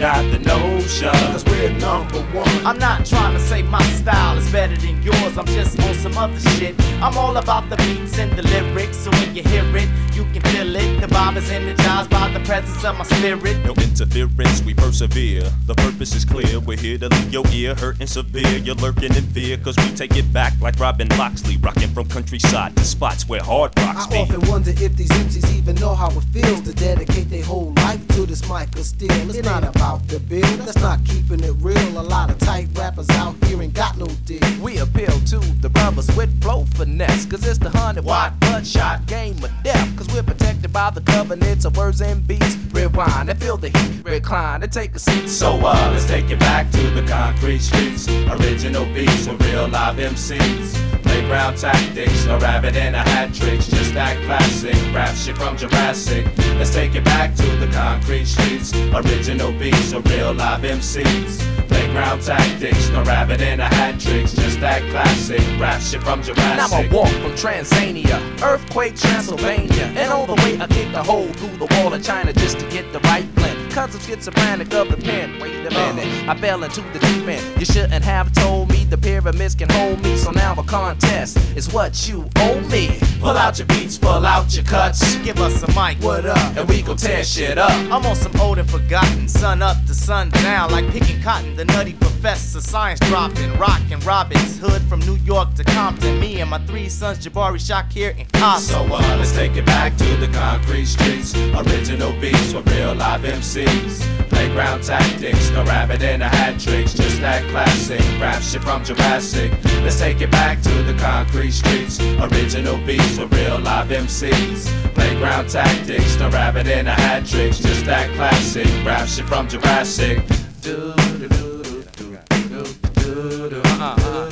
got 0.00 0.22
the 0.32 0.38
notion. 0.38 1.12
Cause 1.30 1.44
we're 1.44 1.70
number 1.78 2.22
one. 2.32 2.48
I'm 2.66 2.78
not 2.78 3.04
trying 3.04 3.34
to 3.34 3.40
say 3.40 3.62
my 3.62 3.82
style 4.00 4.38
is 4.38 4.50
better 4.50 4.74
than 4.78 5.02
yours. 5.02 5.36
I'm 5.36 5.44
just 5.46 5.78
on 5.78 5.94
some 5.94 6.16
other 6.16 6.40
shit. 6.56 6.74
I'm 7.02 7.16
all 7.18 7.36
about 7.36 7.68
the 7.68 7.76
beats 7.76 8.18
and 8.18 8.32
the 8.32 8.42
lyrics. 8.42 8.96
So 8.96 9.10
when 9.10 9.36
you 9.36 9.42
hear 9.42 9.64
it, 9.76 9.88
you 10.14 10.24
can 10.32 10.40
feel 10.52 10.74
it. 10.74 11.00
The 11.02 11.06
vibe 11.06 11.36
is 11.36 11.50
energized 11.50 12.08
by 12.08 12.30
the 12.30 12.40
presence 12.40 12.82
of 12.82 12.96
my 12.96 13.04
spirit. 13.04 13.62
No 13.64 13.74
interference, 13.74 14.62
we 14.62 14.72
persevere. 14.72 15.44
The 15.66 15.74
purpose 15.74 16.14
is 16.14 16.24
clear. 16.24 16.60
We're 16.60 16.78
here 16.78 16.96
to 16.96 17.08
leave 17.08 17.32
your 17.32 17.44
ear 17.52 17.74
hurting 17.74 18.06
severe. 18.06 18.56
You're 18.56 18.76
lurking 18.76 19.14
in 19.14 19.26
fear. 19.34 19.58
Cause 19.58 19.76
we 19.76 19.94
take 19.94 20.16
it 20.16 20.32
back 20.32 20.54
like 20.62 20.80
Robin 20.80 21.08
Loxley. 21.18 21.58
Rocking 21.58 21.90
from 21.90 22.08
countryside 22.08 22.74
to 22.76 22.84
spots 22.84 23.28
where 23.28 23.42
hard 23.42 23.78
rocks 23.78 24.06
I 24.06 24.10
be. 24.10 24.18
often 24.18 24.48
wonder 24.48 24.70
if 24.70 24.96
these 24.96 25.10
MCs 25.10 25.54
even 25.58 25.74
know 25.76 25.94
how 25.94 26.08
it 26.08 26.24
feels 26.32 26.62
to 26.62 26.72
dedicate 26.72 27.28
their 27.28 27.44
whole 27.44 27.74
life 27.76 28.06
to 28.08 28.24
this 28.24 28.48
mic 28.48 28.74
of 28.76 28.84
steel. 28.86 29.10
It's 29.28 29.36
it 29.36 29.44
not 29.44 29.62
about 29.62 29.89
out 29.90 30.06
the 30.06 30.20
bill. 30.20 30.56
That's 30.58 30.80
not 30.80 31.04
keeping 31.04 31.42
it 31.42 31.54
real. 31.60 31.98
A 31.98 32.06
lot 32.16 32.30
of 32.30 32.38
tight 32.38 32.68
rappers 32.74 33.10
out 33.10 33.34
here 33.44 33.60
ain't 33.60 33.74
got 33.74 33.96
no 33.98 34.06
deal. 34.24 34.40
We 34.62 34.78
appeal 34.78 35.16
to 35.32 35.38
the 35.64 35.68
brothers 35.68 36.08
with 36.16 36.30
flow 36.42 36.64
finesse. 36.76 37.26
Cause 37.26 37.44
it's 37.46 37.58
the 37.58 37.70
hundred 37.70 38.04
watt 38.04 38.38
bloodshot 38.40 39.06
game 39.06 39.36
of 39.42 39.50
death. 39.64 39.88
Cause 39.96 40.08
we're 40.12 40.22
protected 40.22 40.72
by 40.72 40.90
the 40.90 41.00
covenants 41.00 41.64
of 41.64 41.76
words 41.76 42.00
and 42.00 42.26
beats. 42.26 42.56
Rewind 42.72 43.30
and 43.30 43.40
feel 43.40 43.56
the 43.56 43.70
heat, 43.70 44.04
recline 44.04 44.62
and 44.62 44.72
take 44.72 44.94
a 44.94 44.98
seat. 44.98 45.28
So 45.28 45.58
uh, 45.58 45.90
let's 45.92 46.06
take 46.06 46.30
it 46.30 46.38
back 46.38 46.70
to 46.70 46.90
the 46.90 47.02
concrete 47.02 47.60
streets. 47.60 48.08
Original 48.08 48.84
beats 48.94 49.26
with 49.26 49.42
real 49.42 49.66
live 49.66 49.96
MCs. 49.96 50.99
Playground 51.30 51.58
tactics, 51.58 52.26
no 52.26 52.40
rabbit 52.40 52.74
and 52.74 52.96
a 52.96 52.98
hat 52.98 53.32
tricks, 53.32 53.68
just 53.68 53.94
that 53.94 54.16
classic 54.24 54.74
rap 54.92 55.14
shit 55.14 55.38
from 55.38 55.56
Jurassic. 55.56 56.26
Let's 56.58 56.74
take 56.74 56.96
it 56.96 57.04
back 57.04 57.36
to 57.36 57.46
the 57.58 57.68
concrete 57.68 58.24
streets. 58.24 58.74
Original 58.74 59.52
beats, 59.52 59.92
or 59.92 60.00
real 60.00 60.32
live 60.34 60.62
MCs. 60.62 61.38
Playground 61.68 62.22
tactics, 62.22 62.90
no 62.90 63.04
rabbit 63.04 63.40
and 63.42 63.60
a 63.60 63.66
hat 63.66 64.00
tricks, 64.00 64.32
just 64.32 64.58
that 64.58 64.82
classic 64.90 65.38
rap 65.60 65.80
shit 65.80 66.02
from 66.02 66.20
Jurassic. 66.20 66.56
Now 66.56 66.76
I 66.76 66.88
walk 66.92 67.08
from 67.22 67.30
Transania, 67.38 68.18
earthquake 68.42 68.96
Transylvania, 68.96 69.84
and 69.84 70.12
all 70.12 70.26
the 70.26 70.34
way 70.34 70.60
I 70.60 70.66
kick 70.66 70.92
a 70.94 71.02
hole 71.04 71.28
through 71.34 71.58
the 71.58 71.72
wall 71.76 71.94
of 71.94 72.02
China 72.02 72.32
just 72.32 72.58
to 72.58 72.68
get 72.70 72.92
the 72.92 72.98
right 73.06 73.32
blend. 73.36 73.70
Cause 73.70 73.94
I'm 73.94 74.00
schizophrenic 74.00 74.74
of 74.74 74.88
the 74.88 74.96
pen. 74.96 75.38
Wait 75.38 75.64
a 75.64 75.70
minute, 75.70 76.28
uh. 76.28 76.32
I 76.32 76.36
fell 76.38 76.64
into 76.64 76.80
the 76.80 76.98
deep 76.98 77.28
end. 77.28 77.60
You 77.60 77.66
shouldn't 77.66 78.02
have 78.02 78.32
told 78.32 78.68
me 78.70 78.79
the 78.90 78.98
pyramids 78.98 79.54
can 79.54 79.68
hold 79.70 80.02
me, 80.02 80.16
so 80.16 80.32
now 80.32 80.52
a 80.54 80.64
contest 80.64 81.38
is 81.56 81.72
what 81.72 82.08
you 82.08 82.28
owe 82.38 82.60
me. 82.62 82.98
Pull 83.20 83.36
out 83.36 83.58
your 83.58 83.66
beats, 83.68 83.96
pull 83.96 84.26
out 84.26 84.54
your 84.54 84.64
cuts. 84.64 85.16
Give 85.18 85.38
us 85.38 85.62
a 85.62 85.68
mic, 85.68 86.02
what 86.02 86.26
up? 86.26 86.56
And 86.56 86.68
we 86.68 86.82
gon' 86.82 86.96
tear 86.96 87.22
shit 87.22 87.56
up. 87.56 87.70
I'm 87.70 88.04
on 88.04 88.16
some 88.16 88.34
old 88.40 88.58
and 88.58 88.68
forgotten, 88.68 89.28
sun 89.28 89.62
up 89.62 89.76
to 89.86 89.94
sun 89.94 90.30
down, 90.30 90.72
like 90.72 90.90
picking 90.90 91.22
cotton. 91.22 91.54
The 91.54 91.64
nutty 91.66 91.92
professor, 91.92 92.60
science 92.60 92.98
dropping, 93.00 93.56
rockin' 93.58 94.00
Robin's 94.00 94.58
Hood 94.58 94.82
from 94.82 95.00
New 95.00 95.16
York 95.16 95.54
to 95.54 95.64
Compton. 95.64 96.18
Me 96.18 96.40
and 96.40 96.50
my 96.50 96.58
three 96.66 96.88
sons, 96.88 97.24
Jabari, 97.24 97.58
Shakir, 97.58 98.18
and 98.18 98.30
Cobb. 98.32 98.60
So 98.60 98.82
uh, 98.82 99.16
let's 99.16 99.32
take 99.32 99.56
it 99.56 99.66
back 99.66 99.96
to 99.98 100.16
the 100.16 100.28
concrete 100.28 100.86
streets. 100.86 101.36
Original 101.36 102.12
beats 102.20 102.52
with 102.52 102.68
real 102.72 102.94
live 102.94 103.22
MCs. 103.22 104.00
Playground 104.30 104.82
tactics, 104.82 105.50
no 105.50 105.64
rabbit 105.64 106.02
in 106.02 106.22
a 106.22 106.28
hat 106.28 106.58
tricks, 106.58 106.94
just 106.94 107.20
that 107.20 107.42
classic 107.50 108.00
rap 108.20 108.42
shit 108.42 108.62
from 108.62 108.79
Jurassic. 108.84 109.50
Let's 109.82 109.98
take 109.98 110.20
it 110.20 110.30
back 110.30 110.60
to 110.62 110.82
the 110.82 110.94
concrete 110.94 111.52
streets. 111.52 111.98
Original 112.00 112.76
beats 112.86 113.18
with 113.18 113.32
real 113.32 113.58
live 113.58 113.88
MCs. 113.88 114.66
Playground 114.94 115.48
tactics, 115.48 116.16
the 116.16 116.28
rabbit 116.30 116.66
in 116.66 116.86
a 116.86 116.92
hat 116.92 117.24
tricks, 117.26 117.58
just 117.58 117.84
that 117.86 118.10
classic 118.16 118.66
rap 118.84 119.08
shit 119.08 119.24
from 119.26 119.48
Jurassic. 119.48 120.22
Do, 120.62 120.92
do, 120.96 121.18
do, 121.18 121.28
do, 121.28 121.84
do, 121.96 122.18
do, 122.48 122.64
do, 122.94 123.50
do. 123.50 123.62
Uh-uh, 123.64 123.96
uh-uh. 123.98 124.30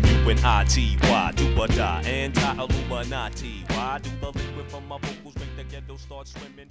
Tuna 0.00 0.08
fish 0.08 0.22
from 0.22 0.26
UNIT. 0.26 1.02
Why 1.02 1.32
do 1.34 1.60
or 1.60 1.66
die? 1.68 2.02
Anti 2.06 2.52
Illuminati. 2.54 3.64
Why 3.68 3.98
do 4.02 4.10
the 4.20 4.26
liquid 4.26 4.70
from 4.70 4.88
my 4.88 4.98
vocals 4.98 5.34
make 5.36 5.56
the 5.56 5.64
ghetto 5.64 5.96
start 5.96 6.28
swimming? 6.28 6.68